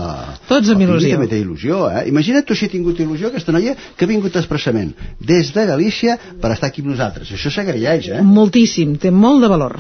Tots 0.48 0.72
amb 0.72 0.86
il·lusió. 0.86 1.18
també 1.18 1.28
té 1.34 1.42
il·lusió, 1.42 1.82
eh? 1.92 2.06
Imagina't 2.12 2.46
tu 2.48 2.56
si 2.56 2.70
ha 2.70 2.72
tingut 2.72 3.00
il·lusió 3.04 3.28
aquesta 3.32 3.52
noia 3.56 3.76
que 3.98 4.08
ha 4.08 4.12
vingut 4.12 4.36
expressament 4.40 4.94
des 5.20 5.52
de 5.56 5.66
Galícia 5.68 6.18
per 6.42 6.54
estar 6.56 6.72
aquí 6.72 6.86
amb 6.86 6.94
nosaltres. 6.94 7.34
Això 7.36 7.52
s'agraeix, 7.52 8.10
eh? 8.16 8.22
Moltíssim, 8.24 8.96
té 9.02 9.12
molt 9.12 9.44
de 9.44 9.52
valor. 9.52 9.80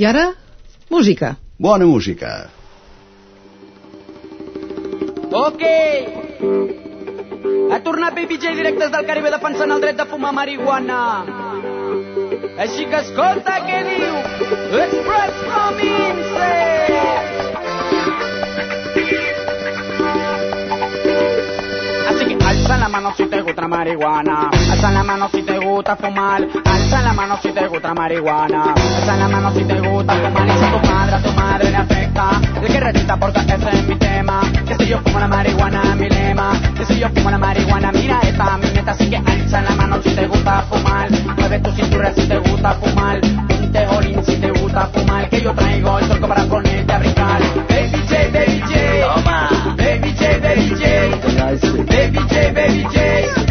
I 0.00 0.08
ara, 0.08 0.30
música. 0.90 1.36
Bona 1.58 1.86
música. 1.86 2.32
Ok. 5.34 5.62
Ha 7.74 7.78
tornat 7.82 8.14
Baby 8.14 8.38
J 8.38 8.54
directes 8.56 8.90
del 8.92 9.06
Caribe 9.06 9.30
defensant 9.34 9.72
el 9.74 9.80
dret 9.82 9.96
de 9.98 10.06
fumar 10.10 10.32
marihuana. 10.36 11.00
Així 12.54 12.84
que 12.86 12.98
escolta 13.02 13.56
què 13.66 13.78
diu 13.88 14.12
l'Express 14.74 15.40
Comince. 15.48 16.50
Así 22.12 22.30
que 22.30 22.38
alza 22.52 22.78
la 22.78 22.88
mano 22.88 23.12
si 23.16 23.26
te 23.26 23.42
gusta 23.42 23.66
marihuana, 23.66 24.38
alza 24.84 24.98
la 24.98 25.02
mano 25.02 25.28
si 25.32 25.42
te 25.42 25.58
gusta 25.58 25.96
fumar, 25.96 26.46
alza 26.62 27.00
la 27.00 27.12
mano 27.14 27.38
si 27.40 27.50
te 27.52 27.66
gusta 27.68 27.94
marihuana, 27.94 28.74
alza 28.74 29.16
la 29.16 29.28
mano 29.28 29.50
si 29.52 29.64
te 29.64 29.80
gusta 29.80 30.12
fumar. 30.14 30.46
Y 30.46 30.52
si 30.58 30.64
a 30.64 30.70
tu 30.70 30.86
madre 30.86 31.14
a 31.14 31.22
tu 31.22 31.32
madre 31.32 31.70
le 31.70 31.76
afecta, 31.76 32.40
el 32.60 32.66
que 32.66 32.80
recita 32.80 33.16
porque 33.16 33.40
ese 33.40 33.70
es 33.70 33.88
mi 33.88 33.96
tema, 33.96 34.42
que 34.68 34.74
si 34.74 34.86
yo 34.86 34.98
fumo 34.98 35.20
la 35.20 35.28
marihuana 35.28 35.94
mi 35.94 36.06
lema, 36.10 36.52
que 36.76 36.84
si 36.84 36.98
yo 36.98 37.08
fumo 37.08 37.30
la 37.30 37.38
marihuana 37.38 37.92
mira 37.92 38.20
esta 38.24 38.58
mi 38.58 38.70
meta, 38.72 38.90
así 38.90 39.08
que 39.08 39.16
alza 39.16 39.62
la 39.62 39.70
mano 39.74 40.02
si 40.02 40.10
te 40.14 40.26
gusta 40.26 40.62
fumar, 40.68 41.10
mueve 41.38 41.60
tu 41.60 41.70
cintura 41.70 42.12
si 42.12 42.28
te 42.28 42.38
gusta 42.40 42.74
fumar, 42.74 43.20
ponte 43.48 43.86
jolín 43.86 44.22
si 44.22 44.36
te 44.36 44.50
gusta 44.50 44.86
fumar, 44.92 45.30
que 45.30 45.40
yo 45.40 45.54
traigo 45.54 45.98
el 45.98 46.08
truco 46.10 46.28
para 46.28 46.44
ponerte 46.44 46.92
a 46.92 46.98
brincar, 46.98 47.40
baby 47.70 48.02
J, 48.06 48.16
baby 48.34 48.60
J, 48.60 49.14
toma, 49.14 49.48
baby 49.78 50.14
J, 50.18 50.38
baby 50.40 50.74
J. 50.76 50.84
Baby 51.86 52.18
J, 52.28 52.52
Baby 52.52 52.82
J, 52.84 53.43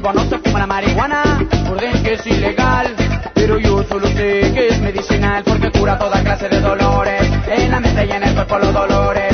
no 0.00 0.28
se 0.28 0.38
fuma 0.38 0.58
la 0.58 0.66
marihuana, 0.66 1.22
orden 1.70 2.02
que 2.02 2.14
es 2.14 2.26
ilegal. 2.26 2.94
Pero 3.34 3.58
yo 3.58 3.82
solo 3.84 4.06
sé 4.08 4.52
que 4.52 4.68
es 4.68 4.80
medicinal 4.80 5.44
porque 5.44 5.70
cura 5.70 5.98
toda 5.98 6.22
clase 6.22 6.48
de 6.48 6.60
dolores. 6.60 7.22
En 7.46 7.70
la 7.70 7.80
mente 7.80 8.06
y 8.06 8.10
en 8.10 8.22
el 8.22 8.34
cuerpo 8.34 8.58
los 8.58 8.72
dolores. 8.72 9.33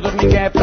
Pyramidaire 0.00 0.57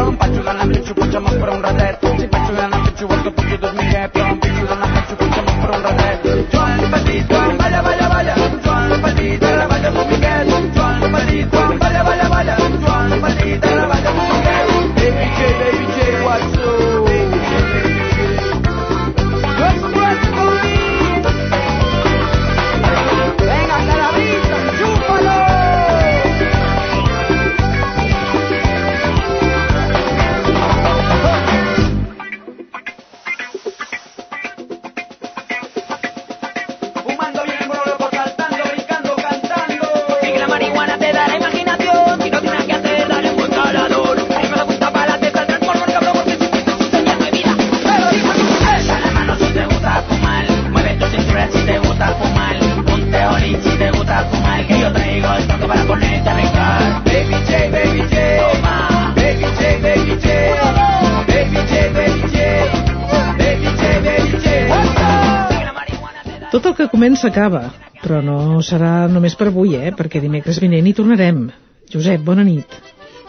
Tot 67.05 67.11
el 67.11 67.17
que 67.21 67.29
comença 67.29 67.29
acaba, 67.29 67.73
però 68.01 68.21
no 68.25 68.61
serà 68.65 69.07
només 69.07 69.35
per 69.37 69.51
avui, 69.51 69.75
eh? 69.77 69.91
Perquè 69.93 70.17
dimecres 70.23 70.57
vinent 70.59 70.87
hi 70.87 70.93
tornarem. 70.97 71.51
Josep, 71.91 72.23
bona 72.25 72.43
nit. 72.43 72.65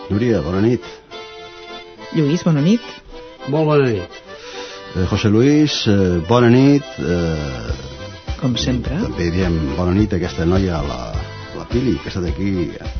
Núria, 0.08 0.40
bona 0.40 0.62
nit. 0.64 0.80
Lluís, 2.14 2.42
bona 2.46 2.62
nit. 2.64 2.80
Molt 3.52 3.66
bona 3.68 3.90
nit. 3.90 4.16
Eh, 4.96 5.04
José 5.10 5.28
Luis, 5.28 5.86
eh, 5.92 6.22
bona 6.28 6.48
nit. 6.48 6.84
Eh, 7.04 8.40
Com 8.40 8.56
sempre. 8.56 8.96
també 9.02 9.30
diem 9.30 9.76
bona 9.76 9.92
nit 9.92 10.12
a 10.12 10.16
aquesta 10.16 10.46
noia, 10.46 10.80
la, 10.80 11.12
la 11.58 11.68
Pili, 11.68 11.98
que 12.00 12.08
ha 12.08 12.14
estat 12.14 12.30
aquí 12.32 12.70
eh, 12.80 12.95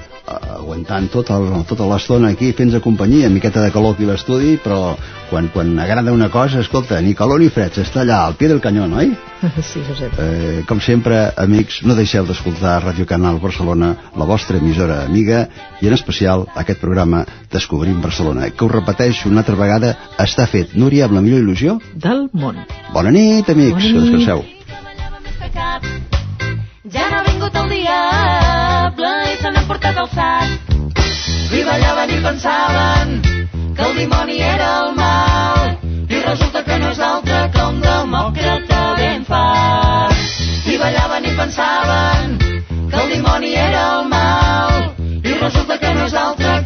aguantant 0.66 1.06
tot 1.12 1.30
el, 1.30 1.46
tota 1.68 1.86
l'estona 1.86 2.32
aquí 2.34 2.50
fent-nos 2.56 2.82
companyia, 2.82 3.30
miqueta 3.30 3.62
de 3.62 3.70
calor 3.74 3.94
aquí 3.94 4.04
a 4.04 4.10
l'estudi, 4.10 4.56
però 4.62 4.96
quan, 5.30 5.48
quan 5.54 5.70
agrada 5.78 6.12
una 6.12 6.28
cosa, 6.30 6.60
escolta, 6.60 6.98
ni 7.00 7.14
calor 7.14 7.40
ni 7.40 7.48
fred, 7.54 7.78
està 7.82 8.02
allà 8.02 8.24
al 8.26 8.34
pie 8.38 8.50
del 8.50 8.60
canyó, 8.60 8.88
oi? 8.98 9.12
Sí, 9.70 9.82
Josep. 9.86 10.16
Eh, 10.18 10.62
com 10.66 10.80
sempre, 10.82 11.20
amics, 11.38 11.82
no 11.86 11.94
deixeu 11.94 12.26
d'escoltar 12.26 12.80
Ràdio 12.82 13.06
Canal 13.06 13.38
Barcelona, 13.42 13.92
la 14.16 14.26
vostra 14.28 14.58
emissora 14.58 15.02
amiga, 15.04 15.44
i 15.80 15.88
en 15.90 15.94
especial 15.94 16.46
aquest 16.56 16.80
programa 16.82 17.24
Descobrim 17.52 18.00
Barcelona, 18.02 18.50
que 18.50 18.64
us 18.66 18.72
repeteixo 18.72 19.28
una 19.30 19.44
altra 19.44 19.56
vegada, 19.60 19.94
està 20.18 20.48
fet, 20.50 20.74
Núria, 20.74 21.06
amb 21.06 21.18
la 21.18 21.22
millor 21.22 21.44
il·lusió. 21.44 21.78
Del 21.94 22.26
món. 22.32 22.58
Bona 22.94 23.12
nit, 23.14 23.48
amics, 23.52 23.76
Bona 23.76 23.92
nit. 23.92 24.02
descanseu. 24.02 24.44
Ja 26.86 27.02
no 27.10 27.16
ha 27.18 27.22
vingut 27.26 27.56
el 27.58 27.68
diable 27.72 29.08
i 29.32 29.38
se 29.40 29.50
n'ha 29.50 29.62
portat 29.86 29.98
el 30.02 30.08
sac. 30.14 30.48
I 31.52 31.62
ballaven 31.64 32.10
i 32.10 32.22
pensaven 32.22 33.22
que 33.76 33.82
el 33.82 33.96
dimoni 33.96 34.38
era 34.40 34.68
el 34.80 34.94
mal. 34.96 35.78
I 36.08 36.22
resulta 36.22 36.64
que 36.64 36.78
no 36.78 36.90
és 36.90 36.98
altre 36.98 37.50
que 37.52 37.62
un 37.62 37.80
demòcrata 37.80 38.80
ben 38.98 39.24
fart. 39.24 40.16
I 40.66 40.78
ballaven 40.78 41.24
i 41.24 41.36
pensaven 41.36 42.38
que 42.90 42.96
el 43.02 43.10
dimoni 43.14 43.54
era 43.54 43.84
el 43.98 44.08
mal. 44.08 44.94
I 45.22 45.38
resulta 45.40 45.78
que 45.78 45.94
no 45.94 46.06
és 46.06 46.14
altre 46.14 46.56